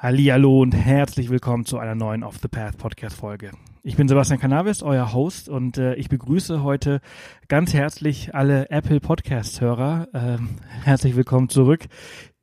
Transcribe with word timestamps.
Hallihallo 0.00 0.62
und 0.62 0.76
herzlich 0.76 1.28
willkommen 1.28 1.64
zu 1.64 1.76
einer 1.78 1.96
neuen 1.96 2.22
Off 2.22 2.38
the 2.40 2.46
Path 2.46 2.78
Podcast 2.78 3.16
Folge. 3.16 3.50
Ich 3.82 3.96
bin 3.96 4.06
Sebastian 4.06 4.38
Cannabis, 4.38 4.84
euer 4.84 5.12
Host 5.12 5.48
und 5.48 5.76
äh, 5.76 5.96
ich 5.96 6.08
begrüße 6.08 6.62
heute 6.62 7.00
ganz 7.48 7.74
herzlich 7.74 8.32
alle 8.32 8.70
Apple 8.70 9.00
Podcast 9.00 9.60
Hörer. 9.60 10.06
Ähm, 10.14 10.50
herzlich 10.84 11.16
willkommen 11.16 11.48
zurück. 11.48 11.86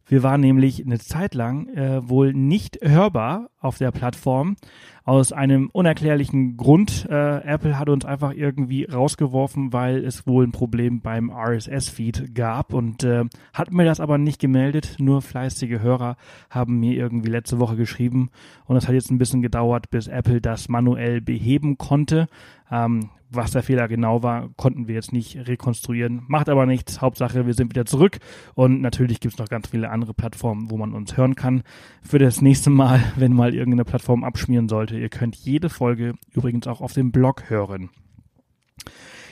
Wir 0.05 0.21
waren 0.21 0.41
nämlich 0.41 0.85
eine 0.85 0.99
Zeit 0.99 1.33
lang 1.33 1.69
äh, 1.69 2.09
wohl 2.09 2.33
nicht 2.33 2.79
hörbar 2.81 3.51
auf 3.61 3.77
der 3.77 3.91
Plattform 3.91 4.57
aus 5.05 5.31
einem 5.31 5.69
unerklärlichen 5.71 6.57
Grund. 6.57 7.07
Äh, 7.09 7.43
Apple 7.43 7.77
hat 7.77 7.89
uns 7.89 8.05
einfach 8.05 8.33
irgendwie 8.33 8.85
rausgeworfen, 8.85 9.71
weil 9.71 10.03
es 10.03 10.25
wohl 10.25 10.45
ein 10.45 10.51
Problem 10.51 10.99
beim 10.99 11.29
RSS-Feed 11.29 12.33
gab 12.33 12.73
und 12.73 13.03
äh, 13.03 13.25
hat 13.53 13.71
mir 13.71 13.85
das 13.85 13.99
aber 13.99 14.17
nicht 14.17 14.41
gemeldet. 14.41 14.95
Nur 14.97 15.21
fleißige 15.21 15.79
Hörer 15.79 16.17
haben 16.49 16.79
mir 16.79 16.93
irgendwie 16.93 17.29
letzte 17.29 17.59
Woche 17.59 17.75
geschrieben 17.75 18.31
und 18.65 18.77
es 18.77 18.87
hat 18.87 18.95
jetzt 18.95 19.11
ein 19.11 19.19
bisschen 19.19 19.43
gedauert, 19.43 19.91
bis 19.91 20.07
Apple 20.07 20.41
das 20.41 20.69
manuell 20.69 21.21
beheben 21.21 21.77
konnte. 21.77 22.27
Ähm, 22.71 23.11
was 23.35 23.51
der 23.51 23.63
Fehler 23.63 23.87
genau 23.87 24.23
war, 24.23 24.49
konnten 24.55 24.87
wir 24.87 24.95
jetzt 24.95 25.11
nicht 25.11 25.47
rekonstruieren. 25.47 26.23
Macht 26.27 26.49
aber 26.49 26.65
nichts. 26.65 27.01
Hauptsache, 27.01 27.45
wir 27.45 27.53
sind 27.53 27.71
wieder 27.71 27.85
zurück. 27.85 28.19
Und 28.53 28.81
natürlich 28.81 29.19
gibt 29.19 29.33
es 29.33 29.39
noch 29.39 29.49
ganz 29.49 29.67
viele 29.67 29.89
andere 29.89 30.13
Plattformen, 30.13 30.69
wo 30.69 30.77
man 30.77 30.93
uns 30.93 31.17
hören 31.17 31.35
kann. 31.35 31.63
Für 32.01 32.19
das 32.19 32.41
nächste 32.41 32.69
Mal, 32.69 33.01
wenn 33.15 33.33
mal 33.33 33.53
irgendeine 33.53 33.85
Plattform 33.85 34.23
abschmieren 34.23 34.69
sollte, 34.69 34.94
ihr 34.97 35.09
könnt 35.09 35.35
jede 35.35 35.69
Folge 35.69 36.15
übrigens 36.33 36.67
auch 36.67 36.81
auf 36.81 36.93
dem 36.93 37.11
Blog 37.11 37.49
hören. 37.49 37.89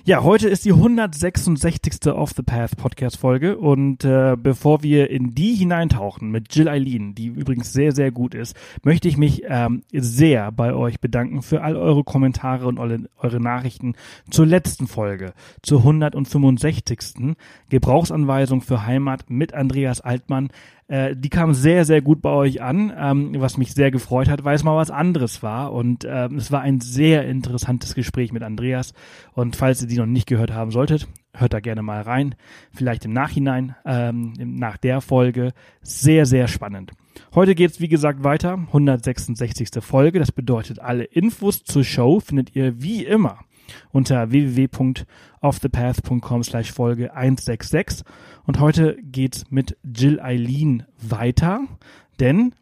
Ja, 0.05 0.21
heute 0.21 0.49
ist 0.49 0.65
die 0.65 0.73
166. 0.73 2.07
Off 2.07 2.31
the 2.35 2.43
Path 2.43 2.75
Podcast 2.75 3.15
Folge 3.15 3.57
und 3.57 4.03
äh, 4.03 4.35
bevor 4.37 4.83
wir 4.83 5.09
in 5.09 5.33
die 5.33 5.55
hineintauchen 5.55 6.29
mit 6.29 6.53
Jill 6.53 6.67
Eileen, 6.67 7.15
die 7.15 7.27
übrigens 7.27 7.71
sehr, 7.71 7.93
sehr 7.93 8.11
gut 8.11 8.35
ist, 8.35 8.53
möchte 8.83 9.07
ich 9.07 9.15
mich 9.15 9.43
ähm, 9.47 9.83
sehr 9.93 10.51
bei 10.51 10.73
euch 10.73 10.99
bedanken 10.99 11.41
für 11.41 11.61
all 11.61 11.77
eure 11.77 12.03
Kommentare 12.03 12.67
und 12.67 12.79
eure, 12.79 13.07
eure 13.17 13.39
Nachrichten 13.39 13.95
zur 14.29 14.45
letzten 14.45 14.87
Folge, 14.87 15.31
zur 15.61 15.79
165. 15.79 17.37
Gebrauchsanweisung 17.69 18.59
für 18.59 18.85
Heimat 18.85 19.29
mit 19.29 19.53
Andreas 19.53 20.01
Altmann. 20.01 20.49
Äh, 20.87 21.15
die 21.15 21.29
kam 21.29 21.53
sehr, 21.53 21.85
sehr 21.85 22.01
gut 22.01 22.21
bei 22.21 22.29
euch 22.29 22.61
an, 22.61 22.93
ähm, 22.97 23.31
was 23.37 23.57
mich 23.57 23.73
sehr 23.73 23.91
gefreut 23.91 24.29
hat, 24.29 24.43
weil 24.43 24.55
es 24.55 24.63
mal 24.63 24.75
was 24.75 24.91
anderes 24.91 25.43
war. 25.43 25.73
Und 25.73 26.05
ähm, 26.07 26.37
es 26.37 26.51
war 26.51 26.61
ein 26.61 26.81
sehr 26.81 27.25
interessantes 27.25 27.95
Gespräch 27.95 28.31
mit 28.31 28.43
Andreas. 28.43 28.93
Und 29.33 29.55
falls 29.55 29.81
ihr 29.81 29.87
die 29.87 29.97
noch 29.97 30.05
nicht 30.05 30.27
gehört 30.27 30.53
haben 30.53 30.71
solltet, 30.71 31.07
hört 31.33 31.53
da 31.53 31.59
gerne 31.59 31.81
mal 31.81 32.01
rein. 32.01 32.35
Vielleicht 32.73 33.05
im 33.05 33.13
Nachhinein, 33.13 33.75
ähm, 33.85 34.33
nach 34.37 34.77
der 34.77 35.01
Folge. 35.01 35.53
Sehr, 35.81 36.25
sehr 36.25 36.47
spannend. 36.47 36.91
Heute 37.33 37.55
geht's 37.55 37.79
wie 37.79 37.87
gesagt, 37.87 38.23
weiter. 38.23 38.53
166. 38.67 39.69
Folge. 39.81 40.19
Das 40.19 40.31
bedeutet, 40.31 40.79
alle 40.79 41.03
Infos 41.03 41.63
zur 41.63 41.83
Show 41.83 42.19
findet 42.19 42.55
ihr 42.55 42.81
wie 42.81 43.05
immer 43.05 43.39
unter 43.91 44.31
www.offthepath.com 44.31 46.43
slash 46.43 46.71
Folge 46.71 47.13
166. 47.13 48.03
Und 48.45 48.59
heute 48.59 48.97
geht's 49.01 49.45
mit 49.49 49.77
Jill 49.83 50.19
Eileen 50.19 50.83
weiter, 50.99 51.61
denn 52.19 52.53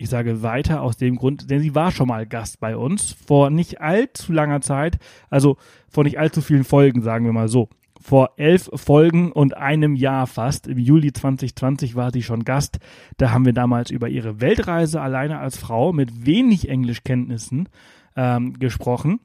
ich 0.00 0.08
sage 0.08 0.42
weiter 0.42 0.80
aus 0.80 0.96
dem 0.96 1.16
Grund, 1.16 1.50
denn 1.50 1.60
sie 1.60 1.74
war 1.74 1.92
schon 1.92 2.08
mal 2.08 2.26
Gast 2.26 2.58
bei 2.58 2.74
uns 2.74 3.12
vor 3.12 3.50
nicht 3.50 3.82
allzu 3.82 4.32
langer 4.32 4.62
Zeit, 4.62 4.98
also 5.28 5.58
vor 5.90 6.04
nicht 6.04 6.18
allzu 6.18 6.40
vielen 6.40 6.64
Folgen, 6.64 7.02
sagen 7.02 7.26
wir 7.26 7.34
mal 7.34 7.48
so. 7.48 7.68
Vor 8.00 8.30
elf 8.38 8.70
Folgen 8.72 9.30
und 9.30 9.58
einem 9.58 9.94
Jahr 9.94 10.26
fast, 10.26 10.66
im 10.66 10.78
Juli 10.78 11.12
2020 11.12 11.96
war 11.96 12.12
sie 12.12 12.22
schon 12.22 12.44
Gast. 12.44 12.78
Da 13.18 13.30
haben 13.30 13.44
wir 13.44 13.52
damals 13.52 13.90
über 13.90 14.08
ihre 14.08 14.40
Weltreise 14.40 15.02
alleine 15.02 15.38
als 15.38 15.58
Frau 15.58 15.92
mit 15.92 16.24
wenig 16.24 16.70
Englischkenntnissen 16.70 17.68
ähm, 18.16 18.58
gesprochen. 18.58 19.20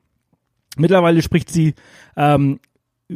Mittlerweile 0.76 1.22
spricht 1.22 1.50
sie 1.50 1.74
ähm, 2.16 2.60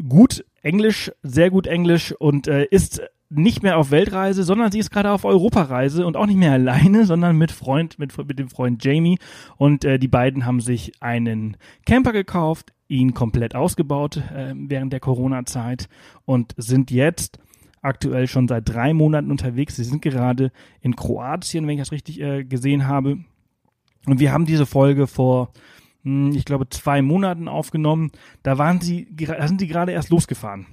gut 0.07 0.45
Englisch, 0.61 1.11
sehr 1.23 1.49
gut 1.49 1.67
Englisch 1.67 2.13
und 2.13 2.47
äh, 2.47 2.65
ist 2.65 3.01
nicht 3.29 3.61
mehr 3.61 3.77
auf 3.77 3.91
Weltreise, 3.91 4.43
sondern 4.43 4.71
sie 4.71 4.79
ist 4.79 4.89
gerade 4.89 5.11
auf 5.11 5.23
Europareise 5.23 6.05
und 6.05 6.17
auch 6.17 6.25
nicht 6.25 6.37
mehr 6.37 6.53
alleine, 6.53 7.05
sondern 7.05 7.37
mit 7.37 7.51
Freund, 7.51 7.99
mit, 7.99 8.17
mit 8.17 8.39
dem 8.39 8.49
Freund 8.49 8.83
Jamie. 8.83 9.19
Und 9.57 9.85
äh, 9.85 9.99
die 9.99 10.07
beiden 10.07 10.45
haben 10.45 10.61
sich 10.61 10.91
einen 10.99 11.57
Camper 11.85 12.11
gekauft, 12.11 12.73
ihn 12.87 13.13
komplett 13.13 13.55
ausgebaut 13.55 14.17
äh, 14.17 14.53
während 14.55 14.91
der 14.91 14.99
Corona-Zeit 14.99 15.87
und 16.25 16.53
sind 16.57 16.91
jetzt 16.91 17.39
aktuell 17.81 18.27
schon 18.27 18.47
seit 18.47 18.67
drei 18.67 18.93
Monaten 18.93 19.31
unterwegs. 19.31 19.75
Sie 19.75 19.83
sind 19.83 20.01
gerade 20.01 20.51
in 20.81 20.95
Kroatien, 20.95 21.65
wenn 21.65 21.75
ich 21.75 21.81
das 21.81 21.91
richtig 21.91 22.19
äh, 22.19 22.43
gesehen 22.43 22.87
habe. 22.87 23.19
Und 24.05 24.19
wir 24.19 24.31
haben 24.31 24.45
diese 24.45 24.65
Folge 24.65 25.07
vor 25.07 25.53
ich 26.03 26.45
glaube, 26.45 26.69
zwei 26.69 27.01
Monaten 27.01 27.47
aufgenommen. 27.47 28.11
Da 28.43 28.57
waren 28.57 28.79
sie, 28.81 29.07
da 29.11 29.47
sind 29.47 29.59
sie 29.59 29.67
gerade 29.67 29.91
erst 29.91 30.09
losgefahren. 30.09 30.67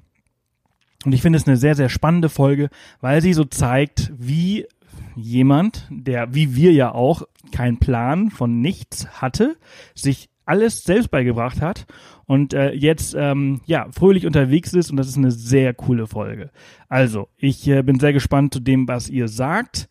Und 1.05 1.13
ich 1.13 1.23
finde 1.23 1.39
es 1.39 1.47
eine 1.47 1.57
sehr, 1.57 1.75
sehr 1.75 1.89
spannende 1.89 2.29
Folge, 2.29 2.69
weil 3.01 3.23
sie 3.23 3.33
so 3.33 3.45
zeigt, 3.45 4.13
wie 4.17 4.67
jemand, 5.15 5.87
der, 5.91 6.35
wie 6.35 6.55
wir 6.55 6.73
ja 6.73 6.93
auch, 6.93 7.23
keinen 7.53 7.79
Plan 7.79 8.31
von 8.31 8.61
nichts 8.61 9.21
hatte, 9.21 9.57
sich 9.95 10.29
alles 10.45 10.85
selbst 10.85 11.11
beigebracht 11.11 11.61
hat 11.61 11.87
und 12.25 12.55
äh, 12.55 12.73
jetzt 12.73 13.15
ähm, 13.19 13.61
ja 13.67 13.89
fröhlich 13.93 14.27
unterwegs 14.27 14.73
ist 14.73 14.91
und 14.91 14.97
das 14.97 15.09
ist 15.09 15.17
eine 15.17 15.33
sehr 15.33 15.75
coole 15.75 16.07
Folge. 16.07 16.51
Also 16.89 17.29
ich 17.37 17.67
äh, 17.69 17.83
bin 17.83 17.99
sehr 17.99 18.13
gespannt 18.13 18.55
zu 18.55 18.61
dem, 18.61 18.87
was 18.89 19.09
ihr 19.09 19.29
sagt. 19.29 19.89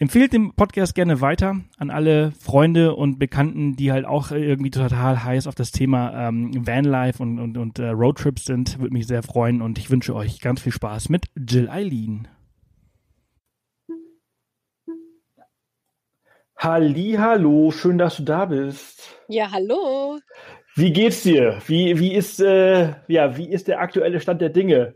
Empfehlt 0.00 0.32
den 0.32 0.54
Podcast 0.54 0.94
gerne 0.94 1.20
weiter 1.20 1.56
an 1.76 1.90
alle 1.90 2.30
Freunde 2.30 2.94
und 2.94 3.18
Bekannten, 3.18 3.74
die 3.74 3.90
halt 3.90 4.04
auch 4.04 4.30
irgendwie 4.30 4.70
total 4.70 5.24
heiß 5.24 5.48
auf 5.48 5.56
das 5.56 5.72
Thema 5.72 6.28
ähm, 6.28 6.52
Vanlife 6.64 7.20
und, 7.20 7.40
und, 7.40 7.58
und 7.58 7.80
äh, 7.80 7.88
Roadtrips 7.88 8.44
sind. 8.44 8.78
Würde 8.78 8.92
mich 8.92 9.08
sehr 9.08 9.24
freuen 9.24 9.60
und 9.60 9.76
ich 9.76 9.90
wünsche 9.90 10.14
euch 10.14 10.40
ganz 10.40 10.62
viel 10.62 10.70
Spaß 10.70 11.08
mit 11.08 11.24
Jill 11.34 11.68
Eileen. 11.68 12.28
Hallo, 16.56 17.72
schön, 17.72 17.98
dass 17.98 18.18
du 18.18 18.22
da 18.22 18.44
bist. 18.44 19.16
Ja, 19.26 19.50
hallo. 19.50 20.20
Wie 20.76 20.92
geht's 20.92 21.24
dir? 21.24 21.60
Wie, 21.66 21.98
wie, 21.98 22.14
ist, 22.14 22.40
äh, 22.40 22.94
ja, 23.08 23.36
wie 23.36 23.50
ist 23.50 23.66
der 23.66 23.80
aktuelle 23.80 24.20
Stand 24.20 24.42
der 24.42 24.50
Dinge? 24.50 24.94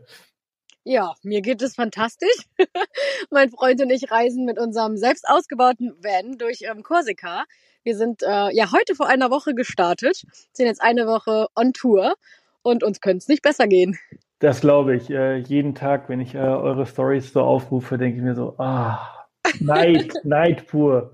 Ja, 0.85 1.13
mir 1.23 1.41
geht 1.41 1.61
es 1.61 1.75
fantastisch. 1.75 2.45
mein 3.31 3.49
Freund 3.49 3.81
und 3.81 3.89
ich 3.89 4.11
reisen 4.11 4.43
mit 4.43 4.59
unserem 4.59 4.97
selbst 4.97 5.25
ausgebauten 5.27 5.93
Van 6.03 6.37
durch 6.37 6.63
ähm, 6.63 6.83
Korsika. 6.83 7.45
Wir 7.83 7.95
sind 7.95 8.21
äh, 8.21 8.53
ja 8.53 8.71
heute 8.71 8.95
vor 8.95 9.07
einer 9.07 9.31
Woche 9.31 9.53
gestartet, 9.53 10.23
sind 10.51 10.65
jetzt 10.65 10.81
eine 10.81 11.07
Woche 11.07 11.47
on 11.55 11.71
Tour 11.71 12.15
und 12.63 12.83
uns 12.83 12.99
könnte 12.99 13.19
es 13.19 13.27
nicht 13.29 13.41
besser 13.41 13.67
gehen. 13.67 13.97
Das 14.39 14.59
glaube 14.59 14.95
ich. 14.95 15.09
Äh, 15.09 15.37
jeden 15.37 15.73
Tag, 15.73 16.09
wenn 16.09 16.19
ich 16.19 16.35
äh, 16.35 16.39
eure 16.39 16.85
Stories 16.85 17.31
so 17.31 17.41
aufrufe, 17.41 17.97
denke 17.97 18.17
ich 18.17 18.23
mir 18.23 18.35
so, 18.35 18.55
ah, 18.57 19.25
Neid, 19.61 20.11
Neid 20.23 20.67
pur. 20.67 21.13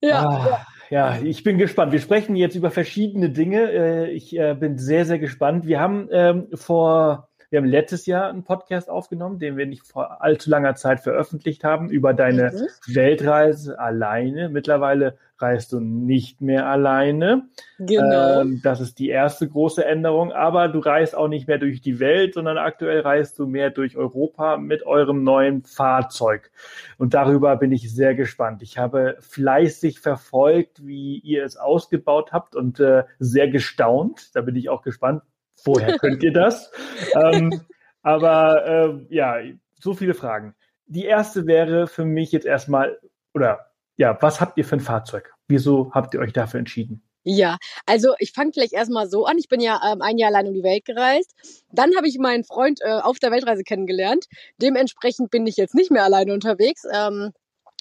Ja, 0.00 0.26
ah, 0.26 0.66
ja. 0.90 1.16
ja, 1.16 1.22
ich 1.22 1.44
bin 1.44 1.58
gespannt. 1.58 1.92
Wir 1.92 2.00
sprechen 2.00 2.34
jetzt 2.34 2.56
über 2.56 2.70
verschiedene 2.70 3.28
Dinge. 3.28 3.70
Äh, 3.70 4.10
ich 4.10 4.34
äh, 4.34 4.54
bin 4.54 4.78
sehr, 4.78 5.04
sehr 5.04 5.18
gespannt. 5.18 5.66
Wir 5.66 5.80
haben 5.80 6.08
ähm, 6.10 6.48
vor 6.54 7.28
wir 7.52 7.58
haben 7.58 7.68
letztes 7.68 8.06
Jahr 8.06 8.30
einen 8.30 8.44
Podcast 8.44 8.88
aufgenommen, 8.88 9.38
den 9.38 9.58
wir 9.58 9.66
nicht 9.66 9.86
vor 9.86 10.22
allzu 10.22 10.48
langer 10.48 10.74
Zeit 10.74 11.00
veröffentlicht 11.00 11.64
haben, 11.64 11.90
über 11.90 12.14
deine 12.14 12.50
mhm. 12.50 12.94
Weltreise 12.94 13.78
alleine. 13.78 14.48
Mittlerweile 14.48 15.18
reist 15.36 15.72
du 15.72 15.80
nicht 15.80 16.40
mehr 16.40 16.66
alleine. 16.66 17.42
Genau. 17.78 18.40
Ähm, 18.40 18.60
das 18.62 18.80
ist 18.80 18.98
die 18.98 19.10
erste 19.10 19.46
große 19.46 19.84
Änderung. 19.84 20.32
Aber 20.32 20.68
du 20.68 20.78
reist 20.78 21.14
auch 21.14 21.28
nicht 21.28 21.46
mehr 21.46 21.58
durch 21.58 21.82
die 21.82 22.00
Welt, 22.00 22.32
sondern 22.32 22.56
aktuell 22.56 23.00
reist 23.00 23.38
du 23.38 23.46
mehr 23.46 23.68
durch 23.68 23.98
Europa 23.98 24.56
mit 24.56 24.86
eurem 24.86 25.22
neuen 25.22 25.62
Fahrzeug. 25.62 26.50
Und 26.96 27.12
darüber 27.12 27.56
bin 27.56 27.70
ich 27.70 27.94
sehr 27.94 28.14
gespannt. 28.14 28.62
Ich 28.62 28.78
habe 28.78 29.18
fleißig 29.20 30.00
verfolgt, 30.00 30.86
wie 30.86 31.18
ihr 31.18 31.44
es 31.44 31.58
ausgebaut 31.58 32.32
habt 32.32 32.56
und 32.56 32.80
äh, 32.80 33.04
sehr 33.18 33.48
gestaunt. 33.48 34.34
Da 34.34 34.40
bin 34.40 34.56
ich 34.56 34.70
auch 34.70 34.80
gespannt, 34.80 35.22
Woher 35.64 35.96
könnt 35.98 36.22
ihr 36.22 36.32
das? 36.32 36.70
ähm, 37.14 37.62
aber 38.02 38.66
äh, 38.66 39.14
ja, 39.14 39.36
so 39.80 39.94
viele 39.94 40.14
Fragen. 40.14 40.54
Die 40.86 41.04
erste 41.04 41.46
wäre 41.46 41.86
für 41.86 42.04
mich 42.04 42.32
jetzt 42.32 42.46
erstmal, 42.46 42.98
oder 43.34 43.72
ja, 43.96 44.16
was 44.20 44.40
habt 44.40 44.58
ihr 44.58 44.64
für 44.64 44.76
ein 44.76 44.80
Fahrzeug? 44.80 45.32
Wieso 45.48 45.92
habt 45.92 46.14
ihr 46.14 46.20
euch 46.20 46.32
dafür 46.32 46.58
entschieden? 46.58 47.02
Ja, 47.24 47.58
also 47.86 48.14
ich 48.18 48.32
fange 48.32 48.52
vielleicht 48.52 48.72
erstmal 48.72 49.08
so 49.08 49.26
an. 49.26 49.38
Ich 49.38 49.48
bin 49.48 49.60
ja 49.60 49.80
ähm, 49.92 50.02
ein 50.02 50.18
Jahr 50.18 50.30
allein 50.30 50.48
um 50.48 50.54
die 50.54 50.64
Welt 50.64 50.84
gereist. 50.84 51.34
Dann 51.70 51.94
habe 51.96 52.08
ich 52.08 52.18
meinen 52.18 52.42
Freund 52.42 52.80
äh, 52.82 52.98
auf 53.00 53.20
der 53.20 53.30
Weltreise 53.30 53.62
kennengelernt. 53.62 54.26
Dementsprechend 54.60 55.30
bin 55.30 55.46
ich 55.46 55.56
jetzt 55.56 55.74
nicht 55.74 55.92
mehr 55.92 56.02
alleine 56.02 56.32
unterwegs. 56.32 56.82
Ähm, 56.92 57.32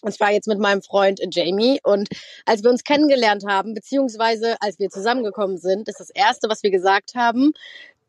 und 0.02 0.14
zwar 0.14 0.32
jetzt 0.32 0.48
mit 0.48 0.60
meinem 0.60 0.82
Freund 0.82 1.22
Jamie. 1.32 1.80
Und 1.84 2.10
als 2.46 2.64
wir 2.64 2.70
uns 2.70 2.84
kennengelernt 2.84 3.46
haben, 3.48 3.74
beziehungsweise 3.74 4.56
als 4.60 4.80
wir 4.80 4.90
zusammengekommen 4.90 5.58
sind, 5.58 5.88
ist 5.88 6.00
das 6.00 6.10
Erste, 6.10 6.50
was 6.50 6.64
wir 6.64 6.72
gesagt 6.72 7.16
haben, 7.16 7.54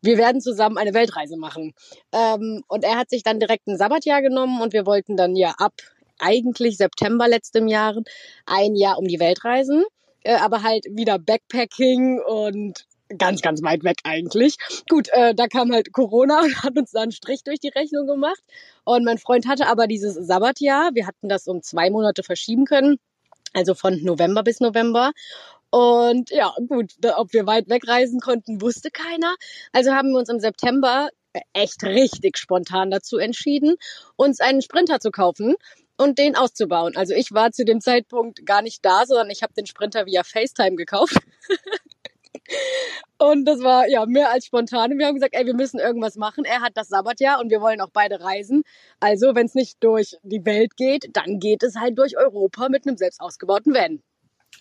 wir 0.01 0.17
werden 0.17 0.41
zusammen 0.41 0.77
eine 0.77 0.93
Weltreise 0.93 1.37
machen. 1.37 1.73
Ähm, 2.11 2.63
und 2.67 2.83
er 2.83 2.97
hat 2.97 3.09
sich 3.09 3.23
dann 3.23 3.39
direkt 3.39 3.67
ein 3.67 3.77
Sabbatjahr 3.77 4.21
genommen 4.21 4.61
und 4.61 4.73
wir 4.73 4.85
wollten 4.85 5.15
dann 5.15 5.35
ja 5.35 5.55
ab 5.57 5.73
eigentlich 6.19 6.77
September 6.77 7.27
letztem 7.27 7.67
Jahr 7.67 7.95
ein 8.45 8.75
Jahr 8.75 8.97
um 8.97 9.07
die 9.07 9.19
Welt 9.19 9.43
reisen, 9.45 9.83
äh, 10.23 10.35
aber 10.35 10.63
halt 10.63 10.85
wieder 10.89 11.19
Backpacking 11.19 12.19
und 12.19 12.85
ganz, 13.17 13.41
ganz 13.41 13.61
weit 13.63 13.83
weg 13.83 13.97
eigentlich. 14.03 14.57
Gut, 14.89 15.09
äh, 15.11 15.33
da 15.35 15.47
kam 15.47 15.71
halt 15.71 15.93
Corona 15.93 16.41
und 16.43 16.63
hat 16.63 16.77
uns 16.77 16.91
da 16.91 17.01
einen 17.01 17.11
Strich 17.11 17.43
durch 17.43 17.59
die 17.59 17.69
Rechnung 17.69 18.07
gemacht. 18.07 18.41
Und 18.83 19.05
mein 19.05 19.17
Freund 19.17 19.47
hatte 19.47 19.67
aber 19.67 19.87
dieses 19.87 20.15
Sabbatjahr. 20.15 20.91
Wir 20.93 21.07
hatten 21.07 21.29
das 21.29 21.47
um 21.47 21.61
zwei 21.61 21.89
Monate 21.89 22.23
verschieben 22.23 22.65
können. 22.65 22.97
Also 23.53 23.75
von 23.75 24.03
November 24.03 24.43
bis 24.43 24.59
November. 24.59 25.11
Und 25.69 26.29
ja, 26.29 26.53
gut, 26.67 26.93
ob 27.15 27.33
wir 27.33 27.47
weit 27.47 27.69
wegreisen 27.69 28.19
konnten, 28.19 28.61
wusste 28.61 28.91
keiner. 28.91 29.35
Also 29.71 29.91
haben 29.93 30.11
wir 30.11 30.19
uns 30.19 30.29
im 30.29 30.39
September 30.39 31.09
echt 31.53 31.83
richtig 31.83 32.37
spontan 32.37 32.91
dazu 32.91 33.17
entschieden, 33.17 33.75
uns 34.15 34.39
einen 34.39 34.61
Sprinter 34.61 34.99
zu 34.99 35.09
kaufen 35.09 35.55
und 35.97 36.19
den 36.19 36.35
auszubauen. 36.35 36.95
Also 36.95 37.13
ich 37.13 37.31
war 37.31 37.51
zu 37.51 37.65
dem 37.65 37.81
Zeitpunkt 37.81 38.45
gar 38.45 38.61
nicht 38.61 38.83
da, 38.85 39.05
sondern 39.05 39.29
ich 39.29 39.43
habe 39.43 39.53
den 39.53 39.65
Sprinter 39.65 40.05
via 40.05 40.23
FaceTime 40.23 40.75
gekauft. 40.75 41.17
und 43.17 43.45
das 43.45 43.61
war 43.61 43.87
ja 43.87 44.05
mehr 44.05 44.31
als 44.31 44.45
spontan. 44.45 44.97
Wir 44.97 45.07
haben 45.07 45.15
gesagt, 45.15 45.35
ey, 45.35 45.45
wir 45.45 45.55
müssen 45.55 45.79
irgendwas 45.79 46.15
machen. 46.15 46.45
Er 46.45 46.61
hat 46.61 46.75
das 46.75 46.89
Sabbatjahr 46.89 47.39
und 47.39 47.49
wir 47.49 47.61
wollen 47.61 47.81
auch 47.81 47.91
beide 47.91 48.21
reisen. 48.21 48.63
Also, 48.99 49.35
wenn 49.35 49.45
es 49.45 49.55
nicht 49.55 49.83
durch 49.83 50.17
die 50.23 50.45
Welt 50.45 50.75
geht, 50.75 51.09
dann 51.13 51.39
geht 51.39 51.63
es 51.63 51.75
halt 51.75 51.97
durch 51.97 52.17
Europa 52.17 52.69
mit 52.69 52.87
einem 52.87 52.97
selbst 52.97 53.21
ausgebauten 53.21 53.73
Van. 53.73 54.01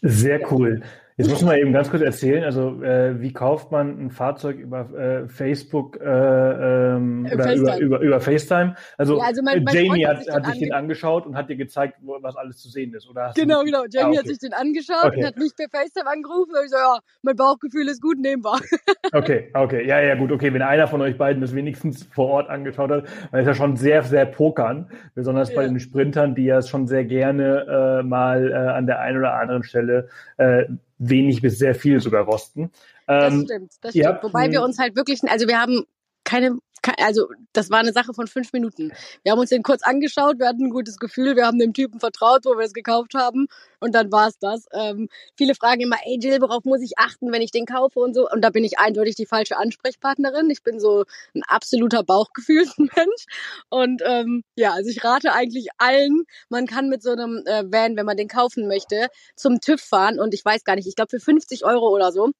Sehr 0.02 0.40
cool. 0.52 0.82
Jetzt 1.22 1.30
muss 1.30 1.42
man 1.42 1.56
eben 1.56 1.72
ganz 1.72 1.88
kurz 1.88 2.02
erzählen, 2.02 2.42
also 2.42 2.82
äh, 2.82 3.20
wie 3.20 3.32
kauft 3.32 3.70
man 3.70 4.06
ein 4.06 4.10
Fahrzeug 4.10 4.58
über 4.58 4.90
äh, 4.92 5.28
Facebook 5.28 6.00
äh, 6.00 6.04
ähm, 6.04 7.28
oder 7.32 7.44
FaceTime. 7.44 7.60
Über, 7.60 7.78
über, 7.78 8.00
über 8.00 8.20
FaceTime? 8.20 8.74
Also, 8.98 9.18
ja, 9.18 9.24
also 9.24 9.42
mein, 9.42 9.62
mein 9.62 9.74
Jamie 9.74 10.04
hat, 10.04 10.28
hat 10.28 10.46
sich 10.46 10.58
den 10.58 10.72
angeschaut 10.72 11.24
und 11.26 11.36
hat 11.36 11.48
dir 11.48 11.56
gezeigt, 11.56 11.98
wo, 12.00 12.18
was 12.20 12.34
alles 12.36 12.58
zu 12.58 12.68
sehen 12.68 12.92
ist, 12.94 13.08
oder? 13.08 13.32
Genau, 13.36 13.62
genau. 13.62 13.84
Jamie 13.88 14.04
ah, 14.04 14.08
okay. 14.08 14.18
hat 14.18 14.26
sich 14.26 14.38
den 14.38 14.52
angeschaut 14.52 15.04
okay. 15.04 15.18
und 15.18 15.26
hat 15.26 15.36
mich 15.36 15.52
per 15.56 15.68
FaceTime 15.68 16.10
angerufen 16.10 16.50
und 16.58 16.64
ich 16.64 16.70
so, 16.70 16.76
ja, 16.76 16.98
mein 17.22 17.36
Bauchgefühl 17.36 17.86
ist 17.88 18.02
gut, 18.02 18.18
nehmen 18.18 18.42
wir. 18.42 18.58
okay, 19.12 19.50
okay, 19.54 19.86
ja, 19.86 20.00
ja, 20.00 20.16
gut, 20.16 20.32
okay. 20.32 20.52
Wenn 20.52 20.62
einer 20.62 20.88
von 20.88 21.00
euch 21.02 21.16
beiden 21.16 21.40
das 21.40 21.54
wenigstens 21.54 22.02
vor 22.12 22.28
Ort 22.30 22.50
angeschaut 22.50 22.90
hat, 22.90 23.04
dann 23.30 23.40
ist 23.40 23.46
ja 23.46 23.54
schon 23.54 23.76
sehr, 23.76 24.02
sehr 24.02 24.26
pokern, 24.26 24.90
besonders 25.14 25.50
ja. 25.50 25.56
bei 25.56 25.64
den 25.66 25.78
Sprintern, 25.78 26.34
die 26.34 26.46
ja 26.46 26.62
schon 26.62 26.88
sehr 26.88 27.04
gerne 27.04 28.00
äh, 28.00 28.02
mal 28.02 28.50
äh, 28.50 28.54
an 28.54 28.86
der 28.86 29.00
einen 29.00 29.18
oder 29.18 29.34
anderen 29.34 29.62
Stelle 29.62 30.08
äh, 30.38 30.64
wenig 31.08 31.42
bis 31.42 31.58
sehr 31.58 31.74
viel 31.74 32.00
sogar 32.00 32.24
rosten. 32.24 32.70
Das 33.06 33.32
ähm, 33.32 33.44
stimmt, 33.44 33.72
das 33.80 33.90
stimmt. 33.90 34.06
Habt, 34.06 34.24
Wobei 34.24 34.50
wir 34.50 34.62
uns 34.62 34.78
halt 34.78 34.96
wirklich, 34.96 35.20
also 35.28 35.48
wir 35.48 35.60
haben 35.60 35.84
keine, 36.24 36.58
also 36.98 37.28
das 37.52 37.70
war 37.70 37.78
eine 37.78 37.92
Sache 37.92 38.14
von 38.14 38.26
fünf 38.26 38.52
Minuten. 38.52 38.92
Wir 39.22 39.32
haben 39.32 39.38
uns 39.38 39.50
den 39.50 39.62
kurz 39.62 39.82
angeschaut, 39.82 40.38
wir 40.38 40.48
hatten 40.48 40.64
ein 40.66 40.70
gutes 40.70 40.98
Gefühl, 40.98 41.36
wir 41.36 41.46
haben 41.46 41.58
dem 41.58 41.72
Typen 41.72 42.00
vertraut, 42.00 42.44
wo 42.44 42.56
wir 42.56 42.64
es 42.64 42.72
gekauft 42.72 43.14
haben 43.14 43.46
und 43.80 43.94
dann 43.94 44.10
war 44.10 44.28
es 44.28 44.38
das. 44.38 44.66
Ähm, 44.72 45.08
viele 45.36 45.54
fragen 45.54 45.80
immer, 45.80 45.96
ey 46.04 46.18
Jill, 46.20 46.40
worauf 46.40 46.64
muss 46.64 46.82
ich 46.82 46.98
achten, 46.98 47.32
wenn 47.32 47.42
ich 47.42 47.50
den 47.50 47.66
kaufe 47.66 48.00
und 48.00 48.14
so 48.14 48.28
und 48.28 48.42
da 48.42 48.50
bin 48.50 48.64
ich 48.64 48.78
eindeutig 48.78 49.14
die 49.14 49.26
falsche 49.26 49.56
Ansprechpartnerin. 49.56 50.50
Ich 50.50 50.62
bin 50.62 50.80
so 50.80 51.04
ein 51.34 51.42
absoluter 51.46 52.02
Bauchgefühlsmensch 52.02 53.26
und 53.70 54.02
ähm, 54.04 54.42
ja, 54.56 54.72
also 54.72 54.90
ich 54.90 55.04
rate 55.04 55.32
eigentlich 55.32 55.68
allen, 55.78 56.24
man 56.48 56.66
kann 56.66 56.88
mit 56.88 57.02
so 57.02 57.12
einem 57.12 57.42
äh, 57.46 57.64
Van, 57.70 57.96
wenn 57.96 58.06
man 58.06 58.16
den 58.16 58.28
kaufen 58.28 58.66
möchte, 58.66 59.08
zum 59.36 59.60
TÜV 59.60 59.80
fahren 59.80 60.18
und 60.20 60.34
ich 60.34 60.44
weiß 60.44 60.64
gar 60.64 60.76
nicht, 60.76 60.88
ich 60.88 60.96
glaube 60.96 61.10
für 61.10 61.20
50 61.20 61.64
Euro 61.64 61.88
oder 61.88 62.12
so 62.12 62.32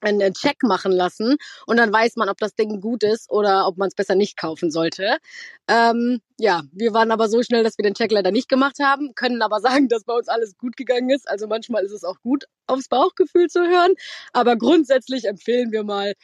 einen 0.00 0.34
Check 0.34 0.62
machen 0.62 0.92
lassen 0.92 1.36
und 1.66 1.76
dann 1.76 1.92
weiß 1.92 2.16
man, 2.16 2.28
ob 2.28 2.38
das 2.38 2.54
Ding 2.54 2.80
gut 2.80 3.02
ist 3.02 3.30
oder 3.30 3.66
ob 3.66 3.76
man 3.76 3.88
es 3.88 3.94
besser 3.94 4.14
nicht 4.14 4.36
kaufen 4.36 4.70
sollte. 4.70 5.18
Ähm, 5.68 6.20
ja, 6.38 6.62
wir 6.72 6.92
waren 6.92 7.10
aber 7.10 7.28
so 7.28 7.42
schnell, 7.42 7.62
dass 7.64 7.78
wir 7.78 7.82
den 7.82 7.94
Check 7.94 8.12
leider 8.12 8.30
nicht 8.30 8.48
gemacht 8.48 8.78
haben, 8.82 9.14
können 9.14 9.42
aber 9.42 9.60
sagen, 9.60 9.88
dass 9.88 10.04
bei 10.04 10.14
uns 10.14 10.28
alles 10.28 10.56
gut 10.56 10.76
gegangen 10.76 11.10
ist. 11.10 11.28
Also 11.28 11.46
manchmal 11.46 11.84
ist 11.84 11.92
es 11.92 12.04
auch 12.04 12.20
gut, 12.22 12.44
aufs 12.66 12.88
Bauchgefühl 12.88 13.48
zu 13.48 13.60
hören, 13.60 13.94
aber 14.32 14.56
grundsätzlich 14.56 15.26
empfehlen 15.26 15.72
wir 15.72 15.84
mal, 15.84 16.14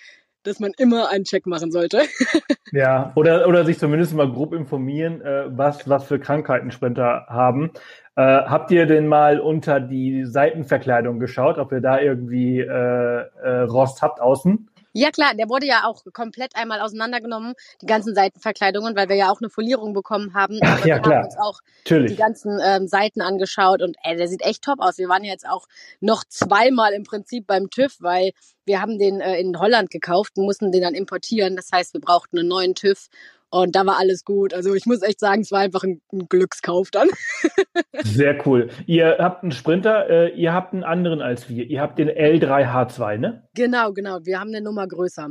dass 0.46 0.60
man 0.60 0.72
immer 0.78 1.10
einen 1.10 1.24
Check 1.24 1.46
machen 1.46 1.72
sollte. 1.72 2.02
ja, 2.72 3.12
oder, 3.16 3.48
oder 3.48 3.64
sich 3.64 3.78
zumindest 3.78 4.14
mal 4.14 4.30
grob 4.30 4.54
informieren, 4.54 5.20
äh, 5.20 5.46
was, 5.48 5.88
was 5.88 6.04
für 6.04 6.18
Krankheiten 6.18 6.70
Sprinter 6.70 7.26
haben. 7.28 7.72
Äh, 8.16 8.22
habt 8.22 8.70
ihr 8.70 8.86
denn 8.86 9.08
mal 9.08 9.40
unter 9.40 9.78
die 9.78 10.24
Seitenverkleidung 10.24 11.20
geschaut, 11.20 11.58
ob 11.58 11.70
ihr 11.72 11.82
da 11.82 12.00
irgendwie 12.00 12.60
äh, 12.60 12.64
äh, 12.64 13.60
Rost 13.68 14.00
habt 14.00 14.22
außen? 14.22 14.70
Ja 14.94 15.10
klar, 15.10 15.34
der 15.34 15.50
wurde 15.50 15.66
ja 15.66 15.84
auch 15.84 16.02
komplett 16.14 16.56
einmal 16.56 16.80
auseinandergenommen, 16.80 17.52
die 17.82 17.86
ganzen 17.86 18.14
Seitenverkleidungen, 18.14 18.96
weil 18.96 19.10
wir 19.10 19.16
ja 19.16 19.30
auch 19.30 19.42
eine 19.42 19.50
Folierung 19.50 19.92
bekommen 19.92 20.32
haben. 20.32 20.58
Ach, 20.62 20.78
ja, 20.86 20.94
wir 20.96 21.02
klar. 21.02 21.16
haben 21.16 21.24
uns 21.26 21.36
auch 21.36 21.60
Natürlich. 21.84 22.12
die 22.12 22.16
ganzen 22.16 22.58
ähm, 22.64 22.88
Seiten 22.88 23.20
angeschaut 23.20 23.82
und 23.82 23.98
ey, 24.02 24.16
der 24.16 24.26
sieht 24.26 24.40
echt 24.40 24.62
top 24.62 24.80
aus. 24.80 24.96
Wir 24.96 25.10
waren 25.10 25.22
jetzt 25.22 25.46
auch 25.46 25.66
noch 26.00 26.24
zweimal 26.24 26.94
im 26.94 27.02
Prinzip 27.02 27.46
beim 27.46 27.68
TÜV, 27.68 27.98
weil 28.00 28.30
wir 28.64 28.80
haben 28.80 28.98
den 28.98 29.20
äh, 29.20 29.38
in 29.38 29.58
Holland 29.58 29.90
gekauft 29.90 30.38
und 30.38 30.46
mussten 30.46 30.72
den 30.72 30.80
dann 30.80 30.94
importieren. 30.94 31.56
Das 31.56 31.70
heißt, 31.70 31.92
wir 31.92 32.00
brauchten 32.00 32.38
einen 32.38 32.48
neuen 32.48 32.74
TÜV 32.74 33.08
und 33.50 33.76
da 33.76 33.86
war 33.86 33.98
alles 33.98 34.24
gut. 34.24 34.52
Also 34.52 34.74
ich 34.74 34.86
muss 34.86 35.02
echt 35.02 35.20
sagen, 35.20 35.42
es 35.42 35.52
war 35.52 35.60
einfach 35.60 35.84
ein, 35.84 36.00
ein 36.12 36.26
Glückskauf 36.28 36.90
dann. 36.90 37.08
Sehr 38.04 38.46
cool. 38.46 38.70
Ihr 38.86 39.16
habt 39.18 39.42
einen 39.42 39.52
Sprinter, 39.52 40.08
äh, 40.10 40.34
ihr 40.34 40.52
habt 40.52 40.72
einen 40.72 40.84
anderen 40.84 41.22
als 41.22 41.48
wir. 41.48 41.64
Ihr 41.64 41.80
habt 41.80 41.98
den 41.98 42.08
L3H2, 42.08 43.18
ne? 43.18 43.48
Genau, 43.54 43.92
genau. 43.92 44.18
Wir 44.24 44.40
haben 44.40 44.48
eine 44.48 44.60
Nummer 44.60 44.86
größer. 44.86 45.28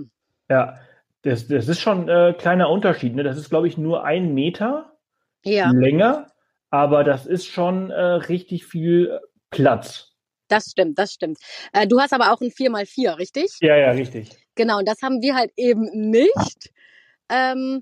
Ja, 0.50 0.76
das, 1.24 1.48
das 1.48 1.68
ist 1.68 1.82
schon 1.82 2.10
ein 2.10 2.34
äh, 2.34 2.34
kleiner 2.34 2.70
Unterschied. 2.70 3.16
Ne? 3.16 3.24
Das 3.24 3.38
ist, 3.38 3.50
glaube 3.50 3.68
ich, 3.68 3.78
nur 3.78 4.04
ein 4.04 4.34
Meter 4.34 4.98
ja. 5.44 5.72
länger, 5.72 6.28
aber 6.70 7.04
das 7.04 7.26
ist 7.26 7.48
schon 7.48 7.92
äh, 7.92 8.02
richtig 8.02 8.66
viel 8.66 9.20
Platz. 9.50 10.12
Das 10.48 10.66
stimmt, 10.72 11.00
das 11.00 11.12
stimmt. 11.12 11.40
Äh, 11.74 11.88
du 11.88 12.00
hast 12.00 12.14
aber 12.14 12.32
auch 12.32 12.42
ein 12.42 12.50
4x4, 12.50 13.18
richtig? 13.18 13.58
Ja, 13.62 13.76
ja, 13.76 13.92
richtig. 13.92 14.30
Genau, 14.56 14.78
und 14.80 14.88
das 14.88 15.02
haben 15.02 15.22
wir 15.22 15.36
halt 15.36 15.52
eben 15.58 15.90
nicht. 15.94 16.72
Ähm, 17.30 17.82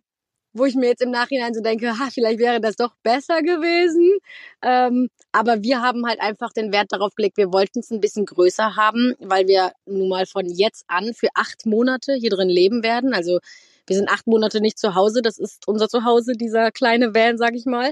wo 0.53 0.65
ich 0.65 0.75
mir 0.75 0.87
jetzt 0.87 1.01
im 1.01 1.11
Nachhinein 1.11 1.53
so 1.53 1.61
denke, 1.61 1.97
ha, 1.99 2.09
vielleicht 2.11 2.39
wäre 2.39 2.61
das 2.61 2.75
doch 2.75 2.93
besser 3.03 3.41
gewesen. 3.41 4.17
Ähm, 4.61 5.09
aber 5.31 5.63
wir 5.63 5.81
haben 5.81 6.05
halt 6.05 6.21
einfach 6.21 6.53
den 6.53 6.71
Wert 6.71 6.91
darauf 6.91 7.15
gelegt, 7.15 7.37
wir 7.37 7.51
wollten 7.51 7.79
es 7.79 7.91
ein 7.91 7.99
bisschen 7.99 8.25
größer 8.25 8.75
haben, 8.75 9.15
weil 9.19 9.47
wir 9.47 9.71
nun 9.85 10.09
mal 10.09 10.25
von 10.25 10.45
jetzt 10.45 10.85
an 10.87 11.13
für 11.13 11.29
acht 11.33 11.65
Monate 11.65 12.13
hier 12.13 12.29
drin 12.29 12.49
leben 12.49 12.83
werden. 12.83 13.13
Also 13.13 13.39
wir 13.87 13.95
sind 13.95 14.09
acht 14.09 14.27
Monate 14.27 14.61
nicht 14.61 14.79
zu 14.79 14.95
Hause, 14.95 15.21
das 15.21 15.37
ist 15.37 15.67
unser 15.67 15.89
Zuhause, 15.89 16.33
dieser 16.33 16.71
kleine 16.71 17.13
Van, 17.13 17.37
sag 17.37 17.55
ich 17.55 17.65
mal. 17.65 17.91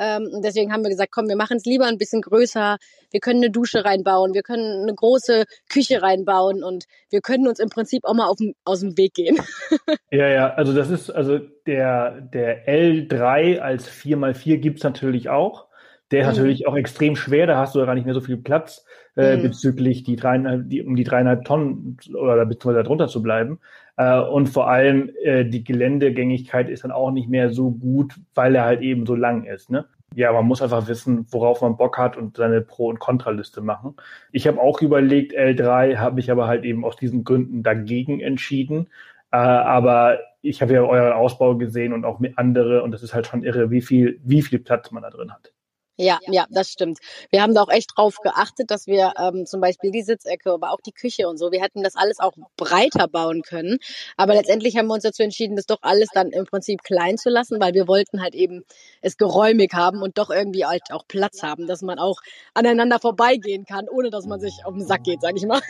Ähm, 0.00 0.40
deswegen 0.42 0.72
haben 0.72 0.82
wir 0.82 0.88
gesagt, 0.88 1.12
komm, 1.12 1.28
wir 1.28 1.36
machen 1.36 1.58
es 1.58 1.66
lieber 1.66 1.86
ein 1.86 1.98
bisschen 1.98 2.22
größer. 2.22 2.78
Wir 3.10 3.20
können 3.20 3.42
eine 3.42 3.50
Dusche 3.50 3.84
reinbauen, 3.84 4.32
wir 4.32 4.42
können 4.42 4.82
eine 4.82 4.94
große 4.94 5.44
Küche 5.68 6.00
reinbauen 6.00 6.64
und 6.64 6.86
wir 7.10 7.20
können 7.20 7.46
uns 7.46 7.58
im 7.58 7.68
Prinzip 7.68 8.04
auch 8.04 8.14
mal 8.14 8.26
auf, 8.26 8.38
aus 8.64 8.80
dem 8.80 8.96
Weg 8.96 9.12
gehen. 9.12 9.38
ja, 10.10 10.28
ja, 10.28 10.54
also 10.54 10.72
das 10.72 10.88
ist, 10.88 11.10
also 11.10 11.38
der, 11.66 12.22
der 12.22 12.66
L3 12.66 13.58
als 13.58 13.90
4x4 13.90 14.56
gibt's 14.56 14.82
natürlich 14.82 15.28
auch. 15.28 15.66
Der 16.10 16.22
ist 16.22 16.26
mhm. 16.28 16.32
natürlich 16.32 16.66
auch 16.66 16.76
extrem 16.76 17.14
schwer, 17.14 17.46
da 17.46 17.58
hast 17.58 17.74
du 17.74 17.80
ja 17.80 17.84
gar 17.84 17.94
nicht 17.94 18.06
mehr 18.06 18.14
so 18.14 18.22
viel 18.22 18.38
Platz 18.38 18.86
äh, 19.16 19.36
mhm. 19.36 19.42
bezüglich 19.42 20.02
die 20.04 20.16
dreieinhalb, 20.16 20.68
die, 20.68 20.82
um 20.82 20.96
die 20.96 21.04
dreieinhalb 21.04 21.44
Tonnen 21.44 21.96
oder 22.14 22.46
beziehungsweise 22.46 22.82
darunter 22.82 23.08
zu 23.08 23.22
bleiben. 23.22 23.58
Äh, 23.96 24.20
und 24.20 24.48
vor 24.48 24.68
allem 24.68 25.10
äh, 25.22 25.44
die 25.44 25.64
Geländegängigkeit 25.64 26.68
ist 26.68 26.84
dann 26.84 26.92
auch 26.92 27.10
nicht 27.10 27.28
mehr 27.28 27.50
so 27.50 27.70
gut, 27.70 28.14
weil 28.34 28.54
er 28.54 28.64
halt 28.64 28.80
eben 28.82 29.06
so 29.06 29.14
lang 29.14 29.44
ist. 29.44 29.70
Ne? 29.70 29.86
Ja, 30.14 30.32
man 30.32 30.46
muss 30.46 30.62
einfach 30.62 30.88
wissen, 30.88 31.26
worauf 31.30 31.60
man 31.60 31.76
Bock 31.76 31.98
hat 31.98 32.16
und 32.16 32.36
seine 32.36 32.60
Pro- 32.62 32.88
und 32.88 32.98
Kontraliste 32.98 33.60
machen. 33.60 33.94
Ich 34.32 34.46
habe 34.48 34.60
auch 34.60 34.80
überlegt, 34.80 35.36
L3 35.36 35.98
habe 35.98 36.20
ich 36.20 36.30
aber 36.30 36.48
halt 36.48 36.64
eben 36.64 36.84
aus 36.84 36.96
diesen 36.96 37.24
Gründen 37.24 37.62
dagegen 37.62 38.20
entschieden. 38.20 38.88
Äh, 39.32 39.36
aber 39.36 40.18
ich 40.42 40.62
habe 40.62 40.72
ja 40.72 40.82
euren 40.82 41.12
Ausbau 41.12 41.56
gesehen 41.56 41.92
und 41.92 42.04
auch 42.04 42.18
mit 42.18 42.38
andere 42.38 42.82
und 42.82 42.92
das 42.92 43.02
ist 43.02 43.14
halt 43.14 43.26
schon 43.26 43.42
irre, 43.44 43.70
wie 43.70 43.82
viel, 43.82 44.20
wie 44.24 44.42
viel 44.42 44.58
Platz 44.58 44.90
man 44.90 45.02
da 45.02 45.10
drin 45.10 45.32
hat. 45.32 45.52
Ja, 46.00 46.18
ja, 46.28 46.46
das 46.48 46.70
stimmt. 46.70 46.98
Wir 47.30 47.42
haben 47.42 47.54
da 47.54 47.60
auch 47.60 47.68
echt 47.68 47.90
drauf 47.94 48.16
geachtet, 48.22 48.70
dass 48.70 48.86
wir 48.86 49.12
ähm, 49.18 49.44
zum 49.44 49.60
Beispiel 49.60 49.90
die 49.90 50.00
Sitzecke, 50.02 50.50
aber 50.50 50.70
auch 50.72 50.80
die 50.80 50.92
Küche 50.92 51.28
und 51.28 51.36
so, 51.36 51.52
wir 51.52 51.60
hätten 51.60 51.82
das 51.82 51.94
alles 51.94 52.20
auch 52.20 52.32
breiter 52.56 53.06
bauen 53.06 53.42
können. 53.42 53.76
Aber 54.16 54.34
letztendlich 54.34 54.78
haben 54.78 54.86
wir 54.86 54.94
uns 54.94 55.02
dazu 55.02 55.22
entschieden, 55.22 55.56
das 55.56 55.66
doch 55.66 55.82
alles 55.82 56.08
dann 56.14 56.30
im 56.30 56.46
Prinzip 56.46 56.82
klein 56.82 57.18
zu 57.18 57.28
lassen, 57.28 57.60
weil 57.60 57.74
wir 57.74 57.86
wollten 57.86 58.22
halt 58.22 58.34
eben 58.34 58.64
es 59.02 59.18
geräumig 59.18 59.74
haben 59.74 60.00
und 60.00 60.16
doch 60.16 60.30
irgendwie 60.30 60.64
halt 60.64 60.90
auch 60.90 61.06
Platz 61.06 61.42
haben, 61.42 61.66
dass 61.66 61.82
man 61.82 61.98
auch 61.98 62.20
aneinander 62.54 62.98
vorbeigehen 62.98 63.66
kann, 63.66 63.86
ohne 63.86 64.08
dass 64.08 64.24
man 64.24 64.40
sich 64.40 64.64
auf 64.64 64.72
den 64.72 64.86
Sack 64.86 65.04
geht, 65.04 65.20
sag 65.20 65.36
ich 65.36 65.44
mal. 65.44 65.60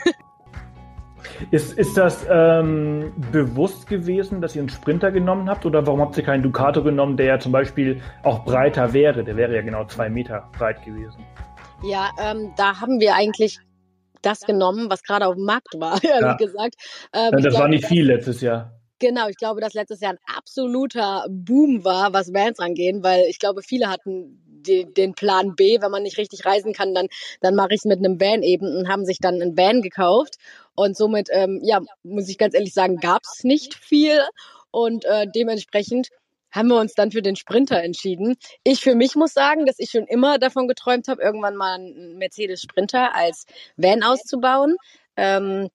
Ist, 1.51 1.79
ist 1.79 1.97
das 1.97 2.27
ähm, 2.31 3.13
bewusst 3.33 3.87
gewesen, 3.87 4.41
dass 4.41 4.55
ihr 4.57 4.63
einen 4.63 4.69
Sprinter 4.69 5.11
genommen 5.11 5.49
habt 5.49 5.67
oder 5.67 5.87
warum 5.87 6.01
habt 6.01 6.17
ihr 6.17 6.25
keinen 6.25 6.43
Ducato 6.43 6.83
genommen, 6.83 7.17
der 7.17 7.27
ja 7.27 7.39
zum 7.39 7.53
Beispiel 7.53 8.01
auch 8.23 8.45
breiter 8.45 8.93
wäre? 8.93 9.25
Der 9.25 9.37
wäre 9.37 9.55
ja 9.55 9.63
genau 9.63 9.85
zwei 9.85 10.09
Meter 10.09 10.49
breit 10.59 10.85
gewesen. 10.85 11.25
Ja, 11.83 12.11
ähm, 12.21 12.53
da 12.57 12.81
haben 12.81 13.01
wir 13.01 13.15
eigentlich 13.15 13.59
das 14.23 14.41
genommen, 14.41 14.91
was 14.91 15.03
gerade 15.03 15.27
auf 15.27 15.35
dem 15.35 15.45
Markt 15.45 15.75
war, 15.79 15.93
ehrlich 16.05 16.21
ja. 16.21 16.37
gesagt. 16.37 16.75
Ähm, 17.13 17.43
das 17.43 17.55
war 17.55 17.69
nicht 17.69 17.87
viel 17.87 18.07
letztes 18.07 18.41
Jahr. 18.41 18.73
Genau, 18.99 19.29
ich 19.29 19.37
glaube, 19.37 19.63
dass 19.63 19.73
letztes 19.73 20.01
Jahr 20.01 20.13
ein 20.13 20.37
absoluter 20.37 21.25
Boom 21.31 21.85
war, 21.85 22.13
was 22.13 22.35
Vans 22.35 22.59
angehen, 22.59 23.03
weil 23.03 23.25
ich 23.31 23.39
glaube, 23.39 23.63
viele 23.63 23.89
hatten 23.89 24.50
die, 24.63 24.93
den 24.93 25.15
Plan 25.15 25.55
B, 25.55 25.81
wenn 25.81 25.91
man 25.91 26.03
nicht 26.03 26.19
richtig 26.19 26.45
reisen 26.45 26.73
kann, 26.73 26.95
dann, 26.95 27.09
dann 27.41 27.55
mache 27.55 27.75
ich 27.75 27.81
es 27.81 27.85
mit 27.85 27.99
einem 27.99 28.21
Van 28.21 28.43
eben 28.43 28.77
und 28.77 28.89
haben 28.89 29.05
sich 29.05 29.19
dann 29.19 29.41
ein 29.41 29.57
Van 29.57 29.83
gekauft. 29.83 30.37
Und 30.75 30.97
somit, 30.97 31.29
ähm, 31.31 31.61
ja, 31.63 31.81
muss 32.03 32.29
ich 32.29 32.39
ganz 32.39 32.55
ehrlich 32.55 32.75
sagen, 32.75 32.97
gab 32.97 33.23
es 33.23 33.45
nicht 33.45 33.75
viel. 33.75 34.21
Und 34.71 35.05
äh, 35.05 35.27
dementsprechend 35.35 36.09
haben 36.53 36.69
wir 36.69 36.81
uns 36.81 36.95
dann 36.95 37.11
für 37.11 37.23
den 37.23 37.37
Sprinter 37.37 37.83
entschieden. 37.83 38.37
Ich 38.65 38.81
für 38.81 38.95
mich 38.95 39.15
muss 39.15 39.33
sagen, 39.33 39.67
dass 39.67 39.79
ich 39.79 39.91
schon 39.91 40.07
immer 40.07 40.39
davon 40.39 40.69
geträumt 40.69 41.09
habe, 41.09 41.23
irgendwann 41.23 41.57
mal 41.57 41.75
einen 41.75 42.19
Mercedes 42.19 42.61
Sprinter 42.61 43.15
als 43.15 43.45
Van 43.77 44.03
auszubauen. 44.03 44.77
Ähm, 45.17 45.69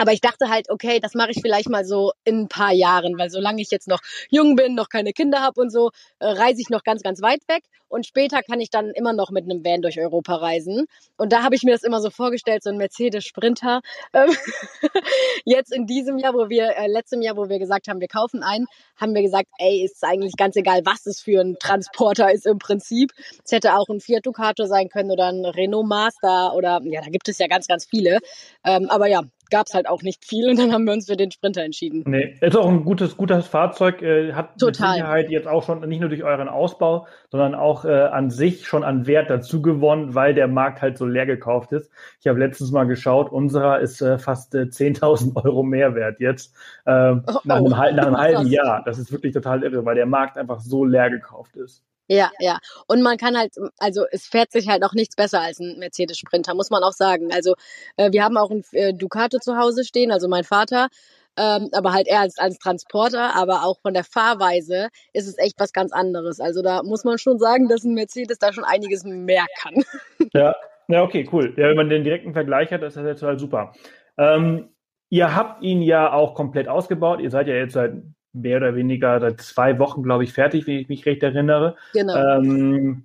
aber 0.00 0.12
ich 0.14 0.22
dachte 0.22 0.48
halt, 0.48 0.70
okay, 0.70 0.98
das 0.98 1.12
mache 1.12 1.32
ich 1.32 1.42
vielleicht 1.42 1.68
mal 1.68 1.84
so 1.84 2.12
in 2.24 2.44
ein 2.44 2.48
paar 2.48 2.72
Jahren, 2.72 3.18
weil 3.18 3.28
solange 3.28 3.60
ich 3.60 3.70
jetzt 3.70 3.86
noch 3.86 4.00
jung 4.30 4.56
bin, 4.56 4.74
noch 4.74 4.88
keine 4.88 5.12
Kinder 5.12 5.42
habe 5.42 5.60
und 5.60 5.70
so, 5.70 5.90
äh, 6.20 6.26
reise 6.26 6.62
ich 6.62 6.70
noch 6.70 6.84
ganz, 6.84 7.02
ganz 7.02 7.20
weit 7.20 7.42
weg. 7.48 7.64
Und 7.88 8.06
später 8.06 8.42
kann 8.42 8.60
ich 8.60 8.70
dann 8.70 8.92
immer 8.92 9.12
noch 9.12 9.30
mit 9.30 9.44
einem 9.44 9.62
Van 9.62 9.82
durch 9.82 10.00
Europa 10.00 10.36
reisen. 10.36 10.86
Und 11.18 11.32
da 11.32 11.42
habe 11.42 11.54
ich 11.54 11.64
mir 11.64 11.72
das 11.72 11.82
immer 11.82 12.00
so 12.00 12.08
vorgestellt, 12.08 12.62
so 12.62 12.70
ein 12.70 12.78
Mercedes 12.78 13.26
Sprinter. 13.26 13.82
Ähm, 14.14 14.30
jetzt 15.44 15.70
in 15.70 15.86
diesem 15.86 16.16
Jahr, 16.16 16.32
wo 16.32 16.48
wir, 16.48 16.76
äh, 16.76 16.86
letztem 16.86 17.20
Jahr, 17.20 17.36
wo 17.36 17.50
wir 17.50 17.58
gesagt 17.58 17.88
haben, 17.88 18.00
wir 18.00 18.08
kaufen 18.08 18.42
einen, 18.42 18.66
haben 18.96 19.14
wir 19.14 19.22
gesagt, 19.22 19.48
ey, 19.58 19.84
ist 19.84 20.02
eigentlich 20.02 20.36
ganz 20.38 20.56
egal, 20.56 20.80
was 20.84 21.04
es 21.04 21.20
für 21.20 21.42
ein 21.42 21.56
Transporter 21.60 22.32
ist 22.32 22.46
im 22.46 22.58
Prinzip. 22.58 23.10
Es 23.44 23.52
hätte 23.52 23.74
auch 23.74 23.88
ein 23.90 24.00
Fiat 24.00 24.24
Ducato 24.24 24.64
sein 24.64 24.88
können 24.88 25.10
oder 25.10 25.26
ein 25.26 25.44
Renault 25.44 25.86
Master 25.86 26.54
oder, 26.54 26.80
ja, 26.84 27.02
da 27.02 27.10
gibt 27.10 27.28
es 27.28 27.36
ja 27.36 27.48
ganz, 27.48 27.66
ganz 27.66 27.84
viele. 27.84 28.20
Ähm, 28.64 28.88
aber 28.88 29.08
ja, 29.08 29.24
gab 29.50 29.66
es 29.66 29.74
halt 29.74 29.88
auch 29.88 30.02
nicht 30.02 30.24
viel 30.24 30.48
und 30.48 30.58
dann 30.58 30.72
haben 30.72 30.84
wir 30.84 30.92
uns 30.92 31.06
für 31.06 31.16
den 31.16 31.30
Sprinter 31.30 31.62
entschieden. 31.62 32.04
Nee, 32.06 32.36
ist 32.40 32.56
auch 32.56 32.68
ein 32.68 32.84
gutes, 32.84 33.16
gutes 33.16 33.46
Fahrzeug, 33.46 34.02
äh, 34.02 34.32
hat 34.32 34.58
Total. 34.58 34.88
mit 34.88 34.96
Sicherheit 34.96 35.30
jetzt 35.30 35.48
auch 35.48 35.64
schon 35.64 35.86
nicht 35.88 36.00
nur 36.00 36.08
durch 36.08 36.22
euren 36.22 36.48
Ausbau, 36.48 37.06
sondern 37.30 37.54
auch 37.54 37.84
äh, 37.84 37.90
an 37.90 38.30
sich 38.30 38.66
schon 38.66 38.84
an 38.84 39.06
Wert 39.06 39.30
dazu 39.30 39.62
gewonnen, 39.62 40.14
weil 40.14 40.34
der 40.34 40.48
Markt 40.48 40.82
halt 40.82 40.96
so 40.96 41.06
leer 41.06 41.26
gekauft 41.26 41.72
ist. 41.72 41.90
Ich 42.20 42.26
habe 42.26 42.38
letztens 42.38 42.70
mal 42.70 42.84
geschaut, 42.84 43.30
unserer 43.30 43.80
ist 43.80 44.00
äh, 44.00 44.18
fast 44.18 44.54
äh, 44.54 44.62
10.000 44.62 45.36
Euro 45.44 45.62
Mehrwert 45.62 46.20
jetzt 46.20 46.54
äh, 46.86 47.12
oh, 47.12 47.20
nach, 47.44 47.56
einem, 47.56 47.70
nach 47.70 48.06
einem 48.06 48.16
halben 48.16 48.46
Jahr. 48.46 48.82
Das 48.84 48.98
ist 48.98 49.12
wirklich 49.12 49.32
total 49.32 49.62
irre, 49.62 49.84
weil 49.84 49.96
der 49.96 50.06
Markt 50.06 50.38
einfach 50.38 50.60
so 50.60 50.84
leer 50.84 51.10
gekauft 51.10 51.56
ist. 51.56 51.84
Ja, 52.10 52.32
ja. 52.40 52.58
Und 52.88 53.02
man 53.02 53.18
kann 53.18 53.38
halt, 53.38 53.54
also 53.78 54.04
es 54.10 54.26
fährt 54.26 54.50
sich 54.50 54.68
halt 54.68 54.82
auch 54.82 54.94
nichts 54.94 55.14
besser 55.14 55.40
als 55.40 55.60
ein 55.60 55.78
Mercedes 55.78 56.18
Sprinter, 56.18 56.56
muss 56.56 56.68
man 56.68 56.82
auch 56.82 56.92
sagen. 56.92 57.32
Also 57.32 57.54
äh, 57.96 58.10
wir 58.10 58.24
haben 58.24 58.36
auch 58.36 58.50
ein 58.50 58.64
äh, 58.72 58.92
Ducato 58.92 59.38
zu 59.38 59.56
Hause 59.56 59.84
stehen, 59.84 60.10
also 60.10 60.26
mein 60.26 60.42
Vater, 60.42 60.88
ähm, 61.36 61.68
aber 61.70 61.92
halt 61.92 62.08
eher 62.08 62.18
als, 62.18 62.36
als 62.36 62.58
Transporter, 62.58 63.36
aber 63.36 63.62
auch 63.62 63.78
von 63.80 63.94
der 63.94 64.02
Fahrweise 64.02 64.88
ist 65.12 65.28
es 65.28 65.38
echt 65.38 65.60
was 65.60 65.72
ganz 65.72 65.92
anderes. 65.92 66.40
Also 66.40 66.62
da 66.62 66.82
muss 66.82 67.04
man 67.04 67.16
schon 67.18 67.38
sagen, 67.38 67.68
dass 67.68 67.84
ein 67.84 67.94
Mercedes 67.94 68.40
da 68.40 68.52
schon 68.52 68.64
einiges 68.64 69.04
mehr 69.04 69.46
kann. 69.62 69.74
Ja, 70.34 70.54
ja, 70.88 71.02
okay, 71.02 71.28
cool. 71.32 71.54
Ja, 71.56 71.68
wenn 71.68 71.76
man 71.76 71.88
den 71.88 72.02
direkten 72.02 72.32
Vergleich 72.32 72.72
hat, 72.72 72.82
ist 72.82 72.96
das 72.96 73.04
jetzt 73.04 73.20
total 73.20 73.38
super. 73.38 73.72
Ähm, 74.18 74.70
ihr 75.08 75.34
habt 75.34 75.62
ihn 75.62 75.82
ja 75.82 76.12
auch 76.12 76.34
komplett 76.34 76.66
ausgebaut. 76.66 77.20
Ihr 77.20 77.30
seid 77.30 77.46
ja 77.46 77.54
jetzt 77.54 77.74
seit 77.74 77.94
mehr 78.32 78.58
oder 78.58 78.74
weniger 78.74 79.20
seit 79.20 79.40
zwei 79.40 79.78
Wochen, 79.78 80.02
glaube 80.02 80.24
ich, 80.24 80.32
fertig, 80.32 80.66
wenn 80.66 80.78
ich 80.78 80.88
mich 80.88 81.06
recht 81.06 81.22
erinnere. 81.22 81.76
Genau. 81.92 82.14
Ähm, 82.14 83.04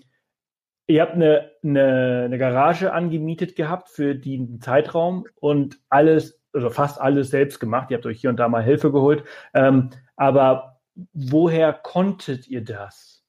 ihr 0.88 1.02
habt 1.02 1.14
eine, 1.14 1.52
eine, 1.64 2.24
eine 2.26 2.38
Garage 2.38 2.94
angemietet 2.94 3.56
gehabt 3.56 3.90
für 3.90 4.16
den 4.16 4.62
Zeitraum 4.62 5.26
und 5.36 5.80
alles, 5.90 6.40
also 6.54 6.70
fast 6.70 7.00
alles 7.02 7.30
selbst 7.30 7.60
gemacht. 7.60 7.90
Ihr 7.90 7.98
habt 7.98 8.06
euch 8.06 8.22
hier 8.22 8.30
und 8.30 8.38
da 8.38 8.48
mal 8.48 8.64
Hilfe 8.64 8.92
geholt. 8.92 9.24
Ähm, 9.54 9.90
aber 10.16 10.80
woher 11.14 11.74
konntet 11.74 12.48
ihr 12.48 12.64
das? 12.64 13.24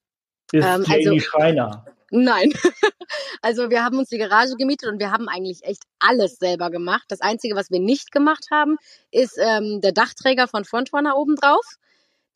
Ist 0.52 0.64
ähm, 0.64 0.84
Jamie 0.86 1.08
also, 1.08 1.20
Schreiner? 1.20 1.84
Nein. 2.10 2.52
also 3.42 3.70
wir 3.70 3.84
haben 3.84 3.98
uns 3.98 4.10
die 4.10 4.18
Garage 4.18 4.54
gemietet 4.56 4.88
und 4.90 5.00
wir 5.00 5.10
haben 5.10 5.28
eigentlich 5.28 5.64
echt 5.64 5.82
alles 5.98 6.36
selber 6.36 6.70
gemacht. 6.70 7.04
Das 7.08 7.20
Einzige, 7.20 7.56
was 7.56 7.70
wir 7.70 7.80
nicht 7.80 8.12
gemacht 8.12 8.46
haben, 8.52 8.76
ist 9.10 9.38
ähm, 9.38 9.80
der 9.80 9.92
Dachträger 9.92 10.46
von 10.46 10.64
Frontrunner 10.64 11.16
oben 11.16 11.34
drauf 11.34 11.64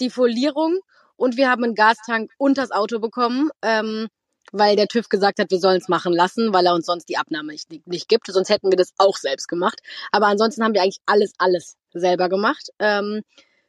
die 0.00 0.11
Folierung 0.11 0.78
und 1.16 1.37
wir 1.37 1.50
haben 1.50 1.64
einen 1.64 1.75
Gastank 1.75 2.30
und 2.38 2.59
das 2.59 2.71
Auto 2.71 2.99
bekommen, 2.99 3.50
ähm, 3.62 4.09
weil 4.52 4.76
der 4.76 4.88
TÜV 4.88 5.09
gesagt 5.09 5.38
hat, 5.38 5.50
wir 5.50 5.61
sollen 5.61 5.78
es 5.78 5.88
machen 5.88 6.12
lassen, 6.12 6.52
weil 6.52 6.66
er 6.66 6.75
uns 6.75 6.87
sonst 6.87 7.09
die 7.09 7.19
Abnahme 7.19 7.52
nicht, 7.52 7.69
nicht 7.87 8.09
gibt. 8.09 8.26
Sonst 8.26 8.49
hätten 8.49 8.71
wir 8.71 8.76
das 8.76 8.92
auch 8.99 9.16
selbst 9.16 9.47
gemacht. 9.47 9.80
Aber 10.12 10.26
ansonsten 10.26 10.64
haben 10.64 10.75
wir 10.75 10.83
eigentlich 10.83 11.02
alles, 11.07 11.33
alles 11.38 11.76
selber 11.92 12.28
gemacht. 12.28 12.71
Ähm, 12.78 13.23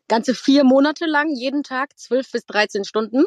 ganze 0.08 0.34
vier 0.34 0.64
Monate 0.64 1.06
lang, 1.06 1.36
jeden 1.36 1.64
Tag, 1.64 1.98
zwölf 2.00 2.32
bis 2.32 2.46
dreizehn 2.46 2.84
Stunden 2.84 3.26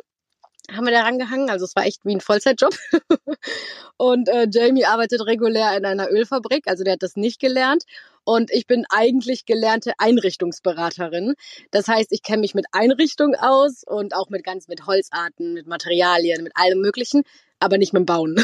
haben 0.73 0.85
wir 0.85 0.93
da 0.93 1.03
rangehangen. 1.03 1.51
Also 1.51 1.65
es 1.65 1.77
war 1.77 1.85
echt 1.85 2.05
wie 2.05 2.15
ein 2.15 2.21
Vollzeitjob. 2.21 2.75
und 3.97 4.29
äh, 4.29 4.47
Jamie 4.51 4.85
arbeitet 4.85 5.27
regulär 5.27 5.77
in 5.77 5.85
einer 5.85 6.11
Ölfabrik, 6.11 6.67
also 6.67 6.85
der 6.85 6.95
hat 6.95 7.03
das 7.03 7.17
nicht 7.17 7.41
gelernt. 7.41 7.85
Und 8.25 8.51
ich 8.51 8.67
bin 8.67 8.87
eigentlich 8.89 9.45
gelernte 9.45 9.93
Einrichtungsberaterin. 9.99 11.35
Das 11.71 11.89
heißt, 11.89 12.11
ich 12.11 12.23
kenne 12.23 12.41
mich 12.41 12.55
mit 12.55 12.67
Einrichtung 12.73 13.35
aus 13.35 13.83
und 13.87 14.15
auch 14.15 14.31
mit 14.31 14.45
ganz 14.45 14.67
mit 14.67 14.87
Holzarten, 14.87 15.53
mit 15.53 15.67
Materialien, 15.67 16.43
mit 16.43 16.57
allem 16.57 16.81
Möglichen, 16.81 17.25
aber 17.61 17.77
nicht 17.77 17.93
mit 17.93 18.01
dem 18.01 18.07
Bauen. 18.07 18.43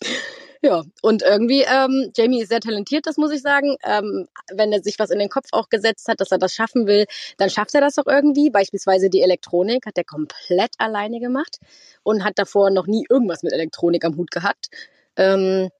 Ja, 0.64 0.84
und 1.02 1.22
irgendwie, 1.22 1.62
ähm, 1.62 2.12
Jamie 2.16 2.40
ist 2.40 2.50
sehr 2.50 2.60
talentiert, 2.60 3.06
das 3.06 3.16
muss 3.16 3.32
ich 3.32 3.42
sagen. 3.42 3.76
Ähm, 3.84 4.28
wenn 4.54 4.72
er 4.72 4.80
sich 4.80 4.96
was 5.00 5.10
in 5.10 5.18
den 5.18 5.28
Kopf 5.28 5.48
auch 5.50 5.68
gesetzt 5.68 6.06
hat, 6.06 6.20
dass 6.20 6.30
er 6.30 6.38
das 6.38 6.54
schaffen 6.54 6.86
will, 6.86 7.06
dann 7.36 7.50
schafft 7.50 7.74
er 7.74 7.80
das 7.80 7.98
auch 7.98 8.06
irgendwie. 8.06 8.48
Beispielsweise 8.50 9.10
die 9.10 9.22
Elektronik 9.22 9.86
hat 9.86 9.98
er 9.98 10.04
komplett 10.04 10.74
alleine 10.78 11.18
gemacht 11.18 11.58
und 12.04 12.22
hat 12.22 12.38
davor 12.38 12.70
noch 12.70 12.86
nie 12.86 13.04
irgendwas 13.10 13.42
mit 13.42 13.52
Elektronik 13.52 14.04
am 14.04 14.16
Hut 14.16 14.30
gehabt. 14.30 14.68
Ähm, 15.16 15.70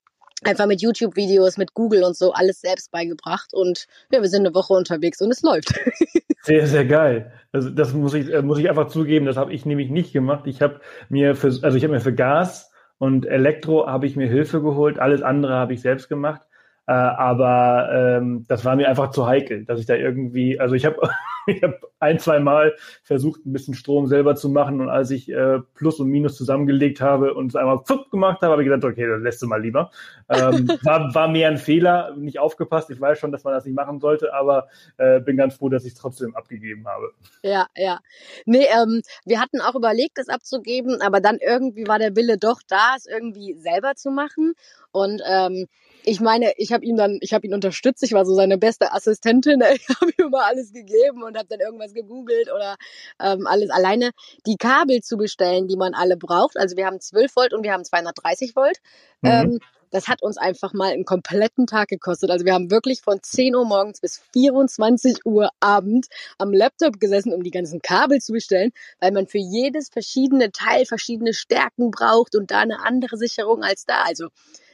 einfach 0.43 0.67
mit 0.67 0.83
YouTube-Videos, 0.83 1.59
mit 1.59 1.75
Google 1.75 2.03
und 2.03 2.17
so 2.17 2.33
alles 2.33 2.61
selbst 2.61 2.91
beigebracht. 2.91 3.55
Und 3.55 3.87
ja, 4.11 4.21
wir 4.21 4.29
sind 4.29 4.45
eine 4.45 4.55
Woche 4.55 4.75
unterwegs 4.75 5.21
und 5.21 5.31
es 5.31 5.43
läuft. 5.43 5.75
Sehr, 6.45 6.67
sehr 6.67 6.85
geil. 6.85 7.33
Also 7.53 7.71
das 7.71 7.93
muss 7.93 8.15
ich, 8.15 8.29
äh, 8.29 8.43
muss 8.43 8.59
ich 8.59 8.69
einfach 8.69 8.89
zugeben, 8.89 9.27
das 9.27 9.37
habe 9.37 9.53
ich 9.53 9.65
nämlich 9.65 9.91
nicht 9.91 10.13
gemacht. 10.13 10.49
Ich 10.49 10.61
habe 10.61 10.81
mir 11.09 11.37
für, 11.37 11.57
also 11.63 11.77
ich 11.77 11.85
habe 11.85 11.95
mir 11.95 12.01
für 12.01 12.13
Gas 12.13 12.72
und 13.03 13.27
Elektro 13.27 13.89
habe 13.89 14.07
ich 14.07 14.15
mir 14.15 14.29
Hilfe 14.29 14.63
geholt, 14.63 15.01
alles 15.01 15.23
andere 15.23 15.55
habe 15.55 15.75
ich 15.75 15.81
selbst 15.81 16.09
gemacht. 16.09 16.43
Äh, 16.87 16.93
aber 16.93 17.89
ähm, 17.93 18.45
das 18.49 18.65
war 18.65 18.75
mir 18.75 18.89
einfach 18.89 19.11
zu 19.11 19.27
heikel, 19.27 19.65
dass 19.65 19.79
ich 19.79 19.87
da 19.87 19.95
irgendwie, 19.95 20.59
also 20.59 20.75
ich 20.75 20.85
habe 20.85 20.97
ich 21.47 21.63
hab 21.63 21.81
ein, 22.01 22.19
zwei 22.19 22.41
Mal 22.41 22.75
versucht, 23.05 23.47
ein 23.47 23.53
bisschen 23.53 23.75
Strom 23.75 24.09
selber 24.09 24.35
zu 24.35 24.49
machen 24.49 24.81
und 24.81 24.89
als 24.89 25.11
ich 25.11 25.31
äh, 25.31 25.61
Plus 25.75 26.01
und 26.01 26.09
Minus 26.09 26.37
zusammengelegt 26.37 27.01
habe 27.01 27.35
und 27.35 27.49
es 27.49 27.57
einmal 27.57 27.79
pfupp 27.79 28.11
gemacht 28.11 28.43
habe, 28.43 28.53
habe 28.53 28.63
ich 28.63 28.69
gedacht, 28.69 28.85
okay, 28.85 29.07
das 29.07 29.21
lässt 29.21 29.43
du 29.43 29.47
mal 29.47 29.61
lieber. 29.61 29.93
Ähm, 30.29 30.69
war, 30.83 31.15
war 31.15 31.29
mehr 31.29 31.49
ein 31.49 31.57
Fehler, 31.57 32.17
nicht 32.17 32.41
aufgepasst. 32.41 32.91
Ich 32.91 33.01
weiß 33.01 33.19
schon, 33.19 33.31
dass 33.31 33.45
man 33.45 33.55
das 33.55 33.65
nicht 33.65 33.75
machen 33.77 34.01
sollte, 34.01 34.35
aber 34.35 34.69
äh, 34.97 35.21
bin 35.21 35.37
ganz 35.37 35.55
froh, 35.55 35.69
dass 35.69 35.85
ich 35.85 35.93
es 35.93 35.99
trotzdem 35.99 36.35
abgegeben 36.35 36.87
habe. 36.89 37.13
Ja, 37.45 37.67
ja. 37.77 38.01
Nee, 38.45 38.67
ähm, 38.77 39.03
wir 39.25 39.41
hatten 39.41 39.61
auch 39.61 39.77
überlegt, 39.77 40.19
es 40.19 40.29
abzugeben, 40.29 41.01
aber 41.01 41.21
dann 41.21 41.39
irgendwie 41.41 41.87
war 41.87 42.01
der 42.01 42.17
Wille 42.17 42.39
doch 42.39 42.61
da, 42.67 42.95
es 42.97 43.07
irgendwie 43.07 43.55
selber 43.55 43.95
zu 43.95 44.11
machen. 44.11 44.55
Und 44.91 45.23
ähm, 45.27 45.69
ich 46.05 46.21
meine, 46.21 46.53
ich 46.57 46.73
habe 46.73 46.85
ihn 46.85 46.97
dann, 46.97 47.19
ich 47.21 47.33
habe 47.33 47.47
ihn 47.47 47.55
unterstützt, 47.55 48.03
ich 48.03 48.13
war 48.13 48.25
so 48.25 48.35
seine 48.35 48.59
beste 48.59 48.93
Assistentin, 48.93 49.61
ich 49.75 49.89
habe 49.89 50.11
ihm 50.19 50.27
immer 50.27 50.45
alles 50.45 50.73
gegeben 50.73 51.23
und 51.23 51.37
habe 51.37 51.49
dann 51.49 51.61
irgendwas 51.61 51.95
gegoogelt 51.95 52.51
oder 52.53 52.77
ähm, 53.21 53.47
alles 53.47 53.71
alleine. 53.71 54.11
Die 54.47 54.57
Kabel 54.57 55.01
zu 55.01 55.17
bestellen, 55.17 55.69
die 55.69 55.77
man 55.77 55.95
alle 55.95 56.17
braucht, 56.17 56.57
also 56.57 56.77
wir 56.77 56.87
haben 56.87 57.01
12 57.01 57.37
Volt 57.37 57.55
und 57.55 57.63
wir 57.63 57.73
haben 57.73 57.85
230 57.85 58.57
Volt, 58.57 58.79
mhm. 59.23 59.31
ähm, 59.31 59.59
das 59.93 60.09
hat 60.09 60.23
uns 60.23 60.37
einfach 60.39 60.73
mal 60.73 60.93
einen 60.93 61.05
kompletten 61.05 61.67
Tag 61.67 61.89
gekostet. 61.89 62.31
Also 62.31 62.45
wir 62.45 62.55
haben 62.55 62.71
wirklich 62.71 63.03
von 63.03 63.23
10 63.23 63.55
Uhr 63.55 63.65
morgens 63.65 64.01
bis 64.01 64.23
24 64.33 65.25
Uhr 65.25 65.51
Abend 65.61 66.07
am 66.39 66.53
Laptop 66.53 66.99
gesessen, 66.99 67.33
um 67.33 67.43
die 67.43 67.51
ganzen 67.51 67.81
Kabel 67.81 68.21
zu 68.21 68.33
bestellen, 68.33 68.73
weil 69.01 69.13
man 69.13 69.27
für 69.27 69.39
jedes 69.39 69.91
verschiedene 69.91 70.51
Teil 70.51 70.87
verschiedene 70.87 71.35
Stärken 71.35 71.91
braucht 71.91 72.35
und 72.35 72.51
da 72.51 72.61
eine 72.61 72.85
andere 72.85 73.17
Sicherung 73.17 73.63
als 73.63 73.85
da. 73.85 74.03
Also 74.05 74.29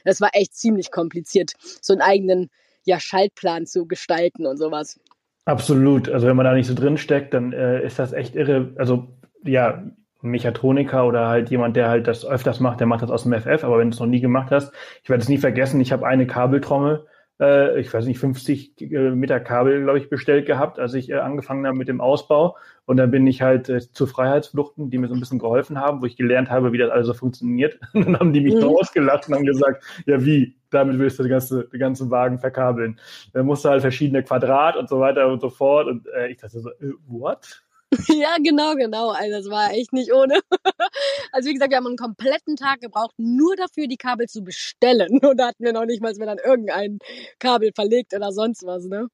das 0.05 0.21
war 0.21 0.29
echt 0.33 0.55
ziemlich 0.55 0.89
kompliziert, 0.89 1.53
so 1.81 1.93
einen 1.93 2.01
eigenen 2.01 2.49
ja, 2.85 2.99
Schaltplan 2.99 3.67
zu 3.67 3.85
gestalten 3.85 4.45
und 4.47 4.57
sowas. 4.57 4.99
Absolut. 5.45 6.09
Also 6.09 6.27
wenn 6.27 6.35
man 6.35 6.45
da 6.45 6.53
nicht 6.53 6.67
so 6.67 6.73
drin 6.73 6.97
steckt, 6.97 7.33
dann 7.33 7.53
äh, 7.53 7.85
ist 7.85 7.99
das 7.99 8.13
echt 8.13 8.35
irre. 8.35 8.73
Also 8.77 9.07
ja, 9.43 9.83
Mechatroniker 10.21 11.05
oder 11.05 11.27
halt 11.27 11.49
jemand, 11.49 11.75
der 11.75 11.89
halt 11.89 12.07
das 12.07 12.25
öfters 12.25 12.59
macht, 12.59 12.79
der 12.79 12.87
macht 12.87 13.01
das 13.01 13.11
aus 13.11 13.23
dem 13.23 13.33
FF, 13.33 13.63
aber 13.63 13.79
wenn 13.79 13.89
du 13.89 13.95
es 13.95 13.99
noch 13.99 14.07
nie 14.07 14.21
gemacht 14.21 14.51
hast, 14.51 14.73
ich 15.03 15.09
werde 15.09 15.21
es 15.21 15.29
nie 15.29 15.37
vergessen, 15.37 15.79
ich 15.79 15.91
habe 15.91 16.05
eine 16.05 16.27
Kabeltrommel 16.27 17.05
äh, 17.39 17.79
ich 17.79 17.93
weiß 17.93 18.05
nicht, 18.05 18.19
50 18.19 18.81
äh, 18.81 19.11
Meter 19.11 19.39
Kabel, 19.39 19.83
glaube 19.83 19.97
ich, 19.97 20.09
bestellt 20.09 20.45
gehabt, 20.45 20.77
als 20.79 20.93
ich 20.93 21.09
äh, 21.09 21.15
angefangen 21.15 21.65
habe 21.65 21.77
mit 21.77 21.87
dem 21.87 22.01
Ausbau. 22.01 22.57
Und 22.85 22.97
dann 22.97 23.11
bin 23.11 23.25
ich 23.27 23.41
halt 23.41 23.69
äh, 23.69 23.79
zu 23.79 24.07
Freiheitsfluchten, 24.07 24.89
die 24.89 24.97
mir 24.97 25.07
so 25.07 25.13
ein 25.13 25.19
bisschen 25.19 25.39
geholfen 25.39 25.79
haben, 25.79 26.01
wo 26.01 26.05
ich 26.05 26.17
gelernt 26.17 26.49
habe, 26.49 26.73
wie 26.73 26.77
das 26.77 26.91
alles 26.91 27.07
so 27.07 27.13
funktioniert. 27.13 27.79
Und 27.93 28.05
dann 28.05 28.19
haben 28.19 28.33
die 28.33 28.41
mich 28.41 28.55
mhm. 28.55 28.63
ausgelacht 28.63 29.27
und 29.27 29.35
haben 29.35 29.45
gesagt, 29.45 29.83
ja 30.05 30.23
wie, 30.25 30.55
damit 30.69 30.99
willst 30.99 31.19
du 31.19 31.23
den 31.23 31.31
ganzen, 31.31 31.69
den 31.69 31.79
ganzen 31.79 32.11
Wagen 32.11 32.39
verkabeln. 32.39 32.99
Dann 33.33 33.45
musst 33.45 33.63
du 33.63 33.69
halt 33.69 33.81
verschiedene 33.81 34.23
Quadrat 34.23 34.75
und 34.75 34.89
so 34.89 34.99
weiter 34.99 35.27
und 35.27 35.39
so 35.39 35.49
fort. 35.49 35.87
Und 35.87 36.07
äh, 36.07 36.27
ich 36.27 36.37
dachte 36.37 36.59
so, 36.59 36.69
äh, 36.69 36.93
what? 37.07 37.63
Ja, 38.09 38.35
genau, 38.43 38.75
genau. 38.75 39.09
Also 39.09 39.31
das 39.31 39.49
war 39.49 39.71
echt 39.71 39.93
nicht 39.93 40.13
ohne. 40.13 40.39
Also 41.31 41.49
wie 41.49 41.53
gesagt, 41.53 41.71
wir 41.71 41.77
haben 41.77 41.85
einen 41.85 41.95
kompletten 41.95 42.55
Tag 42.55 42.81
gebraucht, 42.81 43.13
nur 43.17 43.55
dafür 43.55 43.87
die 43.87 43.97
Kabel 43.97 44.27
zu 44.27 44.43
bestellen. 44.43 45.19
Und 45.23 45.37
da 45.37 45.47
hatten 45.47 45.63
wir 45.63 45.73
noch 45.73 45.85
nicht 45.85 46.01
mal 46.01 46.13
mehr 46.15 46.25
dann 46.25 46.39
irgendein 46.43 46.99
Kabel 47.37 47.71
verlegt 47.73 48.15
oder 48.15 48.31
sonst 48.31 48.65
was, 48.65 48.85
ne? 48.85 49.07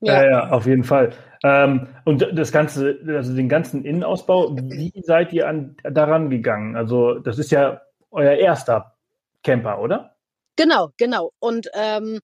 Ja, 0.00 0.22
ja, 0.22 0.30
ja 0.30 0.50
auf 0.50 0.66
jeden 0.66 0.84
Fall. 0.84 1.12
Ähm, 1.44 1.88
und 2.04 2.28
das 2.34 2.52
Ganze, 2.52 3.00
also 3.06 3.34
den 3.34 3.48
ganzen 3.48 3.84
Innenausbau, 3.84 4.54
wie 4.56 4.92
seid 5.02 5.32
ihr 5.32 5.48
an, 5.48 5.76
daran 5.82 6.30
gegangen? 6.30 6.76
Also 6.76 7.18
das 7.18 7.38
ist 7.38 7.50
ja 7.50 7.80
euer 8.10 8.34
erster 8.34 8.94
Camper, 9.42 9.80
oder? 9.80 10.14
Genau, 10.56 10.90
genau. 10.98 11.32
Und 11.40 11.68
ähm, 11.74 12.20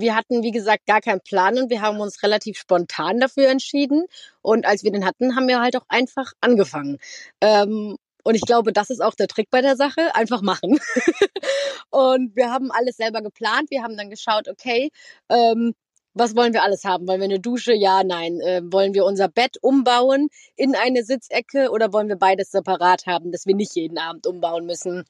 wir 0.00 0.14
hatten, 0.16 0.42
wie 0.42 0.50
gesagt, 0.50 0.86
gar 0.86 1.00
keinen 1.00 1.20
Plan 1.20 1.58
und 1.58 1.70
wir 1.70 1.82
haben 1.82 2.00
uns 2.00 2.22
relativ 2.22 2.58
spontan 2.58 3.20
dafür 3.20 3.48
entschieden. 3.48 4.06
Und 4.42 4.66
als 4.66 4.84
wir 4.84 4.92
den 4.92 5.04
hatten, 5.04 5.36
haben 5.36 5.48
wir 5.48 5.60
halt 5.60 5.76
auch 5.76 5.86
einfach 5.88 6.32
angefangen. 6.40 6.98
Ähm, 7.40 7.96
und 8.22 8.34
ich 8.34 8.42
glaube, 8.42 8.72
das 8.72 8.90
ist 8.90 9.00
auch 9.00 9.14
der 9.14 9.28
Trick 9.28 9.48
bei 9.50 9.62
der 9.62 9.76
Sache. 9.76 10.14
Einfach 10.14 10.42
machen. 10.42 10.78
und 11.90 12.36
wir 12.36 12.50
haben 12.50 12.70
alles 12.70 12.96
selber 12.96 13.22
geplant. 13.22 13.70
Wir 13.70 13.82
haben 13.82 13.96
dann 13.96 14.10
geschaut, 14.10 14.48
okay, 14.48 14.90
ähm, 15.28 15.74
was 16.14 16.36
wollen 16.36 16.52
wir 16.52 16.62
alles 16.62 16.84
haben? 16.84 17.06
Wollen 17.08 17.20
wir 17.20 17.26
eine 17.26 17.40
Dusche? 17.40 17.72
Ja, 17.72 18.02
nein. 18.04 18.40
Äh, 18.40 18.62
wollen 18.64 18.94
wir 18.94 19.04
unser 19.04 19.28
Bett 19.28 19.56
umbauen 19.62 20.28
in 20.56 20.74
eine 20.74 21.04
Sitzecke 21.04 21.70
oder 21.70 21.92
wollen 21.92 22.08
wir 22.08 22.16
beides 22.16 22.50
separat 22.50 23.06
haben, 23.06 23.32
dass 23.32 23.46
wir 23.46 23.54
nicht 23.54 23.74
jeden 23.74 23.98
Abend 23.98 24.26
umbauen 24.26 24.66
müssen? 24.66 25.04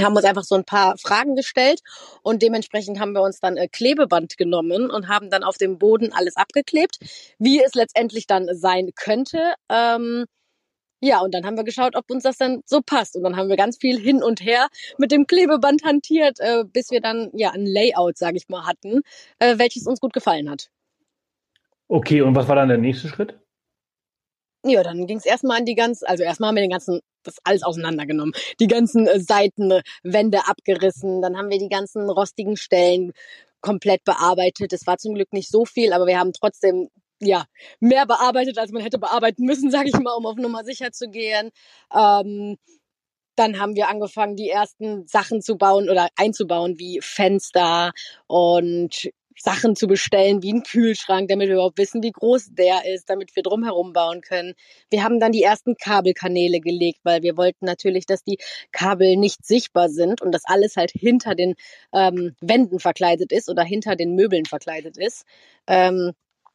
Haben 0.00 0.16
uns 0.16 0.24
einfach 0.24 0.44
so 0.44 0.54
ein 0.54 0.64
paar 0.64 0.96
Fragen 0.98 1.36
gestellt 1.36 1.80
und 2.22 2.42
dementsprechend 2.42 3.00
haben 3.00 3.12
wir 3.12 3.22
uns 3.22 3.40
dann 3.40 3.56
äh, 3.56 3.68
Klebeband 3.68 4.36
genommen 4.36 4.90
und 4.90 5.08
haben 5.08 5.30
dann 5.30 5.42
auf 5.42 5.56
dem 5.56 5.78
Boden 5.78 6.12
alles 6.12 6.36
abgeklebt, 6.36 6.98
wie 7.38 7.62
es 7.62 7.74
letztendlich 7.74 8.26
dann 8.26 8.48
sein 8.52 8.90
könnte. 8.94 9.54
Ähm, 9.70 10.26
ja, 11.00 11.20
und 11.20 11.34
dann 11.34 11.44
haben 11.44 11.56
wir 11.56 11.64
geschaut, 11.64 11.94
ob 11.94 12.10
uns 12.10 12.22
das 12.22 12.38
dann 12.38 12.62
so 12.64 12.80
passt. 12.80 13.16
Und 13.16 13.22
dann 13.22 13.36
haben 13.36 13.48
wir 13.48 13.56
ganz 13.56 13.76
viel 13.76 13.98
hin 13.98 14.22
und 14.22 14.40
her 14.40 14.68
mit 14.98 15.12
dem 15.12 15.26
Klebeband 15.26 15.84
hantiert, 15.84 16.40
äh, 16.40 16.64
bis 16.64 16.90
wir 16.90 17.00
dann 17.00 17.30
ja 17.34 17.50
ein 17.50 17.66
Layout, 17.66 18.16
sage 18.16 18.38
ich 18.38 18.48
mal, 18.48 18.66
hatten, 18.66 19.02
äh, 19.38 19.58
welches 19.58 19.86
uns 19.86 20.00
gut 20.00 20.12
gefallen 20.12 20.50
hat. 20.50 20.70
Okay, 21.88 22.22
und 22.22 22.34
was 22.34 22.48
war 22.48 22.56
dann 22.56 22.68
der 22.68 22.78
nächste 22.78 23.08
Schritt? 23.08 23.38
Ja, 24.68 24.82
dann 24.82 25.06
ging 25.06 25.18
es 25.18 25.26
erstmal 25.26 25.58
an 25.58 25.64
die 25.64 25.76
ganz, 25.76 26.02
also 26.02 26.24
erstmal 26.24 26.48
haben 26.48 26.56
wir 26.56 26.62
den 26.62 26.70
ganzen, 26.70 27.00
das 27.22 27.36
alles 27.44 27.62
auseinandergenommen. 27.62 28.34
Die 28.58 28.66
ganzen 28.66 29.06
äh, 29.06 29.20
Seitenwände 29.20 30.46
abgerissen, 30.48 31.22
dann 31.22 31.36
haben 31.36 31.50
wir 31.50 31.58
die 31.58 31.68
ganzen 31.68 32.10
rostigen 32.10 32.56
Stellen 32.56 33.12
komplett 33.60 34.04
bearbeitet. 34.04 34.72
Es 34.72 34.86
war 34.86 34.98
zum 34.98 35.14
Glück 35.14 35.32
nicht 35.32 35.50
so 35.50 35.64
viel, 35.64 35.92
aber 35.92 36.06
wir 36.06 36.18
haben 36.18 36.32
trotzdem 36.32 36.88
ja 37.20 37.46
mehr 37.80 38.06
bearbeitet, 38.06 38.58
als 38.58 38.72
man 38.72 38.82
hätte 38.82 38.98
bearbeiten 38.98 39.44
müssen, 39.44 39.70
sage 39.70 39.88
ich 39.88 39.98
mal, 40.00 40.14
um 40.14 40.26
auf 40.26 40.36
Nummer 40.36 40.64
sicher 40.64 40.90
zu 40.90 41.08
gehen. 41.08 41.50
Ähm, 41.94 42.56
dann 43.36 43.60
haben 43.60 43.76
wir 43.76 43.88
angefangen, 43.88 44.34
die 44.34 44.48
ersten 44.48 45.06
Sachen 45.06 45.42
zu 45.42 45.56
bauen 45.56 45.90
oder 45.90 46.08
einzubauen, 46.16 46.78
wie 46.78 47.00
Fenster 47.02 47.92
und 48.26 49.10
Sachen 49.38 49.76
zu 49.76 49.86
bestellen, 49.86 50.42
wie 50.42 50.52
ein 50.52 50.62
Kühlschrank, 50.62 51.28
damit 51.28 51.48
wir 51.48 51.54
überhaupt 51.54 51.78
wissen, 51.78 52.02
wie 52.02 52.12
groß 52.12 52.54
der 52.54 52.82
ist, 52.92 53.10
damit 53.10 53.34
wir 53.36 53.42
drumherum 53.42 53.92
bauen 53.92 54.20
können. 54.20 54.54
Wir 54.90 55.04
haben 55.04 55.20
dann 55.20 55.32
die 55.32 55.42
ersten 55.42 55.76
Kabelkanäle 55.76 56.60
gelegt, 56.60 57.00
weil 57.04 57.22
wir 57.22 57.36
wollten 57.36 57.66
natürlich, 57.66 58.06
dass 58.06 58.24
die 58.24 58.38
Kabel 58.72 59.16
nicht 59.16 59.44
sichtbar 59.44 59.88
sind 59.88 60.22
und 60.22 60.32
das 60.32 60.42
alles 60.44 60.76
halt 60.76 60.90
hinter 60.90 61.34
den 61.34 61.54
ähm, 61.92 62.34
Wänden 62.40 62.78
verkleidet 62.78 63.32
ist 63.32 63.48
oder 63.48 63.62
hinter 63.62 63.96
den 63.96 64.14
Möbeln 64.14 64.46
verkleidet 64.46 64.96
ist. 64.96 65.24
Ähm, 65.66 66.12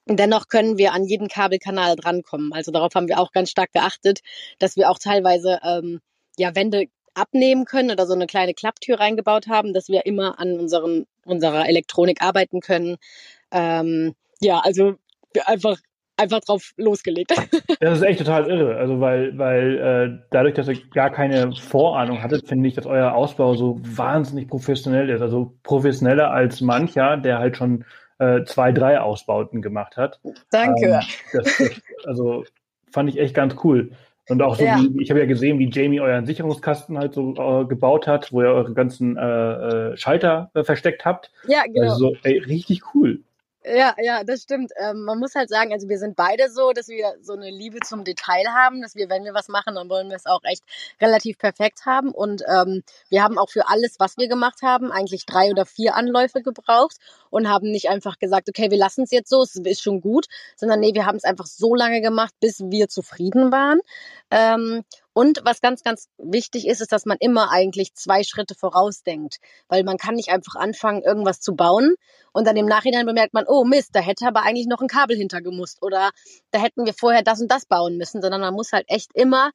Dennoch 0.08 0.48
können 0.48 0.80
wir 0.80 0.94
an 0.94 1.04
jeden 1.06 1.28
Kabelkanal 1.28 1.96
drankommen. 1.96 2.54
Also 2.54 2.72
darauf 2.72 2.96
haben 2.96 3.08
wir 3.08 3.20
auch 3.20 3.32
ganz 3.32 3.52
stark 3.52 3.72
geachtet, 3.72 4.22
dass 4.58 4.76
wir 4.76 4.90
auch 4.90 4.98
teilweise 4.98 5.60
ähm, 5.64 6.02
ja 6.38 6.56
Wände 6.56 6.88
abnehmen 7.14 7.66
können 7.66 7.92
oder 7.92 8.06
so 8.08 8.14
eine 8.14 8.28
kleine 8.28 8.54
Klapptür 8.54 9.00
reingebaut 9.00 9.48
haben, 9.48 9.74
dass 9.74 9.90
wir 9.90 10.06
immer 10.06 10.40
an 10.40 10.60
unseren, 10.60 11.06
unserer 11.26 11.68
Elektronik 11.68 12.22
arbeiten 12.22 12.60
können. 12.60 12.98
Ähm, 13.52 14.16
ja, 14.40 14.60
also 14.60 14.96
einfach 15.46 15.78
einfach 16.18 16.40
drauf 16.42 16.74
losgelegt. 16.78 17.34
Das 17.80 17.98
ist 17.98 18.04
echt 18.04 18.20
total 18.20 18.48
irre. 18.48 18.78
Also 18.78 19.00
weil, 19.00 19.36
weil 19.40 19.78
äh, 19.80 20.24
dadurch, 20.30 20.54
dass 20.54 20.68
ihr 20.68 20.78
gar 20.92 21.10
keine 21.10 21.52
Vorahnung 21.56 22.22
hattet, 22.22 22.48
finde 22.48 22.70
ich, 22.70 22.76
dass 22.76 22.86
euer 22.86 23.14
Ausbau 23.14 23.56
so 23.56 23.80
wahnsinnig 23.82 24.50
professionell 24.50 25.10
ist. 25.10 25.22
Also 25.22 25.56
professioneller 25.64 26.30
als 26.30 26.62
mancher, 26.62 27.18
der 27.18 27.40
halt 27.40 27.58
schon 27.58 27.86
äh, 28.20 28.44
zwei, 28.44 28.72
drei 28.72 29.00
Ausbauten 29.00 29.64
gemacht 29.64 29.98
hat. 29.98 30.20
Danke. 30.52 30.86
Ähm, 30.86 31.00
das, 31.34 31.58
das, 31.58 31.82
also 32.06 32.44
fand 32.92 33.10
ich 33.10 33.18
echt 33.18 33.34
ganz 33.34 33.56
cool. 33.64 33.94
Und 34.30 34.42
auch 34.42 34.56
so, 34.56 34.64
ja. 34.64 34.80
wie, 34.80 35.02
ich 35.02 35.10
habe 35.10 35.20
ja 35.20 35.26
gesehen, 35.26 35.60
wie 35.60 35.70
Jamie 35.70 36.00
euren 36.00 36.26
Sicherungskasten 36.26 36.98
halt 36.98 37.14
so 37.14 37.34
äh, 37.36 37.66
gebaut 37.66 38.08
hat, 38.08 38.32
wo 38.32 38.42
ihr 38.42 38.50
eure 38.50 38.74
ganzen 38.74 39.18
äh, 39.18 39.92
äh, 39.92 39.98
Schalter 39.98 40.52
äh, 40.54 40.64
versteckt 40.64 41.06
habt. 41.06 41.32
Ja, 41.48 41.64
genau. 41.66 41.92
Also, 41.92 42.16
ey, 42.24 42.38
richtig 42.38 42.82
cool. 42.94 43.22
Ja, 43.64 43.94
ja, 44.00 44.24
das 44.24 44.42
stimmt. 44.42 44.72
Ähm, 44.76 45.04
man 45.04 45.20
muss 45.20 45.36
halt 45.36 45.50
sagen, 45.50 45.72
also 45.72 45.88
wir 45.88 46.00
sind 46.00 46.16
beide 46.16 46.50
so, 46.50 46.72
dass 46.72 46.88
wir 46.88 47.14
so 47.22 47.34
eine 47.34 47.52
Liebe 47.52 47.78
zum 47.82 48.04
Detail 48.04 48.48
haben, 48.50 48.82
dass 48.82 48.96
wir, 48.96 49.08
wenn 49.08 49.24
wir 49.24 49.36
was 49.36 49.50
machen, 49.50 49.76
dann 49.76 49.88
wollen 49.88 50.10
wir 50.10 50.16
es 50.16 50.26
auch 50.26 50.42
echt 50.44 50.64
relativ 51.00 51.38
perfekt 51.38 51.86
haben. 51.86 52.10
Und 52.10 52.42
ähm, 52.48 52.82
wir 53.10 53.22
haben 53.22 53.38
auch 53.38 53.50
für 53.52 53.70
alles, 53.70 54.00
was 54.00 54.18
wir 54.18 54.28
gemacht 54.28 54.64
haben, 54.64 54.92
eigentlich 54.92 55.28
drei 55.28 55.52
oder 55.52 55.68
vier 55.68 55.94
Anläufe 55.96 56.42
gebraucht 56.42 56.98
und 57.30 57.48
haben 57.50 57.70
nicht 57.70 57.88
einfach 57.90 58.18
gesagt, 58.18 58.50
okay, 58.50 58.72
wir 58.72 58.80
lassen 58.80 59.04
es 59.04 59.12
jetzt 59.12 59.30
so, 59.30 59.44
es 59.44 59.56
ist 59.56 59.82
schon 59.84 60.02
gut, 60.02 60.26
sondern 60.56 60.80
nee, 60.80 60.96
wir 60.96 61.06
haben 61.06 61.18
es 61.18 61.24
einfach 61.24 61.46
so 61.46 61.76
lange 61.76 62.02
gemacht, 62.02 62.34
bis 62.40 62.62
wir 62.62 62.90
zufrieden 62.90 63.52
waren. 63.52 63.80
Ähm, 64.32 64.84
und 65.14 65.42
was 65.44 65.62
ganz, 65.62 65.84
ganz 65.84 66.08
wichtig 66.18 66.68
ist, 66.68 66.82
ist, 66.82 66.92
dass 66.92 67.06
man 67.06 67.18
immer 67.20 67.52
eigentlich 67.52 67.94
zwei 67.96 68.24
Schritte 68.24 68.56
vorausdenkt. 68.56 69.38
Weil 69.68 69.84
man 69.84 69.98
kann 69.98 70.16
nicht 70.16 70.30
einfach 70.30 70.56
anfangen, 70.56 71.02
irgendwas 71.02 71.42
zu 71.42 71.56
bauen 71.56 71.96
und 72.32 72.48
dann 72.48 72.56
im 72.56 72.66
Nachhinein 72.66 73.06
bemerkt 73.06 73.34
man, 73.34 73.46
oh 73.48 73.66
Mist, 73.66 73.90
da 73.94 74.00
hätte 74.00 74.26
aber 74.28 74.44
eigentlich 74.44 74.68
noch 74.68 74.82
ein 74.82 74.88
Kabel 74.88 75.18
hintergemusst 75.18 75.82
oder 75.82 76.12
da 76.52 76.60
hätten 76.60 76.86
wir 76.86 76.94
vorher 76.94 77.24
das 77.24 77.42
und 77.42 77.52
das 77.52 77.66
bauen 77.66 77.98
müssen, 77.98 78.22
sondern 78.22 78.42
man 78.42 78.54
muss 78.54 78.72
halt 78.72 78.86
echt 78.88 79.12
immer 79.14 79.52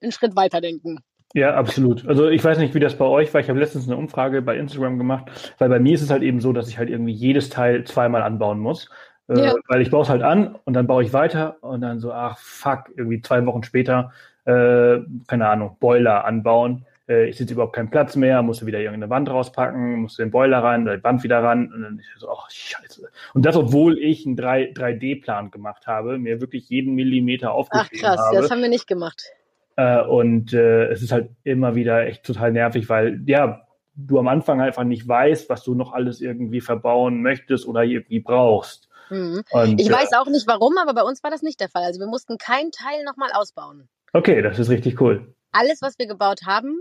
einen 0.00 0.12
Schritt 0.12 0.36
weiterdenken. 0.36 1.00
Ja, 1.34 1.54
absolut. 1.54 2.06
Also 2.08 2.28
ich 2.28 2.42
weiß 2.42 2.58
nicht, 2.58 2.74
wie 2.74 2.80
das 2.80 2.96
bei 2.96 3.04
euch 3.04 3.32
war. 3.32 3.40
Ich 3.40 3.48
habe 3.48 3.60
letztens 3.60 3.86
eine 3.86 3.96
Umfrage 3.96 4.42
bei 4.42 4.56
Instagram 4.56 4.98
gemacht, 4.98 5.54
weil 5.58 5.68
bei 5.68 5.78
mir 5.78 5.94
ist 5.94 6.02
es 6.02 6.10
halt 6.10 6.22
eben 6.22 6.40
so, 6.40 6.52
dass 6.52 6.68
ich 6.68 6.78
halt 6.78 6.90
irgendwie 6.90 7.12
jedes 7.12 7.50
Teil 7.50 7.84
zweimal 7.84 8.22
anbauen 8.22 8.58
muss. 8.58 8.90
Äh, 9.28 9.44
ja. 9.44 9.54
Weil 9.68 9.80
ich 9.80 9.90
baue 9.90 10.02
es 10.02 10.08
halt 10.08 10.22
an 10.22 10.56
und 10.64 10.74
dann 10.74 10.88
baue 10.88 11.04
ich 11.04 11.12
weiter 11.12 11.62
und 11.62 11.82
dann 11.82 12.00
so, 12.00 12.12
ach 12.12 12.36
fuck, 12.38 12.90
irgendwie 12.96 13.20
zwei 13.20 13.46
Wochen 13.46 13.62
später 13.62 14.12
äh, 14.44 15.00
keine 15.26 15.48
Ahnung, 15.48 15.76
Boiler 15.80 16.24
anbauen. 16.24 16.86
Äh, 17.08 17.28
ich 17.28 17.36
sitze 17.36 17.54
überhaupt 17.54 17.74
keinen 17.74 17.90
Platz 17.90 18.16
mehr, 18.16 18.42
musste 18.42 18.66
wieder 18.66 18.78
irgendeine 18.78 19.10
Wand 19.10 19.28
rauspacken, 19.28 20.02
musste 20.02 20.22
den 20.22 20.30
Boiler 20.30 20.58
ran, 20.58 20.86
die 20.86 21.02
Wand 21.02 21.22
wieder 21.22 21.42
ran. 21.42 21.72
Und 21.72 21.82
dann 21.82 21.98
ich 21.98 22.06
so, 22.20 22.30
ach, 22.30 22.50
scheiße. 22.50 23.08
Und 23.34 23.44
das, 23.44 23.56
obwohl 23.56 23.98
ich 23.98 24.26
einen 24.26 24.36
3, 24.36 24.72
3D-Plan 24.72 25.50
gemacht 25.50 25.86
habe, 25.86 26.18
mir 26.18 26.40
wirklich 26.40 26.68
jeden 26.68 26.94
Millimeter 26.94 27.52
aufgeschrieben 27.52 28.06
habe. 28.06 28.12
Ach 28.12 28.16
krass, 28.16 28.26
habe. 28.26 28.42
das 28.42 28.50
haben 28.50 28.62
wir 28.62 28.68
nicht 28.68 28.86
gemacht. 28.86 29.22
Äh, 29.76 30.02
und 30.02 30.52
äh, 30.52 30.88
es 30.88 31.02
ist 31.02 31.12
halt 31.12 31.30
immer 31.42 31.74
wieder 31.74 32.06
echt 32.06 32.24
total 32.24 32.52
nervig, 32.52 32.88
weil, 32.88 33.20
ja, 33.26 33.66
du 33.94 34.18
am 34.18 34.28
Anfang 34.28 34.60
einfach 34.60 34.84
nicht 34.84 35.06
weißt, 35.06 35.48
was 35.48 35.64
du 35.64 35.74
noch 35.74 35.92
alles 35.92 36.20
irgendwie 36.20 36.60
verbauen 36.60 37.22
möchtest 37.22 37.66
oder 37.66 37.82
irgendwie 37.82 38.20
brauchst. 38.20 38.88
Mhm. 39.10 39.42
Und, 39.50 39.80
ich 39.80 39.90
äh, 39.90 39.92
weiß 39.92 40.12
auch 40.14 40.26
nicht 40.26 40.46
warum, 40.46 40.78
aber 40.78 40.94
bei 40.94 41.02
uns 41.02 41.22
war 41.22 41.30
das 41.30 41.42
nicht 41.42 41.60
der 41.60 41.68
Fall. 41.68 41.82
Also 41.82 42.00
wir 42.00 42.06
mussten 42.06 42.38
keinen 42.38 42.70
Teil 42.70 43.04
nochmal 43.04 43.30
ausbauen. 43.32 43.88
Okay, 44.12 44.42
das 44.42 44.58
ist 44.58 44.68
richtig 44.68 45.00
cool. 45.00 45.34
Alles, 45.52 45.82
was 45.82 45.98
wir 45.98 46.06
gebaut 46.06 46.40
haben, 46.46 46.80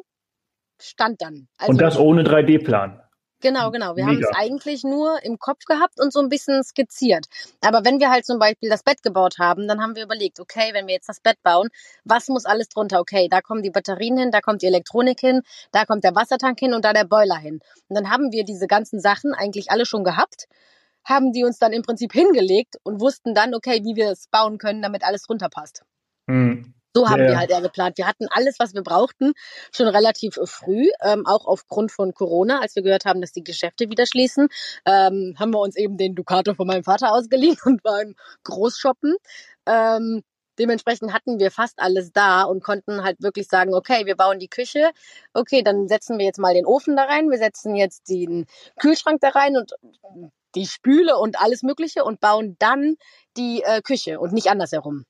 stand 0.81 1.21
dann. 1.21 1.47
Also, 1.57 1.71
und 1.71 1.81
das 1.81 1.97
ohne 1.97 2.23
3D-Plan. 2.23 3.01
Genau, 3.41 3.71
genau. 3.71 3.95
Wir 3.95 4.05
Mega. 4.05 4.17
haben 4.17 4.23
es 4.23 4.37
eigentlich 4.37 4.83
nur 4.83 5.23
im 5.23 5.39
Kopf 5.39 5.63
gehabt 5.63 5.99
und 6.01 6.11
so 6.11 6.19
ein 6.19 6.27
bisschen 6.27 6.61
skizziert. 6.61 7.27
Aber 7.61 7.85
wenn 7.85 8.01
wir 8.01 8.09
halt 8.09 8.25
zum 8.25 8.37
Beispiel 8.37 8.69
das 8.69 8.83
Bett 8.83 9.01
gebaut 9.01 9.35
haben, 9.39 9.67
dann 9.67 9.81
haben 9.81 9.95
wir 9.95 10.03
überlegt, 10.03 10.41
okay, 10.41 10.71
wenn 10.73 10.87
wir 10.87 10.95
jetzt 10.95 11.07
das 11.07 11.21
Bett 11.21 11.41
bauen, 11.41 11.69
was 12.03 12.27
muss 12.27 12.45
alles 12.45 12.67
drunter? 12.67 12.99
Okay, 12.99 13.29
da 13.29 13.39
kommen 13.41 13.63
die 13.63 13.69
Batterien 13.69 14.17
hin, 14.17 14.31
da 14.31 14.41
kommt 14.41 14.61
die 14.61 14.65
Elektronik 14.65 15.21
hin, 15.21 15.41
da 15.71 15.85
kommt 15.85 16.03
der 16.03 16.15
Wassertank 16.15 16.59
hin 16.59 16.73
und 16.73 16.83
da 16.83 16.91
der 16.91 17.05
Boiler 17.05 17.37
hin. 17.37 17.61
Und 17.87 17.95
dann 17.95 18.09
haben 18.09 18.33
wir 18.33 18.43
diese 18.43 18.67
ganzen 18.67 18.99
Sachen 18.99 19.33
eigentlich 19.33 19.71
alle 19.71 19.85
schon 19.85 20.03
gehabt, 20.03 20.47
haben 21.05 21.31
die 21.31 21.45
uns 21.45 21.59
dann 21.59 21.71
im 21.71 21.81
Prinzip 21.81 22.11
hingelegt 22.11 22.75
und 22.83 22.99
wussten 22.99 23.33
dann, 23.33 23.55
okay, 23.55 23.85
wie 23.85 23.95
wir 23.95 24.11
es 24.11 24.27
bauen 24.27 24.57
können, 24.57 24.81
damit 24.81 25.03
alles 25.05 25.23
drunter 25.23 25.47
passt. 25.49 25.83
Mhm. 26.27 26.73
So 26.93 27.07
haben 27.09 27.21
ja. 27.21 27.29
wir 27.29 27.37
halt 27.37 27.51
eher 27.51 27.61
geplant. 27.61 27.97
Wir 27.97 28.07
hatten 28.07 28.27
alles, 28.29 28.55
was 28.59 28.73
wir 28.73 28.81
brauchten, 28.81 29.33
schon 29.71 29.87
relativ 29.87 30.37
äh, 30.37 30.47
früh, 30.47 30.89
ähm, 31.03 31.25
auch 31.25 31.45
aufgrund 31.45 31.91
von 31.91 32.13
Corona, 32.13 32.61
als 32.61 32.75
wir 32.75 32.83
gehört 32.83 33.05
haben, 33.05 33.21
dass 33.21 33.31
die 33.31 33.43
Geschäfte 33.43 33.89
wieder 33.89 34.05
schließen, 34.05 34.47
ähm, 34.85 35.35
haben 35.39 35.51
wir 35.51 35.59
uns 35.59 35.75
eben 35.75 35.97
den 35.97 36.15
Ducato 36.15 36.53
von 36.55 36.67
meinem 36.67 36.83
Vater 36.83 37.13
ausgeliehen 37.13 37.57
und 37.65 37.83
waren 37.83 38.15
Großshoppen. 38.43 39.15
Ähm, 39.67 40.23
dementsprechend 40.57 41.13
hatten 41.13 41.39
wir 41.39 41.51
fast 41.51 41.79
alles 41.79 42.11
da 42.11 42.43
und 42.43 42.63
konnten 42.63 43.03
halt 43.03 43.21
wirklich 43.21 43.47
sagen, 43.47 43.73
okay, 43.73 44.05
wir 44.05 44.15
bauen 44.15 44.39
die 44.39 44.49
Küche, 44.49 44.89
okay, 45.33 45.63
dann 45.63 45.87
setzen 45.87 46.17
wir 46.17 46.25
jetzt 46.25 46.39
mal 46.39 46.53
den 46.53 46.65
Ofen 46.65 46.95
da 46.95 47.03
rein, 47.03 47.29
wir 47.29 47.37
setzen 47.37 47.75
jetzt 47.75 48.09
den 48.09 48.45
Kühlschrank 48.79 49.21
da 49.21 49.29
rein 49.29 49.57
und 49.57 49.73
die 50.55 50.65
Spüle 50.65 51.17
und 51.17 51.39
alles 51.39 51.61
Mögliche 51.61 52.03
und 52.03 52.19
bauen 52.19 52.55
dann 52.59 52.95
die 53.37 53.61
äh, 53.63 53.81
Küche 53.81 54.19
und 54.19 54.33
nicht 54.33 54.49
andersherum. 54.49 55.05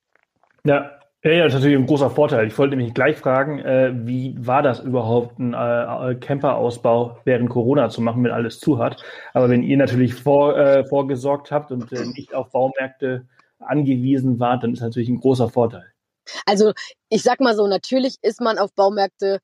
Ja, 0.65 0.98
Ja, 1.21 1.32
ja, 1.32 1.43
das 1.43 1.53
ist 1.53 1.60
natürlich 1.60 1.77
ein 1.77 1.86
großer 1.86 2.10
Vorteil. 2.10 2.47
Ich 2.47 2.58
wollte 2.58 2.77
nämlich 2.77 2.93
gleich 2.93 3.17
fragen, 3.17 3.60
äh, 3.60 3.91
wie 3.93 4.36
war 4.39 4.62
das 4.62 4.79
überhaupt, 4.79 5.38
einen 5.38 5.53
äh, 5.53 6.15
Camperausbau 6.15 7.19
während 7.25 7.49
Corona 7.49 7.89
zu 7.89 7.99
machen, 8.01 8.23
wenn 8.23 8.32
alles 8.32 8.60
zu 8.60 8.79
hat? 8.79 9.03
Aber 9.34 9.49
wenn 9.49 9.62
ihr 9.62 9.75
natürlich 9.75 10.13
vor, 10.15 10.58
äh, 10.58 10.86
vorgesorgt 10.86 11.51
habt 11.51 11.73
und 11.73 11.91
äh, 11.91 12.05
nicht 12.05 12.34
auf 12.34 12.51
Baumärkte 12.51 13.27
angewiesen 13.60 14.39
wart, 14.39 14.63
dann 14.63 14.71
ist 14.71 14.79
natürlich 14.79 15.10
ein 15.10 15.19
großer 15.19 15.49
Vorteil. 15.49 15.91
Also 16.45 16.71
ich 17.10 17.21
sag 17.21 17.41
mal 17.41 17.55
so, 17.55 17.67
natürlich 17.67 18.15
ist 18.21 18.39
man 18.39 18.58
auf 18.58 18.73
Baumärkte 18.73 19.39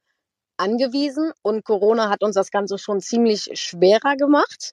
angewiesen 0.56 1.34
und 1.42 1.66
Corona 1.66 2.10
hat 2.10 2.24
uns 2.24 2.36
das 2.36 2.52
Ganze 2.52 2.78
schon 2.78 3.02
ziemlich 3.02 3.50
schwerer 3.54 4.16
gemacht. 4.16 4.72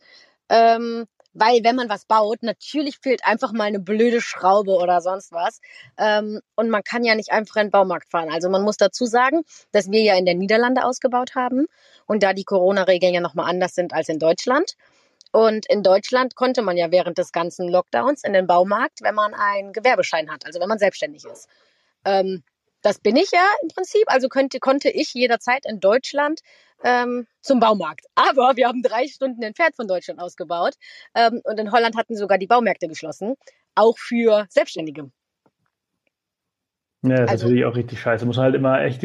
Ähm, 0.48 1.06
weil 1.34 1.64
wenn 1.64 1.76
man 1.76 1.88
was 1.88 2.04
baut, 2.04 2.42
natürlich 2.42 2.98
fehlt 2.98 3.24
einfach 3.24 3.52
mal 3.52 3.64
eine 3.64 3.80
blöde 3.80 4.20
Schraube 4.20 4.72
oder 4.72 5.00
sonst 5.00 5.32
was. 5.32 5.60
Ähm, 5.98 6.40
und 6.56 6.70
man 6.70 6.82
kann 6.84 7.04
ja 7.04 7.14
nicht 7.14 7.32
einfach 7.32 7.56
in 7.56 7.66
den 7.66 7.70
Baumarkt 7.70 8.10
fahren. 8.10 8.30
Also 8.30 8.48
man 8.48 8.62
muss 8.62 8.76
dazu 8.76 9.06
sagen, 9.06 9.42
dass 9.72 9.90
wir 9.90 10.02
ja 10.02 10.16
in 10.16 10.26
den 10.26 10.38
Niederlande 10.38 10.84
ausgebaut 10.84 11.34
haben 11.34 11.66
und 12.06 12.22
da 12.22 12.32
die 12.32 12.44
Corona-Regeln 12.44 13.14
ja 13.14 13.20
nochmal 13.20 13.48
anders 13.48 13.74
sind 13.74 13.92
als 13.92 14.08
in 14.08 14.18
Deutschland. 14.18 14.76
Und 15.32 15.64
in 15.66 15.82
Deutschland 15.82 16.34
konnte 16.36 16.60
man 16.60 16.76
ja 16.76 16.90
während 16.90 17.16
des 17.16 17.32
ganzen 17.32 17.68
Lockdowns 17.68 18.22
in 18.22 18.34
den 18.34 18.46
Baumarkt, 18.46 19.00
wenn 19.02 19.14
man 19.14 19.32
einen 19.32 19.72
Gewerbeschein 19.72 20.30
hat, 20.30 20.44
also 20.44 20.60
wenn 20.60 20.68
man 20.68 20.78
selbstständig 20.78 21.24
ist. 21.24 21.48
Ähm, 22.04 22.42
das 22.82 22.98
bin 22.98 23.16
ich 23.16 23.30
ja 23.32 23.44
im 23.62 23.68
Prinzip, 23.68 24.04
also 24.06 24.28
könnte, 24.28 24.58
konnte 24.58 24.90
ich 24.90 25.14
jederzeit 25.14 25.64
in 25.66 25.80
Deutschland 25.80 26.40
ähm, 26.84 27.26
zum 27.40 27.60
Baumarkt. 27.60 28.06
Aber 28.14 28.56
wir 28.56 28.68
haben 28.68 28.82
drei 28.82 29.06
Stunden 29.06 29.42
entfernt 29.42 29.76
von 29.76 29.88
Deutschland 29.88 30.20
ausgebaut 30.20 30.74
ähm, 31.14 31.40
und 31.44 31.58
in 31.58 31.72
Holland 31.72 31.96
hatten 31.96 32.16
sogar 32.16 32.38
die 32.38 32.46
Baumärkte 32.46 32.88
geschlossen, 32.88 33.36
auch 33.74 33.98
für 33.98 34.46
Selbstständige. 34.50 35.10
Ja, 37.04 37.16
das 37.16 37.20
also, 37.20 37.32
ist 37.32 37.42
natürlich 37.42 37.64
auch 37.64 37.76
richtig 37.76 38.00
scheiße. 38.00 38.26
Muss 38.26 38.36
man 38.36 38.44
halt 38.44 38.54
immer 38.54 38.80
echt 38.82 39.04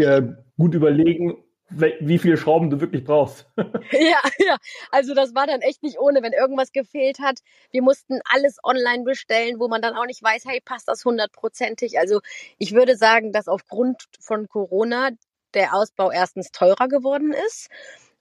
gut 0.58 0.76
überlegen, 0.76 1.44
wie 1.70 2.18
viele 2.18 2.38
Schrauben 2.38 2.70
du 2.70 2.80
wirklich 2.80 3.04
brauchst. 3.04 3.46
ja, 3.92 4.22
ja. 4.40 4.58
Also 4.92 5.14
das 5.14 5.36
war 5.36 5.48
dann 5.48 5.62
echt 5.62 5.84
nicht 5.84 6.00
ohne, 6.00 6.22
wenn 6.22 6.34
irgendwas 6.34 6.72
gefehlt 6.72 7.20
hat. 7.20 7.40
Wir 7.72 7.82
mussten 7.82 8.20
alles 8.26 8.58
online 8.64 9.04
bestellen, 9.04 9.60
wo 9.60 9.68
man 9.68 9.82
dann 9.82 9.96
auch 9.96 10.06
nicht 10.06 10.24
weiß, 10.24 10.46
hey, 10.46 10.62
passt 10.64 10.88
das 10.88 11.04
hundertprozentig. 11.04 12.00
Also 12.00 12.22
ich 12.58 12.74
würde 12.74 12.96
sagen, 12.96 13.32
dass 13.32 13.48
aufgrund 13.48 14.04
von 14.20 14.48
Corona 14.48 15.10
der 15.54 15.74
Ausbau 15.74 16.12
erstens 16.12 16.52
teurer 16.52 16.88
geworden 16.88 17.34
ist 17.48 17.70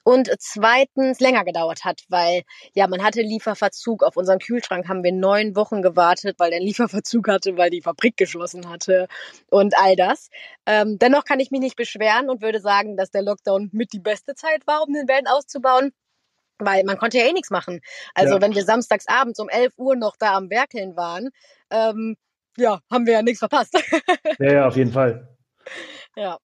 und 0.07 0.31
zweitens 0.39 1.19
länger 1.19 1.45
gedauert 1.45 1.85
hat, 1.85 2.03
weil 2.09 2.43
ja, 2.75 2.87
man 2.87 3.03
hatte 3.03 3.23
Lieferverzug. 3.23 4.05
Auf 4.05 4.17
unseren 4.17 4.39
Kühlschrank 4.39 4.89
haben 4.89 5.03
wir 5.03 5.13
neun 5.13 5.57
Wochen 5.57 5.83
gewartet, 5.83 6.37
weil 6.39 6.51
der 6.51 6.61
Lieferverzug 6.61 7.27
hatte, 7.27 7.57
weil 7.57 7.71
die 7.71 7.83
Fabrik 7.83 8.17
geschlossen 8.17 8.69
hatte 8.69 9.09
und 9.51 9.77
all 9.77 9.97
das. 9.97 10.31
Ähm, 10.65 10.97
dennoch 11.01 11.25
kann 11.25 11.41
ich 11.41 11.51
mich 11.51 11.59
nicht 11.59 11.75
beschweren 11.75 12.31
und 12.31 12.41
würde 12.41 12.61
sagen, 12.61 12.97
dass 12.97 13.11
der 13.11 13.23
Lockdown 13.23 13.71
mit 13.73 13.93
die 13.93 13.99
beste 13.99 14.37
Zeit 14.37 14.65
war, 14.69 14.85
um 14.87 14.95
den 14.95 15.09
Van 15.09 15.27
auszubauen. 15.27 15.91
Weil 16.61 16.85
man 16.85 16.99
konnte 16.99 17.19
ja 17.19 17.25
eh 17.25 17.33
nichts 17.33 17.51
machen. 17.51 17.81
Also 18.15 18.37
ja. 18.37 18.41
wenn 18.41 18.55
wir 18.55 18.65
samstags 18.65 19.09
abends 19.09 19.41
um 19.41 19.49
11 19.49 19.73
Uhr 19.77 19.97
noch 19.97 20.15
da 20.17 20.37
am 20.37 20.51
Werkeln 20.51 20.97
waren, 20.97 21.31
ähm, 21.71 22.17
ja, 22.57 22.79
haben 22.93 23.07
wir 23.07 23.15
ja 23.15 23.23
nichts 23.23 23.41
verpasst. 23.41 23.75
ja, 24.39 24.53
ja, 24.53 24.69
auf 24.69 24.77
jeden 24.77 24.93
Fall. 24.93 25.37
Ja. 26.15 26.39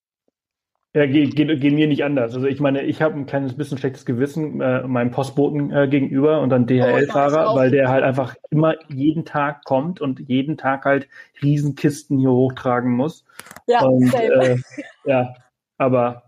Ja, 0.95 1.07
geht, 1.07 1.37
geht, 1.37 1.61
geht 1.61 1.73
mir 1.73 1.87
nicht 1.87 2.05
anders. 2.05 2.35
Also 2.35 2.47
ich 2.47 2.61
meine, 2.61 2.83
ich 2.83 3.01
habe 3.01 3.15
ein 3.15 3.25
kleines 3.25 3.57
bisschen 3.57 3.79
schlechtes 3.79 4.05
Gewissen 4.05 4.61
äh, 4.61 4.83
meinem 4.83 5.11
Postboten 5.11 5.73
äh, 5.73 5.89
gegenüber 5.89 6.43
und 6.43 6.51
dann 6.51 6.67
DHL-Fahrer, 6.67 7.53
oh, 7.53 7.57
weil 7.57 7.71
der 7.71 7.89
halt 7.89 8.05
einfach 8.05 8.35
immer 8.51 8.75
jeden 8.91 9.25
Tag 9.25 9.65
kommt 9.65 10.03
und 10.03 10.21
jeden 10.29 10.59
Tag 10.59 10.85
halt 10.85 11.09
Riesenkisten 11.43 12.19
hier 12.19 12.31
hochtragen 12.31 12.93
muss. 12.93 13.25
Ja, 13.67 13.87
und, 13.87 14.13
äh, 14.13 14.59
ja, 15.07 15.33
aber 15.79 16.25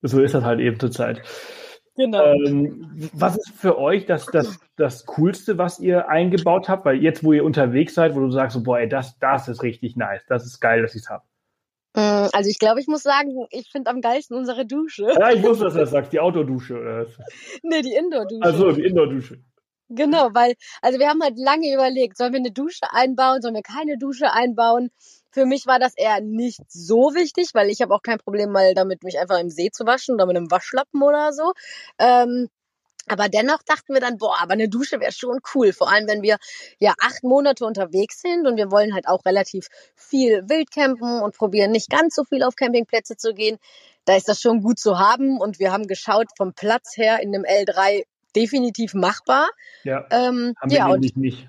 so 0.00 0.22
ist 0.22 0.34
das 0.34 0.44
halt 0.44 0.60
eben 0.60 0.80
zurzeit. 0.80 1.22
Genau. 1.98 2.32
Ähm, 2.32 3.10
was 3.12 3.36
ist 3.36 3.50
für 3.56 3.76
euch 3.76 4.06
das, 4.06 4.24
das, 4.26 4.58
das 4.76 5.04
Coolste, 5.04 5.58
was 5.58 5.80
ihr 5.80 6.08
eingebaut 6.08 6.70
habt? 6.70 6.86
Weil 6.86 7.02
jetzt, 7.02 7.24
wo 7.24 7.34
ihr 7.34 7.44
unterwegs 7.44 7.94
seid, 7.94 8.14
wo 8.14 8.20
du 8.20 8.30
sagst, 8.30 8.62
boah, 8.64 8.78
ey, 8.78 8.88
das, 8.88 9.18
das 9.18 9.48
ist 9.48 9.62
richtig 9.62 9.96
nice, 9.96 10.24
das 10.28 10.46
ist 10.46 10.60
geil, 10.60 10.80
dass 10.80 10.94
ich 10.94 11.02
es 11.02 11.10
habe. 11.10 11.24
Mm, 11.98 12.28
also 12.32 12.48
ich 12.48 12.60
glaube, 12.60 12.80
ich 12.80 12.86
muss 12.86 13.02
sagen, 13.02 13.46
ich 13.50 13.68
finde 13.70 13.90
am 13.90 14.00
geilsten 14.00 14.36
unsere 14.36 14.64
Dusche. 14.64 15.08
Ja, 15.18 15.32
ich 15.32 15.42
wusste, 15.42 15.64
dass 15.64 15.74
du 15.74 15.80
das 15.80 15.90
sagst, 15.90 16.12
die 16.12 16.20
Outdoor-Dusche. 16.20 16.78
Oder? 16.78 17.06
Nee, 17.62 17.82
die 17.82 17.94
Indoor-Dusche. 17.94 18.42
Also 18.42 18.70
die 18.70 18.84
Indoor-Dusche. 18.84 19.42
Genau, 19.88 20.28
weil, 20.32 20.54
also 20.80 20.98
wir 21.00 21.08
haben 21.08 21.22
halt 21.22 21.38
lange 21.38 21.72
überlegt, 21.72 22.16
sollen 22.16 22.32
wir 22.34 22.38
eine 22.38 22.52
Dusche 22.52 22.92
einbauen, 22.92 23.40
sollen 23.40 23.54
wir 23.54 23.62
keine 23.62 23.96
Dusche 23.98 24.32
einbauen? 24.32 24.90
Für 25.32 25.44
mich 25.44 25.66
war 25.66 25.78
das 25.78 25.94
eher 25.96 26.20
nicht 26.20 26.60
so 26.68 27.14
wichtig, 27.14 27.50
weil 27.54 27.68
ich 27.68 27.80
habe 27.80 27.94
auch 27.94 28.02
kein 28.02 28.18
Problem 28.18 28.52
mal 28.52 28.74
damit, 28.74 29.02
mich 29.02 29.18
einfach 29.18 29.40
im 29.40 29.50
See 29.50 29.70
zu 29.72 29.84
waschen 29.86 30.14
oder 30.14 30.26
mit 30.26 30.36
einem 30.36 30.50
Waschlappen 30.50 31.02
oder 31.02 31.32
so. 31.32 31.52
Ähm, 31.98 32.48
aber 33.06 33.28
dennoch 33.28 33.62
dachten 33.62 33.94
wir 33.94 34.00
dann, 34.00 34.18
boah, 34.18 34.36
aber 34.40 34.52
eine 34.52 34.68
Dusche 34.68 35.00
wäre 35.00 35.12
schon 35.12 35.38
cool. 35.54 35.72
Vor 35.72 35.90
allem, 35.90 36.06
wenn 36.08 36.22
wir 36.22 36.36
ja 36.78 36.94
acht 37.00 37.22
Monate 37.22 37.64
unterwegs 37.64 38.20
sind 38.20 38.46
und 38.46 38.56
wir 38.56 38.70
wollen 38.70 38.94
halt 38.94 39.08
auch 39.08 39.24
relativ 39.24 39.68
viel 39.94 40.48
wild 40.48 40.70
campen 40.70 41.20
und 41.20 41.36
probieren 41.36 41.70
nicht 41.70 41.90
ganz 41.90 42.14
so 42.14 42.24
viel 42.24 42.42
auf 42.42 42.56
Campingplätze 42.56 43.16
zu 43.16 43.32
gehen. 43.32 43.58
Da 44.04 44.16
ist 44.16 44.28
das 44.28 44.40
schon 44.40 44.62
gut 44.62 44.78
zu 44.78 44.98
haben 44.98 45.38
und 45.38 45.58
wir 45.58 45.72
haben 45.72 45.86
geschaut 45.86 46.28
vom 46.36 46.52
Platz 46.54 46.96
her 46.96 47.20
in 47.22 47.32
dem 47.32 47.42
L3 47.42 48.04
definitiv 48.34 48.94
machbar. 48.94 49.48
Ja. 49.84 50.06
Ähm, 50.10 50.54
haben 50.60 50.70
wir 50.70 50.78
ja, 50.78 50.88
nämlich 50.88 51.16
und, 51.16 51.22
nicht. 51.22 51.48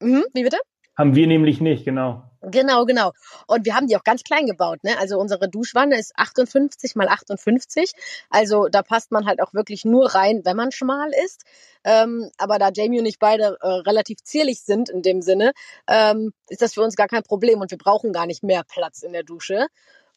Mh, 0.00 0.22
wie 0.34 0.42
bitte? 0.42 0.58
Haben 0.96 1.14
wir 1.14 1.26
nämlich 1.26 1.60
nicht, 1.60 1.84
genau. 1.84 2.27
Genau, 2.42 2.84
genau. 2.84 3.12
Und 3.46 3.66
wir 3.66 3.74
haben 3.74 3.88
die 3.88 3.96
auch 3.96 4.04
ganz 4.04 4.22
klein 4.22 4.46
gebaut. 4.46 4.84
Ne? 4.84 4.96
Also 4.98 5.18
unsere 5.18 5.48
Duschwanne 5.48 5.98
ist 5.98 6.12
58 6.16 6.94
mal 6.94 7.08
58. 7.08 7.92
Also 8.30 8.68
da 8.68 8.82
passt 8.82 9.10
man 9.10 9.26
halt 9.26 9.42
auch 9.42 9.54
wirklich 9.54 9.84
nur 9.84 10.14
rein, 10.14 10.42
wenn 10.44 10.56
man 10.56 10.70
schmal 10.70 11.10
ist. 11.24 11.42
Ähm, 11.84 12.30
aber 12.38 12.58
da 12.58 12.70
Jamie 12.72 13.00
und 13.00 13.06
ich 13.06 13.18
beide 13.18 13.56
äh, 13.60 13.66
relativ 13.66 14.18
zierlich 14.22 14.60
sind 14.62 14.88
in 14.88 15.02
dem 15.02 15.20
Sinne, 15.20 15.52
ähm, 15.88 16.32
ist 16.48 16.62
das 16.62 16.74
für 16.74 16.82
uns 16.82 16.96
gar 16.96 17.08
kein 17.08 17.22
Problem 17.22 17.60
und 17.60 17.70
wir 17.70 17.78
brauchen 17.78 18.12
gar 18.12 18.26
nicht 18.26 18.42
mehr 18.44 18.62
Platz 18.64 19.02
in 19.02 19.12
der 19.12 19.24
Dusche. 19.24 19.66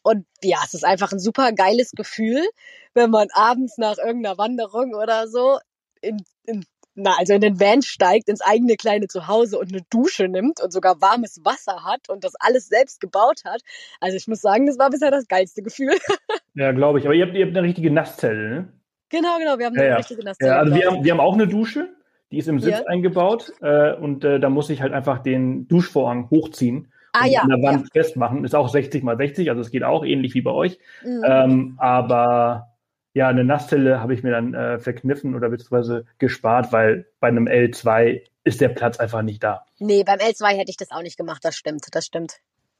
Und 0.03 0.25
ja, 0.43 0.59
es 0.65 0.73
ist 0.73 0.85
einfach 0.85 1.11
ein 1.11 1.19
super 1.19 1.51
geiles 1.53 1.91
Gefühl, 1.91 2.47
wenn 2.93 3.09
man 3.09 3.29
abends 3.33 3.77
nach 3.77 3.97
irgendeiner 3.97 4.37
Wanderung 4.37 4.93
oder 4.95 5.27
so 5.27 5.59
in, 6.01 6.23
in 6.45 6.65
na, 6.95 7.15
also 7.17 7.33
in 7.33 7.41
den 7.41 7.59
Van 7.59 7.81
steigt, 7.81 8.27
ins 8.27 8.41
eigene 8.41 8.75
kleine 8.75 9.07
Zuhause 9.07 9.57
und 9.57 9.71
eine 9.71 9.81
Dusche 9.89 10.27
nimmt 10.27 10.61
und 10.61 10.73
sogar 10.73 11.01
warmes 11.01 11.41
Wasser 11.43 11.83
hat 11.83 12.09
und 12.09 12.23
das 12.23 12.33
alles 12.39 12.67
selbst 12.67 12.99
gebaut 12.99 13.41
hat. 13.45 13.61
Also 13.99 14.17
ich 14.17 14.27
muss 14.27 14.41
sagen, 14.41 14.65
das 14.65 14.77
war 14.77 14.89
bisher 14.89 15.11
das 15.11 15.27
geilste 15.27 15.61
Gefühl. 15.61 15.91
ja, 16.55 16.71
glaube 16.71 16.99
ich. 16.99 17.05
Aber 17.05 17.15
ihr 17.15 17.25
habt, 17.25 17.35
ihr 17.35 17.45
habt 17.45 17.55
eine 17.55 17.67
richtige 17.67 17.91
Nasszelle, 17.91 18.49
ne? 18.49 18.73
Genau, 19.09 19.37
genau. 19.39 19.57
Wir 19.57 19.65
haben 19.65 19.77
eine 19.77 19.87
ja, 19.87 19.95
richtige 19.95 20.23
Nasszelle. 20.23 20.51
Ja, 20.51 20.59
also 20.59 20.75
wir 20.75 20.87
haben, 20.87 21.03
wir 21.03 21.11
haben 21.11 21.19
auch 21.19 21.33
eine 21.33 21.47
Dusche. 21.47 21.89
Die 22.31 22.37
ist 22.37 22.47
im 22.47 22.59
Sitz 22.59 22.79
ja. 22.79 22.85
eingebaut 22.85 23.51
äh, 23.61 23.93
und 23.93 24.23
äh, 24.23 24.39
da 24.39 24.49
muss 24.49 24.69
ich 24.69 24.81
halt 24.81 24.93
einfach 24.93 25.19
den 25.19 25.67
Duschvorhang 25.67 26.29
hochziehen 26.29 26.93
ah, 27.11 27.25
ja, 27.25 27.41
an 27.41 27.49
der 27.49 27.61
Wand 27.61 27.81
ja. 27.93 28.01
festmachen. 28.01 28.45
Ist 28.45 28.55
auch 28.55 28.69
60 28.69 29.03
mal 29.03 29.17
60, 29.17 29.49
also 29.49 29.61
es 29.61 29.71
geht 29.71 29.83
auch 29.83 30.05
ähnlich 30.05 30.33
wie 30.33 30.41
bei 30.41 30.51
euch. 30.51 30.79
Mhm. 31.03 31.23
Ähm, 31.25 31.73
aber 31.77 32.70
ja, 33.13 33.27
eine 33.27 33.43
Nasszelle 33.43 33.99
habe 33.99 34.13
ich 34.13 34.23
mir 34.23 34.31
dann 34.31 34.53
äh, 34.53 34.79
verkniffen 34.79 35.35
oder 35.35 35.49
beziehungsweise 35.49 36.05
gespart, 36.17 36.71
weil 36.71 37.05
bei 37.19 37.27
einem 37.27 37.47
L2 37.47 38.21
ist 38.43 38.61
der 38.61 38.69
Platz 38.69 38.99
einfach 38.99 39.21
nicht 39.21 39.43
da. 39.43 39.65
Nee, 39.79 40.03
beim 40.03 40.19
L2 40.19 40.55
hätte 40.55 40.69
ich 40.71 40.77
das 40.77 40.91
auch 40.91 41.01
nicht 41.01 41.17
gemacht, 41.17 41.43
das 41.43 41.55
stimmt, 41.55 41.87
das 41.91 42.05
stimmt. 42.05 42.39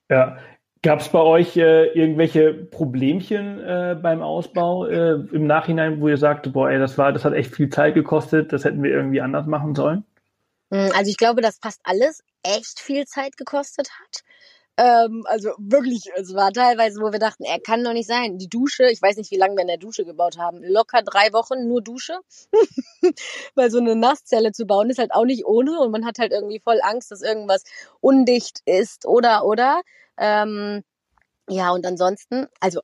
Ja. 0.09 0.37
Gab 0.83 1.01
es 1.01 1.09
bei 1.09 1.19
euch 1.19 1.57
äh, 1.57 1.87
irgendwelche 1.93 2.53
Problemchen 2.53 3.59
äh, 3.59 3.95
beim 4.01 4.23
Ausbau 4.23 4.87
äh, 4.87 5.11
im 5.31 5.45
Nachhinein, 5.45 6.01
wo 6.01 6.07
ihr 6.07 6.17
sagt, 6.17 6.51
boah, 6.53 6.71
ey, 6.71 6.79
das 6.79 6.97
war, 6.97 7.13
das 7.13 7.23
hat 7.23 7.33
echt 7.33 7.53
viel 7.53 7.69
Zeit 7.69 7.93
gekostet, 7.93 8.51
das 8.51 8.65
hätten 8.65 8.81
wir 8.81 8.89
irgendwie 8.89 9.21
anders 9.21 9.45
machen 9.45 9.75
sollen? 9.75 10.03
Hm, 10.71 10.89
also 10.97 11.11
ich 11.11 11.17
glaube, 11.17 11.41
dass 11.41 11.59
fast 11.59 11.81
alles 11.83 12.23
echt 12.41 12.79
viel 12.79 13.05
Zeit 13.05 13.37
gekostet 13.37 13.89
hat. 13.91 14.23
Ähm, 14.77 15.23
also 15.27 15.51
wirklich, 15.57 16.05
es 16.15 16.33
war 16.33 16.51
teilweise, 16.51 17.01
wo 17.01 17.11
wir 17.11 17.19
dachten, 17.19 17.43
er 17.43 17.59
kann 17.59 17.83
doch 17.83 17.93
nicht 17.93 18.07
sein. 18.07 18.37
Die 18.37 18.49
Dusche, 18.49 18.89
ich 18.89 19.01
weiß 19.01 19.17
nicht, 19.17 19.31
wie 19.31 19.37
lange 19.37 19.55
wir 19.55 19.61
in 19.61 19.67
der 19.67 19.77
Dusche 19.77 20.05
gebaut 20.05 20.37
haben. 20.37 20.63
Locker 20.63 21.01
drei 21.03 21.33
Wochen 21.33 21.67
nur 21.67 21.81
Dusche. 21.81 22.19
Weil 23.55 23.69
so 23.69 23.79
eine 23.79 23.95
Nasszelle 23.95 24.51
zu 24.53 24.65
bauen 24.65 24.89
ist 24.89 24.99
halt 24.99 25.13
auch 25.13 25.25
nicht 25.25 25.45
ohne 25.45 25.79
und 25.79 25.91
man 25.91 26.05
hat 26.05 26.19
halt 26.19 26.31
irgendwie 26.31 26.59
voll 26.59 26.79
Angst, 26.81 27.11
dass 27.11 27.21
irgendwas 27.21 27.63
undicht 27.99 28.61
ist 28.65 29.05
oder 29.05 29.45
oder. 29.45 29.81
Ähm, 30.17 30.83
ja, 31.49 31.71
und 31.71 31.85
ansonsten, 31.85 32.47
also 32.59 32.81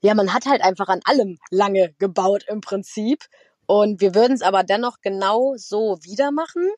ja, 0.00 0.14
man 0.14 0.34
hat 0.34 0.46
halt 0.46 0.62
einfach 0.62 0.88
an 0.88 1.00
allem 1.04 1.38
lange 1.50 1.94
gebaut 1.98 2.44
im 2.48 2.60
Prinzip. 2.60 3.24
Und 3.66 4.02
wir 4.02 4.14
würden 4.14 4.34
es 4.34 4.42
aber 4.42 4.62
dennoch 4.62 4.98
genau 5.00 5.54
so 5.56 5.98
wieder 6.02 6.30
machen. 6.30 6.70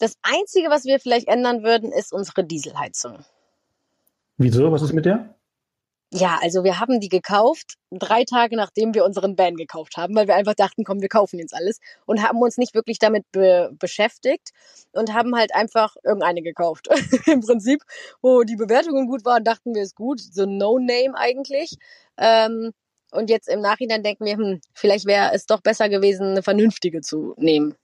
Das 0.00 0.14
Einzige, 0.22 0.70
was 0.70 0.86
wir 0.86 0.98
vielleicht 0.98 1.28
ändern 1.28 1.62
würden, 1.62 1.92
ist 1.92 2.12
unsere 2.12 2.42
Dieselheizung. 2.42 3.22
Wieso? 4.38 4.72
Was 4.72 4.80
ist 4.80 4.94
mit 4.94 5.04
der? 5.04 5.34
Ja, 6.12 6.38
also 6.42 6.64
wir 6.64 6.80
haben 6.80 6.98
die 6.98 7.10
gekauft, 7.10 7.74
drei 7.90 8.24
Tage 8.24 8.56
nachdem 8.56 8.94
wir 8.94 9.04
unseren 9.04 9.38
Van 9.38 9.54
gekauft 9.54 9.96
haben, 9.96 10.16
weil 10.16 10.26
wir 10.26 10.34
einfach 10.34 10.54
dachten, 10.54 10.82
komm, 10.84 11.02
wir 11.02 11.08
kaufen 11.08 11.38
jetzt 11.38 11.54
alles 11.54 11.78
und 12.06 12.22
haben 12.22 12.38
uns 12.40 12.56
nicht 12.56 12.74
wirklich 12.74 12.98
damit 12.98 13.30
be 13.30 13.70
beschäftigt 13.78 14.50
und 14.92 15.12
haben 15.12 15.36
halt 15.36 15.54
einfach 15.54 15.94
irgendeine 16.02 16.42
gekauft. 16.42 16.88
Im 17.26 17.42
Prinzip, 17.42 17.82
wo 18.22 18.42
die 18.42 18.56
Bewertungen 18.56 19.06
gut 19.06 19.24
waren, 19.24 19.44
dachten 19.44 19.74
wir, 19.74 19.82
ist 19.82 19.94
gut, 19.94 20.20
so 20.20 20.46
No-Name 20.46 21.14
eigentlich. 21.14 21.76
Ähm, 22.16 22.72
und 23.12 23.28
jetzt 23.28 23.48
im 23.48 23.60
Nachhinein 23.60 24.02
denken 24.02 24.24
wir, 24.24 24.36
hm, 24.36 24.60
vielleicht 24.72 25.06
wäre 25.06 25.32
es 25.34 25.46
doch 25.46 25.60
besser 25.60 25.88
gewesen, 25.88 26.28
eine 26.28 26.42
vernünftige 26.42 27.02
zu 27.02 27.34
nehmen. 27.36 27.76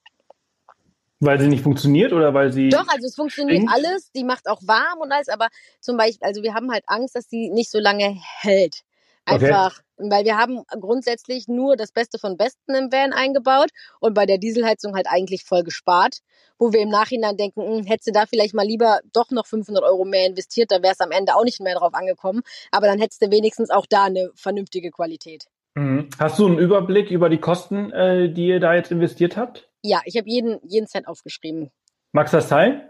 Weil 1.20 1.40
sie 1.40 1.48
nicht 1.48 1.62
funktioniert 1.62 2.12
oder 2.12 2.34
weil 2.34 2.52
sie. 2.52 2.68
Doch, 2.68 2.86
also 2.88 3.06
es 3.06 3.14
funktioniert 3.14 3.58
stinkt? 3.58 3.72
alles. 3.72 4.10
Die 4.12 4.24
macht 4.24 4.48
auch 4.48 4.60
warm 4.66 5.00
und 5.00 5.12
alles, 5.12 5.28
aber 5.28 5.48
zum 5.80 5.96
Beispiel, 5.96 6.26
also 6.26 6.42
wir 6.42 6.54
haben 6.54 6.70
halt 6.70 6.84
Angst, 6.86 7.16
dass 7.16 7.28
sie 7.28 7.50
nicht 7.50 7.70
so 7.70 7.78
lange 7.78 8.14
hält. 8.40 8.82
Einfach, 9.28 9.80
okay. 9.96 10.10
weil 10.10 10.24
wir 10.24 10.36
haben 10.36 10.62
grundsätzlich 10.80 11.48
nur 11.48 11.76
das 11.76 11.90
Beste 11.90 12.16
von 12.16 12.36
Besten 12.36 12.76
im 12.76 12.92
Van 12.92 13.12
eingebaut 13.12 13.70
und 13.98 14.14
bei 14.14 14.24
der 14.24 14.38
Dieselheizung 14.38 14.94
halt 14.94 15.08
eigentlich 15.08 15.42
voll 15.42 15.64
gespart, 15.64 16.18
wo 16.60 16.72
wir 16.72 16.80
im 16.80 16.90
Nachhinein 16.90 17.36
denken, 17.36 17.62
hm, 17.62 17.84
hättest 17.86 18.06
du 18.06 18.12
da 18.12 18.26
vielleicht 18.26 18.54
mal 18.54 18.64
lieber 18.64 19.00
doch 19.12 19.32
noch 19.32 19.46
500 19.46 19.82
Euro 19.82 20.04
mehr 20.04 20.26
investiert, 20.26 20.70
da 20.70 20.80
wäre 20.80 20.92
es 20.92 21.00
am 21.00 21.10
Ende 21.10 21.34
auch 21.34 21.42
nicht 21.42 21.60
mehr 21.60 21.74
drauf 21.74 21.94
angekommen, 21.94 22.42
aber 22.70 22.86
dann 22.86 23.00
hättest 23.00 23.20
du 23.20 23.32
wenigstens 23.32 23.70
auch 23.70 23.86
da 23.86 24.04
eine 24.04 24.30
vernünftige 24.36 24.92
Qualität. 24.92 25.46
Mhm. 25.74 26.08
Hast 26.20 26.38
du 26.38 26.46
einen 26.46 26.58
Überblick 26.58 27.10
über 27.10 27.28
die 27.28 27.40
Kosten, 27.40 27.90
äh, 27.90 28.32
die 28.32 28.46
ihr 28.46 28.60
da 28.60 28.74
jetzt 28.74 28.92
investiert 28.92 29.36
habt? 29.36 29.68
Ja, 29.86 30.00
ich 30.04 30.16
habe 30.16 30.28
jeden, 30.28 30.58
jeden 30.64 30.88
Cent 30.88 31.06
aufgeschrieben. 31.06 31.70
Magst 32.12 32.32
du 32.32 32.38
das 32.38 32.48
teilen? 32.48 32.88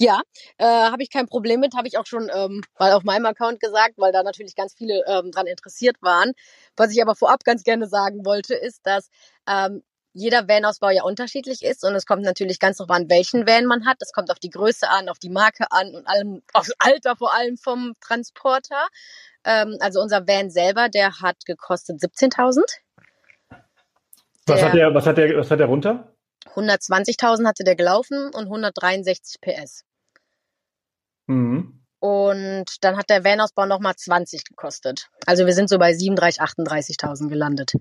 Ja, 0.00 0.22
äh, 0.56 0.64
habe 0.64 1.02
ich 1.02 1.10
kein 1.10 1.26
Problem 1.26 1.60
mit, 1.60 1.76
habe 1.76 1.86
ich 1.86 1.98
auch 1.98 2.06
schon 2.06 2.30
ähm, 2.34 2.62
mal 2.78 2.92
auf 2.92 3.04
meinem 3.04 3.26
Account 3.26 3.60
gesagt, 3.60 3.94
weil 3.98 4.12
da 4.12 4.22
natürlich 4.22 4.56
ganz 4.56 4.74
viele 4.74 5.04
ähm, 5.06 5.30
dran 5.30 5.46
interessiert 5.46 5.96
waren. 6.00 6.32
Was 6.76 6.90
ich 6.90 7.02
aber 7.02 7.14
vorab 7.14 7.44
ganz 7.44 7.62
gerne 7.62 7.86
sagen 7.86 8.24
wollte, 8.24 8.54
ist, 8.54 8.80
dass 8.84 9.10
ähm, 9.46 9.82
jeder 10.14 10.48
Van-Ausbau 10.48 10.90
ja 10.90 11.04
unterschiedlich 11.04 11.62
ist 11.62 11.84
und 11.84 11.94
es 11.94 12.06
kommt 12.06 12.22
natürlich 12.22 12.58
ganz 12.58 12.78
darauf 12.78 12.90
an, 12.96 13.10
welchen 13.10 13.46
Van 13.46 13.66
man 13.66 13.86
hat. 13.86 13.98
Es 14.00 14.12
kommt 14.12 14.30
auf 14.30 14.38
die 14.38 14.50
Größe 14.50 14.88
an, 14.88 15.08
auf 15.08 15.18
die 15.18 15.30
Marke 15.30 15.66
an 15.70 15.94
und 15.94 16.06
allem, 16.06 16.42
aufs 16.52 16.72
Alter 16.78 17.14
vor 17.14 17.34
allem 17.34 17.56
vom 17.56 17.92
Transporter. 18.00 18.88
Ähm, 19.44 19.76
also 19.80 20.00
unser 20.00 20.26
Van 20.26 20.50
selber, 20.50 20.88
der 20.88 21.20
hat 21.20 21.44
gekostet 21.44 22.00
17.000. 22.00 22.62
Was 24.46 24.62
hat 24.62 24.74
der, 24.74 24.94
was 24.94 25.06
hat 25.06 25.18
der, 25.18 25.36
was 25.36 25.50
hat 25.50 25.60
der 25.60 25.66
runter? 25.66 26.11
120.000 26.54 27.46
hatte 27.46 27.64
der 27.64 27.76
gelaufen 27.76 28.30
und 28.34 28.44
163 28.44 29.40
PS. 29.40 29.84
Mhm. 31.26 31.80
Und 32.00 32.64
dann 32.80 32.96
hat 32.96 33.10
der 33.10 33.24
Van-Ausbau 33.24 33.66
nochmal 33.66 33.94
20 33.94 34.44
gekostet. 34.44 35.08
Also 35.24 35.46
wir 35.46 35.52
sind 35.52 35.68
so 35.68 35.78
bei 35.78 35.94
37, 35.94 36.42
38.000 36.42 37.28
gelandet. 37.28 37.74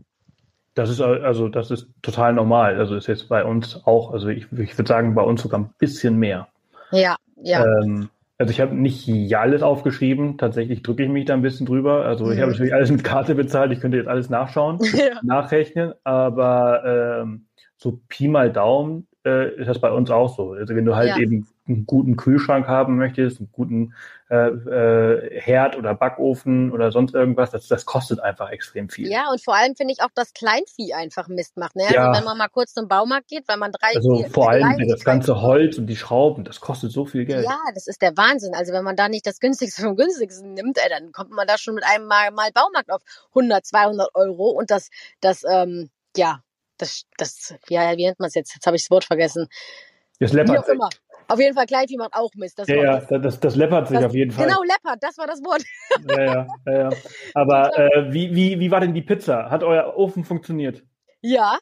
Das 0.75 0.89
ist 0.89 1.01
also, 1.01 1.49
das 1.49 1.71
ist 1.71 1.87
total 2.01 2.33
normal. 2.33 2.77
Also 2.77 2.95
ist 2.95 3.07
jetzt 3.07 3.27
bei 3.27 3.43
uns 3.43 3.81
auch, 3.85 4.13
also 4.13 4.29
ich, 4.29 4.51
ich 4.51 4.77
würde 4.77 4.87
sagen, 4.87 5.15
bei 5.15 5.23
uns 5.23 5.41
sogar 5.41 5.59
ein 5.59 5.73
bisschen 5.79 6.17
mehr. 6.17 6.47
Ja, 6.91 7.17
ja. 7.41 7.65
Ähm, 7.65 8.09
also 8.37 8.51
ich 8.51 8.61
habe 8.61 8.73
nicht 8.75 9.09
alles 9.35 9.63
aufgeschrieben. 9.63 10.37
Tatsächlich 10.37 10.81
drücke 10.81 11.03
ich 11.03 11.09
mich 11.09 11.25
da 11.25 11.33
ein 11.33 11.41
bisschen 11.41 11.65
drüber. 11.65 12.05
Also 12.05 12.25
mhm. 12.25 12.33
ich 12.33 12.39
habe 12.39 12.51
natürlich 12.51 12.73
alles 12.73 12.91
mit 12.91 13.03
Karte 13.03 13.35
bezahlt. 13.35 13.71
Ich 13.71 13.81
könnte 13.81 13.97
jetzt 13.97 14.07
alles 14.07 14.29
nachschauen, 14.29 14.79
ja. 14.93 15.19
nachrechnen. 15.23 15.93
Aber 16.03 17.21
ähm, 17.21 17.47
so 17.81 17.99
Pi 18.07 18.27
mal 18.27 18.51
Daumen 18.51 19.07
äh, 19.25 19.55
ist 19.55 19.67
das 19.67 19.79
bei 19.79 19.91
uns 19.91 20.09
auch 20.09 20.35
so. 20.35 20.51
Also 20.51 20.75
wenn 20.75 20.85
du 20.85 20.95
halt 20.95 21.09
ja. 21.09 21.17
eben 21.17 21.47
einen 21.67 21.85
guten 21.85 22.15
Kühlschrank 22.15 22.67
haben 22.67 22.97
möchtest, 22.97 23.39
einen 23.39 23.51
guten 23.51 23.93
äh, 24.29 24.35
äh, 24.35 25.41
Herd 25.41 25.77
oder 25.77 25.93
Backofen 25.93 26.71
oder 26.71 26.91
sonst 26.91 27.13
irgendwas, 27.13 27.51
das, 27.51 27.67
das 27.67 27.85
kostet 27.85 28.19
einfach 28.19 28.49
extrem 28.49 28.89
viel. 28.89 29.09
Ja, 29.09 29.29
und 29.31 29.43
vor 29.43 29.55
allem 29.55 29.75
finde 29.75 29.93
ich 29.93 30.01
auch, 30.01 30.09
dass 30.13 30.33
Kleinvieh 30.33 30.93
einfach 30.93 31.27
Mist 31.27 31.57
macht. 31.57 31.75
Ne? 31.75 31.83
Also 31.83 31.95
ja. 31.95 32.07
Also 32.07 32.19
wenn 32.19 32.25
man 32.25 32.37
mal 32.37 32.49
kurz 32.49 32.73
zum 32.73 32.87
Baumarkt 32.87 33.27
geht, 33.27 33.47
weil 33.47 33.57
man 33.57 33.71
drei 33.71 33.95
Also 33.95 34.17
vier, 34.17 34.29
vor 34.29 34.49
allem 34.49 34.87
das 34.87 35.03
ganze 35.03 35.41
Holz 35.41 35.77
und 35.77 35.87
die 35.87 35.95
Schrauben, 35.95 36.43
das 36.43 36.59
kostet 36.59 36.91
so 36.91 37.05
viel 37.05 37.25
Geld. 37.25 37.45
Ja, 37.45 37.59
das 37.73 37.87
ist 37.87 38.01
der 38.01 38.15
Wahnsinn. 38.17 38.53
Also 38.55 38.73
wenn 38.73 38.83
man 38.83 38.95
da 38.95 39.07
nicht 39.07 39.25
das 39.25 39.39
günstigste 39.39 39.83
vom 39.83 39.95
günstigsten 39.95 40.53
nimmt, 40.53 40.77
ey, 40.77 40.89
dann 40.89 41.11
kommt 41.11 41.31
man 41.31 41.47
da 41.47 41.57
schon 41.57 41.75
mit 41.75 41.83
einem 41.83 42.07
Mal, 42.07 42.31
mal 42.31 42.51
Baumarkt 42.53 42.91
auf 42.91 43.01
100, 43.29 43.65
200 43.65 44.09
Euro 44.15 44.49
und 44.49 44.71
das, 44.71 44.89
das 45.19 45.43
ähm, 45.49 45.89
ja, 46.17 46.41
das, 46.81 47.03
das, 47.17 47.53
ja, 47.69 47.95
wie 47.97 48.05
nennt 48.05 48.19
man 48.19 48.27
es 48.27 48.35
jetzt? 48.35 48.53
Jetzt 48.53 48.65
habe 48.65 48.75
ich 48.75 48.83
das 48.83 48.91
Wort 48.91 49.05
vergessen. 49.05 49.47
Das 50.19 50.33
läppert 50.33 50.59
auch 50.59 50.67
immer. 50.67 50.89
Auf 51.27 51.39
jeden 51.39 51.55
Fall, 51.55 51.65
Kleinvieh 51.65 51.97
macht 51.97 52.13
auch 52.13 52.29
Mist. 52.35 52.59
Das 52.59 52.67
ja, 52.67 52.75
ja, 52.75 52.99
das, 52.99 53.39
das 53.39 53.55
läppert 53.55 53.87
sich 53.87 53.97
das, 53.97 54.07
auf 54.07 54.13
jeden 54.13 54.31
Fall. 54.31 54.47
Genau, 54.47 54.61
läppert, 54.63 55.01
das 55.01 55.17
war 55.17 55.27
das 55.27 55.41
Wort. 55.43 55.63
ja, 56.09 56.45
ja, 56.65 56.89
ja. 56.89 56.89
Aber 57.33 57.77
äh, 57.77 58.11
wie, 58.11 58.35
wie, 58.35 58.59
wie 58.59 58.69
war 58.69 58.81
denn 58.81 58.93
die 58.93 59.01
Pizza? 59.01 59.49
Hat 59.49 59.63
euer 59.63 59.95
Ofen 59.95 60.25
funktioniert? 60.25 60.83
Ja, 61.21 61.57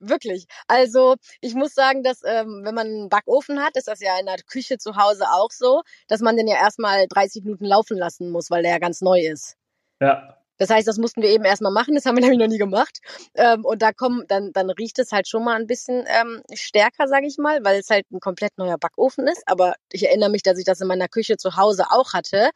wirklich. 0.00 0.46
Also 0.66 1.14
ich 1.40 1.54
muss 1.54 1.74
sagen, 1.74 2.02
dass 2.02 2.22
ähm, 2.24 2.62
wenn 2.64 2.74
man 2.74 2.86
einen 2.86 3.08
Backofen 3.08 3.60
hat, 3.60 3.76
ist 3.76 3.86
das 3.86 4.00
ja 4.00 4.18
in 4.18 4.26
der 4.26 4.36
Küche 4.46 4.78
zu 4.78 4.96
Hause 4.96 5.26
auch 5.30 5.50
so, 5.50 5.82
dass 6.08 6.20
man 6.20 6.36
den 6.36 6.48
ja 6.48 6.56
erstmal 6.56 7.06
30 7.06 7.44
Minuten 7.44 7.66
laufen 7.66 7.96
lassen 7.96 8.30
muss, 8.30 8.50
weil 8.50 8.62
der 8.62 8.72
ja 8.72 8.78
ganz 8.78 9.00
neu 9.00 9.20
ist. 9.20 9.56
Ja. 10.00 10.38
Das 10.58 10.70
heißt, 10.70 10.86
das 10.86 10.98
mussten 10.98 11.22
wir 11.22 11.30
eben 11.30 11.44
erstmal 11.44 11.72
machen, 11.72 11.94
das 11.94 12.06
haben 12.06 12.16
wir 12.16 12.20
nämlich 12.22 12.38
noch 12.38 12.48
nie 12.48 12.58
gemacht. 12.58 12.98
Ähm, 13.34 13.64
und 13.64 13.82
da 13.82 13.92
kommen, 13.92 14.24
dann, 14.28 14.52
dann 14.52 14.70
riecht 14.70 14.98
es 14.98 15.12
halt 15.12 15.28
schon 15.28 15.44
mal 15.44 15.56
ein 15.56 15.66
bisschen 15.66 16.04
ähm, 16.20 16.42
stärker, 16.52 17.08
sage 17.08 17.26
ich 17.26 17.38
mal, 17.38 17.64
weil 17.64 17.80
es 17.80 17.90
halt 17.90 18.10
ein 18.12 18.20
komplett 18.20 18.56
neuer 18.56 18.78
Backofen 18.78 19.26
ist. 19.26 19.42
Aber 19.46 19.74
ich 19.90 20.06
erinnere 20.06 20.30
mich, 20.30 20.42
dass 20.42 20.58
ich 20.58 20.64
das 20.64 20.80
in 20.80 20.88
meiner 20.88 21.08
Küche 21.08 21.36
zu 21.36 21.56
Hause 21.56 21.86
auch 21.90 22.12
hatte. 22.12 22.50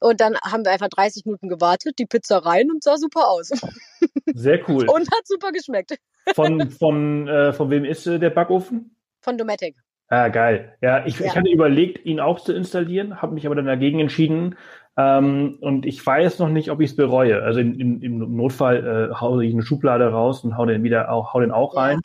Und 0.00 0.20
dann 0.20 0.36
haben 0.38 0.64
wir 0.64 0.72
einfach 0.72 0.88
30 0.88 1.24
Minuten 1.24 1.48
gewartet, 1.48 1.98
die 1.98 2.06
Pizza 2.06 2.38
rein 2.38 2.70
und 2.70 2.82
sah 2.82 2.96
super 2.96 3.28
aus. 3.28 3.48
Sehr 4.34 4.68
cool. 4.68 4.88
Und 4.88 5.10
hat 5.12 5.26
super 5.26 5.52
geschmeckt. 5.52 5.96
Von, 6.34 6.70
von, 6.78 7.28
äh, 7.28 7.52
von 7.52 7.70
wem 7.70 7.84
ist 7.84 8.06
äh, 8.06 8.18
der 8.18 8.30
Backofen? 8.30 8.96
Von 9.20 9.38
Dometic. 9.38 9.76
Ah, 10.08 10.28
geil. 10.28 10.76
Ja, 10.82 11.06
ich, 11.06 11.18
ja. 11.18 11.26
ich 11.26 11.36
hatte 11.36 11.50
überlegt, 11.50 12.04
ihn 12.04 12.20
auch 12.20 12.38
zu 12.38 12.52
installieren, 12.52 13.22
habe 13.22 13.32
mich 13.32 13.46
aber 13.46 13.54
dann 13.54 13.64
dagegen 13.64 13.98
entschieden, 13.98 14.56
ähm, 14.96 15.58
und 15.60 15.86
ich 15.86 16.04
weiß 16.04 16.38
noch 16.38 16.48
nicht, 16.48 16.70
ob 16.70 16.80
ich 16.80 16.90
es 16.90 16.96
bereue. 16.96 17.42
Also 17.42 17.60
in, 17.60 17.78
in, 17.78 18.02
im 18.02 18.36
Notfall 18.36 19.10
äh, 19.10 19.14
hau 19.14 19.40
ich 19.40 19.52
eine 19.52 19.62
Schublade 19.62 20.10
raus 20.10 20.44
und 20.44 20.56
hau 20.56 20.66
den 20.66 20.82
wieder 20.82 21.10
auch, 21.10 21.32
hau 21.32 21.40
den 21.40 21.50
auch 21.50 21.76
rein. 21.76 22.00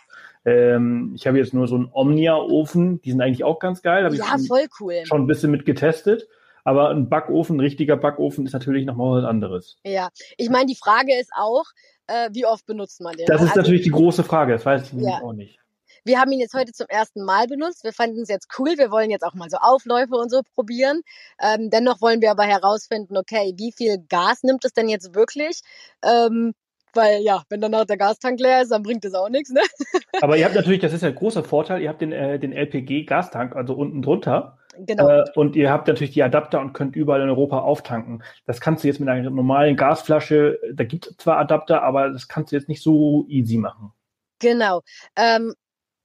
Ja. 0.46 0.52
Ähm, 0.54 1.12
ich 1.16 1.28
habe 1.28 1.38
jetzt 1.38 1.54
nur 1.54 1.68
so 1.68 1.76
einen 1.76 1.90
Omnia-Ofen, 1.92 3.02
die 3.02 3.12
sind 3.12 3.22
eigentlich 3.22 3.44
auch 3.44 3.60
ganz 3.60 3.82
geil. 3.82 4.06
Hab 4.06 4.14
ja, 4.14 4.38
voll 4.48 4.68
cool. 4.80 4.94
Schon 5.04 5.24
ein 5.24 5.28
bisschen 5.28 5.52
mit 5.52 5.66
getestet. 5.66 6.28
Aber 6.64 6.90
ein 6.90 7.08
Backofen, 7.08 7.58
ein 7.58 7.60
richtiger 7.62 7.96
Backofen 7.96 8.46
ist 8.46 8.52
natürlich 8.52 8.86
nochmal 8.86 9.22
was 9.22 9.30
anderes. 9.30 9.78
Ja, 9.86 10.10
ich 10.36 10.50
meine, 10.50 10.66
die 10.66 10.76
Frage 10.76 11.18
ist 11.18 11.32
auch, 11.34 11.64
äh, 12.08 12.30
wie 12.34 12.46
oft 12.46 12.66
benutzt 12.66 13.00
man 13.02 13.16
den? 13.16 13.26
Das 13.26 13.42
ist 13.42 13.50
also, 13.50 13.62
natürlich 13.62 13.84
die 13.84 13.92
große 13.92 14.24
Frage, 14.24 14.54
das 14.54 14.66
weiß 14.66 14.94
ich 14.94 15.02
ja. 15.02 15.22
auch 15.22 15.32
nicht. 15.32 15.60
Wir 16.08 16.22
haben 16.22 16.32
ihn 16.32 16.40
jetzt 16.40 16.54
heute 16.54 16.72
zum 16.72 16.88
ersten 16.88 17.26
Mal 17.26 17.48
benutzt. 17.48 17.84
Wir 17.84 17.92
fanden 17.92 18.22
es 18.22 18.30
jetzt 18.30 18.48
cool. 18.58 18.78
Wir 18.78 18.92
wollen 18.92 19.10
jetzt 19.10 19.24
auch 19.24 19.34
mal 19.34 19.50
so 19.50 19.58
Aufläufe 19.58 20.16
und 20.16 20.32
so 20.32 20.42
probieren. 20.56 21.02
Ähm, 21.42 21.70
dennoch 21.70 22.02
wollen 22.02 22.22
wir 22.22 22.32
aber 22.32 22.44
herausfinden, 22.44 23.18
okay, 23.18 23.54
wie 23.58 23.74
viel 23.74 23.98
Gas 24.08 24.44
nimmt 24.44 24.64
es 24.64 24.72
denn 24.72 24.88
jetzt 24.88 25.14
wirklich? 25.14 25.60
Ähm, 26.02 26.54
weil 26.94 27.22
ja, 27.24 27.44
wenn 27.50 27.60
danach 27.60 27.84
der 27.84 27.98
Gastank 27.98 28.40
leer 28.40 28.62
ist, 28.62 28.72
dann 28.72 28.84
bringt 28.84 29.04
es 29.04 29.14
auch 29.14 29.28
nichts. 29.28 29.52
Ne? 29.52 29.60
Aber 30.22 30.38
ihr 30.38 30.46
habt 30.46 30.56
natürlich, 30.56 30.80
das 30.80 30.94
ist 30.94 31.04
ja 31.04 31.10
ein 31.10 31.16
großer 31.16 31.44
Vorteil, 31.44 31.82
ihr 31.82 31.90
habt 31.90 32.02
den, 32.02 32.14
äh, 32.14 32.40
den 32.40 32.54
LPG-Gastank, 32.54 33.58
also 33.58 33.74
unten 33.74 34.02
drunter. 34.02 34.58
Genau. 34.78 35.10
Äh, 35.10 35.26
und 35.36 35.58
ihr 35.58 35.70
habt 35.70 35.90
natürlich 35.90 36.14
die 36.14 36.24
Adapter 36.24 36.62
und 36.62 36.72
könnt 36.72 36.96
überall 36.96 37.22
in 37.22 37.30
Europa 37.30 37.60
auftanken. 37.60 38.24
Das 38.46 38.62
kannst 38.62 38.84
du 38.84 38.88
jetzt 38.88 39.02
mit 39.02 39.10
einer 39.10 39.30
normalen 39.30 39.76
Gasflasche, 39.76 40.58
da 40.74 40.86
gibt 40.86 41.08
es 41.08 41.18
zwar 41.18 41.38
Adapter, 41.38 41.84
aber 41.84 42.10
das 42.10 42.30
kannst 42.30 42.54
du 42.54 42.56
jetzt 42.56 42.70
nicht 42.70 42.82
so 42.82 43.26
easy 43.28 43.58
machen. 43.58 43.92
Genau. 44.40 44.82
Ähm, 45.18 45.54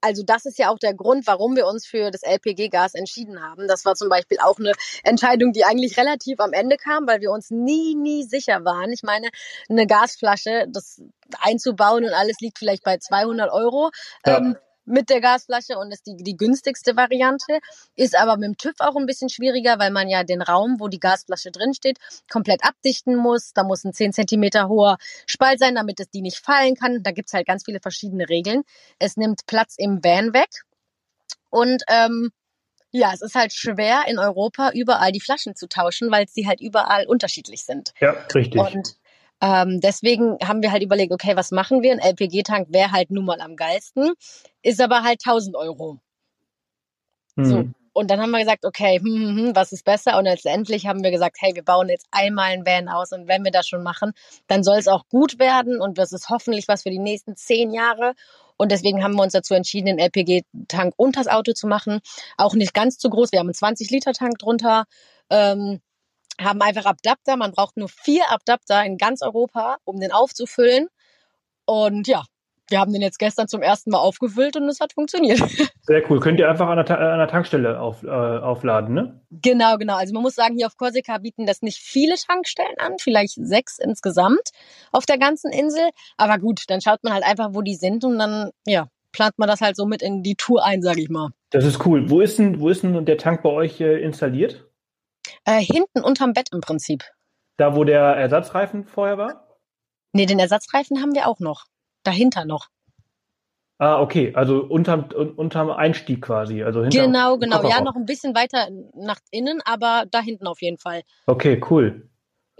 also 0.02 0.22
das 0.24 0.44
ist 0.44 0.58
ja 0.58 0.68
auch 0.68 0.78
der 0.78 0.94
Grund, 0.94 1.26
warum 1.26 1.56
wir 1.56 1.66
uns 1.66 1.86
für 1.86 2.10
das 2.10 2.22
LPG-Gas 2.22 2.94
entschieden 2.94 3.40
haben. 3.40 3.68
Das 3.68 3.84
war 3.84 3.94
zum 3.94 4.08
Beispiel 4.08 4.38
auch 4.40 4.58
eine 4.58 4.72
Entscheidung, 5.04 5.52
die 5.52 5.64
eigentlich 5.64 5.96
relativ 5.96 6.40
am 6.40 6.52
Ende 6.52 6.76
kam, 6.76 7.06
weil 7.06 7.20
wir 7.20 7.30
uns 7.30 7.50
nie, 7.50 7.94
nie 7.94 8.24
sicher 8.24 8.64
waren. 8.64 8.92
Ich 8.92 9.02
meine, 9.02 9.28
eine 9.68 9.86
Gasflasche, 9.86 10.66
das 10.68 11.00
einzubauen 11.40 12.04
und 12.04 12.12
alles 12.12 12.40
liegt 12.40 12.58
vielleicht 12.58 12.82
bei 12.82 12.98
200 12.98 13.50
Euro. 13.50 13.90
Ja. 14.26 14.38
Ähm, 14.38 14.56
mit 14.84 15.10
der 15.10 15.20
Gasflasche 15.20 15.78
und 15.78 15.92
ist 15.92 16.06
die, 16.06 16.16
die 16.16 16.36
günstigste 16.36 16.96
Variante. 16.96 17.58
Ist 17.94 18.16
aber 18.16 18.36
mit 18.36 18.46
dem 18.46 18.56
TÜV 18.56 18.74
auch 18.78 18.96
ein 18.96 19.06
bisschen 19.06 19.28
schwieriger, 19.28 19.78
weil 19.78 19.90
man 19.90 20.08
ja 20.08 20.24
den 20.24 20.42
Raum, 20.42 20.76
wo 20.78 20.88
die 20.88 21.00
Gasflasche 21.00 21.50
drin 21.50 21.74
steht, 21.74 21.98
komplett 22.30 22.64
abdichten 22.64 23.16
muss. 23.16 23.52
Da 23.52 23.64
muss 23.64 23.84
ein 23.84 23.92
10 23.92 24.12
Zentimeter 24.12 24.68
hoher 24.68 24.98
Spalt 25.26 25.58
sein, 25.58 25.74
damit 25.74 26.00
es 26.00 26.10
die 26.10 26.22
nicht 26.22 26.38
fallen 26.38 26.74
kann. 26.74 27.02
Da 27.02 27.12
gibt's 27.12 27.32
halt 27.32 27.46
ganz 27.46 27.64
viele 27.64 27.80
verschiedene 27.80 28.28
Regeln. 28.28 28.62
Es 28.98 29.16
nimmt 29.16 29.46
Platz 29.46 29.74
im 29.78 30.02
Van 30.02 30.34
weg. 30.34 30.50
Und 31.50 31.82
ähm, 31.88 32.30
ja, 32.90 33.12
es 33.12 33.22
ist 33.22 33.34
halt 33.34 33.52
schwer 33.52 34.04
in 34.06 34.18
Europa 34.18 34.70
überall 34.74 35.12
die 35.12 35.20
Flaschen 35.20 35.56
zu 35.56 35.66
tauschen, 35.66 36.10
weil 36.10 36.28
sie 36.28 36.46
halt 36.46 36.60
überall 36.60 37.06
unterschiedlich 37.06 37.64
sind. 37.64 37.92
Ja, 38.00 38.12
richtig. 38.34 38.60
Und 38.60 38.96
ähm, 39.42 39.80
deswegen 39.80 40.38
haben 40.40 40.62
wir 40.62 40.70
halt 40.70 40.84
überlegt, 40.84 41.12
okay, 41.12 41.34
was 41.34 41.50
machen 41.50 41.82
wir? 41.82 41.92
Ein 41.92 41.98
LPG-Tank 41.98 42.68
wäre 42.70 42.92
halt 42.92 43.10
nun 43.10 43.24
mal 43.24 43.40
am 43.40 43.56
geilsten, 43.56 44.12
ist 44.62 44.80
aber 44.80 45.02
halt 45.02 45.20
1000 45.26 45.56
Euro. 45.56 45.98
Mhm. 47.34 47.44
So. 47.44 47.64
und 47.94 48.10
dann 48.10 48.20
haben 48.20 48.30
wir 48.30 48.38
gesagt, 48.38 48.64
okay, 48.64 48.98
hm, 48.98 49.06
hm, 49.06 49.36
hm, 49.36 49.56
was 49.56 49.72
ist 49.72 49.84
besser? 49.84 50.16
Und 50.16 50.24
letztendlich 50.26 50.86
haben 50.86 51.02
wir 51.02 51.10
gesagt, 51.10 51.38
hey, 51.40 51.54
wir 51.56 51.64
bauen 51.64 51.88
jetzt 51.88 52.06
einmal 52.12 52.52
ein 52.52 52.64
Van 52.64 52.88
aus 52.88 53.10
und 53.10 53.26
wenn 53.26 53.42
wir 53.44 53.50
das 53.50 53.66
schon 53.66 53.82
machen, 53.82 54.12
dann 54.46 54.62
soll 54.62 54.76
es 54.76 54.86
auch 54.86 55.08
gut 55.08 55.40
werden 55.40 55.80
und 55.80 55.98
das 55.98 56.12
ist 56.12 56.28
hoffentlich 56.28 56.68
was 56.68 56.84
für 56.84 56.90
die 56.90 57.00
nächsten 57.00 57.34
zehn 57.34 57.72
Jahre. 57.72 58.14
Und 58.56 58.70
deswegen 58.70 59.02
haben 59.02 59.16
wir 59.16 59.24
uns 59.24 59.32
dazu 59.32 59.54
entschieden, 59.54 59.86
den 59.86 59.98
LPG-Tank 59.98 60.94
unter 60.96 61.20
das 61.20 61.32
Auto 61.32 61.52
zu 61.52 61.66
machen. 61.66 62.00
Auch 62.36 62.54
nicht 62.54 62.74
ganz 62.74 62.96
zu 62.96 63.10
groß. 63.10 63.32
Wir 63.32 63.40
haben 63.40 63.48
einen 63.48 63.54
20-Liter-Tank 63.54 64.38
drunter. 64.38 64.84
Ähm, 65.30 65.80
haben 66.40 66.60
einfach 66.62 66.86
Adapter. 66.86 67.36
Man 67.36 67.52
braucht 67.52 67.76
nur 67.76 67.88
vier 67.88 68.24
Adapter 68.30 68.84
in 68.84 68.96
ganz 68.96 69.22
Europa, 69.22 69.76
um 69.84 70.00
den 70.00 70.12
aufzufüllen. 70.12 70.88
Und 71.64 72.08
ja, 72.08 72.24
wir 72.68 72.80
haben 72.80 72.92
den 72.92 73.02
jetzt 73.02 73.18
gestern 73.18 73.48
zum 73.48 73.62
ersten 73.62 73.90
Mal 73.90 73.98
aufgefüllt 73.98 74.56
und 74.56 74.68
es 74.68 74.80
hat 74.80 74.94
funktioniert. 74.94 75.38
Sehr 75.82 76.10
cool. 76.10 76.20
Könnt 76.20 76.40
ihr 76.40 76.48
einfach 76.48 76.68
an 76.68 76.84
der, 76.84 76.98
an 76.98 77.18
der 77.18 77.28
Tankstelle 77.28 77.78
auf, 77.78 78.02
äh, 78.02 78.08
aufladen, 78.08 78.94
ne? 78.94 79.20
Genau, 79.30 79.76
genau. 79.76 79.96
Also 79.96 80.14
man 80.14 80.22
muss 80.22 80.34
sagen, 80.34 80.56
hier 80.56 80.66
auf 80.66 80.76
Korsika 80.76 81.18
bieten 81.18 81.46
das 81.46 81.62
nicht 81.62 81.78
viele 81.78 82.14
Tankstellen 82.16 82.78
an, 82.78 82.94
vielleicht 82.98 83.34
sechs 83.34 83.78
insgesamt 83.78 84.50
auf 84.90 85.04
der 85.06 85.18
ganzen 85.18 85.52
Insel. 85.52 85.90
Aber 86.16 86.38
gut, 86.38 86.64
dann 86.68 86.80
schaut 86.80 87.04
man 87.04 87.12
halt 87.12 87.24
einfach, 87.24 87.50
wo 87.52 87.62
die 87.62 87.76
sind 87.76 88.04
und 88.04 88.18
dann, 88.18 88.50
ja, 88.66 88.88
plant 89.12 89.38
man 89.38 89.48
das 89.48 89.60
halt 89.60 89.76
so 89.76 89.86
mit 89.86 90.02
in 90.02 90.22
die 90.22 90.36
Tour 90.36 90.64
ein, 90.64 90.82
sage 90.82 91.02
ich 91.02 91.10
mal. 91.10 91.30
Das 91.50 91.64
ist 91.64 91.84
cool. 91.84 92.08
Wo 92.08 92.20
ist 92.20 92.38
denn, 92.38 92.60
wo 92.60 92.70
ist 92.70 92.82
denn 92.82 93.04
der 93.04 93.18
Tank 93.18 93.42
bei 93.42 93.50
euch 93.50 93.80
äh, 93.80 94.02
installiert? 94.02 94.66
Äh, 95.44 95.60
hinten 95.60 96.02
unterm 96.02 96.32
Bett 96.32 96.48
im 96.52 96.60
Prinzip. 96.60 97.04
Da, 97.56 97.76
wo 97.76 97.84
der 97.84 98.00
Ersatzreifen 98.00 98.84
vorher 98.84 99.18
war? 99.18 99.58
Nee, 100.12 100.26
den 100.26 100.38
Ersatzreifen 100.38 101.00
haben 101.00 101.14
wir 101.14 101.26
auch 101.26 101.40
noch. 101.40 101.64
Dahinter 102.04 102.44
noch. 102.44 102.68
Ah, 103.78 104.00
okay, 104.00 104.32
also 104.36 104.62
unterm, 104.62 105.08
unterm 105.36 105.70
Einstieg 105.70 106.22
quasi. 106.22 106.62
Also 106.62 106.82
hinter 106.82 107.02
genau, 107.02 107.36
genau. 107.36 107.68
Ja, 107.68 107.80
noch 107.80 107.96
ein 107.96 108.04
bisschen 108.04 108.34
weiter 108.34 108.68
nach 108.94 109.18
innen, 109.32 109.60
aber 109.64 110.04
da 110.08 110.20
hinten 110.20 110.46
auf 110.46 110.62
jeden 110.62 110.78
Fall. 110.78 111.02
Okay, 111.26 111.60
cool. 111.68 112.08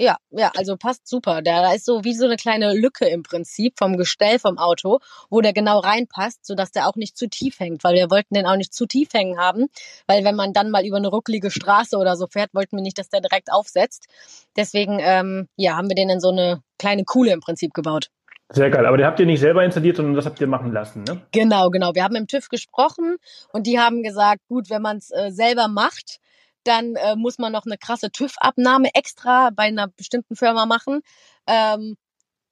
Ja, 0.02 0.16
ja, 0.30 0.50
also 0.56 0.76
passt 0.76 1.06
super. 1.06 1.42
Da, 1.42 1.62
da 1.62 1.74
ist 1.74 1.84
so 1.84 2.02
wie 2.02 2.12
so 2.12 2.24
eine 2.24 2.34
kleine 2.34 2.74
Lücke 2.74 3.06
im 3.06 3.22
Prinzip 3.22 3.78
vom 3.78 3.96
Gestell 3.96 4.40
vom 4.40 4.58
Auto, 4.58 4.98
wo 5.30 5.40
der 5.40 5.52
genau 5.52 5.78
reinpasst, 5.78 6.44
sodass 6.44 6.72
der 6.72 6.88
auch 6.88 6.96
nicht 6.96 7.16
zu 7.16 7.28
tief 7.28 7.60
hängt, 7.60 7.84
weil 7.84 7.94
wir 7.94 8.10
wollten 8.10 8.34
den 8.34 8.44
auch 8.44 8.56
nicht 8.56 8.74
zu 8.74 8.86
tief 8.86 9.10
hängen 9.14 9.38
haben, 9.38 9.68
weil 10.08 10.24
wenn 10.24 10.34
man 10.34 10.52
dann 10.52 10.70
mal 10.70 10.84
über 10.84 10.96
eine 10.96 11.06
rucklige 11.06 11.52
Straße 11.52 11.96
oder 11.96 12.16
so 12.16 12.26
fährt, 12.26 12.52
wollten 12.52 12.76
wir 12.76 12.82
nicht, 12.82 12.98
dass 12.98 13.10
der 13.10 13.20
direkt 13.20 13.52
aufsetzt. 13.52 14.08
Deswegen, 14.56 14.98
ähm, 15.00 15.46
ja, 15.54 15.76
haben 15.76 15.88
wir 15.88 15.94
den 15.94 16.10
in 16.10 16.18
so 16.18 16.30
eine 16.30 16.64
kleine 16.80 17.04
Kuhle 17.04 17.30
im 17.32 17.38
Prinzip 17.38 17.72
gebaut. 17.72 18.10
Sehr 18.50 18.70
geil. 18.70 18.86
Aber 18.86 18.96
den 18.96 19.06
habt 19.06 19.20
ihr 19.20 19.26
nicht 19.26 19.38
selber 19.38 19.64
installiert, 19.64 19.98
sondern 19.98 20.16
das 20.16 20.26
habt 20.26 20.40
ihr 20.40 20.48
machen 20.48 20.72
lassen, 20.72 21.04
ne? 21.04 21.22
Genau, 21.30 21.70
genau. 21.70 21.94
Wir 21.94 22.02
haben 22.02 22.16
im 22.16 22.26
TÜV 22.26 22.48
gesprochen 22.48 23.18
und 23.52 23.68
die 23.68 23.78
haben 23.78 24.02
gesagt, 24.02 24.40
gut, 24.48 24.68
wenn 24.68 24.82
man 24.82 24.96
es 24.96 25.12
äh, 25.12 25.30
selber 25.30 25.68
macht, 25.68 26.18
dann 26.64 26.94
äh, 26.96 27.16
muss 27.16 27.38
man 27.38 27.52
noch 27.52 27.66
eine 27.66 27.78
krasse 27.78 28.10
TÜV-Abnahme 28.10 28.90
extra 28.94 29.50
bei 29.54 29.64
einer 29.64 29.88
bestimmten 29.88 30.36
Firma 30.36 30.66
machen. 30.66 31.00
Ähm, 31.46 31.96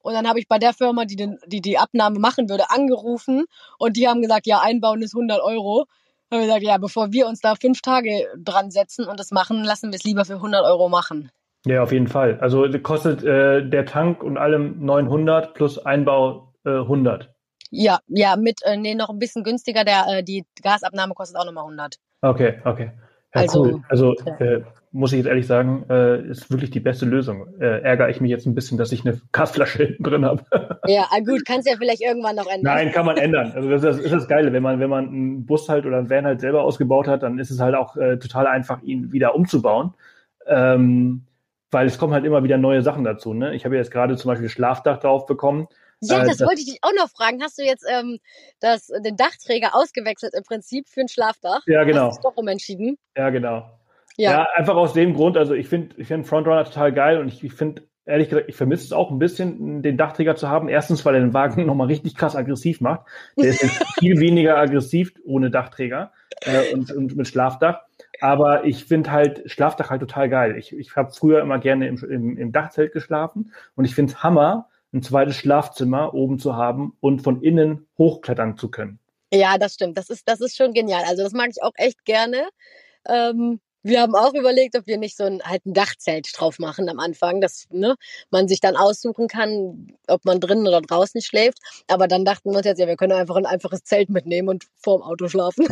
und 0.03 0.13
dann 0.13 0.27
habe 0.27 0.39
ich 0.39 0.47
bei 0.47 0.57
der 0.57 0.73
Firma, 0.73 1.05
die, 1.05 1.15
den, 1.15 1.37
die 1.45 1.61
die 1.61 1.77
Abnahme 1.77 2.19
machen 2.19 2.49
würde, 2.49 2.69
angerufen 2.69 3.45
und 3.77 3.97
die 3.97 4.07
haben 4.07 4.21
gesagt, 4.21 4.47
ja, 4.47 4.59
einbauen 4.61 5.01
ist 5.01 5.15
100 5.15 5.41
Euro. 5.41 5.85
Haben 6.31 6.39
wir 6.39 6.47
gesagt, 6.47 6.63
ja, 6.63 6.77
bevor 6.77 7.11
wir 7.11 7.27
uns 7.27 7.41
da 7.41 7.55
fünf 7.55 7.81
Tage 7.81 8.27
dran 8.37 8.71
setzen 8.71 9.05
und 9.05 9.19
das 9.19 9.31
machen, 9.31 9.63
lassen 9.63 9.91
wir 9.91 9.97
es 9.97 10.03
lieber 10.03 10.25
für 10.25 10.35
100 10.35 10.63
Euro 10.65 10.89
machen. 10.89 11.29
Ja, 11.65 11.83
auf 11.83 11.91
jeden 11.91 12.07
Fall. 12.07 12.39
Also 12.39 12.65
kostet 12.81 13.23
äh, 13.23 13.67
der 13.67 13.85
Tank 13.85 14.23
und 14.23 14.37
allem 14.37 14.83
900 14.83 15.53
plus 15.53 15.77
Einbau 15.77 16.53
äh, 16.65 16.69
100. 16.69 17.29
Ja, 17.69 17.99
ja, 18.07 18.35
mit, 18.35 18.61
äh, 18.63 18.77
nee, 18.77 18.95
noch 18.95 19.09
ein 19.09 19.19
bisschen 19.19 19.43
günstiger. 19.43 19.83
Der, 19.83 20.05
äh, 20.07 20.23
die 20.23 20.45
Gasabnahme 20.61 21.13
kostet 21.13 21.37
auch 21.37 21.45
nochmal 21.45 21.63
100. 21.65 21.97
Okay, 22.21 22.61
okay. 22.65 22.91
Ja, 23.33 23.41
also, 23.41 23.63
cool. 23.63 23.81
Also 23.89 24.15
ja. 24.25 24.35
äh, 24.39 24.63
muss 24.91 25.13
ich 25.13 25.19
jetzt 25.19 25.27
ehrlich 25.27 25.47
sagen, 25.47 25.85
äh, 25.89 26.21
ist 26.27 26.51
wirklich 26.51 26.69
die 26.69 26.81
beste 26.81 27.05
Lösung. 27.05 27.47
Äh, 27.59 27.81
ärgere 27.81 28.09
ich 28.09 28.19
mich 28.19 28.29
jetzt 28.29 28.45
ein 28.45 28.55
bisschen, 28.55 28.77
dass 28.77 28.91
ich 28.91 29.05
eine 29.05 29.21
Gasflasche 29.31 29.77
hinten 29.85 30.03
drin 30.03 30.25
habe. 30.25 30.43
Ja, 30.85 31.07
ah, 31.11 31.19
gut, 31.19 31.45
kannst 31.45 31.67
du 31.67 31.71
ja 31.71 31.77
vielleicht 31.77 32.01
irgendwann 32.01 32.35
noch 32.35 32.47
ändern. 32.47 32.75
Nein, 32.75 32.91
kann 32.91 33.05
man 33.05 33.17
ändern. 33.17 33.53
Also 33.55 33.69
das 33.69 33.99
ist, 33.99 34.11
das 34.11 34.27
Geile, 34.27 34.51
wenn 34.51 34.63
man 34.63 34.79
wenn 34.79 34.89
man 34.89 35.07
einen 35.07 35.45
Bus 35.45 35.69
halt 35.69 35.85
oder 35.85 35.97
einen 35.97 36.09
Van 36.09 36.25
halt 36.25 36.41
selber 36.41 36.63
ausgebaut 36.63 37.07
hat, 37.07 37.23
dann 37.23 37.39
ist 37.39 37.51
es 37.51 37.59
halt 37.59 37.75
auch 37.75 37.95
äh, 37.95 38.17
total 38.17 38.47
einfach, 38.47 38.81
ihn 38.81 39.13
wieder 39.13 39.33
umzubauen. 39.35 39.93
Ähm, 40.47 41.23
weil 41.71 41.87
es 41.87 41.97
kommen 41.97 42.13
halt 42.13 42.25
immer 42.25 42.43
wieder 42.43 42.57
neue 42.57 42.81
Sachen 42.81 43.05
dazu. 43.05 43.33
Ne? 43.33 43.55
Ich 43.55 43.63
habe 43.63 43.77
jetzt 43.77 43.91
gerade 43.91 44.17
zum 44.17 44.29
Beispiel 44.29 44.49
Schlafdach 44.49 44.99
drauf 44.99 45.25
bekommen. 45.25 45.67
Ja, 46.01 46.23
äh, 46.23 46.27
das, 46.27 46.39
wollte 46.41 46.61
ich 46.61 46.65
dich 46.65 46.79
auch 46.81 46.93
noch 46.97 47.09
fragen. 47.09 47.41
Hast 47.41 47.57
du 47.57 47.63
jetzt 47.63 47.85
ähm, 47.89 48.19
das, 48.59 48.87
den 48.87 49.15
Dachträger 49.15 49.75
ausgewechselt 49.75 50.33
im 50.35 50.43
Prinzip 50.43 50.87
für 50.89 51.01
ein 51.01 51.07
Schlafdach? 51.07 51.61
Ja, 51.67 51.83
genau. 51.83 52.07
Hast 52.07 52.23
du 52.23 52.29
doch 52.29 52.37
umentschieden? 52.37 52.97
Ja, 53.15 53.29
genau. 53.29 53.69
Ja. 54.17 54.31
ja, 54.31 54.47
einfach 54.55 54.75
aus 54.75 54.93
dem 54.93 55.13
Grund. 55.13 55.37
Also 55.37 55.53
ich 55.53 55.67
finde 55.69 55.95
ich 55.97 56.07
find 56.07 56.27
Frontrunner 56.27 56.65
total 56.65 56.91
geil 56.91 57.19
und 57.19 57.27
ich, 57.27 57.43
ich 57.43 57.53
finde 57.53 57.83
ehrlich 58.05 58.29
gesagt, 58.29 58.49
ich 58.49 58.55
vermisse 58.55 58.85
es 58.85 58.93
auch 58.93 59.11
ein 59.11 59.19
bisschen, 59.19 59.81
den 59.83 59.97
Dachträger 59.97 60.35
zu 60.35 60.49
haben. 60.49 60.69
Erstens, 60.69 61.05
weil 61.05 61.15
er 61.15 61.21
den 61.21 61.33
Wagen 61.33 61.65
nochmal 61.67 61.87
richtig 61.87 62.15
krass 62.15 62.35
aggressiv 62.35 62.81
macht. 62.81 63.01
Der 63.37 63.49
ist 63.49 63.61
viel 63.99 64.19
weniger 64.19 64.57
aggressiv 64.57 65.13
ohne 65.23 65.49
Dachträger 65.49 66.11
äh, 66.41 66.73
und, 66.73 66.91
und 66.91 67.15
mit 67.15 67.27
Schlafdach. 67.27 67.81
Aber 68.19 68.65
ich 68.65 68.85
finde 68.85 69.11
halt 69.11 69.49
Schlafdach 69.49 69.89
halt 69.89 70.01
total 70.01 70.29
geil. 70.29 70.57
Ich, 70.57 70.75
ich 70.75 70.95
habe 70.95 71.11
früher 71.11 71.41
immer 71.41 71.59
gerne 71.59 71.87
im, 71.87 71.97
im, 72.03 72.37
im 72.37 72.51
Dachzelt 72.51 72.91
geschlafen 72.91 73.53
und 73.75 73.85
ich 73.85 73.95
finde 73.95 74.13
es 74.13 74.23
Hammer, 74.23 74.67
ein 74.93 75.03
zweites 75.03 75.35
Schlafzimmer 75.35 76.13
oben 76.13 76.39
zu 76.39 76.55
haben 76.55 76.97
und 76.99 77.21
von 77.21 77.41
innen 77.41 77.87
hochklettern 77.97 78.57
zu 78.57 78.69
können. 78.69 78.99
Ja, 79.33 79.57
das 79.57 79.75
stimmt. 79.75 79.97
Das 79.97 80.09
ist, 80.09 80.27
das 80.27 80.41
ist 80.41 80.57
schon 80.57 80.73
genial. 80.73 81.03
Also 81.07 81.23
das 81.23 81.33
mag 81.33 81.49
ich 81.49 81.63
auch 81.63 81.73
echt 81.75 82.03
gerne. 82.03 82.49
Ähm, 83.07 83.61
wir 83.83 84.01
haben 84.01 84.13
auch 84.13 84.33
überlegt, 84.33 84.77
ob 84.77 84.85
wir 84.85 84.97
nicht 84.97 85.17
so 85.17 85.23
ein 85.23 85.41
halt 85.43 85.65
ein 85.65 85.73
Dachzelt 85.73 86.29
drauf 86.35 86.59
machen 86.59 86.87
am 86.89 86.99
Anfang, 86.99 87.41
dass 87.41 87.67
ne, 87.71 87.95
man 88.29 88.47
sich 88.47 88.59
dann 88.59 88.75
aussuchen 88.75 89.27
kann, 89.27 89.87
ob 90.07 90.23
man 90.25 90.39
drinnen 90.39 90.67
oder 90.67 90.81
draußen 90.81 91.21
schläft. 91.21 91.59
Aber 91.87 92.07
dann 92.07 92.25
dachten 92.25 92.51
wir 92.51 92.57
uns 92.57 92.65
jetzt, 92.65 92.79
ja, 92.79 92.87
wir 92.87 92.95
können 92.95 93.13
einfach 93.13 93.37
ein 93.37 93.45
einfaches 93.45 93.83
Zelt 93.83 94.09
mitnehmen 94.09 94.49
und 94.49 94.65
vorm 94.75 95.01
Auto 95.01 95.27
schlafen. 95.27 95.67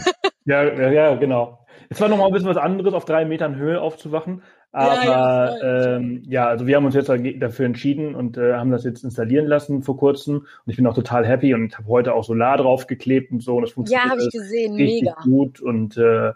ja, 0.46 0.64
ja, 0.64 0.92
ja, 0.92 1.16
genau. 1.16 1.60
Es 1.90 2.02
war 2.02 2.08
nochmal 2.08 2.28
ein 2.28 2.34
bisschen 2.34 2.50
was 2.50 2.58
anderes, 2.58 2.94
auf 2.94 3.06
drei 3.06 3.26
Metern 3.26 3.56
Höhe 3.56 3.80
aufzuwachen. 3.80 4.42
Aber 4.72 5.04
ja, 5.04 5.58
ja, 5.58 5.96
ähm, 5.96 6.24
ja, 6.28 6.48
also 6.48 6.68
wir 6.68 6.76
haben 6.76 6.86
uns 6.86 6.94
jetzt 6.94 7.10
dafür 7.10 7.66
entschieden 7.66 8.14
und 8.14 8.38
äh, 8.38 8.54
haben 8.54 8.70
das 8.70 8.84
jetzt 8.84 9.04
installieren 9.04 9.48
lassen 9.48 9.82
vor 9.82 9.98
kurzem. 9.98 10.38
Und 10.38 10.48
ich 10.68 10.76
bin 10.76 10.86
auch 10.86 10.94
total 10.94 11.26
happy 11.26 11.56
und 11.56 11.78
habe 11.78 11.88
heute 11.88 12.14
auch 12.14 12.24
Solar 12.24 12.58
draufgeklebt 12.58 13.32
und 13.32 13.42
so. 13.42 13.56
Und 13.56 13.64
das 13.64 13.72
funktioniert 13.72 14.06
ja, 14.06 14.12
habe 14.12 14.22
ich 14.22 14.30
gesehen, 14.30 14.76
richtig 14.76 15.02
mega 15.04 15.22
gut. 15.24 15.60
Und 15.60 15.98
äh, 15.98 16.34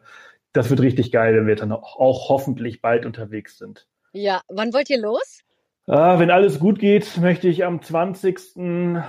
das 0.52 0.70
wird 0.70 0.82
richtig 0.82 1.12
geil, 1.12 1.36
wenn 1.36 1.46
wir 1.46 1.56
dann 1.56 1.72
auch, 1.72 2.00
auch 2.00 2.30
hoffentlich 2.30 2.82
bald 2.82 3.06
unterwegs 3.06 3.58
sind. 3.60 3.88
Ja, 4.14 4.42
wann 4.50 4.74
wollt 4.74 4.90
ihr 4.90 5.00
los? 5.00 5.42
Ah, 5.86 6.18
wenn 6.18 6.32
alles 6.32 6.60
gut 6.60 6.80
geht, 6.80 7.18
möchte 7.18 7.48
ich 7.48 7.66
am 7.66 7.82
20. 7.82 8.56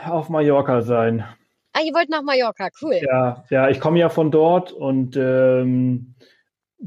auf 0.06 0.28
Mallorca 0.28 0.82
sein. 0.82 1.24
Ah, 1.72 1.80
ihr 1.84 1.92
wollt 1.94 2.08
nach 2.08 2.22
Mallorca, 2.22 2.68
cool. 2.82 3.00
Ja, 3.02 3.44
ja, 3.50 3.68
ich 3.68 3.80
komme 3.80 3.98
ja 3.98 4.08
von 4.08 4.30
dort 4.30 4.72
und 4.72 5.16
ähm, 5.16 6.14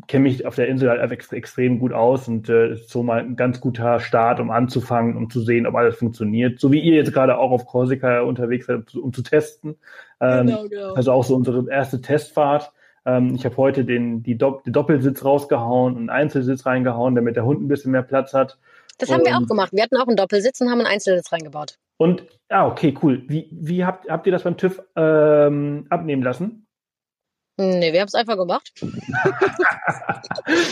kenne 0.07 0.23
mich 0.23 0.45
auf 0.45 0.55
der 0.55 0.67
Insel 0.67 0.89
halt 0.89 1.33
extrem 1.33 1.79
gut 1.79 1.93
aus 1.93 2.27
und 2.27 2.49
äh, 2.49 2.73
ist 2.73 2.89
so 2.89 3.01
mal 3.03 3.19
ein 3.19 3.35
ganz 3.35 3.59
guter 3.59 3.99
Start, 3.99 4.39
um 4.39 4.51
anzufangen, 4.51 5.17
um 5.17 5.29
zu 5.29 5.41
sehen, 5.41 5.65
ob 5.65 5.75
alles 5.75 5.95
funktioniert. 5.95 6.59
So 6.59 6.71
wie 6.71 6.79
ihr 6.79 6.95
jetzt 6.95 7.13
gerade 7.13 7.37
auch 7.37 7.51
auf 7.51 7.65
Korsika 7.65 8.21
unterwegs 8.21 8.67
seid, 8.67 8.93
um 8.95 9.13
zu 9.13 9.23
testen. 9.23 9.77
Ähm, 10.21 10.47
genau, 10.47 10.67
genau. 10.67 10.93
Also 10.93 11.11
auch 11.11 11.23
so 11.23 11.35
unsere 11.35 11.69
erste 11.71 12.01
Testfahrt. 12.01 12.71
Ähm, 13.05 13.33
ich 13.33 13.45
habe 13.45 13.57
heute 13.57 13.85
den, 13.85 14.21
die 14.21 14.37
Dopp 14.37 14.63
den 14.65 14.73
Doppelsitz 14.73 15.25
rausgehauen 15.25 15.93
und 15.93 15.99
einen 16.01 16.09
Einzelsitz 16.09 16.65
reingehauen, 16.65 17.15
damit 17.15 17.35
der 17.35 17.45
Hund 17.45 17.61
ein 17.61 17.67
bisschen 17.67 17.91
mehr 17.91 18.03
Platz 18.03 18.33
hat. 18.33 18.59
Das 18.99 19.11
haben 19.11 19.21
und, 19.21 19.27
wir 19.27 19.37
auch 19.37 19.47
gemacht. 19.47 19.71
Wir 19.73 19.83
hatten 19.83 19.97
auch 19.97 20.07
einen 20.07 20.17
Doppelsitz 20.17 20.61
und 20.61 20.69
haben 20.69 20.79
einen 20.79 20.87
Einzelsitz 20.87 21.31
reingebaut. 21.31 21.77
Und, 21.97 22.23
ah, 22.49 22.67
okay, 22.67 22.93
cool. 23.01 23.23
Wie, 23.27 23.47
wie 23.51 23.85
habt, 23.85 24.09
habt 24.09 24.27
ihr 24.27 24.31
das 24.31 24.43
beim 24.43 24.57
TÜV 24.57 24.81
ähm, 24.95 25.85
abnehmen 25.89 26.21
lassen? 26.21 26.66
Nee, 27.57 27.91
wir 27.91 28.01
haben 28.01 28.07
es 28.07 28.13
einfach 28.13 28.37
gemacht. 28.37 28.71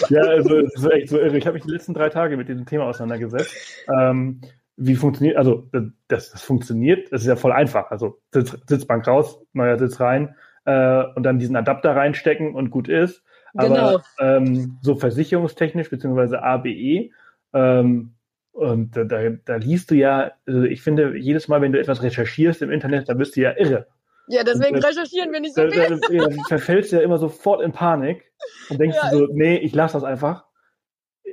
ja, 0.10 0.22
also 0.22 0.58
es 0.60 0.76
ist 0.76 0.86
echt 0.92 1.10
so 1.10 1.20
irre. 1.20 1.38
Ich 1.38 1.46
habe 1.48 1.56
mich 1.56 1.64
die 1.64 1.72
letzten 1.72 1.94
drei 1.94 2.10
Tage 2.10 2.38
mit 2.38 2.48
diesem 2.48 2.66
Thema 2.66 2.86
auseinandergesetzt. 2.86 3.56
Ähm, 3.92 4.42
wie 4.78 4.96
funktioniert, 4.96 5.38
also 5.38 5.68
das, 6.08 6.32
das 6.32 6.42
funktioniert, 6.42 7.12
das 7.12 7.22
ist 7.22 7.28
ja 7.28 7.36
voll 7.36 7.54
einfach. 7.54 7.90
Also 7.92 8.20
Sitz, 8.32 8.56
Sitzbank 8.68 9.08
raus, 9.08 9.42
neuer 9.54 9.80
Sitz 9.80 10.00
rein, 10.00 10.36
äh, 10.66 11.04
und 11.16 11.24
dann 11.24 11.40
diesen 11.40 11.56
Adapter 11.56 11.96
reinstecken 11.96 12.54
und 12.54 12.70
gut 12.70 12.88
ist. 12.88 13.24
Aber 13.56 13.70
genau. 13.70 14.00
ähm, 14.20 14.78
so 14.82 14.96
versicherungstechnisch 14.96 15.90
beziehungsweise 15.90 16.44
ABE, 16.44 17.10
ähm, 17.54 18.16
und 18.56 18.96
da, 18.96 19.04
da, 19.04 19.32
da 19.44 19.58
liest 19.58 19.92
du 19.92 19.96
ja, 19.96 20.32
also 20.46 20.64
ich 20.64 20.82
finde, 20.82 21.18
jedes 21.18 21.50
Mal, 21.50 21.62
wenn 21.62 21.74
du 21.74 21.80
etwas 21.80 22.02
recherchierst 22.02 22.62
im 22.62 22.72
Internet, 22.72 23.10
da 23.10 23.14
bist 23.14 23.36
du 23.36 23.42
ja 23.42 23.52
irre. 23.58 23.88
Ja, 24.28 24.44
deswegen 24.44 24.76
und, 24.78 24.86
recherchieren 24.86 25.32
wir 25.32 25.40
nicht 25.40 25.56
so 25.56 25.70
viel. 25.70 26.00
Da, 26.00 26.28
da, 26.28 26.36
verfällst 26.48 26.92
du 26.92 26.98
ja 26.98 27.02
immer 27.02 27.18
sofort 27.18 27.62
in 27.62 27.72
Panik 27.72 28.32
und 28.70 28.80
denkst 28.80 28.98
ja, 29.02 29.10
so, 29.12 29.28
nee, 29.32 29.58
ich 29.58 29.74
lasse 29.74 29.94
das 29.94 30.04
einfach. 30.04 30.46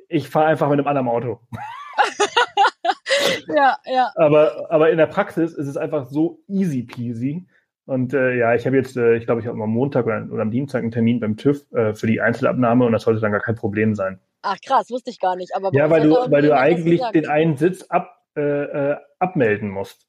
Ich 0.09 0.29
fahre 0.29 0.47
einfach 0.47 0.69
mit 0.69 0.79
einem 0.79 0.89
anderen 0.89 1.09
Auto. 1.09 1.41
ja, 3.49 3.79
ja. 3.87 4.13
Aber, 4.17 4.67
aber 4.71 4.91
in 4.91 4.99
der 4.99 5.07
Praxis 5.07 5.55
ist 5.55 5.69
es 5.69 5.77
einfach 5.77 6.07
so 6.07 6.41
easy 6.49 6.83
peasy. 6.83 7.47
Und 7.85 8.15
äh, 8.15 8.37
ja, 8.37 8.55
ich 8.55 8.65
habe 8.67 8.77
jetzt, 8.77 8.97
äh, 8.97 9.17
ich 9.17 9.27
glaube, 9.27 9.41
ich 9.41 9.47
habe 9.47 9.61
am 9.61 9.71
Montag 9.71 10.07
oder, 10.07 10.27
oder, 10.31 10.43
am 10.43 10.51
Dienstag 10.51 10.83
einen 10.83 10.93
Termin 10.93 11.19
beim 11.19 11.37
TÜV 11.37 11.65
äh, 11.73 11.95
für 11.95 12.07
die 12.07 12.21
Einzelabnahme 12.21 12.85
und 12.85 12.93
das 12.93 13.03
sollte 13.03 13.21
dann 13.21 13.33
gar 13.33 13.41
kein 13.41 13.57
Problem 13.57 13.95
sein. 13.95 14.21
Ach 14.43 14.57
krass, 14.65 14.91
wusste 14.91 15.11
ich 15.11 15.19
gar 15.19 15.37
nicht. 15.37 15.55
Aber 15.55 15.71
ja, 15.73 15.91
weil 15.91 16.03
du, 16.03 16.15
weil 16.31 16.43
du 16.43 16.57
eigentlich 16.57 17.01
den 17.13 17.29
einen 17.29 17.57
Sitz 17.57 17.83
ab, 17.85 18.23
äh, 18.37 18.41
äh, 18.41 18.97
abmelden 19.19 19.69
musst. 19.69 20.07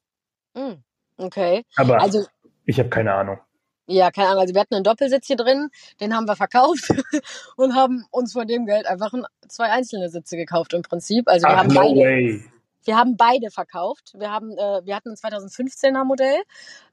Mm, 0.54 0.74
okay. 1.18 1.64
Aber 1.76 2.00
also, 2.00 2.24
ich 2.64 2.78
habe 2.78 2.88
keine 2.88 3.14
Ahnung. 3.14 3.38
Ja, 3.86 4.10
keine 4.10 4.28
Ahnung. 4.28 4.40
Also 4.40 4.54
wir 4.54 4.60
hatten 4.60 4.74
einen 4.74 4.84
Doppelsitz 4.84 5.26
hier 5.26 5.36
drin, 5.36 5.68
den 6.00 6.14
haben 6.14 6.26
wir 6.26 6.36
verkauft 6.36 6.88
und 7.56 7.74
haben 7.74 8.06
uns 8.10 8.32
von 8.32 8.46
dem 8.46 8.64
Geld 8.66 8.86
einfach 8.86 9.12
ein, 9.12 9.24
zwei 9.48 9.70
einzelne 9.70 10.08
Sitze 10.08 10.36
gekauft 10.36 10.72
im 10.72 10.82
Prinzip. 10.82 11.28
Also 11.28 11.46
wir 11.46 11.54
Ach, 11.54 11.58
haben 11.58 11.68
no 11.68 11.80
beide, 11.80 12.00
way. 12.00 12.44
wir 12.84 12.96
haben 12.96 13.16
beide 13.16 13.50
verkauft. 13.50 14.14
Wir 14.16 14.30
haben, 14.30 14.52
äh, 14.52 14.80
wir 14.84 14.96
hatten 14.96 15.10
ein 15.10 15.16
2015er 15.16 16.04
Modell 16.04 16.42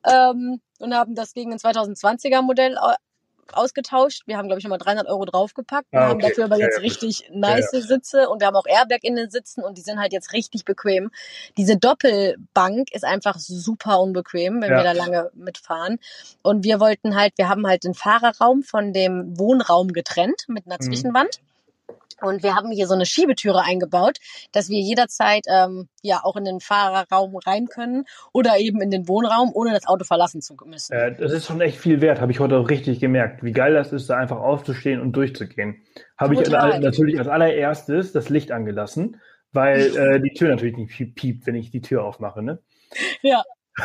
ähm, 0.06 0.60
und 0.80 0.94
haben 0.94 1.16
das 1.16 1.34
gegen 1.34 1.54
ein 1.54 1.60
2020er 1.60 2.42
Modell 2.42 2.78
ausgetauscht. 3.56 4.24
Wir 4.26 4.38
haben, 4.38 4.48
glaube 4.48 4.60
ich, 4.60 4.64
nochmal 4.64 4.80
300 4.80 5.08
Euro 5.08 5.26
draufgepackt. 5.26 5.92
Wir 5.92 6.00
Ah, 6.02 6.08
haben 6.10 6.18
okay. 6.18 6.30
dafür 6.30 6.46
aber 6.46 6.58
Ja, 6.58 6.66
jetzt 6.66 6.78
ja. 6.78 6.82
richtig 6.82 7.30
nice 7.34 7.72
Sitze 7.72 8.30
und 8.30 8.40
wir 8.42 8.48
haben 8.48 8.56
auch 8.56 8.66
Airbag 8.68 9.00
in 9.04 9.16
den 9.16 9.30
Sitzen 9.30 9.64
und 9.64 9.78
die 9.78 9.82
sind 9.82 10.00
halt 10.00 10.14
jetzt 10.14 10.34
richtig 10.34 10.66
bequem. 10.66 11.12
Diese 11.58 11.78
Doppelbank 11.78 12.92
ist 12.94 13.04
einfach 13.06 13.38
super 13.40 14.00
unbequem, 14.00 14.62
wenn 14.62 14.72
Ja. 14.72 14.78
wir 14.78 14.84
da 14.84 14.92
lange 14.94 15.32
mitfahren. 15.34 16.00
Und 16.42 16.64
wir 16.64 16.80
wollten 16.80 17.16
halt, 17.16 17.34
wir 17.38 17.50
haben 17.50 17.66
halt 17.68 17.84
den 17.84 17.94
Fahrerraum 17.94 18.64
von 18.64 18.94
dem 18.94 19.38
Wohnraum 19.40 19.90
getrennt 19.94 20.46
mit 20.48 20.66
einer 20.66 20.78
Mhm. 20.80 20.86
Zwischenwand. 20.86 21.40
Und 22.22 22.44
wir 22.44 22.56
haben 22.56 22.72
hier 22.72 22.88
so 22.88 22.94
eine 22.94 23.06
Schiebetüre 23.06 23.64
eingebaut, 23.64 24.18
dass 24.52 24.70
wir 24.70 24.80
jederzeit 24.80 25.44
ähm, 25.48 25.90
ja 26.02 26.22
auch 26.24 26.36
in 26.36 26.46
den 26.46 26.60
Fahrerraum 26.60 27.36
rein 27.38 27.66
können 27.68 28.06
oder 28.34 28.58
eben 28.60 28.82
in 28.82 28.92
den 28.92 29.08
Wohnraum, 29.08 29.52
ohne 29.54 29.72
das 29.72 29.88
Auto 29.88 30.04
verlassen 30.06 30.42
zu 30.42 30.56
müssen. 30.66 30.94
Äh, 30.94 31.16
das 31.16 31.32
ist 31.32 31.48
schon 31.48 31.62
echt 31.62 31.78
viel 31.78 32.02
wert, 32.02 32.22
habe 32.22 32.32
ich 32.32 32.40
heute 32.40 32.58
auch 32.58 32.70
richtig 32.70 33.00
gemerkt, 33.00 33.44
wie 33.44 33.52
geil 33.52 33.74
das 33.74 33.92
ist, 33.92 34.10
da 34.10 34.18
einfach 34.18 34.40
aufzustehen 34.40 35.02
und 35.02 35.14
durchzugehen. 35.14 35.82
Habe 36.18 36.36
ich 36.36 36.42
Total. 36.44 36.74
al- 36.74 36.80
natürlich 36.80 37.18
als 37.20 37.28
allererstes 37.28 38.12
das 38.14 38.30
Licht 38.30 38.52
angelassen, 38.52 39.20
weil 39.52 39.80
äh, 39.98 40.20
die 40.22 40.34
Tür 40.34 40.50
natürlich 40.50 40.78
nicht 40.78 40.92
piep- 40.92 41.16
piept, 41.16 41.48
wenn 41.48 41.56
ich 41.56 41.72
die 41.72 41.82
Tür 41.82 42.04
aufmache. 42.04 42.42
Ne? 42.44 42.60
Ja. 43.22 43.44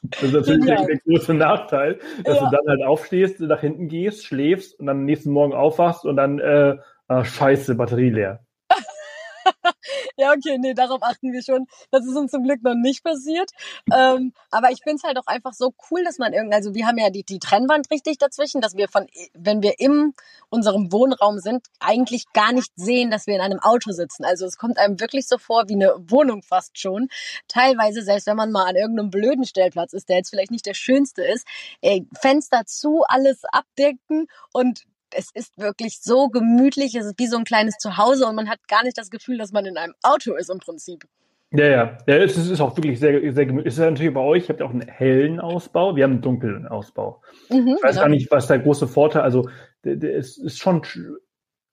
Das 0.00 0.22
ist 0.22 0.32
natürlich 0.32 0.64
der, 0.64 0.76
Genial. 0.76 0.86
der 0.86 0.98
große 1.18 1.34
Nachteil, 1.34 1.98
dass 2.22 2.36
Ja. 2.36 2.44
du 2.48 2.56
dann 2.56 2.66
halt 2.68 2.84
aufstehst, 2.84 3.40
nach 3.40 3.60
hinten 3.60 3.88
gehst, 3.88 4.24
schläfst 4.24 4.78
und 4.78 4.86
dann 4.86 4.98
am 4.98 5.04
nächsten 5.04 5.32
Morgen 5.32 5.52
aufwachst 5.54 6.04
und 6.04 6.14
dann, 6.14 6.38
äh, 6.38 6.76
ah, 7.08 7.24
scheiße, 7.24 7.74
Batterie 7.74 8.10
leer. 8.10 8.44
Ja, 10.16 10.32
okay, 10.32 10.58
nee, 10.58 10.74
darauf 10.74 11.02
achten 11.02 11.32
wir 11.32 11.42
schon. 11.42 11.66
Das 11.90 12.04
ist 12.04 12.16
uns 12.16 12.32
zum 12.32 12.42
Glück 12.42 12.62
noch 12.62 12.74
nicht 12.74 13.04
passiert. 13.04 13.50
Ähm, 13.94 14.32
aber 14.50 14.70
ich 14.70 14.80
find's 14.82 15.04
halt 15.04 15.16
auch 15.16 15.26
einfach 15.26 15.52
so 15.52 15.72
cool, 15.90 16.02
dass 16.04 16.18
man 16.18 16.32
irgendwie, 16.32 16.56
also 16.56 16.74
wir 16.74 16.86
haben 16.86 16.98
ja 16.98 17.10
die, 17.10 17.22
die 17.22 17.38
Trennwand 17.38 17.90
richtig 17.90 18.18
dazwischen, 18.18 18.60
dass 18.60 18.76
wir 18.76 18.88
von, 18.88 19.06
wenn 19.34 19.62
wir 19.62 19.78
in 19.78 20.14
unserem 20.48 20.92
Wohnraum 20.92 21.38
sind, 21.38 21.66
eigentlich 21.78 22.24
gar 22.32 22.52
nicht 22.52 22.72
sehen, 22.74 23.10
dass 23.10 23.26
wir 23.26 23.36
in 23.36 23.40
einem 23.40 23.60
Auto 23.60 23.92
sitzen. 23.92 24.24
Also 24.24 24.46
es 24.46 24.58
kommt 24.58 24.78
einem 24.78 24.98
wirklich 25.00 25.28
so 25.28 25.38
vor 25.38 25.68
wie 25.68 25.74
eine 25.74 25.94
Wohnung 25.98 26.42
fast 26.42 26.78
schon. 26.78 27.08
Teilweise, 27.46 28.02
selbst 28.02 28.26
wenn 28.26 28.36
man 28.36 28.50
mal 28.50 28.66
an 28.68 28.76
irgendeinem 28.76 29.10
blöden 29.10 29.44
Stellplatz 29.44 29.92
ist, 29.92 30.08
der 30.08 30.16
jetzt 30.16 30.30
vielleicht 30.30 30.50
nicht 30.50 30.66
der 30.66 30.74
schönste 30.74 31.22
ist, 31.22 31.46
ey, 31.80 32.06
Fenster 32.20 32.66
zu, 32.66 33.04
alles 33.06 33.44
abdecken 33.44 34.26
und 34.52 34.84
es 35.14 35.30
ist 35.34 35.56
wirklich 35.58 36.00
so 36.00 36.28
gemütlich, 36.28 36.94
es 36.94 37.06
ist 37.06 37.18
wie 37.18 37.26
so 37.26 37.36
ein 37.36 37.44
kleines 37.44 37.76
Zuhause 37.78 38.26
und 38.26 38.34
man 38.34 38.48
hat 38.48 38.58
gar 38.68 38.84
nicht 38.84 38.98
das 38.98 39.10
Gefühl, 39.10 39.38
dass 39.38 39.52
man 39.52 39.66
in 39.66 39.76
einem 39.76 39.94
Auto 40.02 40.34
ist 40.34 40.50
im 40.50 40.58
Prinzip. 40.58 41.04
Ja, 41.50 41.64
ja. 41.66 41.98
ja 42.06 42.16
es, 42.16 42.36
ist, 42.36 42.50
es 42.50 42.60
auch 42.60 42.76
wirklich 42.76 43.00
sehr, 43.00 43.32
sehr 43.32 43.46
gemütlich. 43.46 43.68
Es 43.72 43.78
ist 43.78 43.84
ja 43.84 43.90
natürlich 43.90 44.12
bei 44.12 44.20
euch, 44.20 44.44
ihr 44.44 44.48
habt 44.50 44.60
ja 44.60 44.66
auch 44.66 44.70
einen 44.70 44.86
hellen 44.86 45.40
Ausbau, 45.40 45.96
wir 45.96 46.04
haben 46.04 46.12
einen 46.12 46.22
dunklen 46.22 46.66
Ausbau. 46.66 47.22
Mhm, 47.48 47.76
Ich 47.78 47.82
weiß 47.82 47.90
genau. 47.92 48.02
gar 48.02 48.08
nicht, 48.08 48.30
was 48.30 48.46
der 48.48 48.58
große 48.58 48.86
Vorteil, 48.86 49.22
also 49.22 49.48
der 49.82 50.12
ist, 50.14 50.58
schon, 50.58 50.82
sch- 50.82 51.14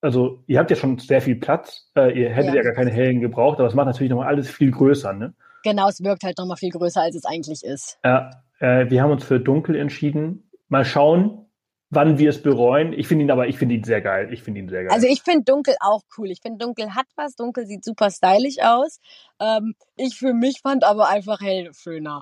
also 0.01 0.43
ihr 0.47 0.59
habt 0.59 0.69
ja 0.69 0.77
schon 0.77 0.97
sehr 0.99 1.21
viel 1.21 1.35
Platz, 1.35 1.89
äh, 1.97 2.17
ihr 2.17 2.29
hättet 2.29 2.51
ja. 2.53 2.57
Ja. 2.57 2.63
gar 2.63 2.73
keine 2.73 2.91
hellen 2.91 3.19
gebraucht, 3.19 3.59
aber 3.59 3.67
es 3.67 3.73
macht 3.73 3.87
natürlich 3.87 4.09
nochmal 4.11 4.27
alles 4.27 4.49
viel 4.49 4.71
größer, 4.71 5.11
ne? 5.13 5.33
Genau, 5.63 5.89
es 5.89 6.01
wirkt 6.03 6.23
halt 6.23 6.37
nochmal 6.37 6.57
viel 6.57 6.69
größer, 6.69 7.01
als 7.01 7.15
es 7.15 7.25
eigentlich 7.25 7.63
ist. 7.63 7.97
Ja, 8.05 8.29
äh, 8.59 8.89
wir 8.89 9.01
haben 9.01 9.11
uns 9.11 9.23
für 9.25 9.39
dunkel 9.39 9.75
entschieden. 9.75 10.49
Mal 10.69 10.85
schauen, 10.85 11.44
wann 11.89 12.17
wir 12.17 12.29
es 12.29 12.41
bereuen. 12.41 12.93
Ich 12.93 13.07
finde 13.07 13.25
ihn 13.25 13.31
aber, 13.31 13.47
ich 13.47 13.57
finde 13.57 13.75
ihn 13.75 13.83
sehr 13.83 14.01
geil. 14.01 14.31
Ich 14.33 14.43
finde 14.43 14.59
ihn 14.61 14.69
sehr 14.69 14.83
geil. 14.85 14.93
Also 14.93 15.07
ich 15.07 15.21
finde 15.23 15.43
Dunkel 15.45 15.75
auch 15.79 16.01
cool. 16.17 16.31
Ich 16.31 16.41
finde 16.41 16.63
Dunkel 16.65 16.95
hat 16.95 17.07
was. 17.15 17.35
Dunkel 17.35 17.65
sieht 17.65 17.83
super 17.83 18.09
stylisch 18.11 18.57
aus. 18.61 18.99
Ähm, 19.39 19.75
ich 19.95 20.15
für 20.17 20.33
mich 20.33 20.61
fand 20.61 20.83
aber 20.83 21.09
einfach 21.09 21.41
hell 21.41 21.71
schöner. 21.73 22.21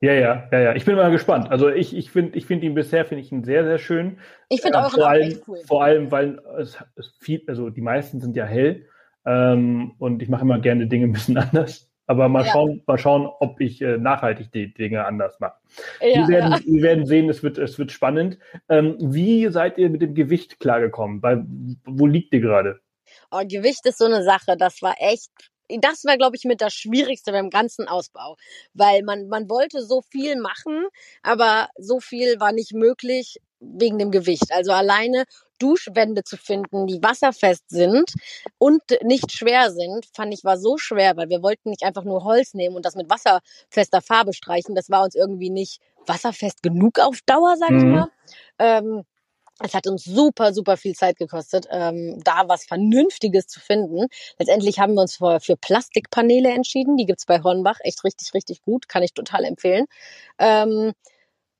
ja, 0.00 0.12
ja, 0.12 0.48
ja, 0.52 0.58
ja. 0.60 0.74
Ich 0.74 0.84
bin 0.84 0.96
mal 0.96 1.10
gespannt. 1.10 1.50
Also 1.50 1.70
ich, 1.70 1.94
ich 1.96 2.10
finde, 2.10 2.36
ich 2.36 2.46
finde 2.46 2.66
ihn 2.66 2.74
bisher 2.74 3.04
finde 3.06 3.22
ich 3.22 3.32
ihn 3.32 3.44
sehr, 3.44 3.64
sehr 3.64 3.78
schön. 3.78 4.18
Ich 4.48 4.62
finde 4.62 4.78
Äh, 4.78 4.82
euren 4.82 4.90
vor 4.90 5.08
auch 5.08 5.08
allem, 5.08 5.40
cool. 5.46 5.60
vor 5.60 5.82
allem, 5.84 6.10
weil 6.10 6.40
es, 6.58 6.78
es 6.96 7.16
viel, 7.20 7.42
also 7.46 7.70
die 7.70 7.80
meisten 7.80 8.20
sind 8.20 8.36
ja 8.36 8.44
hell 8.46 8.88
ähm, 9.26 9.94
und 9.98 10.22
ich 10.22 10.28
mache 10.28 10.42
immer 10.42 10.60
gerne 10.60 10.86
Dinge 10.88 11.06
ein 11.06 11.12
bisschen 11.12 11.38
anders. 11.38 11.90
Aber 12.06 12.28
mal 12.28 12.44
Ja. 12.44 12.52
schauen, 12.52 12.82
mal 12.86 12.98
schauen, 12.98 13.26
ob 13.40 13.60
ich 13.60 13.80
äh, 13.80 13.96
nachhaltig 13.96 14.52
die 14.52 14.72
Dinge 14.72 15.06
anders 15.06 15.40
mache. 15.40 15.58
Ja, 16.00 16.20
wir, 16.20 16.28
werden, 16.28 16.52
ja. 16.52 16.60
wir 16.64 16.82
werden 16.82 17.06
sehen, 17.06 17.28
es 17.30 17.42
wird, 17.42 17.58
es 17.58 17.78
wird 17.78 17.92
spannend. 17.92 18.38
Ähm, 18.68 18.96
wie 19.00 19.48
seid 19.48 19.78
ihr 19.78 19.88
mit 19.88 20.02
dem 20.02 20.14
Gewicht 20.14 20.60
klargekommen? 20.60 21.22
Weil, 21.22 21.44
wo 21.84 22.06
liegt 22.06 22.34
ihr 22.34 22.40
gerade? 22.40 22.80
Oh, 23.30 23.42
Gewicht 23.46 23.86
ist 23.86 23.98
so 23.98 24.04
eine 24.04 24.22
Sache. 24.22 24.56
Das 24.58 24.82
war 24.82 24.94
echt. 24.98 25.30
Das 25.80 26.04
war, 26.04 26.18
glaube 26.18 26.36
ich, 26.36 26.44
mit 26.44 26.60
das 26.60 26.74
Schwierigste 26.74 27.32
beim 27.32 27.48
ganzen 27.48 27.88
Ausbau. 27.88 28.36
Weil 28.74 29.02
man, 29.02 29.28
man 29.28 29.48
wollte 29.48 29.82
so 29.82 30.02
viel 30.02 30.36
machen, 30.38 30.84
aber 31.22 31.68
so 31.78 32.00
viel 32.00 32.38
war 32.38 32.52
nicht 32.52 32.74
möglich 32.74 33.40
wegen 33.74 33.98
dem 33.98 34.10
Gewicht. 34.10 34.52
Also 34.52 34.72
alleine 34.72 35.24
Duschwände 35.58 36.24
zu 36.24 36.36
finden, 36.36 36.86
die 36.86 37.02
wasserfest 37.02 37.64
sind 37.68 38.12
und 38.58 38.82
nicht 39.02 39.32
schwer 39.32 39.70
sind, 39.70 40.06
fand 40.14 40.34
ich 40.34 40.44
war 40.44 40.58
so 40.58 40.76
schwer, 40.78 41.16
weil 41.16 41.28
wir 41.28 41.42
wollten 41.42 41.70
nicht 41.70 41.84
einfach 41.84 42.04
nur 42.04 42.24
Holz 42.24 42.54
nehmen 42.54 42.76
und 42.76 42.84
das 42.84 42.96
mit 42.96 43.08
wasserfester 43.10 44.02
Farbe 44.02 44.32
streichen. 44.34 44.74
Das 44.74 44.90
war 44.90 45.04
uns 45.04 45.14
irgendwie 45.14 45.50
nicht 45.50 45.80
wasserfest 46.06 46.62
genug 46.62 46.98
auf 46.98 47.20
Dauer, 47.26 47.56
sag 47.58 47.74
ich 47.76 47.84
Mhm. 47.84 47.90
mal. 47.90 48.08
Ähm, 48.58 49.04
es 49.62 49.74
hat 49.74 49.86
uns 49.86 50.04
super, 50.04 50.52
super 50.52 50.76
viel 50.76 50.94
Zeit 50.94 51.16
gekostet, 51.16 51.66
ähm, 51.70 52.20
da 52.24 52.48
was 52.48 52.64
Vernünftiges 52.66 53.46
zu 53.46 53.60
finden. 53.60 54.06
Letztendlich 54.38 54.80
haben 54.80 54.94
wir 54.94 55.02
uns 55.02 55.16
für, 55.16 55.40
für 55.40 55.56
Plastikpaneele 55.56 56.50
entschieden. 56.50 56.96
Die 56.96 57.06
gibt's 57.06 57.26
bei 57.26 57.40
Hornbach. 57.42 57.78
Echt 57.82 58.02
richtig, 58.04 58.34
richtig 58.34 58.62
gut. 58.62 58.88
Kann 58.88 59.02
ich 59.04 59.14
total 59.14 59.44
empfehlen. 59.44 59.86
Ähm, 60.38 60.92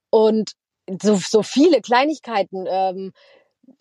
und 0.09 0.53
so, 1.01 1.15
so 1.15 1.43
viele 1.43 1.81
Kleinigkeiten. 1.81 2.65
Ähm, 2.69 3.11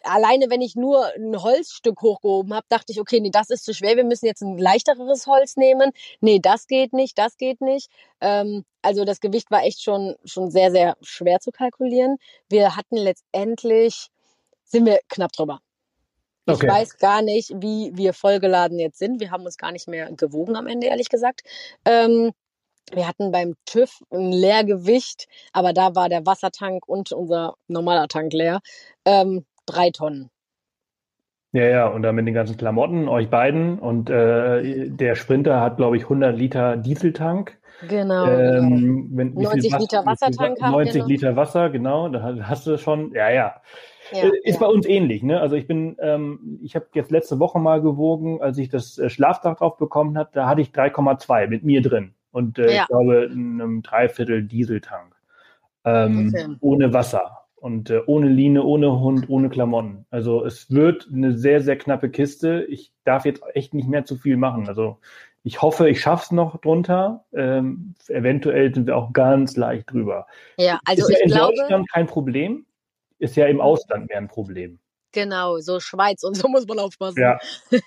alleine 0.03 0.51
wenn 0.51 0.61
ich 0.63 0.77
nur 0.77 1.07
ein 1.15 1.43
Holzstück 1.43 2.01
hochgehoben 2.03 2.55
habe, 2.55 2.67
dachte 2.69 2.93
ich, 2.93 3.01
okay, 3.01 3.21
nee, 3.21 3.31
das 3.31 3.51
ist 3.51 3.65
zu 3.65 3.75
schwer, 3.75 3.97
wir 3.97 4.05
müssen 4.05 4.27
jetzt 4.27 4.43
ein 4.43 4.59
leichteres 4.59 5.27
Holz 5.27 5.57
nehmen. 5.57 5.93
Nee, 6.21 6.39
das 6.41 6.67
geht 6.67 6.93
nicht, 6.93 7.19
das 7.19 7.37
geht 7.37 7.61
nicht. 7.61 7.91
Ähm, 8.21 8.65
also 8.83 9.05
das 9.05 9.21
Gewicht 9.21 9.51
war 9.51 9.65
echt 9.65 9.83
schon, 9.83 10.17
schon 10.25 10.51
sehr, 10.51 10.71
sehr 10.71 10.97
schwer 11.03 11.41
zu 11.41 11.53
kalkulieren. 11.53 12.17
Wir 12.49 12.77
hatten 12.77 12.97
letztendlich, 12.97 14.09
sind 14.65 14.87
wir 14.87 15.01
knapp 15.09 15.33
drüber. 15.33 15.61
Ich 16.47 16.57
Okay. 16.57 16.69
weiß 16.69 16.99
gar 16.99 17.23
nicht, 17.23 17.51
wie 17.57 17.91
wir 17.95 18.13
vollgeladen 18.13 18.79
jetzt 18.79 18.99
sind. 18.99 19.21
Wir 19.21 19.31
haben 19.31 19.45
uns 19.45 19.57
gar 19.57 19.73
nicht 19.73 19.89
mehr 19.89 20.13
gewogen 20.13 20.57
am 20.57 20.67
Ende, 20.67 20.89
ehrlich 20.89 21.09
gesagt. 21.09 21.43
Ähm, 21.87 22.33
wir 22.93 23.09
hatten 23.09 23.33
beim 23.33 23.55
TÜV 23.67 24.03
ein 24.11 24.33
Leergewicht, 24.33 25.27
aber 25.53 25.73
da 25.73 25.95
war 25.95 26.09
der 26.09 26.27
Wassertank 26.27 26.87
und 26.89 27.13
unser 27.13 27.55
normaler 27.69 28.09
Tank 28.09 28.33
leer. 28.33 28.61
Ähm, 29.05 29.45
drei 29.67 29.91
Tonnen. 29.91 30.31
Ja, 31.53 31.65
ja, 31.65 31.87
und 31.87 32.03
dann 32.03 32.17
mit 32.17 32.27
den 32.27 32.35
ganzen 32.35 32.57
Klamotten, 32.57 33.09
euch 33.09 33.31
beiden. 33.31 33.79
Und 33.79 34.11
äh, 34.11 34.89
der 34.89 35.15
Sprinter 35.15 35.61
hat, 35.61 35.77
glaube 35.77 35.97
ich, 35.97 36.03
100 36.05 36.37
Liter 36.37 36.77
Dieseltank. 36.77 37.57
Genau. 37.89 38.25
genau. 38.25 38.59
Ähm, 38.59 39.09
wenn, 39.13 39.33
wie 39.37 39.47
viel 39.47 39.49
90 39.61 39.73
Wasser- 39.73 39.79
Liter 39.83 40.07
Wassertank 40.07 40.61
Wa- 40.61 40.65
haben 40.67 40.73
wir 40.73 40.79
90 40.85 41.03
noch. 41.03 41.09
Liter 41.09 41.37
Wasser, 41.37 41.71
genau, 41.71 42.09
da 42.09 42.23
hast- 42.49 42.67
du 42.67 42.77
schon, 42.77 43.13
ja, 43.15 43.31
ja. 43.31 43.55
Ja, 44.13 44.25
Äh, 44.25 44.31
ist 44.43 44.55
ja. 44.55 44.61
bei 44.61 44.67
uns 44.67 44.85
ähnlich, 44.87 45.23
ne? 45.23 45.41
Also 45.41 45.55
ich 45.57 45.67
bin, 45.67 45.97
ähm, 46.01 46.59
ich 46.63 46.75
habe 46.77 46.87
jetzt 46.95 47.11
letzte 47.11 47.39
Woche 47.39 47.59
mal 47.59 47.81
gewogen, 47.81 48.43
als 48.43 48.59
ich 48.59 48.69
das 48.69 48.99
äh, 48.99 49.09
Schlafdach 49.09 49.57
drauf 49.57 49.77
bekommen 49.77 50.19
hat, 50.19 50.35
da 50.37 50.47
hatte 50.49 50.61
ich 50.61 50.71
3,2 50.73 51.47
mit 51.47 51.65
mir 51.65 51.83
drin. 51.83 52.15
Und 52.35 52.59
äh, 52.59 52.75
Ja. 52.75 52.83
ich 52.83 52.89
glaube, 52.89 53.25
in 53.33 53.61
einem 53.61 53.83
Dreiviertel 53.83 54.43
Dieseltank. 54.43 55.15
Ähm, 55.85 56.33
Okay. 56.35 56.57
Ohne 56.61 56.93
Wasser. 56.93 57.47
Und 57.55 57.91
äh, 57.91 58.01
ohne 58.07 58.29
Line, 58.29 58.63
ohne 58.65 58.99
Hund, 59.01 59.29
ohne 59.31 59.49
Klamotten. 59.51 60.05
Also 60.11 60.45
es 60.45 60.69
wird 60.71 61.09
eine 61.13 61.33
sehr, 61.39 61.61
sehr 61.61 61.79
knappe 61.79 62.11
Kiste. 62.11 62.65
Ich 62.69 62.93
darf 63.05 63.25
jetzt 63.25 63.43
echt 63.55 63.73
nicht 63.73 63.89
mehr 63.89 64.05
zu 64.05 64.17
viel 64.17 64.37
machen. 64.37 64.67
Also 64.69 64.99
ich 65.45 65.63
hoffe, 65.63 65.89
ich 65.89 66.01
schaff's 66.01 66.33
noch 66.33 66.61
drunter. 66.61 67.25
Ähm, 67.33 67.95
eventuell 68.09 68.75
sind 68.75 68.87
wir 68.89 68.97
auch 68.97 69.13
ganz 69.13 69.57
leicht 69.57 69.93
drüber. 69.93 70.27
ja, 70.59 70.81
also 70.85 71.03
ist 71.03 71.11
ja 71.11 71.17
ich 71.19 71.25
in 71.25 71.31
glaube, 71.31 71.55
Deutschland 71.57 71.91
kein 71.93 72.07
Problem, 72.07 72.67
ist 73.21 73.37
ja 73.37 73.47
im 73.47 73.61
Ausland 73.61 74.09
mehr 74.09 74.19
ein 74.19 74.29
Problem. 74.29 74.81
Genau, 75.15 75.59
so 75.59 75.79
Schweiz 75.81 76.25
und 76.25 76.35
so 76.37 76.49
muss 76.49 76.67
man 76.67 76.79
aufpassen. 76.79 77.21
Ja. 77.21 77.39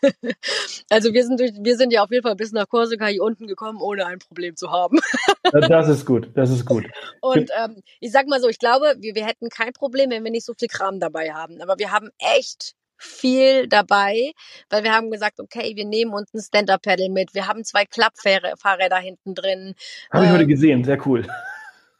also 0.89 1.13
wir 1.13 1.23
sind 1.25 1.39
durch, 1.39 1.51
wir 1.59 1.77
sind 1.77 1.91
ja 1.91 2.03
auf 2.03 2.09
jeden 2.09 2.23
Fall 2.23 2.35
bis 2.35 2.51
nach 2.53 2.67
Korsika 2.67 3.05
hier 3.07 3.21
unten 3.21 3.45
gekommen, 3.45 3.79
ohne 3.81 4.05
ein 4.05 4.19
Problem 4.19 4.55
zu 4.55 4.71
haben. 4.71 4.99
das 5.69 5.89
ist 5.89 6.05
gut, 6.05 6.31
das 6.33 6.49
ist 6.49 6.65
gut. 6.65 6.85
Und 7.21 7.51
ähm, 7.61 7.83
ich 7.99 8.11
sag 8.11 8.27
mal 8.27 8.41
so, 8.41 8.47
ich 8.47 8.59
glaube, 8.59 8.95
wir, 8.99 9.13
wir 9.13 9.25
hätten 9.25 9.49
kein 9.49 9.73
Problem, 9.73 10.09
wenn 10.09 10.23
wir 10.23 10.31
nicht 10.31 10.45
so 10.45 10.53
viel 10.57 10.69
Kram 10.69 10.99
dabei 10.99 11.33
haben. 11.33 11.61
Aber 11.61 11.77
wir 11.77 11.91
haben 11.91 12.09
echt 12.37 12.73
viel 12.99 13.67
dabei, 13.67 14.31
weil 14.69 14.83
wir 14.83 14.93
haben 14.93 15.11
gesagt, 15.11 15.39
okay, 15.39 15.73
wir 15.75 15.85
nehmen 15.85 16.13
uns 16.13 16.33
ein 16.33 16.41
Stand-Up-Pedal 16.41 17.09
mit, 17.09 17.35
wir 17.35 17.47
haben 17.47 17.63
zwei 17.63 17.85
Klappfahrräder 17.85 18.97
hinten 18.97 19.35
drin. 19.35 19.75
Habe 20.11 20.25
ich 20.25 20.31
heute 20.31 20.47
gesehen, 20.47 20.83
sehr 20.83 21.05
cool. 21.05 21.27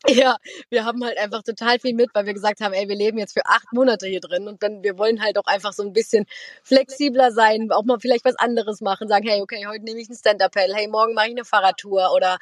Ja, 0.18 0.38
wir 0.70 0.86
haben 0.86 1.04
halt 1.04 1.18
einfach 1.18 1.44
total 1.44 1.80
viel 1.80 1.94
mit, 1.94 2.10
weil 2.14 2.26
wir 2.26 2.34
gesagt 2.34 2.62
haben, 2.62 2.74
ey, 2.74 2.88
wir 2.88 2.96
leben 2.96 3.18
jetzt 3.18 3.34
für 3.34 3.46
acht 3.46 3.74
Monate 3.74 4.08
hier 4.08 4.22
drin 4.22 4.48
und 4.48 4.64
dann 4.64 4.82
wir 4.82 4.98
wollen 4.98 5.22
halt 5.22 5.38
auch 5.38 5.48
einfach 5.48 5.74
so 5.74 5.84
ein 5.84 5.92
bisschen 5.92 6.26
flexibler 6.64 7.32
sein, 7.32 7.70
auch 7.72 7.84
mal 7.84 8.00
vielleicht 8.00 8.24
was 8.24 8.36
anderes 8.38 8.80
machen, 8.80 9.10
sagen, 9.10 9.28
hey, 9.28 9.42
okay, 9.42 9.66
heute 9.68 9.84
nehme 9.84 10.00
ich 10.00 10.10
ein 10.10 10.16
Stand-Up-Pedal, 10.16 10.76
hey, 10.76 10.88
morgen 10.88 11.14
mache 11.14 11.28
ich 11.28 11.34
eine 11.34 11.44
Fahrradtour 11.44 12.14
oder 12.16 12.38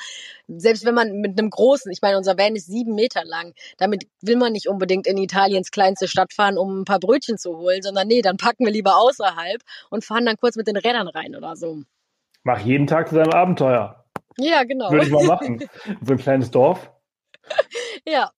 selbst 0.48 0.86
wenn 0.86 0.94
man 0.94 1.14
mit 1.22 1.40
einem 1.40 1.50
großen, 1.50 1.92
ich 1.92 2.02
meine, 2.04 2.18
unser 2.18 2.38
Van 2.38 2.56
ist 2.56 2.68
sieben 2.68 2.94
Meter 2.94 3.26
lang, 3.26 3.54
damit 3.78 4.08
will 4.22 4.38
man 4.38 4.54
nicht 4.54 4.68
unbedingt 4.68 5.08
in 5.08 5.18
Italiens 5.18 5.72
kleinste 5.72 6.08
Stadt 6.08 6.34
fahren, 6.34 6.58
um 6.58 6.82
ein 6.82 6.86
paar 6.86 7.00
Brötchen 7.00 7.38
zu 7.38 7.58
holen, 7.58 7.82
sondern 7.82 8.08
nee, 8.08 8.22
dann 8.22 8.38
packen 8.38 8.66
wir 8.66 8.72
lieber 8.72 8.98
außerhalb 8.98 9.62
und 9.90 10.06
fahren 10.06 10.26
dann 10.26 10.38
kurz 10.38 10.56
mit 10.56 10.68
den 10.68 10.78
Rädern 10.78 11.08
rein 11.08 11.36
oder 11.36 11.56
so. 11.56 11.82
Mach 12.44 12.60
jeden 12.60 12.86
Tag 12.86 13.10
zu 13.10 13.16
deinem 13.16 13.34
Abenteuer. 13.34 14.06
Ja, 14.38 14.64
genau. 14.64 14.92
Würde 14.92 15.06
ich 15.06 15.12
mal 15.12 15.26
machen. 15.26 15.68
So 16.02 16.14
ein 16.14 16.20
kleines 16.20 16.52
Dorf. 16.52 16.92
ja. 18.06 18.32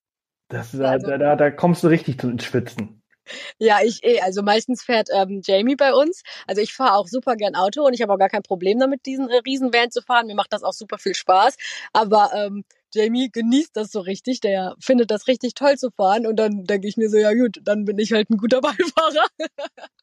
Das, 0.50 0.72
da, 0.72 0.92
also, 0.92 1.08
da, 1.18 1.36
da 1.36 1.52
kommst 1.52 1.84
du 1.84 1.88
richtig 1.88 2.24
ins 2.24 2.46
Schwitzen. 2.46 3.02
Ja, 3.60 3.80
ich 3.84 4.04
eh. 4.04 4.22
Also 4.22 4.42
meistens 4.42 4.84
fährt 4.84 5.10
ähm, 5.14 5.42
Jamie 5.44 5.76
bei 5.76 5.94
uns. 5.94 6.24
Also 6.48 6.62
ich 6.62 6.74
fahre 6.74 6.94
auch 6.96 7.08
super 7.08 7.36
gern 7.36 7.56
Auto 7.56 7.86
und 7.86 7.94
ich 7.94 8.02
habe 8.02 8.14
auch 8.14 8.18
gar 8.18 8.30
kein 8.30 8.44
Problem 8.44 8.80
damit, 8.80 9.06
diesen 9.06 9.30
äh, 9.30 9.42
Riesenvan 9.46 9.92
zu 9.92 10.02
fahren. 10.02 10.28
Mir 10.28 10.36
macht 10.36 10.54
das 10.54 10.64
auch 10.64 10.74
super 10.74 10.98
viel 10.98 11.16
Spaß. 11.16 11.58
Aber 11.94 12.32
ähm, 12.34 12.64
Jamie 12.94 13.30
genießt 13.32 13.76
das 13.76 13.92
so 13.92 14.00
richtig, 14.00 14.40
der 14.40 14.76
findet 14.80 15.12
das 15.12 15.28
richtig 15.28 15.54
toll 15.54 15.76
zu 15.76 15.90
fahren 15.92 16.26
und 16.26 16.38
dann 16.38 16.64
denke 16.64 16.88
ich 16.88 16.98
mir 16.98 17.10
so, 17.10 17.18
ja 17.18 17.34
gut, 17.34 17.60
dann 17.64 17.86
bin 17.86 18.00
ich 18.00 18.12
halt 18.12 18.30
ein 18.30 18.38
guter 18.38 18.62
Beifahrer. 18.62 19.26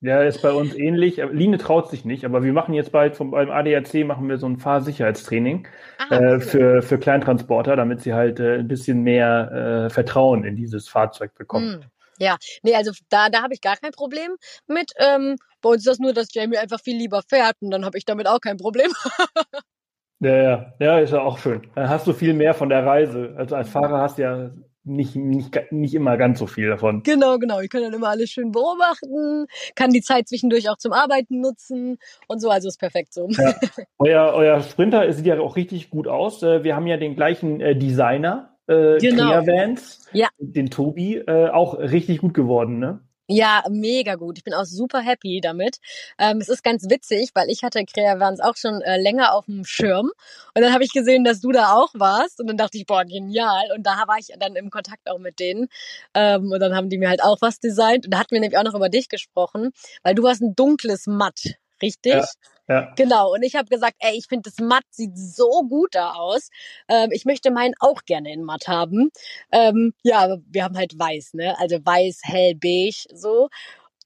ja, 0.01 0.23
ist 0.23 0.43
bei 0.43 0.53
uns 0.53 0.75
ähnlich. 0.75 1.17
Line 1.17 1.59
traut 1.59 1.91
sich 1.91 2.05
nicht, 2.05 2.25
aber 2.25 2.43
wir 2.43 2.53
machen 2.53 2.75
jetzt 2.75 2.93
bald 2.93 3.17
vom, 3.17 3.31
beim 3.31 3.51
ADAC 3.51 4.05
machen 4.05 4.29
wir 4.29 4.39
so 4.39 4.47
ein 4.47 4.59
Fahrsicherheitstraining 4.59 5.67
Aha, 5.99 6.17
äh, 6.17 6.41
für, 6.41 6.83
für 6.83 6.99
Kleintransporter, 6.99 7.77
damit 7.77 8.01
sie 8.01 8.15
halt 8.15 8.41
äh, 8.41 8.59
ein 8.59 8.69
bisschen 8.69 9.03
mehr 9.03 9.87
äh, 9.87 9.91
Vertrauen 9.91 10.45
in 10.45 10.57
dieses 10.57 10.89
Fahrzeug 10.89 11.35
bekommen. 11.35 11.81
Mm. 11.81 11.95
Ja, 12.19 12.37
nee, 12.63 12.77
also 12.77 12.93
da, 13.09 13.29
da 13.29 13.43
habe 13.43 13.55
ich 13.55 13.61
gar 13.61 13.77
kein 13.77 13.91
Problem 13.91 14.37
mit. 14.69 14.93
Ähm, 14.99 15.37
bei 15.61 15.71
uns 15.71 15.79
ist 15.79 15.89
das 15.89 15.99
nur, 15.99 16.13
dass 16.13 16.33
Jamie 16.33 16.59
einfach 16.59 16.81
viel 16.81 16.97
lieber 16.97 17.23
fährt 17.29 17.57
und 17.61 17.71
dann 17.71 17.85
habe 17.85 17.99
ich 17.99 18.05
damit 18.05 18.29
auch 18.29 18.41
kein 18.41 18.57
Problem. 18.57 18.93
Ja, 20.21 20.37
ja, 20.37 20.75
ja, 20.79 20.99
ist 20.99 21.13
ja 21.13 21.21
auch 21.21 21.39
schön. 21.39 21.63
Dann 21.75 21.89
hast 21.89 22.07
du 22.07 22.13
viel 22.13 22.35
mehr 22.35 22.55
von 22.55 22.69
der 22.69 22.87
Reise. 22.87 23.35
Also 23.37 23.57
als 23.57 23.69
Fahrer 23.69 24.01
hast 24.01 24.19
du 24.19 24.23
ja 24.23 24.51
nicht, 24.85 25.17
nicht, 25.17 25.73
nicht 25.73 25.95
immer 25.95 26.17
ganz 26.17 26.39
so 26.39 26.47
viel 26.47 26.69
davon. 26.69 27.03
Genau, 27.03 27.39
genau. 27.39 27.61
Ich 27.61 27.71
kann 27.71 27.83
dann 27.83 27.95
immer 27.95 28.09
alles 28.09 28.31
schön 28.31 28.53
beobachten, 28.53 29.47
kann 29.75 29.91
die 29.91 30.03
Zeit 30.03 30.29
zwischendurch 30.29 30.69
auch 30.69 30.77
zum 30.77 30.93
Arbeiten 30.93 31.41
nutzen 31.41 31.99
und 32.29 32.41
so, 32.41 32.51
also 32.51 32.69
ist 32.69 32.79
perfekt 32.79 33.15
so. 33.15 33.29
Ja. 33.31 33.55
Euer, 33.99 34.35
euer 34.35 34.61
Sprinter 34.61 35.11
sieht 35.13 35.27
ja 35.27 35.39
auch 35.41 35.57
richtig 35.57 35.89
gut 35.89 36.07
aus. 36.07 36.43
Äh, 36.43 36.63
wir 36.65 36.77
haben 36.77 36.87
ja 36.87 36.97
den 36.97 37.17
gleichen 37.17 37.61
äh, 37.61 37.75
Designer, 37.75 38.57
äh, 38.67 38.99
genau. 38.99 39.47
Vans, 39.47 40.07
ja. 40.13 40.29
den 40.39 40.71
Tobi, 40.71 41.17
äh, 41.17 41.49
auch 41.49 41.79
richtig 41.79 42.19
gut 42.19 42.35
geworden, 42.35 42.79
ne? 42.79 43.01
Ja, 43.29 43.65
mega 43.71 44.17
gut. 44.17 44.37
Ich 44.37 44.45
bin 44.45 44.53
auch 44.53 44.67
super 44.67 45.01
happy 45.01 45.41
damit. 45.41 45.79
Ähm, 46.19 46.39
es 46.43 46.51
ist 46.51 46.63
ganz 46.63 46.91
witzig, 46.91 47.31
weil 47.35 47.49
ich 47.49 47.63
hatte 47.63 47.83
Creavans 47.87 48.41
auch 48.41 48.57
schon 48.57 48.83
äh, 48.83 48.99
länger 49.01 49.33
auf 49.33 49.47
dem 49.47 49.65
Schirm 49.65 50.11
und 50.55 50.63
dann 50.63 50.75
habe 50.75 50.85
ich 50.85 50.93
gesehen, 50.93 51.25
dass 51.25 51.41
du 51.41 51.51
da 51.51 51.73
auch 51.73 51.89
warst 51.95 52.39
und 52.41 52.49
dann 52.49 52.59
dachte 52.59 52.77
ich, 52.77 52.85
boah, 52.85 53.03
genial. 53.05 53.71
Und 53.75 53.85
da 53.87 54.05
war 54.07 54.19
ich 54.19 54.29
dann 54.39 54.57
im 54.57 54.69
Kontakt 54.69 55.09
auch 55.09 55.19
mit 55.19 55.41
denen 55.41 55.69
ähm, 56.13 56.53
und 56.53 56.61
dann 56.61 56.75
haben 56.77 56.91
die 56.91 56.99
mir 56.99 57.09
halt 57.09 57.23
auch 57.23 57.39
was 57.41 57.61
designt 57.61 58.05
und 58.05 58.13
da 58.13 58.19
hatten 58.19 58.33
wir 58.33 58.41
nämlich 58.41 58.59
auch 58.59 58.65
noch 58.65 58.75
über 58.75 58.91
dich 58.91 59.09
gesprochen, 59.09 59.71
weil 60.03 60.15
du 60.15 60.29
hast 60.29 60.43
ein 60.43 60.55
dunkles 60.55 61.07
Matt, 61.07 61.55
richtig? 61.81 62.13
Ja. 62.13 62.25
Ja. 62.69 62.93
Genau. 62.97 63.33
Und 63.33 63.43
ich 63.43 63.57
habe 63.57 63.69
gesagt, 63.69 63.97
ey, 63.99 64.17
ich 64.17 64.27
finde 64.27 64.51
das 64.51 64.59
matt 64.59 64.85
sieht 64.91 65.17
so 65.17 65.67
gut 65.69 65.95
da 65.95 66.13
aus. 66.13 66.49
Ähm, 66.89 67.11
ich 67.13 67.25
möchte 67.25 67.51
meinen 67.51 67.75
auch 67.81 68.03
gerne 68.07 68.33
in 68.33 68.43
matt 68.43 68.69
haben. 68.69 69.11
Ähm, 69.53 69.93
ja, 70.03 70.39
wir 70.47 70.65
haben 70.65 70.77
halt 70.77 70.99
weiß, 70.99 71.35
ne? 71.35 71.59
Also 71.59 71.77
weiß, 71.85 72.21
hell, 72.25 72.55
beige, 72.55 73.05
so. 73.13 73.49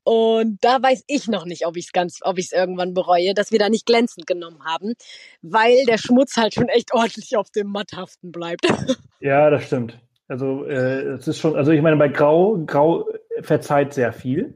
Und 0.04 0.56
da 0.62 0.82
weiß 0.82 1.04
ich 1.06 1.28
noch 1.28 1.44
nicht, 1.44 1.66
ob 1.66 1.76
ich 1.76 1.86
es 1.86 1.92
ganz, 1.92 2.20
ob 2.22 2.38
ich 2.38 2.46
es 2.46 2.52
irgendwann 2.52 2.94
bereue, 2.94 3.34
dass 3.34 3.52
wir 3.52 3.58
da 3.58 3.68
nicht 3.68 3.84
glänzend 3.84 4.26
genommen 4.26 4.64
haben, 4.64 4.94
weil 5.42 5.84
der 5.84 5.98
Schmutz 5.98 6.36
halt 6.36 6.54
schon 6.54 6.68
echt 6.68 6.94
ordentlich 6.94 7.36
auf 7.36 7.50
dem 7.50 7.68
Matt 7.68 7.92
haften 7.94 8.32
bleibt. 8.32 8.66
Ja, 9.20 9.50
das 9.50 9.64
stimmt. 9.64 9.98
Also 10.28 10.64
äh, 10.64 11.14
es 11.14 11.26
ist 11.26 11.40
schon, 11.40 11.56
also 11.56 11.72
ich 11.72 11.82
meine, 11.82 11.96
bei 11.96 12.06
Grau, 12.06 12.56
Grau 12.66 13.04
verzeiht 13.40 13.92
sehr 13.92 14.12
viel 14.12 14.54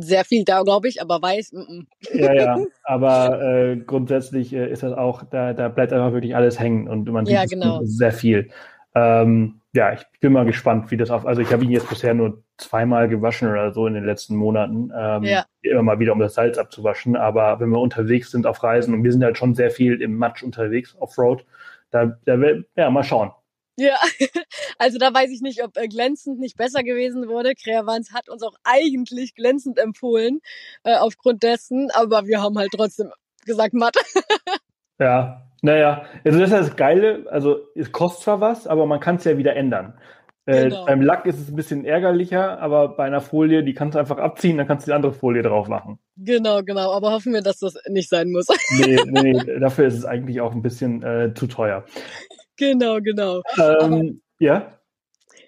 sehr 0.00 0.24
viel 0.24 0.44
da, 0.44 0.62
glaube 0.62 0.88
ich, 0.88 1.00
aber 1.00 1.20
weiß. 1.20 1.52
M 1.52 1.60
-m. 1.60 2.18
Ja, 2.18 2.32
ja, 2.32 2.58
aber 2.84 3.42
äh, 3.42 3.76
grundsätzlich 3.76 4.52
äh, 4.52 4.70
ist 4.70 4.82
das 4.82 4.92
auch, 4.92 5.22
da, 5.24 5.52
da 5.52 5.68
bleibt 5.68 5.92
einfach 5.92 6.12
wirklich 6.12 6.36
alles 6.36 6.60
hängen 6.60 6.88
und 6.88 7.08
man 7.10 7.26
sieht 7.26 7.34
ja, 7.34 7.44
genau. 7.46 7.80
sehr 7.82 8.12
viel. 8.12 8.50
Ähm, 8.94 9.60
ja, 9.72 9.92
ich 9.92 10.02
bin 10.20 10.32
mal 10.32 10.44
gespannt, 10.44 10.90
wie 10.90 10.96
das 10.96 11.10
auf. 11.10 11.24
Also 11.24 11.42
ich 11.42 11.52
habe 11.52 11.64
ihn 11.64 11.70
jetzt 11.70 11.88
bisher 11.88 12.12
nur 12.12 12.42
zweimal 12.58 13.08
gewaschen 13.08 13.48
oder 13.48 13.72
so 13.72 13.86
in 13.86 13.94
den 13.94 14.04
letzten 14.04 14.34
Monaten. 14.34 14.90
Ähm, 14.96 15.22
ja. 15.22 15.44
Immer 15.62 15.82
mal 15.82 15.98
wieder, 16.00 16.12
um 16.12 16.18
das 16.18 16.34
Salz 16.34 16.58
abzuwaschen. 16.58 17.16
Aber 17.16 17.60
wenn 17.60 17.70
wir 17.70 17.78
unterwegs 17.78 18.32
sind 18.32 18.46
auf 18.46 18.62
Reisen 18.62 18.94
und 18.94 19.04
wir 19.04 19.12
sind 19.12 19.22
halt 19.22 19.38
schon 19.38 19.54
sehr 19.54 19.70
viel 19.70 20.02
im 20.02 20.16
Matsch 20.16 20.42
unterwegs, 20.42 20.96
Offroad, 20.98 21.46
da, 21.90 22.18
da 22.24 22.36
ja, 22.76 22.90
mal 22.90 23.04
schauen. 23.04 23.30
Ja, 23.76 23.96
also 24.78 24.98
da 24.98 25.12
weiß 25.12 25.30
ich 25.30 25.40
nicht, 25.40 25.62
ob 25.62 25.76
äh, 25.76 25.88
glänzend 25.88 26.38
nicht 26.38 26.56
besser 26.56 26.82
gewesen 26.82 27.28
wurde. 27.28 27.54
Creavans 27.54 28.12
hat 28.12 28.28
uns 28.28 28.42
auch 28.42 28.54
eigentlich 28.64 29.34
glänzend 29.34 29.78
empfohlen, 29.78 30.40
äh, 30.84 30.96
aufgrund 30.96 31.42
dessen, 31.42 31.90
aber 31.92 32.26
wir 32.26 32.42
haben 32.42 32.58
halt 32.58 32.70
trotzdem 32.74 33.10
gesagt 33.46 33.74
matt. 33.74 33.96
ja, 34.98 35.46
naja, 35.62 36.04
also 36.24 36.38
das 36.38 36.50
ist 36.50 36.68
das 36.68 36.76
Geile, 36.76 37.26
also 37.30 37.58
es 37.74 37.92
kostet 37.92 38.24
zwar 38.24 38.40
was, 38.40 38.66
aber 38.66 38.86
man 38.86 39.00
kann 39.00 39.16
es 39.16 39.24
ja 39.24 39.38
wieder 39.38 39.56
ändern. 39.56 39.94
Äh, 40.46 40.64
genau. 40.64 40.86
Beim 40.86 41.02
Lack 41.02 41.26
ist 41.26 41.38
es 41.38 41.48
ein 41.48 41.56
bisschen 41.56 41.84
ärgerlicher, 41.84 42.60
aber 42.60 42.96
bei 42.96 43.04
einer 43.04 43.20
Folie, 43.20 43.62
die 43.62 43.74
kannst 43.74 43.94
du 43.94 43.98
einfach 43.98 44.18
abziehen, 44.18 44.56
dann 44.56 44.66
kannst 44.66 44.86
du 44.86 44.90
die 44.90 44.94
andere 44.94 45.12
Folie 45.12 45.42
drauf 45.42 45.68
machen. 45.68 45.98
Genau, 46.16 46.62
genau, 46.62 46.92
aber 46.92 47.12
hoffen 47.12 47.32
wir, 47.32 47.42
dass 47.42 47.58
das 47.58 47.74
nicht 47.88 48.08
sein 48.08 48.30
muss. 48.30 48.46
nee, 48.78 48.98
nee, 49.06 49.32
nee 49.32 49.58
dafür 49.60 49.86
ist 49.86 49.94
es 49.94 50.04
eigentlich 50.04 50.40
auch 50.40 50.52
ein 50.52 50.62
bisschen 50.62 51.02
äh, 51.02 51.34
zu 51.34 51.46
teuer. 51.46 51.84
Genau, 52.60 53.00
genau. 53.00 53.42
Ähm, 53.58 54.20
ja. 54.38 54.76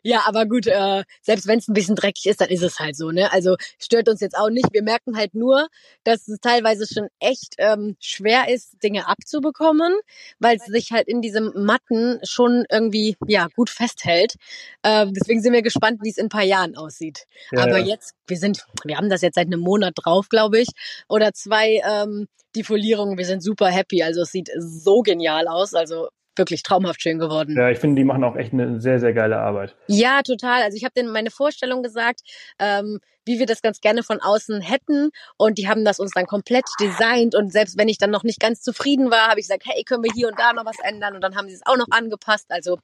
Ja, 0.03 0.23
aber 0.27 0.47
gut, 0.47 0.67
äh, 0.67 1.05
selbst 1.21 1.47
wenn 1.47 1.59
es 1.59 1.69
ein 1.69 1.75
bisschen 1.75 1.95
dreckig 1.95 2.27
ist, 2.27 2.41
dann 2.41 2.49
ist 2.49 2.63
es 2.63 2.81
halt 2.81 2.97
so, 2.97 3.11
ne? 3.13 3.31
Also 3.33 3.57
stört 3.79 4.09
uns 4.09 4.21
jetzt 4.21 4.37
auch 4.37 4.49
nicht. 4.49 4.67
Wir 4.73 4.83
merken 4.83 5.17
halt 5.17 5.35
nur, 5.35 5.69
dass 6.05 6.27
es 6.27 6.41
teilweise 6.41 6.87
schon 6.93 7.09
echt 7.21 7.55
ähm, 7.59 7.97
schwer 8.01 8.49
ist, 8.49 8.83
Dinge 8.83 9.07
abzubekommen, 9.07 9.93
weil 10.41 10.57
es 10.57 10.65
sich 10.65 10.91
halt 10.91 11.07
in 11.07 11.21
diesem 11.21 11.53
Matten 11.55 12.19
schon 12.25 12.65
irgendwie 12.69 13.17
ja 13.29 13.47
gut 13.55 13.71
festhält. 13.71 14.37
Äh, 14.83 15.07
deswegen 15.11 15.41
sind 15.43 15.53
wir 15.53 15.63
gespannt, 15.63 16.01
wie 16.03 16.11
es 16.11 16.19
in 16.19 16.27
ein 16.27 16.31
paar 16.31 16.43
Jahren 16.43 16.77
aussieht. 16.77 17.27
Ja, 17.53 17.63
aber 17.65 17.79
ja. 17.79 17.89
jetzt, 17.89 18.15
wir 18.27 18.39
sind, 18.39 18.65
wir 18.85 18.97
haben 18.97 19.11
das 19.11 19.21
jetzt 19.21 19.35
seit 19.35 19.47
einem 19.47 19.61
Monat 19.61 19.93
drauf, 19.97 20.29
glaube 20.31 20.61
ich, 20.61 20.69
oder 21.09 21.33
zwei. 21.35 21.81
Ähm, 21.89 22.27
die 22.55 22.65
Folierung, 22.65 23.17
wir 23.17 23.25
sind 23.25 23.43
super 23.43 23.69
happy. 23.69 24.03
Also 24.03 24.23
es 24.23 24.31
sieht 24.31 24.51
so 24.59 25.01
genial 25.01 25.49
aus. 25.49 25.75
Also 25.75 26.09
wirklich 26.37 26.63
traumhaft 26.63 27.03
schön 27.03 27.19
geworden. 27.19 27.57
Ja, 27.57 27.71
ich 27.71 27.79
finde, 27.79 28.01
die 28.01 28.05
machen 28.05 28.25
auch 28.25 28.37
echt 28.37 28.53
eine 28.53 28.81
sehr, 28.81 28.99
sehr 28.99 29.13
geile 29.13 29.39
Arbeit. 29.39 29.77
Ja, 29.87 30.23
total. 30.23 30.63
Also 30.63 30.77
ich 30.77 30.85
habe 30.85 30.95
denen 30.95 31.13
meine 31.13 31.31
Vorstellung 31.31 31.83
gesagt, 31.83 32.21
ähm, 32.59 33.01
wie 33.25 33.39
wir 33.39 33.47
das 33.47 33.63
ganz 33.63 33.81
gerne 33.81 34.03
von 34.03 34.21
außen 34.21 34.61
hätten. 34.61 35.11
Und 35.37 35.59
die 35.59 35.69
haben 35.69 35.85
das 35.85 36.01
uns 36.01 36.13
dann 36.13 36.27
komplett 36.27 36.65
designt. 36.81 37.35
Und 37.35 37.53
selbst 37.53 37.79
wenn 37.79 37.89
ich 37.89 37.99
dann 37.99 38.11
noch 38.11 38.25
nicht 38.25 38.41
ganz 38.41 38.63
zufrieden 38.63 39.11
war, 39.11 39.29
habe 39.29 39.41
ich 39.41 39.47
gesagt, 39.47 39.65
hey, 39.67 39.85
können 39.85 40.03
wir 40.03 40.11
hier 40.15 40.29
und 40.29 40.39
da 40.39 40.53
noch 40.53 40.65
was 40.65 40.79
ändern? 40.83 41.15
Und 41.15 41.21
dann 41.23 41.37
haben 41.37 41.49
sie 41.49 41.55
es 41.55 41.67
auch 41.67 41.77
noch 41.77 41.89
angepasst. 41.91 42.47
Also 42.51 42.79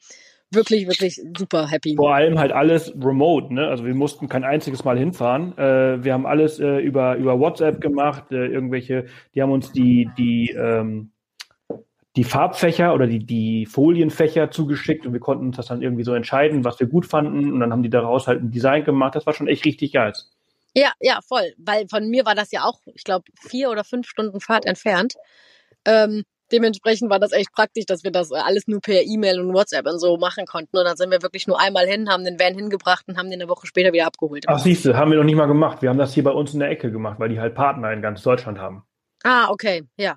wirklich, 0.51 0.87
wirklich 0.87 1.21
super 1.37 1.69
happy. 1.69 1.97
Vor 1.97 2.15
allem 2.15 2.39
halt 2.39 2.53
alles 2.53 2.93
remote, 2.95 3.53
ne? 3.53 3.69
Also 3.69 3.85
wir 3.85 3.95
mussten 3.95 4.29
kein 4.29 4.45
einziges 4.45 4.85
Mal 4.85 4.99
hinfahren. 4.99 5.57
Äh, 5.59 6.05
wir 6.05 6.13
haben 6.13 6.27
alles 6.27 6.59
äh, 6.59 6.79
über, 6.79 7.17
über 7.17 7.39
WhatsApp 7.39 7.81
gemacht, 7.81 8.31
äh, 8.31 8.47
irgendwelche, 8.47 9.07
die 9.35 9.43
haben 9.43 9.53
uns 9.53 9.73
die, 9.73 10.09
die, 10.17 10.51
ähm, 10.51 11.11
die 12.19 12.25
Farbfächer 12.25 12.95
oder 12.95 13.07
die, 13.07 13.25
die 13.25 13.65
Folienfächer 13.65 14.51
zugeschickt 14.51 15.07
und 15.07 15.13
wir 15.13 15.21
konnten 15.21 15.47
uns 15.47 15.57
das 15.57 15.67
dann 15.67 15.83
irgendwie 15.83 16.03
so 16.03 16.15
entscheiden, 16.15 16.65
was 16.65 16.81
wir 16.81 16.89
gut 16.89 17.07
fanden 17.07 17.53
und 17.53 17.61
dann 17.61 17.71
haben 17.71 17.85
die 17.85 17.91
daraus 17.91 18.27
halt 18.27 18.43
ein 18.43 18.51
Design 18.51 18.83
gemacht. 18.83 19.15
Das 19.15 19.25
war 19.25 19.35
schon 19.35 19.47
echt 19.47 19.65
richtig 19.65 19.93
geil. 19.93 20.13
Ja, 20.75 20.91
ja, 21.01 21.21
voll. 21.27 21.55
Weil 21.59 21.87
von 21.89 22.09
mir 22.09 22.27
war 22.27 22.35
das 22.35 22.51
ja 22.51 22.65
auch, 22.65 22.81
ich 22.93 23.05
glaube, 23.05 23.25
vier 23.41 23.71
oder 23.71 23.85
fünf 23.85 24.09
Stunden 24.09 24.41
Fahrt 24.41 24.67
entfernt. 24.67 25.15
Ähm, 25.85 26.25
Dementsprechend 26.51 27.11
war 27.11 27.19
das 27.19 27.33
echt 27.33 27.53
praktisch, 27.53 27.85
dass 27.85 28.05
wir 28.05 28.11
das 28.11 28.33
alles 28.33 28.67
nur 28.69 28.81
per 28.81 29.03
E-Mail 29.03 29.39
und 29.39 29.53
WhatsApp 29.53 29.87
und 29.87 29.99
so 29.99 30.17
machen 30.17 30.47
konnten. 30.47 30.79
Und 30.79 30.85
dann 30.87 30.97
sind 30.97 31.11
wir 31.11 31.21
wirklich 31.21 31.47
nur 31.47 31.61
einmal 31.61 31.87
hin, 31.87 32.09
haben 32.09 32.25
den 32.25 32.41
Van 32.41 32.55
hingebracht 32.55 33.05
und 33.07 33.19
haben 33.19 33.29
den 33.31 33.43
eine 33.43 33.51
Woche 33.51 33.67
später 33.67 33.93
wieder 33.93 34.07
abgeholt. 34.07 34.45
Ach, 34.47 34.59
siehst 34.59 34.87
du, 34.87 34.97
haben 34.97 35.11
wir 35.11 35.19
noch 35.19 35.25
nicht 35.25 35.37
mal 35.37 35.45
gemacht. 35.45 35.83
Wir 35.83 35.91
haben 35.91 35.99
das 35.99 36.15
hier 36.15 36.25
bei 36.25 36.31
uns 36.31 36.55
in 36.55 36.61
der 36.61 36.71
Ecke 36.71 36.91
gemacht, 36.91 37.21
weil 37.21 37.29
die 37.29 37.39
halt 37.39 37.55
Partner 37.55 37.93
in 37.93 38.01
ganz 38.01 38.23
Deutschland 38.23 38.59
haben. 38.59 38.83
Ah, 39.25 39.51
okay, 39.51 39.85
ja. 39.99 40.17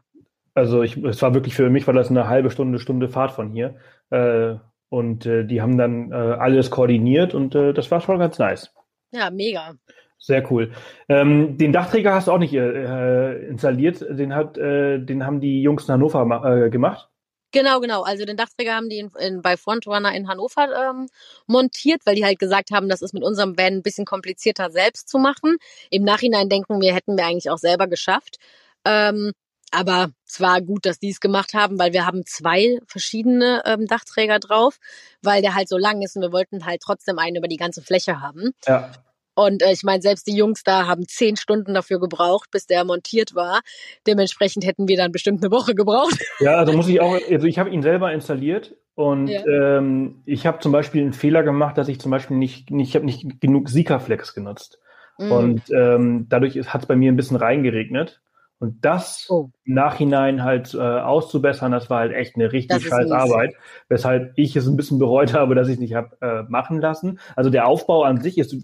Also 0.53 0.83
ich, 0.83 0.97
es 0.97 1.21
war 1.21 1.33
wirklich 1.33 1.55
für 1.55 1.69
mich 1.69 1.87
war 1.87 1.93
das 1.93 2.09
eine 2.09 2.27
halbe 2.27 2.51
Stunde, 2.51 2.79
Stunde 2.79 3.07
Fahrt 3.07 3.31
von 3.31 3.51
hier. 3.51 3.75
Äh, 4.09 4.55
und 4.89 5.25
äh, 5.25 5.45
die 5.45 5.61
haben 5.61 5.77
dann 5.77 6.11
äh, 6.11 6.15
alles 6.15 6.69
koordiniert 6.69 7.33
und 7.33 7.55
äh, 7.55 7.73
das 7.73 7.89
war 7.91 8.01
schon 8.01 8.19
ganz 8.19 8.37
nice. 8.37 8.73
Ja, 9.11 9.29
mega. 9.29 9.75
Sehr 10.17 10.49
cool. 10.51 10.71
Ähm, 11.09 11.57
den 11.57 11.73
Dachträger 11.73 12.13
hast 12.13 12.27
du 12.27 12.31
auch 12.31 12.37
nicht 12.37 12.53
äh, 12.53 13.47
installiert. 13.47 14.01
Den 14.01 14.35
hat, 14.35 14.57
äh, 14.57 14.99
den 14.99 15.25
haben 15.25 15.41
die 15.41 15.61
Jungs 15.63 15.85
in 15.85 15.93
Hannover 15.93 16.43
äh, 16.45 16.69
gemacht. 16.69 17.09
Genau, 17.51 17.79
genau. 17.79 18.03
Also 18.03 18.23
den 18.23 18.37
Dachträger 18.37 18.75
haben 18.75 18.87
die 18.87 18.99
in, 18.99 19.11
in, 19.19 19.41
bei 19.41 19.57
Frontrunner 19.57 20.13
in 20.13 20.27
Hannover 20.27 20.67
ähm, 20.89 21.07
montiert, 21.47 22.01
weil 22.05 22.15
die 22.15 22.23
halt 22.23 22.39
gesagt 22.39 22.71
haben, 22.71 22.87
das 22.87 23.01
ist 23.01 23.13
mit 23.13 23.23
unserem 23.23 23.57
Van 23.57 23.73
ein 23.73 23.81
bisschen 23.81 24.05
komplizierter 24.05 24.69
selbst 24.69 25.09
zu 25.09 25.17
machen. 25.17 25.57
Im 25.89 26.03
Nachhinein 26.03 26.49
denken 26.49 26.79
wir, 26.79 26.93
hätten 26.93 27.17
wir 27.17 27.25
eigentlich 27.25 27.49
auch 27.49 27.57
selber 27.57 27.87
geschafft. 27.87 28.37
Ähm, 28.85 29.31
aber 29.71 30.11
es 30.27 30.39
war 30.39 30.61
gut, 30.61 30.85
dass 30.85 30.99
die 30.99 31.09
es 31.09 31.19
gemacht 31.19 31.53
haben, 31.53 31.79
weil 31.79 31.93
wir 31.93 32.05
haben 32.05 32.25
zwei 32.25 32.79
verschiedene 32.85 33.63
ähm, 33.65 33.87
Dachträger 33.87 34.39
drauf, 34.39 34.77
weil 35.21 35.41
der 35.41 35.55
halt 35.55 35.69
so 35.69 35.77
lang 35.77 36.01
ist 36.01 36.15
und 36.15 36.21
wir 36.21 36.31
wollten 36.31 36.65
halt 36.65 36.81
trotzdem 36.81 37.17
einen 37.19 37.37
über 37.37 37.47
die 37.47 37.57
ganze 37.57 37.81
Fläche 37.81 38.21
haben. 38.21 38.51
Ja. 38.67 38.91
Und 39.33 39.63
äh, 39.63 39.71
ich 39.71 39.83
meine, 39.83 40.01
selbst 40.01 40.27
die 40.27 40.35
Jungs 40.35 40.63
da 40.63 40.87
haben 40.87 41.07
zehn 41.07 41.37
Stunden 41.37 41.73
dafür 41.73 41.99
gebraucht, 41.99 42.51
bis 42.51 42.67
der 42.67 42.83
montiert 42.83 43.33
war. 43.33 43.61
Dementsprechend 44.05 44.65
hätten 44.65 44.87
wir 44.87 44.97
dann 44.97 45.11
bestimmt 45.11 45.41
eine 45.43 45.51
Woche 45.51 45.73
gebraucht. 45.73 46.17
Ja, 46.39 46.57
also 46.57 46.73
muss 46.73 46.87
ich 46.87 46.99
auch, 47.01 47.17
also 47.29 47.47
ich 47.47 47.57
habe 47.57 47.69
ihn 47.69 47.81
selber 47.81 48.11
installiert 48.11 48.75
und 48.95 49.27
ja. 49.27 49.45
ähm, 49.45 50.21
ich 50.25 50.45
habe 50.45 50.59
zum 50.59 50.71
Beispiel 50.71 51.01
einen 51.01 51.13
Fehler 51.13 51.43
gemacht, 51.43 51.77
dass 51.77 51.87
ich 51.87 51.99
zum 51.99 52.11
Beispiel 52.11 52.37
nicht, 52.37 52.71
nicht 52.71 52.89
ich 52.89 52.95
habe 52.95 53.05
nicht 53.05 53.39
genug 53.39 53.69
Sika-Flex 53.69 54.33
genutzt. 54.33 54.79
Mhm. 55.17 55.31
Und 55.31 55.61
ähm, 55.71 56.25
dadurch 56.29 56.55
hat 56.55 56.81
es 56.81 56.87
bei 56.87 56.95
mir 56.95 57.11
ein 57.11 57.15
bisschen 57.15 57.37
reingeregnet. 57.37 58.21
Und 58.61 58.85
das 58.85 59.25
oh. 59.27 59.49
im 59.65 59.73
Nachhinein 59.73 60.43
halt 60.43 60.75
äh, 60.75 60.77
auszubessern, 60.77 61.71
das 61.71 61.89
war 61.89 62.01
halt 62.01 62.13
echt 62.13 62.35
eine 62.35 62.51
richtig 62.51 62.85
scheiß 62.85 63.09
Arbeit, 63.09 63.55
weshalb 63.89 64.33
ich 64.35 64.55
es 64.55 64.67
ein 64.67 64.77
bisschen 64.77 64.99
bereut 64.99 65.33
habe, 65.33 65.55
dass 65.55 65.67
ich 65.67 65.73
es 65.73 65.79
nicht 65.79 65.95
habe 65.95 66.15
äh, 66.21 66.43
machen 66.43 66.79
lassen. 66.79 67.19
Also 67.35 67.49
der 67.49 67.65
Aufbau 67.65 68.03
an 68.03 68.21
sich 68.21 68.37
ist, 68.37 68.55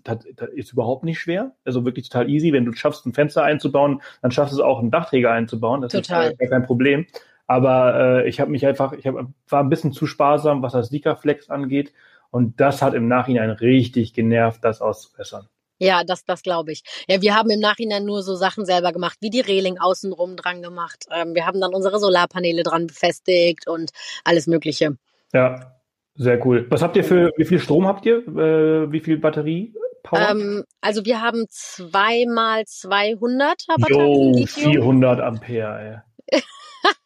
ist 0.54 0.72
überhaupt 0.72 1.04
nicht 1.04 1.18
schwer, 1.18 1.54
also 1.66 1.84
wirklich 1.84 2.10
total 2.10 2.30
easy. 2.30 2.54
Wenn 2.54 2.66
du 2.66 2.74
schaffst, 2.74 3.08
ein 3.08 3.14
Fenster 3.14 3.44
einzubauen, 3.44 4.04
dann 4.22 4.30
schaffst 4.30 4.54
du 4.54 4.58
es 4.58 4.64
auch, 4.64 4.78
einen 4.78 4.92
Dachträger 4.92 5.32
einzubauen. 5.32 5.82
Das 5.82 5.94
total. 5.94 6.30
ist 6.30 6.42
äh, 6.42 6.48
kein 6.48 6.68
Problem. 6.68 7.08
Aber 7.48 7.96
äh, 8.20 8.30
ich 8.30 8.40
habe 8.40 8.52
mich 8.52 8.68
einfach, 8.68 8.94
ich 8.94 9.08
hab, 9.08 9.16
war 9.16 9.64
ein 9.64 9.70
bisschen 9.70 9.94
zu 9.94 10.06
sparsam, 10.06 10.62
was 10.62 10.74
das 10.74 10.90
Sika-Flex 10.90 11.50
angeht. 11.50 11.92
Und 12.30 12.60
das 12.62 12.84
hat 12.84 12.94
im 12.94 13.08
Nachhinein 13.08 13.50
richtig 13.50 14.14
genervt, 14.14 14.64
das 14.64 14.80
auszubessern. 14.80 15.48
Ja, 15.80 16.04
das, 16.04 16.26
das 16.26 16.42
glaube 16.42 16.72
ich. 16.72 16.84
Ja, 17.08 17.22
wir 17.22 17.36
haben 17.36 17.50
im 17.50 17.60
Nachhinein 17.60 18.06
nur 18.06 18.24
so 18.24 18.36
Sachen 18.36 18.66
selber 18.66 18.92
gemacht, 18.92 19.18
wie 19.22 19.30
die 19.30 19.42
Reling 19.42 19.78
außenrum 19.78 20.36
dran 20.36 20.62
gemacht. 20.62 21.06
Ähm, 21.12 21.36
wir 21.36 21.46
haben 21.46 21.62
dann 21.62 21.74
unsere 21.74 22.00
Solarpaneele 22.00 22.64
dran 22.64 22.88
befestigt 22.88 23.68
und 23.68 23.92
alles 24.24 24.48
Mögliche. 24.48 24.98
Ja, 25.34 25.74
sehr 26.16 26.44
cool. 26.46 26.66
Was 26.70 26.82
habt 26.82 26.96
ihr 26.98 27.04
für, 27.04 27.32
wie 27.38 27.46
viel 27.46 27.60
Strom 27.60 27.86
habt 27.86 28.06
ihr? 28.06 28.28
Äh, 28.28 28.92
wie 28.92 29.00
viel 29.00 29.18
Batterie? 29.18 29.74
Ähm, 30.16 30.64
also 30.82 31.06
wir 31.06 31.22
haben 31.22 31.46
zweimal 31.50 32.66
200 32.66 33.66
Batterien. 33.68 34.34
Jo, 34.34 34.46
400 34.46 35.20
Ampere, 35.20 36.04
ey. 36.32 36.40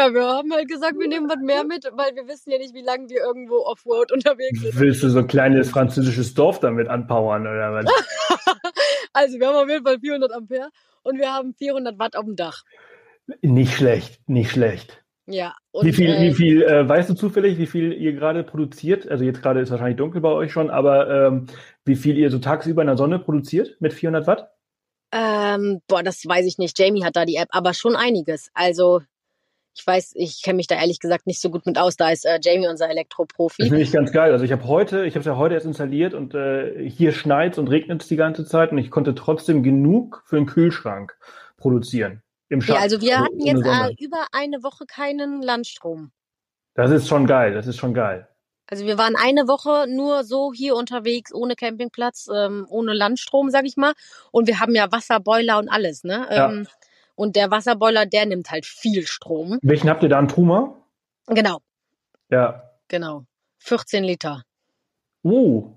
ja, 0.00 0.14
wir 0.14 0.26
haben 0.26 0.52
halt 0.52 0.68
gesagt, 0.68 0.98
wir 0.98 1.08
nehmen 1.08 1.28
was 1.28 1.42
mehr 1.42 1.64
mit, 1.64 1.84
weil 1.92 2.14
wir 2.14 2.26
wissen 2.26 2.50
ja 2.50 2.58
nicht, 2.58 2.74
wie 2.74 2.82
lange 2.82 3.08
wir 3.08 3.20
irgendwo 3.20 3.56
Offroad 3.66 4.12
unterwegs 4.12 4.60
sind. 4.60 4.78
Willst 4.78 5.02
du 5.02 5.10
so 5.10 5.18
ein 5.18 5.26
kleines 5.26 5.70
französisches 5.70 6.32
Dorf 6.34 6.60
damit 6.60 6.88
anpowern 6.88 7.42
oder 7.42 7.72
was? 7.74 7.86
also 9.12 9.38
wir 9.38 9.48
haben 9.48 9.56
auf 9.56 9.68
jeden 9.68 9.84
Fall 9.84 9.98
400 10.00 10.32
Ampere 10.32 10.70
und 11.02 11.18
wir 11.18 11.32
haben 11.32 11.54
400 11.54 11.98
Watt 11.98 12.16
auf 12.16 12.24
dem 12.24 12.36
Dach. 12.36 12.62
Nicht 13.42 13.74
schlecht, 13.74 14.20
nicht 14.26 14.50
schlecht. 14.50 15.02
Ja. 15.26 15.54
Und, 15.70 15.84
wie 15.86 15.92
viel, 15.92 16.08
äh, 16.08 16.22
wie 16.22 16.34
viel 16.34 16.62
äh, 16.62 16.88
weißt 16.88 17.10
du 17.10 17.14
zufällig, 17.14 17.58
wie 17.58 17.66
viel 17.66 17.92
ihr 17.92 18.14
gerade 18.14 18.42
produziert? 18.42 19.08
Also 19.08 19.24
jetzt 19.24 19.42
gerade 19.42 19.60
ist 19.60 19.70
wahrscheinlich 19.70 19.98
dunkel 19.98 20.20
bei 20.20 20.30
euch 20.30 20.50
schon, 20.50 20.70
aber 20.70 21.26
ähm, 21.26 21.46
wie 21.84 21.94
viel 21.94 22.16
ihr 22.16 22.30
so 22.30 22.38
tagsüber 22.38 22.82
in 22.82 22.88
der 22.88 22.96
Sonne 22.96 23.18
produziert 23.18 23.76
mit 23.80 23.92
400 23.92 24.26
Watt? 24.26 24.50
Ähm, 25.12 25.82
boah, 25.88 26.02
das 26.02 26.24
weiß 26.26 26.46
ich 26.46 26.58
nicht. 26.58 26.78
Jamie 26.78 27.04
hat 27.04 27.16
da 27.16 27.24
die 27.24 27.36
App, 27.36 27.48
aber 27.50 27.74
schon 27.74 27.96
einiges. 27.96 28.48
Also 28.54 29.02
ich 29.80 29.86
weiß, 29.86 30.12
ich 30.14 30.42
kenne 30.42 30.56
mich 30.56 30.66
da 30.66 30.76
ehrlich 30.76 31.00
gesagt 31.00 31.26
nicht 31.26 31.40
so 31.40 31.50
gut 31.50 31.66
mit 31.66 31.78
aus. 31.78 31.96
Da 31.96 32.10
ist 32.10 32.24
äh, 32.26 32.38
Jamie 32.42 32.68
unser 32.68 32.88
Elektroprofi. 32.90 33.62
Das 33.62 33.68
finde 33.68 33.82
ich 33.82 33.92
ganz 33.92 34.12
geil. 34.12 34.32
Also 34.32 34.44
ich 34.44 34.52
habe 34.52 34.66
heute, 34.66 35.06
ich 35.06 35.14
habe 35.14 35.20
es 35.20 35.26
ja 35.26 35.36
heute 35.36 35.54
erst 35.54 35.66
installiert 35.66 36.14
und 36.14 36.34
äh, 36.34 36.88
hier 36.88 37.12
schneit 37.12 37.58
und 37.58 37.68
regnet 37.68 38.02
es 38.02 38.08
die 38.08 38.16
ganze 38.16 38.44
Zeit 38.44 38.72
und 38.72 38.78
ich 38.78 38.90
konnte 38.90 39.14
trotzdem 39.14 39.62
genug 39.62 40.22
für 40.26 40.36
einen 40.36 40.46
Kühlschrank 40.46 41.16
produzieren. 41.56 42.22
Im 42.48 42.60
Schatten, 42.60 42.78
ja, 42.78 42.82
also 42.82 43.00
wir 43.00 43.18
also 43.18 43.24
hatten 43.24 43.40
jetzt 43.40 43.64
äh, 43.64 44.04
über 44.04 44.26
eine 44.32 44.62
Woche 44.62 44.84
keinen 44.86 45.40
Landstrom. 45.40 46.10
Das 46.74 46.90
ist 46.90 47.08
schon 47.08 47.26
geil. 47.26 47.54
Das 47.54 47.66
ist 47.66 47.76
schon 47.76 47.94
geil. 47.94 48.28
Also 48.66 48.86
wir 48.86 48.98
waren 48.98 49.16
eine 49.16 49.48
Woche 49.48 49.86
nur 49.88 50.24
so 50.24 50.52
hier 50.52 50.76
unterwegs, 50.76 51.34
ohne 51.34 51.56
Campingplatz, 51.56 52.28
ähm, 52.32 52.66
ohne 52.68 52.92
Landstrom, 52.92 53.50
sag 53.50 53.66
ich 53.66 53.76
mal. 53.76 53.94
Und 54.30 54.46
wir 54.46 54.60
haben 54.60 54.74
ja 54.74 54.92
Wasserboiler 54.92 55.58
und 55.58 55.68
alles, 55.68 56.04
ne? 56.04 56.28
Ja. 56.30 56.52
Und 57.14 57.36
der 57.36 57.50
Wasserboiler, 57.50 58.06
der 58.06 58.26
nimmt 58.26 58.50
halt 58.50 58.66
viel 58.66 59.06
Strom. 59.06 59.58
Welchen 59.62 59.90
habt 59.90 60.02
ihr 60.02 60.08
da? 60.08 60.18
Einen 60.18 60.28
Truma? 60.28 60.74
Genau. 61.26 61.58
Ja. 62.30 62.62
Genau. 62.88 63.24
14 63.58 64.04
Liter. 64.04 64.42
Uh, 65.22 65.76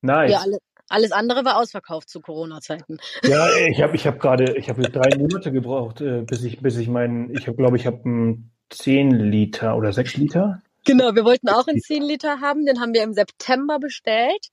nice. 0.00 0.32
Ja, 0.32 0.40
alle, 0.40 0.58
alles 0.88 1.12
andere 1.12 1.44
war 1.44 1.58
ausverkauft 1.58 2.08
zu 2.08 2.20
Corona-Zeiten. 2.20 2.98
Ja, 3.24 3.48
ich 3.68 3.82
habe 3.82 3.94
ich 3.94 4.06
hab 4.06 4.20
gerade, 4.20 4.56
ich 4.56 4.68
habe 4.68 4.82
drei 4.82 5.16
Monate 5.18 5.52
gebraucht, 5.52 6.00
äh, 6.00 6.22
bis 6.22 6.44
ich, 6.44 6.60
bis 6.60 6.76
ich 6.76 6.88
meinen, 6.88 7.34
ich 7.36 7.46
habe 7.46 7.56
glaube 7.56 7.76
ich 7.76 7.86
habe 7.86 8.36
10 8.70 9.10
Liter 9.10 9.76
oder 9.76 9.92
6 9.92 10.16
Liter 10.16 10.62
Genau, 10.86 11.14
wir 11.14 11.24
wollten 11.24 11.48
auch 11.48 11.66
einen 11.66 11.80
10 11.80 12.02
Liter 12.02 12.42
haben, 12.42 12.66
den 12.66 12.78
haben 12.78 12.92
wir 12.92 13.02
im 13.02 13.14
September 13.14 13.78
bestellt. 13.78 14.48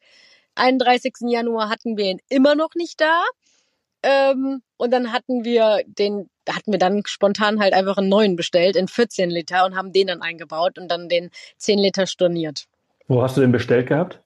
31. 0.56 1.14
Januar 1.28 1.70
hatten 1.70 1.98
wir 1.98 2.06
ihn 2.06 2.22
immer 2.30 2.56
noch 2.56 2.74
nicht 2.76 3.02
da. 3.02 3.24
Ähm, 4.04 4.62
und 4.78 4.92
dann 4.92 5.14
hatten 5.14 5.44
wir 5.44 5.84
den, 5.86 6.30
hatten 6.50 6.72
wir 6.72 6.80
dann 6.80 7.04
spontan 7.06 7.60
halt 7.60 7.74
einfach 7.74 7.98
einen 7.98 8.10
neuen 8.10 8.36
bestellt 8.36 8.76
in 8.76 8.88
14 8.88 9.30
Liter 9.30 9.66
und 9.66 9.76
haben 9.76 9.94
den 9.94 10.08
dann 10.08 10.22
eingebaut 10.22 10.80
und 10.80 10.90
dann 10.90 11.08
den 11.08 11.30
10 11.58 11.78
Liter 11.78 12.08
storniert. 12.08 12.66
Wo 13.08 13.22
hast 13.22 13.38
du 13.38 13.42
den 13.42 13.52
bestellt 13.52 13.88
gehabt? 13.88 14.22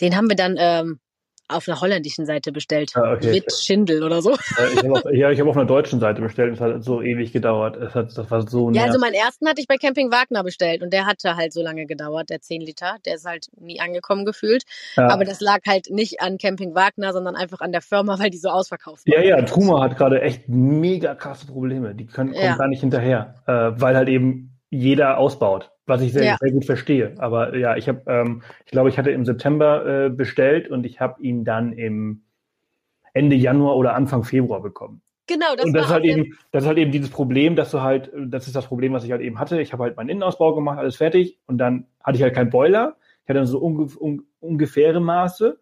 Den 0.00 0.16
haben 0.16 0.28
wir 0.28 0.36
dann 0.36 0.56
ähm, 0.58 1.00
auf 1.48 1.68
einer 1.68 1.80
holländischen 1.80 2.26
Seite 2.26 2.52
bestellt. 2.52 2.92
Ah, 2.94 3.12
okay. 3.12 3.30
Mit 3.30 3.52
Schindel 3.52 4.02
oder 4.02 4.22
so. 4.22 4.32
Ich 4.32 4.78
hab 4.78 4.90
auf, 4.90 5.02
ja, 5.12 5.30
ich 5.30 5.40
habe 5.40 5.50
auf 5.50 5.56
einer 5.56 5.66
deutschen 5.66 6.00
Seite 6.00 6.22
bestellt. 6.22 6.54
Es 6.54 6.60
hat 6.60 6.82
so 6.82 7.02
ewig 7.02 7.32
gedauert. 7.32 7.76
Es 7.76 7.94
hat, 7.94 8.16
das 8.16 8.30
war 8.30 8.48
so 8.48 8.70
Ja, 8.70 8.84
also 8.84 8.98
meinen 8.98 9.14
ersten 9.14 9.46
hatte 9.48 9.60
ich 9.60 9.68
bei 9.68 9.76
Camping 9.76 10.10
Wagner 10.10 10.42
bestellt 10.42 10.82
und 10.82 10.92
der 10.92 11.06
hatte 11.06 11.36
halt 11.36 11.52
so 11.52 11.62
lange 11.62 11.86
gedauert, 11.86 12.30
der 12.30 12.40
10 12.40 12.62
Liter. 12.62 12.96
Der 13.04 13.16
ist 13.16 13.26
halt 13.26 13.48
nie 13.58 13.80
angekommen 13.80 14.24
gefühlt. 14.24 14.64
Ja. 14.96 15.08
Aber 15.08 15.24
das 15.24 15.40
lag 15.40 15.60
halt 15.66 15.90
nicht 15.90 16.20
an 16.20 16.38
Camping 16.38 16.74
Wagner, 16.74 17.12
sondern 17.12 17.36
einfach 17.36 17.60
an 17.60 17.72
der 17.72 17.82
Firma, 17.82 18.18
weil 18.18 18.30
die 18.30 18.38
so 18.38 18.48
ausverkauft 18.48 19.06
waren. 19.06 19.22
Ja, 19.22 19.36
ja, 19.36 19.42
Truma 19.42 19.82
hat 19.82 19.96
gerade 19.96 20.22
echt 20.22 20.48
mega 20.48 21.14
krasse 21.14 21.46
Probleme. 21.46 21.94
Die 21.94 22.06
können, 22.06 22.32
kommen 22.32 22.42
ja. 22.42 22.56
gar 22.56 22.68
nicht 22.68 22.80
hinterher, 22.80 23.34
äh, 23.46 23.52
weil 23.80 23.96
halt 23.96 24.08
eben 24.08 24.58
jeder 24.70 25.18
ausbaut, 25.18 25.70
was 25.86 26.00
ich 26.00 26.12
sehr, 26.12 26.24
ja. 26.24 26.36
sehr 26.40 26.52
gut 26.52 26.64
verstehe. 26.64 27.14
Aber 27.18 27.56
ja, 27.56 27.76
ich 27.76 27.88
habe, 27.88 28.02
ähm, 28.06 28.42
ich 28.64 28.72
glaube, 28.72 28.88
ich 28.88 28.98
hatte 28.98 29.10
im 29.10 29.24
September 29.24 30.06
äh, 30.06 30.10
bestellt 30.10 30.70
und 30.70 30.86
ich 30.86 31.00
habe 31.00 31.22
ihn 31.22 31.44
dann 31.44 31.72
im 31.72 32.22
Ende 33.12 33.36
Januar 33.36 33.76
oder 33.76 33.94
Anfang 33.94 34.24
Februar 34.24 34.60
bekommen. 34.62 35.02
Genau, 35.26 35.54
das 35.56 35.64
und 35.64 35.72
das 35.72 35.86
ist 35.86 35.92
halt 35.92 36.04
eben, 36.04 36.36
das 36.52 36.64
ist 36.64 36.68
halt 36.68 36.78
eben 36.78 36.92
dieses 36.92 37.08
Problem, 37.08 37.56
dass 37.56 37.70
du 37.70 37.80
halt, 37.80 38.10
das 38.14 38.46
ist 38.46 38.56
das 38.56 38.66
Problem, 38.66 38.92
was 38.92 39.04
ich 39.04 39.10
halt 39.10 39.22
eben 39.22 39.38
hatte. 39.38 39.60
Ich 39.60 39.72
habe 39.72 39.84
halt 39.84 39.96
meinen 39.96 40.10
Innenausbau 40.10 40.54
gemacht, 40.54 40.78
alles 40.78 40.96
fertig 40.96 41.38
und 41.46 41.56
dann 41.58 41.86
hatte 42.02 42.16
ich 42.16 42.22
halt 42.22 42.34
keinen 42.34 42.50
Boiler. 42.50 42.96
Ich 43.22 43.28
hatte 43.30 43.38
dann 43.38 43.46
so 43.46 43.58
unge 43.58 43.88
un 43.98 44.26
ungefähre 44.40 45.00
Maße. 45.00 45.58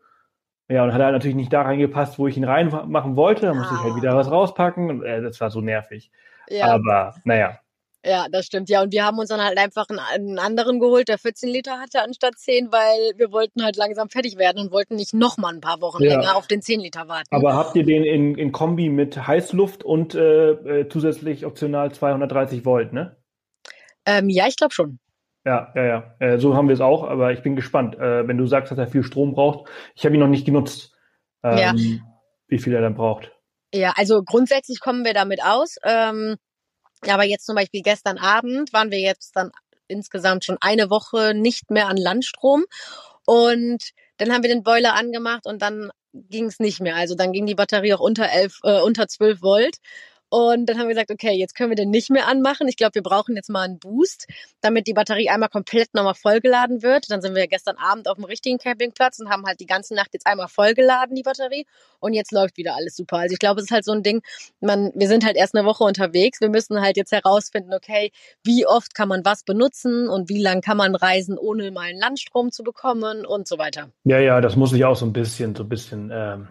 Ja, 0.69 0.85
und 0.85 0.93
hat 0.93 1.03
halt 1.03 1.13
natürlich 1.13 1.37
nicht 1.37 1.53
da 1.53 1.63
reingepasst, 1.63 2.19
wo 2.19 2.27
ich 2.27 2.37
ihn 2.37 2.45
reinmachen 2.45 3.15
wollte. 3.15 3.47
Da 3.47 3.55
musste 3.55 3.75
ah. 3.75 3.79
ich 3.79 3.85
halt 3.85 3.97
wieder 3.97 4.17
was 4.17 4.31
rauspacken 4.31 4.91
und 4.91 5.03
äh, 5.05 5.21
das 5.21 5.41
war 5.41 5.51
so 5.51 5.61
nervig. 5.61 6.11
Ja. 6.49 6.67
Aber 6.67 7.15
naja, 7.25 7.59
ja, 8.05 8.27
das 8.31 8.47
stimmt. 8.47 8.69
Ja, 8.69 8.83
und 8.83 8.93
wir 8.93 9.05
haben 9.05 9.19
uns 9.19 9.29
dann 9.29 9.41
halt 9.41 9.59
einfach 9.59 9.87
einen, 9.89 10.39
anderen 10.39 10.81
geholt, 10.81 11.09
der 11.09 11.19
14 11.19 11.49
Liter 11.49 11.79
hatte 11.79 12.03
anstatt 12.03 12.37
10, 12.37 12.73
weil 12.73 13.17
wir 13.17 13.31
wollten 13.31 13.63
halt 13.63 13.77
langsam 13.77 14.09
fertig 14.09 14.39
werden 14.39 14.59
und 14.59 14.73
wollten 14.73 14.97
nicht 14.97 15.15
noch 15.15 15.39
mal 15.39 15.55
ein 15.55 15.61
paar 15.61 15.81
Wochen 15.81 16.03
ja. 16.03 16.17
länger 16.17 16.37
auf 16.37 16.47
den 16.49 16.63
10 16.63 16.81
Liter 16.81 17.09
warten. 17.09 17.29
Aber 17.31 17.55
habt 17.55 17.77
ihr 17.77 17.85
den 17.85 18.05
in, 18.05 18.37
in 18.37 18.51
Kombi 18.51 18.89
mit 18.89 19.27
Heißluft 19.27 19.85
und 19.85 20.15
äh, 20.15 20.51
äh 20.51 20.89
zusätzlich 20.89 21.47
optional 21.47 21.93
230 21.93 22.65
Volt, 22.65 22.93
ne? 22.93 23.17
Ähm, 24.05 24.29
ja, 24.29 24.49
ich 24.49 24.57
glaube 24.57 24.75
schon. 24.75 24.99
Ja, 25.45 25.73
ja, 25.75 25.85
ja. 25.85 26.15
Äh, 26.19 26.39
so 26.39 26.55
haben 26.57 26.69
wir 26.69 26.75
es 26.75 26.81
auch, 26.81 27.05
aber 27.05 27.33
ich 27.33 27.43
bin 27.43 27.57
gespannt. 27.57 27.97
Äh, 27.97 28.27
wenn 28.27 28.39
du 28.39 28.47
sagst, 28.47 28.71
dass 28.71 28.79
er 28.79 28.87
viel 28.87 29.03
Strom 29.03 29.33
braucht, 29.33 29.69
ich 29.95 30.05
habe 30.05 30.15
ihn 30.15 30.21
noch 30.21 30.29
nicht 30.29 30.47
genutzt, 30.47 30.93
ähm, 31.43 31.59
ja. 31.59 31.75
wie 32.49 32.59
viel 32.59 32.75
er 32.75 32.81
dann 32.81 32.95
braucht. 32.95 33.33
Ja, 33.75 33.95
also 33.97 34.23
grundsätzlich 34.23 34.81
kommen 34.81 35.05
wir 35.05 35.15
damit 35.15 35.43
aus. 35.43 35.77
Ähm, 35.85 36.37
Aber 37.09 37.25
jetzt 37.25 37.47
zum 37.47 37.57
Beispiel 37.57 37.83
gestern 37.83 38.19
Abend 38.19 38.73
waren 38.73 38.91
wir 38.91 39.01
jetzt 39.01 39.33
dann 39.35 39.51
insgesamt 39.89 40.45
schon 40.45 40.59
eine 40.61 40.91
Woche 40.91 41.35
nicht 41.35 41.71
mehr 41.71 41.89
an 41.89 41.97
Landstrom. 41.97 42.65
Und 43.27 43.83
dann 44.19 44.33
haben 44.33 44.43
wir 44.43 44.51
den 44.51 44.63
Boiler 44.63 44.95
angemacht 44.95 45.47
und 45.47 45.63
dann 45.63 45.91
ging 46.13 46.47
es 46.47 46.59
nicht 46.59 46.81
mehr. 46.81 46.97
Also 46.97 47.15
dann 47.15 47.33
ging 47.33 47.47
die 47.47 47.55
Batterie 47.55 47.95
auch 47.95 48.01
unter 48.01 48.29
elf, 48.31 48.59
äh, 48.65 48.81
unter 48.81 49.09
12 49.09 49.43
Volt. 49.43 49.77
Und 50.33 50.65
dann 50.65 50.79
haben 50.79 50.89
wir 50.89 50.95
gesagt, 50.95 51.11
okay, 51.11 51.33
jetzt 51.33 51.55
können 51.55 51.69
wir 51.69 51.77
den 51.77 51.91
nicht 51.91 52.09
mehr 52.09 52.27
anmachen. 52.27 52.67
Ich 52.67 52.79
glaube, 52.79 52.95
wir 52.95 53.03
brauchen 53.03 53.37
jetzt 53.37 53.51
mal 53.51 53.65
einen 53.65 53.79
Boost, 53.79 54.27
damit 54.63 54.87
die 54.87 54.95
Batterie 54.95 55.29
einmal 55.29 55.51
komplett 55.51 55.93
nochmal 55.93 56.15
vollgeladen 56.15 56.83
wird. 56.83 57.11
Dann 57.11 57.21
sind 57.21 57.35
wir 57.35 57.47
gestern 57.49 57.77
Abend 57.77 58.09
auf 58.09 58.17
dem 58.17 58.25
richtigen 58.25 58.57
Campingplatz 58.57 59.19
und 59.21 59.29
haben 59.29 59.45
halt 59.45 59.61
die 59.61 59.67
ganze 59.67 59.95
Nacht 59.95 60.15
jetzt 60.15 60.27
einmal 60.27 60.49
vollgeladen, 60.49 61.15
die 61.15 61.23
Batterie. 61.23 61.67
Und 62.01 62.15
jetzt 62.15 62.33
läuft 62.33 62.57
wieder 62.57 62.75
alles 62.75 62.97
super. 62.97 63.19
Also 63.19 63.35
ich 63.35 63.41
glaube, 63.41 63.61
es 63.61 63.67
ist 63.67 63.73
halt 63.73 63.85
so 63.85 63.93
ein 63.93 64.03
Ding, 64.03 64.23
man, 64.61 64.91
wir 64.95 65.07
sind 65.07 65.27
halt 65.27 65.37
erst 65.37 65.55
eine 65.55 65.67
Woche 65.67 65.85
unterwegs. 65.85 66.41
Wir 66.41 66.49
müssen 66.49 66.81
halt 66.81 66.97
jetzt 66.97 67.13
herausfinden, 67.13 67.75
okay, 67.75 68.11
wie 68.43 68.67
oft 68.67 68.95
kann 68.95 69.09
man 69.09 69.27
was 69.27 69.43
benutzen 69.43 70.09
und 70.09 70.31
wie 70.31 70.41
lang 70.41 70.63
kann 70.63 70.79
man 70.79 70.95
reisen, 70.95 71.37
ohne 71.37 71.71
mal 71.73 71.91
einen 71.91 72.01
Landstrom 72.01 72.51
zu 72.51 72.63
bekommen 72.63 73.27
und 73.27 73.47
so 73.47 73.59
weiter. 73.59 73.91
Ja, 74.05 74.19
ja, 74.19 74.41
das 74.41 74.57
muss 74.57 74.73
ich 74.73 74.83
auch 74.87 74.97
so 74.97 75.05
ein 75.05 75.13
bisschen, 75.13 75.55
so 75.55 75.65
ein 75.65 75.69
bisschen 75.69 76.11
ähm, 76.11 76.49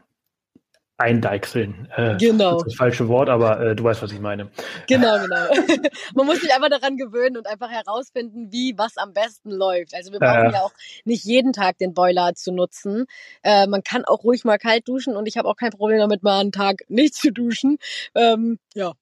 eindeichseln. 1.02 1.88
Äh, 1.96 2.18
genau. 2.18 2.52
Das 2.52 2.62
ist 2.62 2.68
das 2.68 2.76
falsche 2.76 3.08
Wort, 3.08 3.30
aber 3.30 3.60
äh, 3.60 3.76
du 3.76 3.84
weißt, 3.84 4.02
was 4.02 4.12
ich 4.12 4.20
meine. 4.20 4.50
Genau, 4.88 5.20
genau. 5.20 5.48
Man 6.16 6.26
muss 6.26 6.42
sich 6.42 6.54
einfach 6.54 6.70
daran 6.70 6.96
gewöhnen 6.96 7.38
und 7.38 7.48
einfach 7.48 7.70
herausfinden, 7.70 8.52
wie 8.52 8.78
was 8.78 8.98
am 8.98 9.14
besten 9.14 9.52
läuft. 9.52 9.96
Also 9.96 10.12
wir 10.12 10.20
brauchen 10.20 10.50
äh. 10.50 10.54
ja 10.54 10.62
auch 10.62 10.74
nicht 11.04 11.26
jeden 11.26 11.54
Tag 11.54 11.78
den 11.80 11.94
Boiler 11.94 12.34
zu 12.36 12.52
nutzen. 12.52 13.06
Äh, 13.44 13.68
man 13.68 13.84
kann 13.84 14.06
auch 14.06 14.24
ruhig 14.24 14.46
mal 14.46 14.58
kalt 14.58 14.88
duschen 14.88 15.16
und 15.16 15.28
ich 15.28 15.38
habe 15.38 15.48
auch 15.48 15.58
kein 15.58 15.72
Problem 15.72 15.98
damit, 15.98 16.24
mal 16.24 16.40
einen 16.40 16.52
Tag 16.52 16.82
nicht 16.88 17.16
zu 17.16 17.32
duschen. 17.32 17.78
Ähm, 18.16 18.60
ja. 18.74 18.94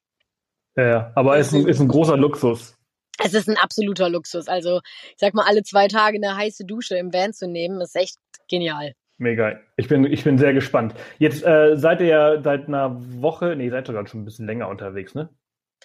Ja, 0.76 1.12
aber 1.16 1.38
es 1.38 1.52
ist, 1.52 1.68
ist 1.68 1.82
ein 1.82 1.90
großer 1.90 2.16
Luxus. 2.16 2.76
Es 3.22 3.34
ist 3.34 3.50
ein 3.50 3.58
absoluter 3.58 4.10
Luxus. 4.10 4.48
Also 4.48 4.80
ich 5.10 5.18
sag 5.18 5.34
mal, 5.34 5.46
alle 5.46 5.64
zwei 5.64 5.90
Tage 5.90 6.18
eine 6.18 6.38
heiße 6.38 6.64
Dusche 6.64 6.96
im 6.96 7.12
Van 7.14 7.34
zu 7.34 7.48
nehmen, 7.48 7.82
ist 7.82 7.96
echt 7.98 8.18
genial. 8.48 8.94
Mega. 9.20 9.60
Ich 9.76 9.90
bin, 9.90 10.06
ich 10.06 10.24
bin 10.24 10.38
sehr 10.38 10.54
gespannt. 10.54 10.96
Jetzt 11.18 11.46
äh, 11.46 11.76
seid 11.76 12.00
ihr 12.00 12.08
ja 12.08 12.42
seit 12.42 12.68
einer 12.68 12.96
Woche, 13.22 13.56
nee, 13.56 13.70
seid 13.70 13.86
sogar 13.86 14.08
schon 14.08 14.22
ein 14.22 14.26
bisschen 14.26 14.46
länger 14.46 14.70
unterwegs, 14.70 15.14
ne? 15.14 15.30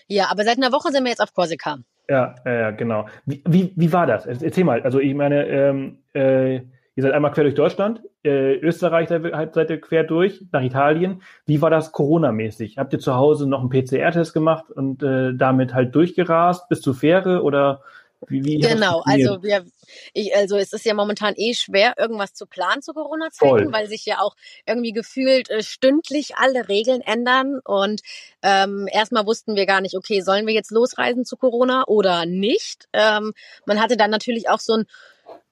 Ja, 0.07 0.31
aber 0.31 0.45
seit 0.45 0.57
einer 0.57 0.73
Woche 0.73 0.93
sind 0.93 1.03
wir 1.03 1.11
jetzt 1.11 1.21
auf 1.21 1.35
Korsika. 1.35 1.79
Ja, 2.09 2.37
ja, 2.45 2.71
genau. 2.71 3.07
Wie, 3.27 3.43
wie, 3.47 3.73
wie 3.77 3.93
war 3.93 4.07
das? 4.07 4.27
Erzähl 4.27 4.65
mal. 4.65 4.83
Also 4.83 5.01
ich 5.01 5.15
meine, 5.15 5.47
ähm, 5.49 5.99
äh, 6.15 6.57
ihr 6.57 7.03
seid 7.03 7.13
einmal 7.13 7.33
quer 7.33 7.45
durch 7.45 7.55
Deutschland, 7.57 8.03
äh, 8.23 8.55
Österreich 8.55 9.09
seid 9.09 9.71
ihr 9.71 9.81
quer 9.81 10.05
durch, 10.05 10.45
nach 10.53 10.63
Italien. 10.63 11.23
Wie 11.45 11.61
war 11.61 11.71
das 11.71 11.91
Corona-mäßig? 11.93 12.79
Habt 12.79 12.93
ihr 12.93 13.01
zu 13.01 13.15
Hause 13.15 13.49
noch 13.49 13.61
einen 13.61 13.71
PCR-Test 13.71 14.33
gemacht 14.33 14.71
und 14.71 15.03
äh, 15.03 15.35
damit 15.35 15.75
halt 15.75 15.95
durchgerast 15.95 16.69
bis 16.69 16.83
zur 16.83 16.95
Fähre 16.95 17.43
oder 17.43 17.83
wie, 18.29 18.45
wie 18.45 18.59
genau, 18.59 19.03
also 19.05 19.43
wir, 19.43 19.65
ich, 20.13 20.35
also 20.35 20.57
es 20.57 20.73
ist 20.73 20.85
ja 20.85 20.95
momentan 20.95 21.35
eh 21.37 21.55
schwer, 21.55 21.95
irgendwas 21.99 22.35
zu 22.35 22.47
planen 22.47 22.83
zu 22.83 22.93
Corona-Zeiten, 22.93 23.73
weil 23.73 23.87
sich 23.87 24.05
ja 24.05 24.21
auch 24.21 24.35
irgendwie 24.67 24.93
gefühlt 24.93 25.51
äh, 25.51 25.63
stündlich 25.63 26.37
alle 26.37 26.69
Regeln 26.69 27.01
ändern. 27.01 27.61
Und 27.65 28.03
ähm, 28.43 28.89
erstmal 28.91 29.27
wussten 29.27 29.57
wir 29.57 29.67
gar 29.67 29.81
nicht, 29.81 29.97
okay, 29.97 30.21
sollen 30.21 30.47
wir 30.47 30.55
jetzt 30.55 30.71
losreisen 30.71 31.25
zu 31.25 31.37
Corona 31.37 31.85
oder 31.87 32.27
nicht? 32.27 32.89
Ähm, 32.93 33.33
man 33.67 33.81
hatte 33.81 33.97
dann 33.97 34.11
natürlich 34.11 34.49
auch 34.49 34.61
so 34.61 34.75
ein 34.75 34.87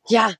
ja, 0.08 0.32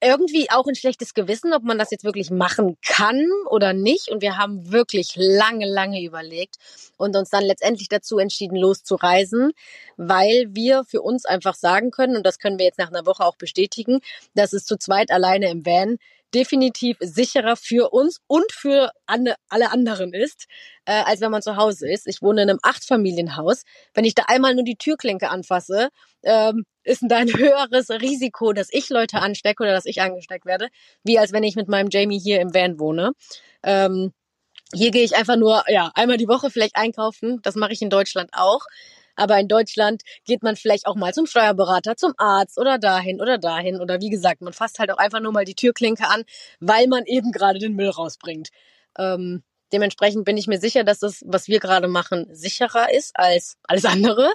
irgendwie 0.00 0.50
auch 0.50 0.66
ein 0.66 0.74
schlechtes 0.74 1.14
Gewissen, 1.14 1.52
ob 1.52 1.62
man 1.62 1.78
das 1.78 1.90
jetzt 1.90 2.04
wirklich 2.04 2.30
machen 2.30 2.76
kann 2.86 3.24
oder 3.48 3.72
nicht. 3.72 4.08
Und 4.08 4.22
wir 4.22 4.36
haben 4.36 4.70
wirklich 4.70 5.14
lange, 5.16 5.66
lange 5.66 6.02
überlegt 6.02 6.56
und 6.96 7.16
uns 7.16 7.30
dann 7.30 7.44
letztendlich 7.44 7.88
dazu 7.88 8.18
entschieden, 8.18 8.56
loszureisen, 8.56 9.52
weil 9.96 10.46
wir 10.50 10.84
für 10.84 11.02
uns 11.02 11.24
einfach 11.24 11.54
sagen 11.54 11.90
können, 11.90 12.16
und 12.16 12.26
das 12.26 12.38
können 12.38 12.58
wir 12.58 12.66
jetzt 12.66 12.78
nach 12.78 12.88
einer 12.88 13.06
Woche 13.06 13.24
auch 13.24 13.36
bestätigen, 13.36 14.00
dass 14.34 14.52
es 14.52 14.64
zu 14.64 14.76
zweit 14.76 15.10
alleine 15.10 15.50
im 15.50 15.64
Van 15.64 15.98
definitiv 16.34 16.96
sicherer 17.00 17.56
für 17.56 17.92
uns 17.92 18.18
und 18.26 18.50
für 18.52 18.90
alle 19.06 19.36
anderen 19.72 20.12
ist, 20.12 20.46
äh, 20.84 21.02
als 21.04 21.20
wenn 21.20 21.30
man 21.30 21.42
zu 21.42 21.56
Hause 21.56 21.90
ist. 21.90 22.06
Ich 22.06 22.22
wohne 22.22 22.42
in 22.42 22.50
einem 22.50 22.58
Achtfamilienhaus. 22.62 23.62
Wenn 23.94 24.04
ich 24.04 24.14
da 24.14 24.24
einmal 24.26 24.54
nur 24.54 24.64
die 24.64 24.76
Türklinke 24.76 25.28
anfasse, 25.30 25.88
ähm, 26.22 26.64
ist 26.84 27.02
da 27.08 27.18
ein 27.18 27.28
höheres 27.36 27.90
Risiko, 27.90 28.52
dass 28.52 28.68
ich 28.70 28.88
Leute 28.90 29.18
anstecke 29.18 29.62
oder 29.62 29.72
dass 29.72 29.86
ich 29.86 30.00
angesteckt 30.02 30.46
werde, 30.46 30.68
wie 31.04 31.18
als 31.18 31.32
wenn 31.32 31.42
ich 31.42 31.56
mit 31.56 31.68
meinem 31.68 31.88
Jamie 31.90 32.20
hier 32.20 32.40
im 32.40 32.54
Van 32.54 32.78
wohne. 32.78 33.12
Ähm, 33.62 34.12
hier 34.72 34.92
gehe 34.92 35.02
ich 35.02 35.16
einfach 35.16 35.36
nur 35.36 35.64
ja 35.68 35.90
einmal 35.94 36.16
die 36.16 36.28
Woche 36.28 36.50
vielleicht 36.50 36.76
einkaufen. 36.76 37.40
Das 37.42 37.56
mache 37.56 37.72
ich 37.72 37.82
in 37.82 37.90
Deutschland 37.90 38.30
auch. 38.32 38.66
Aber 39.16 39.38
in 39.38 39.48
Deutschland 39.48 40.02
geht 40.24 40.42
man 40.42 40.56
vielleicht 40.56 40.86
auch 40.86 40.96
mal 40.96 41.12
zum 41.12 41.26
Steuerberater, 41.26 41.96
zum 41.96 42.14
Arzt 42.16 42.58
oder 42.58 42.78
dahin 42.78 43.20
oder 43.20 43.38
dahin. 43.38 43.80
Oder 43.80 44.00
wie 44.00 44.10
gesagt, 44.10 44.40
man 44.40 44.52
fasst 44.52 44.78
halt 44.78 44.90
auch 44.90 44.98
einfach 44.98 45.20
nur 45.20 45.32
mal 45.32 45.44
die 45.44 45.54
Türklinke 45.54 46.08
an, 46.08 46.24
weil 46.60 46.86
man 46.86 47.04
eben 47.06 47.32
gerade 47.32 47.58
den 47.58 47.74
Müll 47.74 47.90
rausbringt. 47.90 48.48
Ähm, 48.98 49.42
dementsprechend 49.72 50.24
bin 50.24 50.36
ich 50.36 50.46
mir 50.46 50.58
sicher, 50.58 50.84
dass 50.84 51.00
das, 51.00 51.22
was 51.26 51.48
wir 51.48 51.60
gerade 51.60 51.88
machen, 51.88 52.26
sicherer 52.32 52.92
ist 52.92 53.12
als 53.14 53.56
alles 53.64 53.84
andere. 53.84 54.32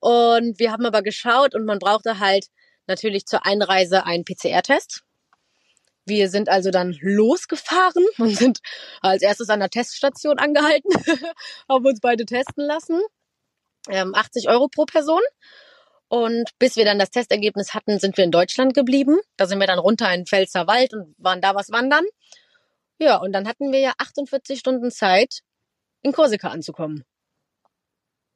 Und 0.00 0.58
wir 0.58 0.72
haben 0.72 0.86
aber 0.86 1.02
geschaut 1.02 1.54
und 1.54 1.64
man 1.64 1.78
brauchte 1.78 2.18
halt 2.18 2.46
natürlich 2.86 3.26
zur 3.26 3.46
Einreise 3.46 4.04
einen 4.04 4.24
PCR-Test. 4.24 5.02
Wir 6.04 6.28
sind 6.28 6.48
also 6.48 6.70
dann 6.70 6.96
losgefahren 7.00 8.04
und 8.18 8.36
sind 8.36 8.58
als 9.00 9.22
erstes 9.22 9.48
an 9.48 9.60
der 9.60 9.70
Teststation 9.70 10.38
angehalten, 10.38 10.90
haben 11.68 11.86
uns 11.86 12.00
beide 12.00 12.24
testen 12.24 12.64
lassen 12.66 13.00
ähm, 13.88 14.14
80 14.14 14.48
Euro 14.48 14.68
pro 14.68 14.84
Person. 14.84 15.22
Und 16.08 16.50
bis 16.58 16.76
wir 16.76 16.84
dann 16.84 16.98
das 16.98 17.10
Testergebnis 17.10 17.72
hatten, 17.72 17.98
sind 17.98 18.16
wir 18.18 18.24
in 18.24 18.30
Deutschland 18.30 18.74
geblieben. 18.74 19.18
Da 19.36 19.46
sind 19.46 19.60
wir 19.60 19.66
dann 19.66 19.78
runter 19.78 20.12
in 20.12 20.20
den 20.20 20.26
Pfälzer 20.26 20.66
Wald 20.66 20.92
und 20.92 21.14
waren 21.16 21.40
da 21.40 21.54
was 21.54 21.70
wandern. 21.70 22.04
Ja, 22.98 23.16
und 23.16 23.32
dann 23.32 23.48
hatten 23.48 23.72
wir 23.72 23.80
ja 23.80 23.92
48 23.98 24.58
Stunden 24.58 24.90
Zeit, 24.90 25.40
in 26.02 26.12
Korsika 26.12 26.48
anzukommen. 26.48 27.04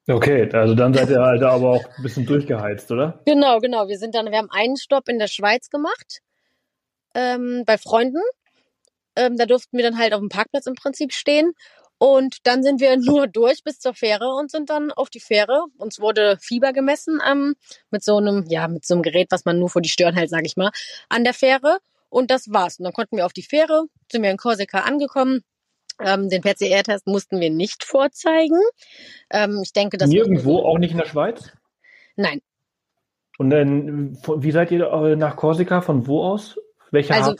Okay, 0.09 0.49
also 0.53 0.75
dann 0.75 0.95
seid 0.95 1.11
ihr 1.11 1.21
halt 1.21 1.43
aber 1.43 1.71
auch 1.71 1.85
ein 1.97 2.03
bisschen 2.03 2.27
durchgeheizt, 2.27 2.91
oder? 2.93 3.21
Genau, 3.27 3.59
genau. 3.59 3.89
Wir 3.89 3.99
sind 3.99 4.15
dann, 4.15 4.31
wir 4.31 4.39
haben 4.39 4.51
einen 4.51 4.77
Stopp 4.77 5.09
in 5.09 5.19
der 5.19 5.27
Schweiz 5.27 5.69
gemacht, 5.69 6.21
ähm, 7.15 7.65
bei 7.67 7.77
Freunden. 7.77 8.23
Ähm, 9.17 9.37
da 9.37 9.47
durften 9.47 9.77
wir 9.77 9.85
dann 9.85 9.99
halt 9.99 10.15
auf 10.15 10.21
dem 10.21 10.29
Parkplatz 10.29 10.67
im 10.67 10.75
Prinzip 10.75 11.13
stehen 11.13 11.53
und 11.99 12.47
dann 12.47 12.63
sind 12.63 12.81
wir 12.81 12.97
nur 12.99 13.27
durch 13.27 13.63
bis 13.65 13.79
zur 13.79 13.95
Fähre 13.95 14.35
und 14.35 14.51
sind 14.51 14.71
dann 14.71 14.93
auf 14.93 15.11
die 15.11 15.21
Fähre. 15.21 15.65
Uns 15.79 16.01
wurde 16.01 16.37
Fieber 16.41 16.73
gemessen 16.73 17.21
ähm, 17.27 17.55
mit 17.91 18.05
so 18.05 18.17
einem, 18.19 18.45
ja, 18.49 18.69
mit 18.69 18.85
so 18.87 18.95
einem 18.95 19.03
Gerät, 19.03 19.29
was 19.31 19.45
man 19.45 19.59
nur 19.59 19.71
vor 19.71 19.83
die 19.83 19.89
Stirn 19.89 20.15
hält, 20.15 20.31
sag 20.31 20.45
ich 20.45 20.57
mal, 20.57 20.71
an 21.09 21.25
der 21.25 21.35
Fähre. 21.35 21.79
Und 22.09 22.31
das 22.31 22.53
war's. 22.53 22.79
Und 22.79 22.85
dann 22.85 22.93
konnten 22.93 23.17
wir 23.17 23.27
auf 23.27 23.33
die 23.33 23.43
Fähre, 23.43 23.87
sind 24.11 24.23
wir 24.23 24.31
in 24.31 24.37
Korsika 24.37 24.81
angekommen. 24.81 25.43
Ähm, 25.99 26.29
den 26.29 26.43
PCR-Test 26.43 27.07
mussten 27.07 27.41
wir 27.41 27.51
nicht 27.51 27.85
vorzeigen. 27.85 28.61
Ähm, 29.31 29.61
ich 29.63 29.73
denke, 29.73 29.97
das 29.97 30.11
nirgendwo, 30.11 30.59
auch 30.59 30.79
nicht 30.79 30.93
in 30.93 30.99
der 30.99 31.07
Schweiz. 31.07 31.53
Nein. 32.17 32.41
Und 33.39 33.51
dann, 33.51 34.19
wie 34.37 34.51
seid 34.51 34.71
ihr 34.71 34.87
äh, 34.87 35.17
nach 35.17 35.37
Korsika? 35.37 35.81
Von 35.81 36.07
wo 36.07 36.23
aus? 36.23 36.59
Welcher 36.91 37.15
also, 37.15 37.35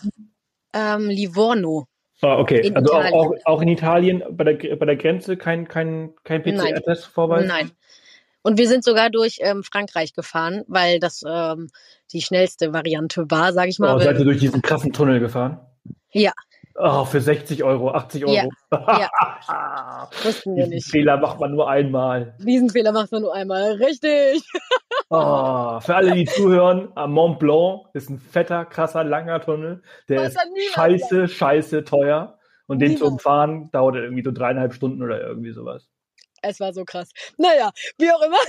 ähm, 0.73 1.09
Livorno. 1.09 1.87
Ah, 2.23 2.39
okay. 2.39 2.61
In 2.61 2.77
also 2.77 2.93
auch, 2.95 3.13
auch, 3.13 3.33
auch, 3.45 3.63
in 3.63 3.69
Italien 3.69 4.23
bei 4.31 4.45
der, 4.45 4.77
bei 4.77 4.87
der 4.87 4.97
Grenze 4.97 5.37
kein, 5.37 5.69
kein, 5.69 6.15
kein 6.25 6.43
PCR-Test 6.43 7.07
vorbei? 7.07 7.45
Nein. 7.45 7.71
Und 8.43 8.59
wir 8.59 8.69
sind 8.69 8.85
sogar 8.85 9.11
durch 9.11 9.39
ähm, 9.41 9.63
Frankreich 9.63 10.15
gefahren, 10.15 10.63
weil 10.67 11.01
das 11.01 11.23
ähm, 11.29 11.69
die 12.13 12.23
schnellste 12.23 12.73
Variante 12.73 13.31
war, 13.31 13.53
sage 13.53 13.71
ich 13.71 13.79
mal. 13.79 13.97
Oh, 13.97 13.99
seid 13.99 14.19
ihr 14.19 14.25
durch 14.25 14.39
diesen 14.39 14.63
krassen 14.63 14.93
Tunnel 14.93 15.21
gefahren? 15.21 15.61
Ja. 16.13 16.33
Oh, 16.79 17.05
für 17.05 17.21
60 17.21 17.65
Euro, 17.65 17.91
80 17.91 18.27
Euro. 18.27 18.35
Ja, 18.35 18.49
ja. 18.71 20.09
Wussten 20.25 20.57
wir 20.57 20.67
nicht. 20.67 20.87
Fehler 20.87 21.17
macht 21.17 21.41
man 21.41 21.53
nur 21.53 21.71
einmal. 21.71 22.35
Diesen 22.39 22.69
Fehler 22.69 22.93
macht 22.93 23.13
man 23.13 23.23
nur 23.23 23.35
einmal. 23.35 23.73
Richtig. 23.73 24.43
Oh, 25.09 25.81
für 25.81 25.95
alle, 25.95 26.13
die 26.13 26.27
zuhören, 26.27 26.89
am 26.95 27.13
Mont 27.13 27.39
Blanc 27.39 27.87
ist 27.95 28.11
ein 28.11 28.19
fetter, 28.19 28.67
krasser, 28.67 29.05
langer 29.05 29.41
Tunnel. 29.41 29.83
Der 30.09 30.21
Was 30.21 30.35
ist 30.35 30.75
scheiße, 30.75 31.29
scheiße 31.29 31.85
teuer. 31.85 32.39
Und 32.67 32.81
den 32.81 32.97
zu 32.97 33.07
umfahren 33.07 33.71
dauert 33.71 33.95
irgendwie 33.95 34.25
so 34.25 34.33
dreieinhalb 34.33 34.75
Stunden 34.75 35.03
oder 35.03 35.21
irgendwie 35.21 35.53
sowas. 35.53 35.89
Es 36.43 36.61
war 36.61 36.73
so 36.73 36.85
krass. 36.85 37.11
Naja, 37.37 37.71
wie 37.99 38.11
auch 38.11 38.23
immer. 38.23 38.37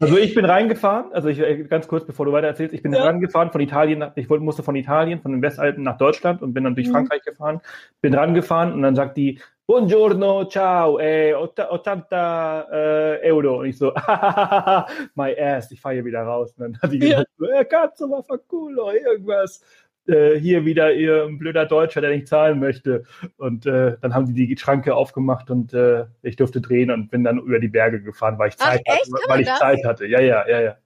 Also 0.00 0.16
ich 0.16 0.32
bin 0.32 0.44
reingefahren, 0.44 1.12
also 1.12 1.26
ich 1.26 1.40
äh, 1.40 1.64
ganz 1.64 1.88
kurz, 1.88 2.06
bevor 2.06 2.24
du 2.24 2.30
weiter 2.30 2.46
erzählst, 2.46 2.72
ich 2.72 2.84
bin 2.84 2.92
ja. 2.92 3.02
rangefahren 3.02 3.50
von 3.50 3.60
Italien, 3.60 3.98
nach, 3.98 4.12
ich 4.14 4.28
musste 4.28 4.62
von 4.62 4.76
Italien, 4.76 5.20
von 5.20 5.32
den 5.32 5.42
Westalpen 5.42 5.82
nach 5.82 5.98
Deutschland 5.98 6.40
und 6.40 6.54
bin 6.54 6.62
dann 6.62 6.76
durch 6.76 6.86
mhm. 6.86 6.92
Frankreich 6.92 7.22
gefahren, 7.22 7.60
bin 8.00 8.14
rangefahren 8.14 8.72
und 8.72 8.82
dann 8.82 8.94
sagt 8.94 9.16
die, 9.16 9.40
Buongiorno, 9.68 10.46
ciao, 10.48 10.98
eh, 10.98 11.34
80 11.34 12.10
äh, 12.10 13.30
Euro. 13.30 13.58
Und 13.58 13.66
ich 13.66 13.76
so, 13.76 13.92
my 15.14 15.38
ass, 15.38 15.70
ich 15.70 15.78
fahre 15.78 15.96
hier 15.96 16.06
wieder 16.06 16.22
raus. 16.22 16.54
Und 16.56 16.62
dann 16.62 16.80
hat 16.80 16.90
die 16.90 16.98
gesagt, 16.98 17.28
ja. 17.38 17.60
eh, 17.60 17.64
va 17.70 18.22
fa 18.22 18.38
culo, 18.38 18.92
irgendwas. 18.92 19.62
Äh, 20.08 20.38
hier 20.38 20.64
wieder 20.64 20.92
ihr 20.92 21.24
ein 21.24 21.38
blöder 21.38 21.66
Deutscher, 21.66 22.00
der 22.00 22.10
nicht 22.10 22.28
zahlen 22.28 22.58
möchte. 22.58 23.04
Und 23.36 23.66
äh, 23.66 23.96
dann 24.00 24.14
haben 24.14 24.34
die 24.34 24.46
die 24.46 24.56
Schranke 24.56 24.94
aufgemacht 24.94 25.50
und 25.50 25.72
äh, 25.74 26.06
ich 26.22 26.36
durfte 26.36 26.60
drehen 26.60 26.90
und 26.90 27.10
bin 27.10 27.24
dann 27.24 27.38
über 27.38 27.60
die 27.60 27.68
Berge 27.68 28.02
gefahren, 28.02 28.38
weil 28.38 28.48
ich 28.48 28.56
Zeit 28.56 28.82
Ach, 28.88 28.94
hatte. 28.94 29.10
Weil 29.28 29.40
ich 29.40 29.46
das? 29.46 29.58
Zeit 29.58 29.84
hatte. 29.84 30.06
Ja, 30.06 30.20
ja, 30.20 30.48
ja, 30.48 30.60
ja. 30.60 30.76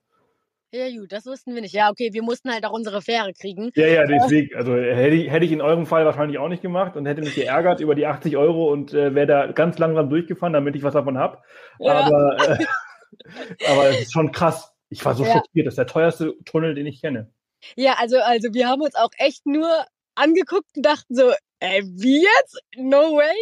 Ja, 0.74 0.88
gut, 0.88 1.12
das 1.12 1.26
wussten 1.26 1.54
wir 1.54 1.60
nicht. 1.60 1.74
Ja, 1.74 1.90
okay, 1.90 2.14
wir 2.14 2.22
mussten 2.22 2.50
halt 2.50 2.64
auch 2.64 2.72
unsere 2.72 3.02
Fähre 3.02 3.34
kriegen. 3.34 3.72
Ja, 3.74 3.86
ja, 3.86 4.06
deswegen. 4.06 4.56
Also 4.56 4.74
hätte 4.74 5.16
ich, 5.16 5.30
hätte 5.30 5.44
ich 5.44 5.52
in 5.52 5.60
eurem 5.60 5.84
Fall 5.84 6.06
wahrscheinlich 6.06 6.38
auch 6.38 6.48
nicht 6.48 6.62
gemacht 6.62 6.96
und 6.96 7.04
hätte 7.04 7.20
mich 7.20 7.34
geärgert 7.34 7.80
über 7.80 7.94
die 7.94 8.06
80 8.06 8.38
Euro 8.38 8.72
und 8.72 8.94
äh, 8.94 9.14
wäre 9.14 9.26
da 9.26 9.52
ganz 9.52 9.78
langsam 9.78 10.08
durchgefahren, 10.08 10.54
damit 10.54 10.74
ich 10.74 10.82
was 10.82 10.94
davon 10.94 11.18
hab. 11.18 11.44
Ja. 11.78 11.92
Aber, 11.92 12.36
äh, 12.58 12.64
aber 13.68 13.90
es 13.90 14.00
ist 14.00 14.12
schon 14.14 14.32
krass. 14.32 14.72
Ich 14.88 15.04
war 15.04 15.14
so 15.14 15.24
Ja. 15.24 15.32
schockiert. 15.32 15.66
Das 15.66 15.72
ist 15.72 15.78
der 15.78 15.86
teuerste 15.86 16.34
Tunnel, 16.46 16.74
den 16.74 16.86
ich 16.86 17.02
kenne. 17.02 17.30
Ja, 17.76 17.94
also, 17.98 18.18
also 18.18 18.52
wir 18.52 18.68
haben 18.68 18.82
uns 18.82 18.94
auch 18.94 19.10
echt 19.18 19.46
nur 19.46 19.86
angeguckt 20.14 20.76
und 20.76 20.82
dachten 20.84 21.14
so, 21.14 21.32
ey, 21.60 21.82
wie 21.84 22.22
jetzt? 22.22 22.60
No 22.76 23.16
way. 23.16 23.36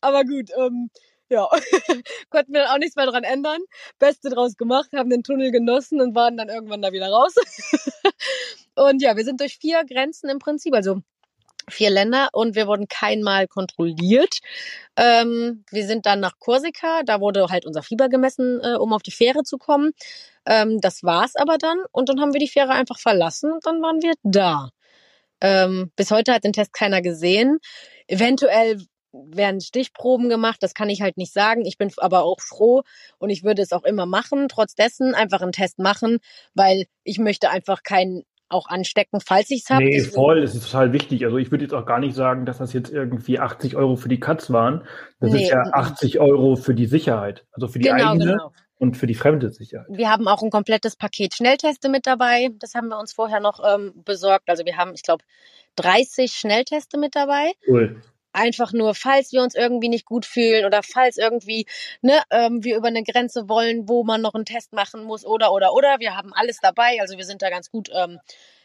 Aber 0.00 0.24
gut, 0.24 0.50
ähm, 0.56 0.90
ja, 1.28 1.48
konnten 2.30 2.52
wir 2.52 2.62
dann 2.62 2.70
auch 2.70 2.78
nichts 2.78 2.96
mehr 2.96 3.06
dran 3.06 3.24
ändern. 3.24 3.60
Beste 3.98 4.30
draus 4.30 4.56
gemacht, 4.56 4.90
haben 4.94 5.10
den 5.10 5.22
Tunnel 5.22 5.50
genossen 5.50 6.00
und 6.00 6.14
waren 6.14 6.36
dann 6.36 6.48
irgendwann 6.48 6.82
da 6.82 6.92
wieder 6.92 7.08
raus. 7.08 7.34
und 8.76 9.02
ja, 9.02 9.16
wir 9.16 9.24
sind 9.24 9.40
durch 9.40 9.58
vier 9.58 9.84
Grenzen 9.84 10.28
im 10.30 10.38
Prinzip, 10.38 10.74
also 10.74 11.00
vier 11.68 11.90
Länder 11.90 12.28
und 12.32 12.54
wir 12.54 12.66
wurden 12.66 12.88
keinmal 12.88 13.46
kontrolliert. 13.48 14.38
Ähm, 14.96 15.64
wir 15.70 15.86
sind 15.86 16.06
dann 16.06 16.20
nach 16.20 16.38
Korsika, 16.38 17.02
da 17.04 17.20
wurde 17.20 17.46
halt 17.48 17.66
unser 17.66 17.82
Fieber 17.82 18.08
gemessen, 18.08 18.60
äh, 18.62 18.76
um 18.76 18.92
auf 18.92 19.02
die 19.02 19.10
Fähre 19.12 19.42
zu 19.42 19.58
kommen. 19.58 19.92
Ähm, 20.46 20.80
das 20.80 21.02
war's 21.02 21.36
aber 21.36 21.58
dann 21.58 21.78
und 21.92 22.08
dann 22.08 22.20
haben 22.20 22.32
wir 22.32 22.40
die 22.40 22.48
Fähre 22.48 22.72
einfach 22.72 22.98
verlassen 22.98 23.52
und 23.52 23.66
dann 23.66 23.82
waren 23.82 24.02
wir 24.02 24.14
da. 24.22 24.70
Ähm, 25.40 25.90
bis 25.96 26.10
heute 26.10 26.32
hat 26.32 26.44
den 26.44 26.52
Test 26.52 26.72
keiner 26.72 27.02
gesehen. 27.02 27.58
Eventuell 28.06 28.78
werden 29.12 29.60
Stichproben 29.60 30.28
gemacht, 30.28 30.62
das 30.62 30.74
kann 30.74 30.90
ich 30.90 31.00
halt 31.02 31.16
nicht 31.16 31.32
sagen. 31.32 31.64
Ich 31.64 31.78
bin 31.78 31.90
aber 31.98 32.24
auch 32.24 32.40
froh 32.40 32.82
und 33.18 33.30
ich 33.30 33.44
würde 33.44 33.62
es 33.62 33.72
auch 33.72 33.84
immer 33.84 34.06
machen, 34.06 34.48
trotz 34.48 34.74
einfach 35.14 35.40
einen 35.42 35.52
Test 35.52 35.78
machen, 35.78 36.18
weil 36.54 36.86
ich 37.04 37.18
möchte 37.18 37.50
einfach 37.50 37.82
keinen 37.82 38.24
auch 38.48 38.68
anstecken, 38.68 39.20
falls 39.20 39.50
ich 39.50 39.62
es 39.62 39.70
habe. 39.70 39.84
Nee, 39.84 40.00
voll, 40.00 40.42
es 40.42 40.54
ist 40.54 40.70
total 40.70 40.92
wichtig. 40.92 41.24
Also 41.24 41.38
ich 41.38 41.50
würde 41.50 41.64
jetzt 41.64 41.74
auch 41.74 41.86
gar 41.86 41.98
nicht 41.98 42.14
sagen, 42.14 42.46
dass 42.46 42.58
das 42.58 42.72
jetzt 42.72 42.90
irgendwie 42.92 43.38
80 43.38 43.76
Euro 43.76 43.96
für 43.96 44.08
die 44.08 44.20
Katz 44.20 44.50
waren. 44.50 44.86
Das 45.20 45.32
Nee, 45.32 45.44
ist 45.44 45.50
ja 45.50 45.64
mhm. 45.64 45.70
80 45.72 46.20
Euro 46.20 46.56
für 46.56 46.74
die 46.74 46.86
Sicherheit. 46.86 47.44
Also 47.52 47.68
für 47.68 47.78
die 47.78 47.88
Genau, 47.88 48.12
eigene 48.12 48.32
genau. 48.32 48.52
und 48.78 48.96
für 48.96 49.06
die 49.06 49.14
fremde 49.14 49.50
Sicherheit. 49.50 49.86
Wir 49.90 50.10
haben 50.10 50.28
auch 50.28 50.42
ein 50.42 50.50
komplettes 50.50 50.96
Paket 50.96 51.34
Schnellteste 51.34 51.88
mit 51.88 52.06
dabei. 52.06 52.50
Das 52.58 52.74
haben 52.74 52.88
wir 52.88 52.98
uns 52.98 53.12
vorher 53.12 53.40
noch 53.40 53.60
ähm, 53.66 53.92
besorgt. 54.04 54.48
Also 54.48 54.64
wir 54.64 54.76
haben, 54.76 54.92
ich 54.94 55.02
glaube, 55.02 55.24
30 55.76 56.32
Schnellteste 56.32 56.98
mit 56.98 57.16
dabei. 57.16 57.52
Cool. 57.66 58.02
Einfach 58.34 58.72
nur, 58.72 58.94
falls 58.94 59.32
wir 59.32 59.42
uns 59.42 59.54
irgendwie 59.54 59.88
nicht 59.88 60.04
gut 60.04 60.26
fühlen 60.26 60.64
oder 60.64 60.82
falls 60.82 61.16
irgendwie 61.18 61.66
ne, 62.02 62.20
ähm, 62.30 62.64
wir 62.64 62.76
über 62.76 62.88
eine 62.88 63.04
Grenze 63.04 63.48
wollen, 63.48 63.88
wo 63.88 64.02
man 64.02 64.20
noch 64.20 64.34
einen 64.34 64.44
Test 64.44 64.72
machen 64.72 65.04
muss 65.04 65.24
oder 65.24 65.52
oder 65.52 65.72
oder. 65.72 66.00
Wir 66.00 66.16
haben 66.16 66.32
alles 66.34 66.58
dabei. 66.60 67.00
Also 67.00 67.16
wir 67.16 67.24
sind 67.24 67.42
da 67.42 67.48
ganz 67.48 67.70
gut 67.70 67.90
ähm, 67.94 68.18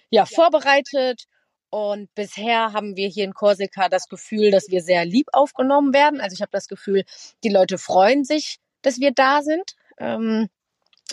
ja, 0.09 0.25
vorbereitet. 0.25 1.25
Und 1.69 2.13
bisher 2.15 2.73
haben 2.73 2.95
wir 2.95 3.07
hier 3.09 3.25
in 3.25 3.35
Korsika 3.35 3.89
das 3.89 4.09
Gefühl, 4.09 4.49
dass 4.49 4.69
wir 4.69 4.81
sehr 4.81 5.05
lieb 5.05 5.27
aufgenommen 5.33 5.93
werden. 5.93 6.19
Also 6.19 6.33
ich 6.33 6.41
habe 6.41 6.51
das 6.51 6.67
Gefühl, 6.67 7.03
die 7.43 7.49
Leute 7.49 7.77
freuen 7.77 8.23
sich, 8.23 8.57
dass 8.81 8.99
wir 8.99 9.11
da 9.11 9.43
sind. 9.43 9.75
Ähm, 9.99 10.49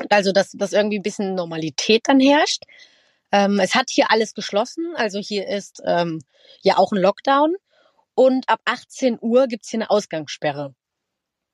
also 0.08 0.32
dass, 0.32 0.52
dass 0.52 0.72
irgendwie 0.72 0.98
ein 0.98 1.02
bisschen 1.02 1.34
Normalität 1.34 2.02
dann 2.08 2.20
herrscht. 2.20 2.64
Ähm, 3.32 3.60
es 3.60 3.74
hat 3.74 3.90
hier 3.90 4.10
alles 4.10 4.34
geschlossen. 4.34 4.94
Also 4.96 5.18
hier 5.18 5.46
ist 5.46 5.82
ähm, 5.84 6.22
ja 6.62 6.78
auch 6.78 6.92
ein 6.92 7.00
Lockdown. 7.00 7.54
Und 8.16 8.48
ab 8.48 8.60
18 8.64 9.18
Uhr 9.20 9.46
gibt's 9.46 9.68
hier 9.70 9.78
eine 9.78 9.90
Ausgangssperre. 9.90 10.74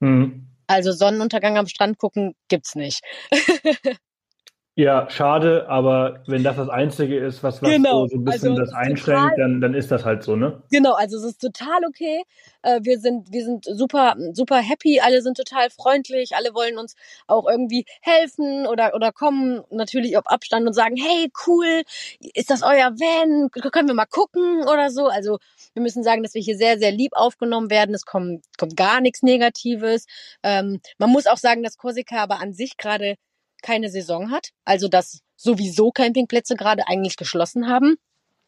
Mhm. 0.00 0.48
Also 0.66 0.92
Sonnenuntergang 0.92 1.58
am 1.58 1.66
Strand 1.66 1.98
gucken 1.98 2.34
gibt's 2.48 2.74
nicht. 2.74 3.02
Ja, 4.74 5.10
schade, 5.10 5.68
aber 5.68 6.22
wenn 6.26 6.42
das 6.42 6.56
das 6.56 6.70
Einzige 6.70 7.18
ist, 7.18 7.42
was, 7.42 7.60
was 7.60 7.68
Genau, 7.68 8.06
so, 8.06 8.16
ein 8.16 8.24
bisschen 8.24 8.52
also 8.52 8.62
das 8.62 8.72
einschränkt, 8.72 9.38
dann, 9.38 9.60
dann 9.60 9.74
ist 9.74 9.90
das 9.90 10.06
halt 10.06 10.22
so, 10.22 10.34
ne? 10.34 10.62
Genau, 10.70 10.94
also 10.94 11.18
es 11.18 11.24
ist 11.24 11.42
total 11.42 11.84
okay. 11.86 12.22
Äh, 12.62 12.80
wir 12.82 12.98
sind, 12.98 13.30
wir 13.30 13.44
sind 13.44 13.66
super, 13.66 14.16
super 14.32 14.56
happy. 14.56 14.98
Alle 15.00 15.20
sind 15.20 15.36
total 15.36 15.68
freundlich. 15.68 16.36
Alle 16.36 16.54
wollen 16.54 16.78
uns 16.78 16.94
auch 17.26 17.46
irgendwie 17.46 17.84
helfen 18.00 18.66
oder, 18.66 18.94
oder 18.94 19.12
kommen 19.12 19.62
natürlich 19.68 20.16
auf 20.16 20.26
Abstand 20.26 20.66
und 20.66 20.72
sagen, 20.72 20.96
hey, 20.96 21.30
cool, 21.46 21.82
ist 22.32 22.48
das 22.48 22.62
euer 22.62 22.92
Van? 22.92 23.50
Können 23.50 23.88
wir 23.88 23.94
mal 23.94 24.06
gucken 24.06 24.62
oder 24.62 24.88
so? 24.88 25.06
Also 25.08 25.38
wir 25.74 25.82
müssen 25.82 26.02
sagen, 26.02 26.22
dass 26.22 26.32
wir 26.32 26.40
hier 26.40 26.56
sehr, 26.56 26.78
sehr 26.78 26.92
lieb 26.92 27.12
aufgenommen 27.12 27.68
werden. 27.68 27.94
Es 27.94 28.06
kommt, 28.06 28.46
kommt 28.56 28.74
gar 28.78 29.02
nichts 29.02 29.22
Negatives. 29.22 30.06
Ähm, 30.42 30.80
man 30.96 31.10
muss 31.10 31.26
auch 31.26 31.36
sagen, 31.36 31.62
dass 31.62 31.76
Korsika 31.76 32.22
aber 32.22 32.40
an 32.40 32.54
sich 32.54 32.78
gerade 32.78 33.16
keine 33.62 33.88
Saison 33.90 34.30
hat. 34.30 34.50
Also 34.64 34.88
dass 34.88 35.20
sowieso 35.36 35.90
Campingplätze 35.90 36.56
gerade 36.56 36.86
eigentlich 36.88 37.16
geschlossen 37.16 37.68
haben. 37.68 37.96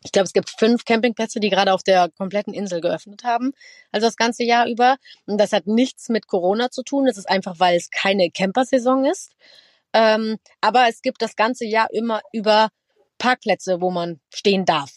Ich 0.05 0.13
glaube, 0.13 0.27
es 0.27 0.35
gibt 0.35 0.51
fünf 0.51 0.85
Campingplätze, 0.85 1.41
die 1.41 1.49
gerade 1.49 1.73
auf 1.73 1.83
der 1.83 2.11
kompletten 2.11 2.53
Insel 2.53 2.83
geöffnet 2.83 3.25
haben. 3.25 3.53
Also 3.91 4.07
das 4.07 4.17
ganze 4.17 4.45
Jahr 4.45 4.67
über. 4.69 4.97
Und 5.27 5.39
das 5.39 5.53
hat 5.53 5.67
nichts 5.67 6.11
mit 6.11 6.27
Corona 6.27 6.71
zu 6.71 6.83
tun. 6.83 7.07
Das 7.07 7.17
ist 7.17 7.29
einfach, 7.29 7.59
weil 7.59 7.77
es 7.77 7.91
keine 7.91 8.31
Campersaison 8.31 9.07
ist. 9.07 9.33
Ähm, 9.95 10.37
aber 10.61 10.89
es 10.89 11.01
gibt 11.01 11.23
das 11.23 11.37
ganze 11.37 11.65
Jahr 11.65 11.89
immer 11.91 12.21
über 12.33 12.69
Parkplätze, 13.17 13.81
wo 13.81 13.91
man 13.91 14.21
stehen 14.33 14.67
darf. 14.67 14.91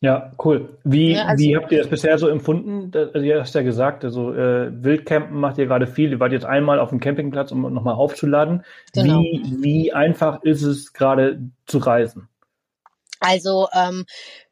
Ja, 0.00 0.32
cool. 0.44 0.78
Wie, 0.84 1.14
Ja, 1.14 1.24
also- 1.24 1.42
wie 1.44 1.56
habt 1.56 1.72
ihr 1.72 1.78
das 1.78 1.88
bisher 1.88 2.18
so 2.18 2.28
empfunden? 2.28 2.92
Also, 2.96 3.18
ihr 3.18 3.40
hast 3.40 3.54
ja 3.54 3.62
gesagt, 3.62 4.04
also 4.04 4.32
äh, 4.32 4.70
Wildcampen 4.84 5.38
macht 5.38 5.58
ihr 5.58 5.66
gerade 5.66 5.88
viel. 5.88 6.12
Ihr 6.12 6.20
wart 6.20 6.30
jetzt 6.32 6.44
einmal 6.46 6.78
auf 6.78 6.90
dem 6.90 7.00
Campingplatz, 7.00 7.50
um 7.50 7.62
nochmal 7.72 7.94
aufzuladen. 7.94 8.64
Genau. 8.94 9.20
Wie, 9.22 9.56
wie 9.60 9.92
einfach 9.92 10.42
ist 10.44 10.62
es 10.62 10.92
gerade 10.92 11.40
zu 11.66 11.78
reisen? 11.78 12.28
Also 13.20 13.66
ähm, 13.74 14.04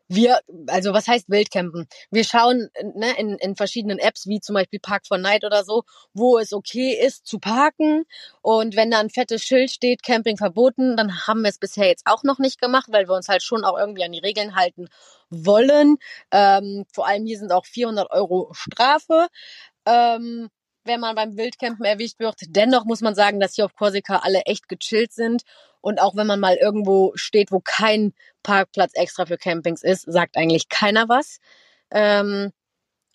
wir, 0.09 0.41
also 0.69 0.93
was 0.93 1.09
heißt 1.09 1.29
Wildcampen? 1.29 1.87
Wir 2.11 2.25
schauen 2.25 2.69
ne, 2.95 3.19
in, 3.19 3.37
in 3.37 3.57
verschiedenen 3.57 3.99
Apps, 3.99 4.27
wie 4.27 4.41
zum 4.41 4.55
Beispiel 4.55 4.79
Park 4.81 5.07
for 5.07 5.19
Night 5.19 5.45
oder 5.45 5.65
so, 5.65 5.83
wo 6.15 6.39
es 6.39 6.53
okay 6.53 6.93
ist 6.95 7.27
zu 7.27 7.39
parken. 7.39 8.05
Und 8.43 8.77
wenn 8.77 8.91
da 8.91 9.01
ein 9.01 9.11
fettes 9.11 9.43
Schild 9.43 9.71
steht, 9.71 10.03
Camping 10.03 10.37
verboten, 10.37 10.97
dann 10.97 11.27
haben 11.27 11.43
wir 11.43 11.51
es 11.51 11.59
bisher 11.59 11.89
jetzt 11.89 12.07
auch 12.07 12.23
noch 12.23 12.39
nicht 12.39 12.61
gemacht, 12.61 12.87
weil 12.91 13.09
wir 13.09 13.15
uns 13.15 13.29
halt 13.29 13.43
schon 13.43 13.65
auch 13.65 13.79
irgendwie 13.79 14.05
an 14.05 14.13
die 14.13 14.21
Regeln 14.21 14.55
halten 14.55 14.89
wollen. 15.31 15.97
Ähm, 16.31 16.85
vor 16.93 17.07
allem 17.07 17.27
hier 17.27 17.39
sind 17.39 17.53
auch 17.53 17.67
400 17.67 18.11
Euro 18.11 18.51
Strafe. 18.53 19.27
Ähm, 19.87 20.49
wenn 20.87 21.01
man 21.01 21.15
beim 21.15 21.37
Wildcampen 21.37 21.85
erwischt 21.85 22.19
wird. 22.19 22.37
Dennoch 22.49 22.85
muss 22.85 23.01
man 23.01 23.15
sagen, 23.15 23.41
dass 23.41 23.55
hier 23.55 23.65
auf 23.65 23.75
Korsika 23.75 24.19
alle 24.19 24.43
echt 24.43 24.69
gechillt 24.69 25.13
sind. 25.13 25.43
Und 25.81 26.01
auch 26.01 26.17
wenn 26.17 26.27
man 26.27 26.41
mal 26.41 26.57
irgendwo 26.57 27.13
steht, 27.15 27.53
wo 27.53 27.61
kein 27.61 28.13
Parkplatz 28.43 28.93
extra 28.95 29.27
für 29.27 29.39
Campings 29.39 29.83
ist, 29.83 30.03
sagt 30.11 30.37
eigentlich 30.37 30.69
keiner 30.69 31.09
was. 31.09 31.39
Ähm, 31.91 32.53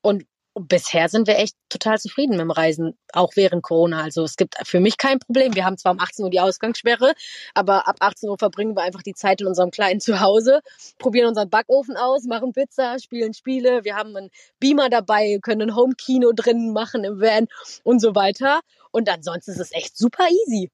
und 0.02 0.26
bisher 0.56 1.08
sind 1.08 1.28
wir 1.28 1.38
echt 1.38 1.56
total 1.70 2.00
zufrieden 2.00 2.32
mit 2.32 2.42
dem 2.42 2.52
Reisen, 2.52 2.98
auch 3.14 3.32
während 3.36 3.64
Corona. 3.64 4.04
Also 4.04 4.24
es 4.24 4.36
gibt 4.36 4.56
für 4.64 4.80
mich 4.80 4.98
kein 4.98 5.20
Problem. 5.20 5.56
Wir 5.56 5.66
haben 5.66 5.78
zwar 5.78 5.94
um 5.94 6.00
18 6.00 6.26
Uhr 6.26 6.32
die 6.32 6.40
Ausgangssperre, 6.40 7.14
aber 7.54 7.88
ab 7.88 7.98
18 8.00 8.30
Uhr 8.30 8.38
verbringen 8.38 8.76
wir 8.76 8.84
einfach 8.84 9.02
die 9.02 9.14
Zeit 9.14 9.42
in 9.42 9.48
unserem 9.48 9.72
kleinen 9.72 10.00
Zuhause, 10.02 10.62
probieren 10.98 11.28
unseren 11.28 11.50
Backofen 11.50 11.96
aus, 11.96 12.26
machen 12.26 12.52
Pizza, 12.52 13.00
spielen 13.00 13.34
Spiele. 13.34 13.84
Wir 13.84 13.96
haben 13.96 14.16
einen 14.16 14.30
Beamer 14.60 14.90
dabei, 14.90 15.40
können 15.42 15.70
ein 15.70 15.76
Home-Kino 15.76 16.32
drinnen 16.36 16.74
machen 16.74 17.04
im 17.04 17.22
Van 17.22 17.48
und 17.84 18.00
so 18.00 18.16
weiter. 18.16 18.60
Und 18.92 19.10
ansonsten 19.10 19.52
ist 19.52 19.60
es 19.60 19.74
echt 19.74 19.98
super 19.98 20.26
easy. 20.30 20.70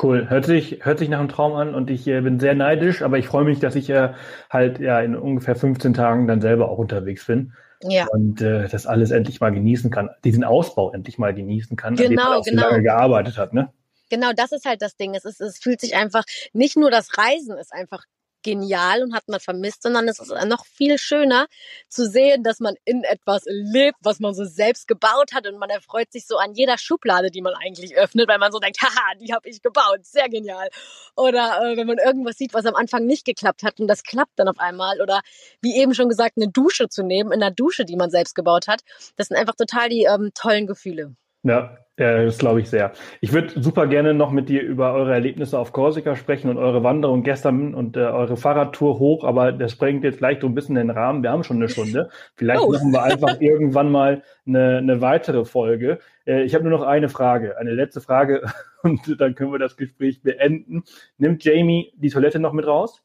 Cool. 0.00 0.28
Hört 0.28 0.44
sich, 0.44 0.84
hört 0.84 0.98
sich 0.98 1.08
nach 1.08 1.20
einem 1.20 1.28
Traum 1.28 1.54
an 1.54 1.74
und 1.74 1.88
ich 1.88 2.06
äh, 2.08 2.20
bin 2.20 2.40
sehr 2.40 2.54
neidisch, 2.54 3.00
aber 3.00 3.16
ich 3.16 3.28
freue 3.28 3.44
mich, 3.44 3.60
dass 3.60 3.76
ich 3.76 3.88
äh, 3.90 4.12
halt 4.50 4.80
ja 4.80 5.00
in 5.00 5.14
ungefähr 5.14 5.54
15 5.54 5.94
Tagen 5.94 6.26
dann 6.26 6.40
selber 6.40 6.68
auch 6.68 6.78
unterwegs 6.78 7.26
bin 7.26 7.52
Ja. 7.86 8.06
und 8.06 8.40
äh, 8.40 8.68
das 8.68 8.86
alles 8.86 9.10
endlich 9.10 9.40
mal 9.40 9.50
genießen 9.50 9.90
kann, 9.90 10.10
diesen 10.24 10.42
Ausbau 10.44 10.92
endlich 10.92 11.18
mal 11.18 11.34
genießen 11.34 11.76
kann, 11.76 11.94
an 11.94 11.96
dem 11.96 12.10
Genau, 12.10 12.24
man 12.24 12.32
auch 12.38 12.44
so 12.44 12.50
genau. 12.50 12.68
lange 12.68 12.82
gearbeitet 12.82 13.36
hat, 13.36 13.52
ne? 13.52 13.72
Genau, 14.10 14.32
das 14.34 14.52
ist 14.52 14.64
halt 14.64 14.80
das 14.82 14.96
Ding. 14.96 15.14
Es 15.14 15.24
ist, 15.24 15.40
es 15.40 15.58
fühlt 15.58 15.80
sich 15.80 15.96
einfach, 15.96 16.24
nicht 16.52 16.76
nur 16.76 16.90
das 16.90 17.18
Reisen 17.18 17.56
ist 17.58 17.72
einfach 17.72 18.04
genial 18.44 19.02
und 19.02 19.14
hat 19.14 19.26
man 19.26 19.40
vermisst, 19.40 19.82
sondern 19.82 20.06
es 20.06 20.20
ist 20.20 20.30
noch 20.46 20.64
viel 20.64 20.98
schöner 20.98 21.46
zu 21.88 22.08
sehen, 22.08 22.44
dass 22.44 22.60
man 22.60 22.74
in 22.84 23.02
etwas 23.02 23.42
lebt, 23.46 23.98
was 24.02 24.20
man 24.20 24.34
so 24.34 24.44
selbst 24.44 24.86
gebaut 24.86 25.32
hat 25.34 25.48
und 25.48 25.58
man 25.58 25.70
erfreut 25.70 26.12
sich 26.12 26.26
so 26.26 26.36
an 26.36 26.54
jeder 26.54 26.78
Schublade, 26.78 27.30
die 27.30 27.42
man 27.42 27.54
eigentlich 27.54 27.96
öffnet, 27.96 28.28
weil 28.28 28.38
man 28.38 28.52
so 28.52 28.60
denkt, 28.60 28.78
haha, 28.82 29.14
die 29.20 29.34
habe 29.34 29.48
ich 29.48 29.62
gebaut, 29.62 30.04
sehr 30.04 30.28
genial. 30.28 30.68
Oder 31.16 31.60
äh, 31.62 31.76
wenn 31.76 31.88
man 31.88 31.98
irgendwas 31.98 32.36
sieht, 32.36 32.54
was 32.54 32.66
am 32.66 32.76
Anfang 32.76 33.06
nicht 33.06 33.24
geklappt 33.24 33.64
hat 33.64 33.80
und 33.80 33.88
das 33.88 34.04
klappt 34.04 34.38
dann 34.38 34.48
auf 34.48 34.58
einmal 34.58 35.00
oder 35.00 35.22
wie 35.60 35.76
eben 35.76 35.94
schon 35.94 36.08
gesagt, 36.08 36.36
eine 36.36 36.48
Dusche 36.48 36.88
zu 36.88 37.02
nehmen, 37.02 37.32
in 37.32 37.42
einer 37.42 37.50
Dusche, 37.50 37.84
die 37.84 37.96
man 37.96 38.10
selbst 38.10 38.34
gebaut 38.34 38.68
hat, 38.68 38.82
das 39.16 39.28
sind 39.28 39.36
einfach 39.36 39.54
total 39.56 39.88
die 39.88 40.04
ähm, 40.04 40.30
tollen 40.34 40.66
Gefühle. 40.66 41.16
Ja, 41.42 41.76
Ja, 41.96 42.24
das 42.24 42.38
glaube 42.38 42.60
ich 42.60 42.68
sehr. 42.68 42.92
Ich 43.20 43.32
würde 43.32 43.60
super 43.60 43.86
gerne 43.86 44.14
noch 44.14 44.32
mit 44.32 44.48
dir 44.48 44.62
über 44.62 44.94
eure 44.94 45.12
Erlebnisse 45.12 45.56
auf 45.56 45.72
Korsika 45.72 46.16
sprechen 46.16 46.50
und 46.50 46.58
eure 46.58 46.82
Wanderung 46.82 47.22
gestern 47.22 47.72
und 47.72 47.96
äh, 47.96 48.00
eure 48.00 48.36
Fahrradtour 48.36 48.98
hoch, 48.98 49.22
aber 49.22 49.52
das 49.52 49.70
sprengt 49.72 50.02
jetzt 50.02 50.16
vielleicht 50.16 50.40
so 50.40 50.48
ein 50.48 50.56
bisschen 50.56 50.74
den 50.74 50.90
Rahmen. 50.90 51.22
Wir 51.22 51.30
haben 51.30 51.44
schon 51.44 51.58
eine 51.58 51.68
Stunde. 51.68 52.10
Vielleicht 52.34 52.62
oh. 52.62 52.72
machen 52.72 52.90
wir 52.90 53.04
einfach 53.04 53.36
irgendwann 53.40 53.92
mal 53.92 54.24
eine, 54.44 54.78
eine 54.78 55.00
weitere 55.02 55.44
Folge. 55.44 56.00
Äh, 56.26 56.42
ich 56.42 56.56
habe 56.56 56.64
nur 56.64 56.76
noch 56.76 56.84
eine 56.84 57.08
Frage, 57.08 57.58
eine 57.58 57.72
letzte 57.72 58.00
Frage 58.00 58.42
und 58.82 59.20
dann 59.20 59.36
können 59.36 59.52
wir 59.52 59.60
das 59.60 59.76
Gespräch 59.76 60.20
beenden. 60.20 60.82
Nimmt 61.18 61.44
Jamie 61.44 61.92
die 61.94 62.10
Toilette 62.10 62.40
noch 62.40 62.52
mit 62.52 62.66
raus? 62.66 63.04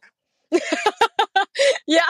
ja. 1.86 2.06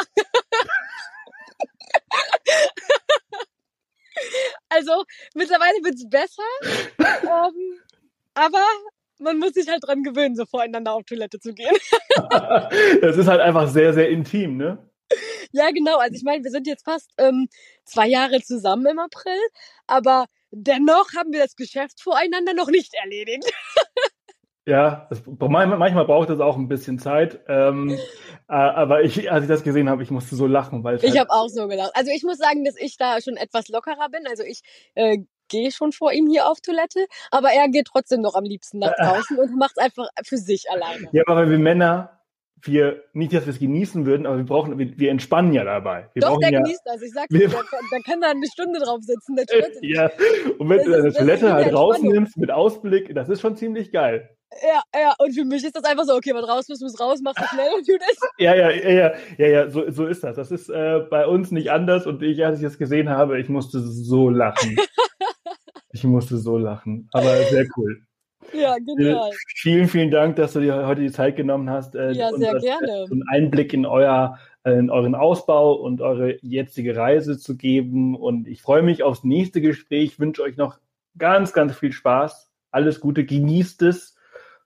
Also 4.70 5.03
mittlerweile 5.34 5.84
wird 5.84 5.95
es 5.95 6.09
besser, 6.09 6.43
ähm, 6.99 7.80
aber 8.34 8.63
man 9.20 9.38
muss 9.38 9.53
sich 9.53 9.67
halt 9.67 9.84
dran 9.86 10.03
gewöhnen, 10.03 10.36
so 10.36 10.45
voreinander 10.45 10.93
auf 10.93 11.03
Toilette 11.03 11.39
zu 11.39 11.53
gehen. 11.53 11.76
das 13.01 13.17
ist 13.17 13.28
halt 13.28 13.41
einfach 13.41 13.67
sehr, 13.70 13.93
sehr 13.93 14.09
intim, 14.09 14.57
ne? 14.57 14.78
Ja, 15.51 15.72
genau. 15.72 15.97
Also 15.97 16.15
ich 16.15 16.24
meine, 16.24 16.43
wir 16.43 16.51
sind 16.51 16.67
jetzt 16.67 16.86
fast 16.86 17.11
ähm, 17.17 17.47
zwei 17.84 18.07
Jahre 18.07 18.41
zusammen 18.41 18.86
im 18.86 18.99
April, 18.99 19.39
aber 19.88 20.26
dennoch 20.51 21.13
haben 21.15 21.32
wir 21.32 21.39
das 21.39 21.55
Geschäft 21.55 22.01
voreinander 22.01 22.53
noch 22.53 22.70
nicht 22.70 22.93
erledigt. 22.93 23.51
Ja, 24.70 25.07
das, 25.09 25.24
manchmal 25.26 26.05
braucht 26.05 26.30
es 26.30 26.39
auch 26.39 26.55
ein 26.55 26.67
bisschen 26.67 26.99
Zeit. 26.99 27.39
Ähm, 27.47 27.89
äh, 28.47 28.53
aber 28.53 29.01
ich, 29.01 29.32
als 29.32 29.43
ich 29.43 29.49
das 29.49 29.63
gesehen 29.63 29.89
habe, 29.89 30.03
ich 30.03 30.11
musste 30.11 30.36
so 30.36 30.45
lachen, 30.45 30.84
weil 30.84 30.97
ich 30.97 31.03
halt 31.03 31.20
habe 31.20 31.32
auch 31.32 31.47
so 31.47 31.67
gelacht. 31.67 31.91
Also 31.95 32.11
ich 32.11 32.22
muss 32.22 32.38
sagen, 32.38 32.63
dass 32.63 32.76
ich 32.78 32.95
da 32.95 33.20
schon 33.20 33.36
etwas 33.36 33.67
lockerer 33.70 34.09
bin. 34.11 34.28
Also 34.30 34.43
ich 34.43 34.61
äh, 34.93 35.17
gehe 35.47 35.72
schon 35.72 35.91
vor 35.91 36.11
ihm 36.11 36.28
hier 36.28 36.47
auf 36.47 36.61
Toilette, 36.61 37.07
aber 37.32 37.49
er 37.49 37.67
geht 37.70 37.88
trotzdem 37.88 38.22
noch 38.22 38.36
am 38.36 38.43
liebsten 38.43 38.78
nach 38.78 38.93
draußen 38.99 39.39
und 39.39 39.57
macht 39.57 39.72
es 39.78 39.84
einfach 39.84 40.07
für 40.24 40.38
sich 40.38 40.70
alleine. 40.70 41.09
Ja, 41.13 41.24
aber 41.26 41.49
wir 41.49 41.57
Männer, 41.57 42.22
wir, 42.61 43.05
nicht, 43.13 43.34
dass 43.34 43.47
wir 43.47 43.53
es 43.53 43.59
genießen 43.59 44.05
würden, 44.05 44.28
aber 44.28 44.38
wir 44.38 44.45
brauchen, 44.45 44.78
wir, 44.78 44.99
wir 44.99 45.09
entspannen 45.09 45.51
ja 45.51 45.63
dabei. 45.63 46.11
Wir 46.13 46.22
Doch, 46.22 46.38
der 46.38 46.51
ja, 46.51 46.59
genießt 46.59 46.84
das. 46.86 47.01
Ich 47.01 47.13
sag 47.13 47.28
dir, 47.30 47.39
der, 47.39 47.49
der, 47.91 48.01
kann 48.05 48.22
da 48.22 48.30
eine 48.30 48.45
Stunde 48.45 48.80
drauf 48.80 49.01
sitzen, 49.01 49.36
der 49.36 49.45
Toilette. 49.47 49.80
ja, 49.82 50.11
und 50.59 50.70
wenn 50.70 50.78
das 50.78 50.86
du 50.86 50.91
deine 50.91 51.13
Toilette 51.13 51.53
halt 51.53 51.74
rausnimmst 51.74 52.38
mit 52.38 52.51
Ausblick, 52.51 53.15
das 53.15 53.30
ist 53.30 53.41
schon 53.41 53.55
ziemlich 53.55 53.91
geil. 53.91 54.30
Ja, 54.61 54.81
ja, 54.99 55.13
und 55.19 55.33
für 55.33 55.45
mich 55.45 55.63
ist 55.63 55.75
das 55.75 55.83
einfach 55.83 56.05
so, 56.05 56.15
okay, 56.15 56.33
was 56.33 56.47
raus 56.47 56.67
muss, 56.69 56.81
muss 56.81 56.99
raus, 56.99 57.19
mach 57.23 57.35
das 57.35 57.49
schnell 57.49 57.71
und 57.77 57.87
gut 57.87 58.01
ist. 58.11 58.27
Ja, 58.39 58.55
ja, 58.55 58.71
ja, 58.71 59.13
ja, 59.37 59.47
ja, 59.47 59.69
so, 59.69 59.89
so 59.91 60.07
ist 60.07 60.23
das. 60.23 60.35
Das 60.35 60.51
ist 60.51 60.69
äh, 60.69 61.01
bei 61.09 61.27
uns 61.27 61.51
nicht 61.51 61.71
anders 61.71 62.07
und 62.07 62.23
ich, 62.23 62.43
als 62.43 62.59
ich 62.59 62.65
das 62.65 62.77
gesehen 62.77 63.09
habe, 63.09 63.39
ich 63.39 63.47
musste 63.47 63.79
so 63.79 64.29
lachen. 64.29 64.75
ich 65.93 66.03
musste 66.03 66.37
so 66.37 66.57
lachen, 66.57 67.09
aber 67.13 67.35
sehr 67.43 67.67
cool. 67.77 68.01
Ja, 68.51 68.75
genial. 68.77 69.29
Äh, 69.29 69.35
vielen, 69.55 69.87
vielen 69.87 70.09
Dank, 70.09 70.35
dass 70.37 70.53
du 70.53 70.61
dir 70.61 70.87
heute 70.87 71.01
die 71.01 71.11
Zeit 71.11 71.35
genommen 71.35 71.69
hast. 71.69 71.93
Äh, 71.93 72.13
ja, 72.13 72.31
sehr 72.33 72.53
das, 72.53 72.63
gerne. 72.63 73.05
Einen 73.11 73.23
Einblick 73.29 73.73
in 73.73 73.85
euer 73.85 74.39
in 74.65 74.89
euren 74.89 75.15
Ausbau 75.15 75.73
und 75.73 76.01
eure 76.01 76.37
jetzige 76.41 76.95
Reise 76.95 77.37
zu 77.37 77.55
geben. 77.55 78.15
Und 78.15 78.47
ich 78.47 78.61
freue 78.61 78.81
mich 78.81 79.03
aufs 79.03 79.23
nächste 79.23 79.61
Gespräch. 79.61 80.03
Ich 80.13 80.19
wünsche 80.19 80.43
euch 80.43 80.57
noch 80.57 80.79
ganz, 81.17 81.53
ganz 81.53 81.75
viel 81.77 81.93
Spaß. 81.93 82.51
Alles 82.69 82.99
Gute, 82.99 83.25
genießt 83.25 83.81
es 83.83 84.18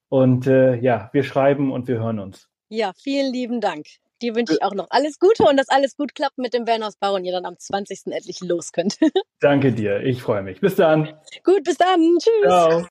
und 0.10 0.48
äh, 0.48 0.76
ja, 0.76 1.10
wir 1.14 1.24
schreiben 1.24 1.72
und 1.72 1.88
wir 1.88 2.00
hören 2.00 2.20
uns. 2.20 2.50
Ja, 2.70 2.92
vielen 2.96 3.32
lieben 3.32 3.62
Dank. 3.62 3.86
Dir 4.22 4.36
wünsche 4.36 4.54
ich 4.54 4.64
auch 4.64 4.74
noch 4.74 4.88
alles 4.90 5.20
Gute 5.20 5.44
und 5.44 5.58
dass 5.58 5.70
alles 5.70 5.98
gut 5.98 6.16
klappt 6.16 6.38
mit 6.38 6.54
dem 6.54 6.66
Van-Ausbau 6.66 7.16
und 7.16 7.26
ihr 7.26 7.34
dann 7.34 7.46
am 7.46 7.60
20. 7.60 8.08
endlich 8.08 8.40
los 8.42 8.72
könnt. 8.72 8.98
Danke 9.42 9.74
dir, 9.74 10.02
ich 10.02 10.22
freue 10.22 10.44
mich. 10.44 10.62
Bis 10.62 10.76
dann. 10.76 11.10
Gut, 11.44 11.64
bis 11.64 11.78
dann. 11.78 12.18
Tschüss. 12.20 12.44
Ciao. 12.44 12.88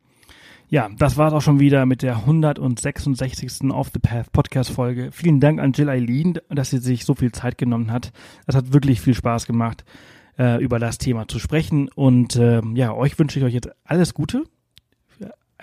Ja, 0.69 0.89
das 0.97 1.17
war 1.17 1.29
es 1.29 1.35
auch 1.35 1.43
schon 1.43 1.61
wieder 1.61 1.85
mit 1.85 2.03
der 2.03 2.17
166. 2.17 3.71
Off 3.73 3.91
the 3.93 3.99
Path 3.99 4.33
Podcast 4.33 4.71
Folge. 4.71 5.11
Vielen 5.13 5.41
Dank 5.41 5.61
an 5.61 5.73
Jill 5.73 5.89
Eileen, 5.89 6.39
dass 6.49 6.71
sie 6.71 6.79
sich 6.79 7.05
so 7.05 7.15
viel 7.15 7.33
Zeit 7.33 7.59
genommen 7.59 7.93
hat. 7.93 8.11
Es 8.47 8.55
hat 8.55 8.73
wirklich 8.73 9.01
viel 9.01 9.15
Spaß 9.15 9.47
gemacht, 9.47 9.85
äh, 10.39 10.63
über 10.63 10.79
das 10.79 10.99
Thema 10.99 11.29
zu 11.29 11.39
sprechen. 11.39 11.89
Und 11.95 12.37
äh, 12.37 12.63
ja, 12.75 12.95
euch 12.95 13.19
wünsche 13.19 13.39
ich 13.39 13.45
euch 13.45 13.55
jetzt 13.55 13.71
alles 13.85 14.15
Gute 14.15 14.45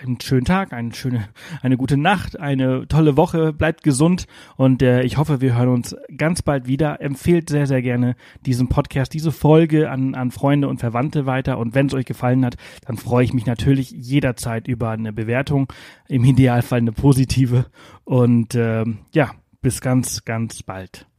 einen 0.00 0.20
schönen 0.20 0.44
Tag, 0.44 0.72
eine 0.72 0.94
schöne, 0.94 1.28
eine 1.62 1.76
gute 1.76 1.96
Nacht, 1.96 2.38
eine 2.38 2.86
tolle 2.88 3.16
Woche. 3.16 3.52
Bleibt 3.52 3.82
gesund 3.82 4.26
und 4.56 4.82
äh, 4.82 5.02
ich 5.02 5.16
hoffe, 5.16 5.40
wir 5.40 5.56
hören 5.56 5.68
uns 5.68 5.96
ganz 6.16 6.42
bald 6.42 6.66
wieder. 6.66 7.00
Empfehlt 7.00 7.50
sehr, 7.50 7.66
sehr 7.66 7.82
gerne 7.82 8.16
diesen 8.46 8.68
Podcast, 8.68 9.12
diese 9.14 9.32
Folge 9.32 9.90
an, 9.90 10.14
an 10.14 10.30
Freunde 10.30 10.68
und 10.68 10.80
Verwandte 10.80 11.26
weiter. 11.26 11.58
Und 11.58 11.74
wenn 11.74 11.86
es 11.86 11.94
euch 11.94 12.06
gefallen 12.06 12.44
hat, 12.44 12.56
dann 12.86 12.96
freue 12.96 13.24
ich 13.24 13.32
mich 13.32 13.46
natürlich 13.46 13.90
jederzeit 13.90 14.68
über 14.68 14.90
eine 14.90 15.12
Bewertung, 15.12 15.72
im 16.08 16.24
Idealfall 16.24 16.78
eine 16.78 16.92
positive. 16.92 17.66
Und 18.04 18.54
äh, 18.54 18.84
ja, 19.12 19.30
bis 19.60 19.80
ganz, 19.80 20.24
ganz 20.24 20.62
bald. 20.62 21.09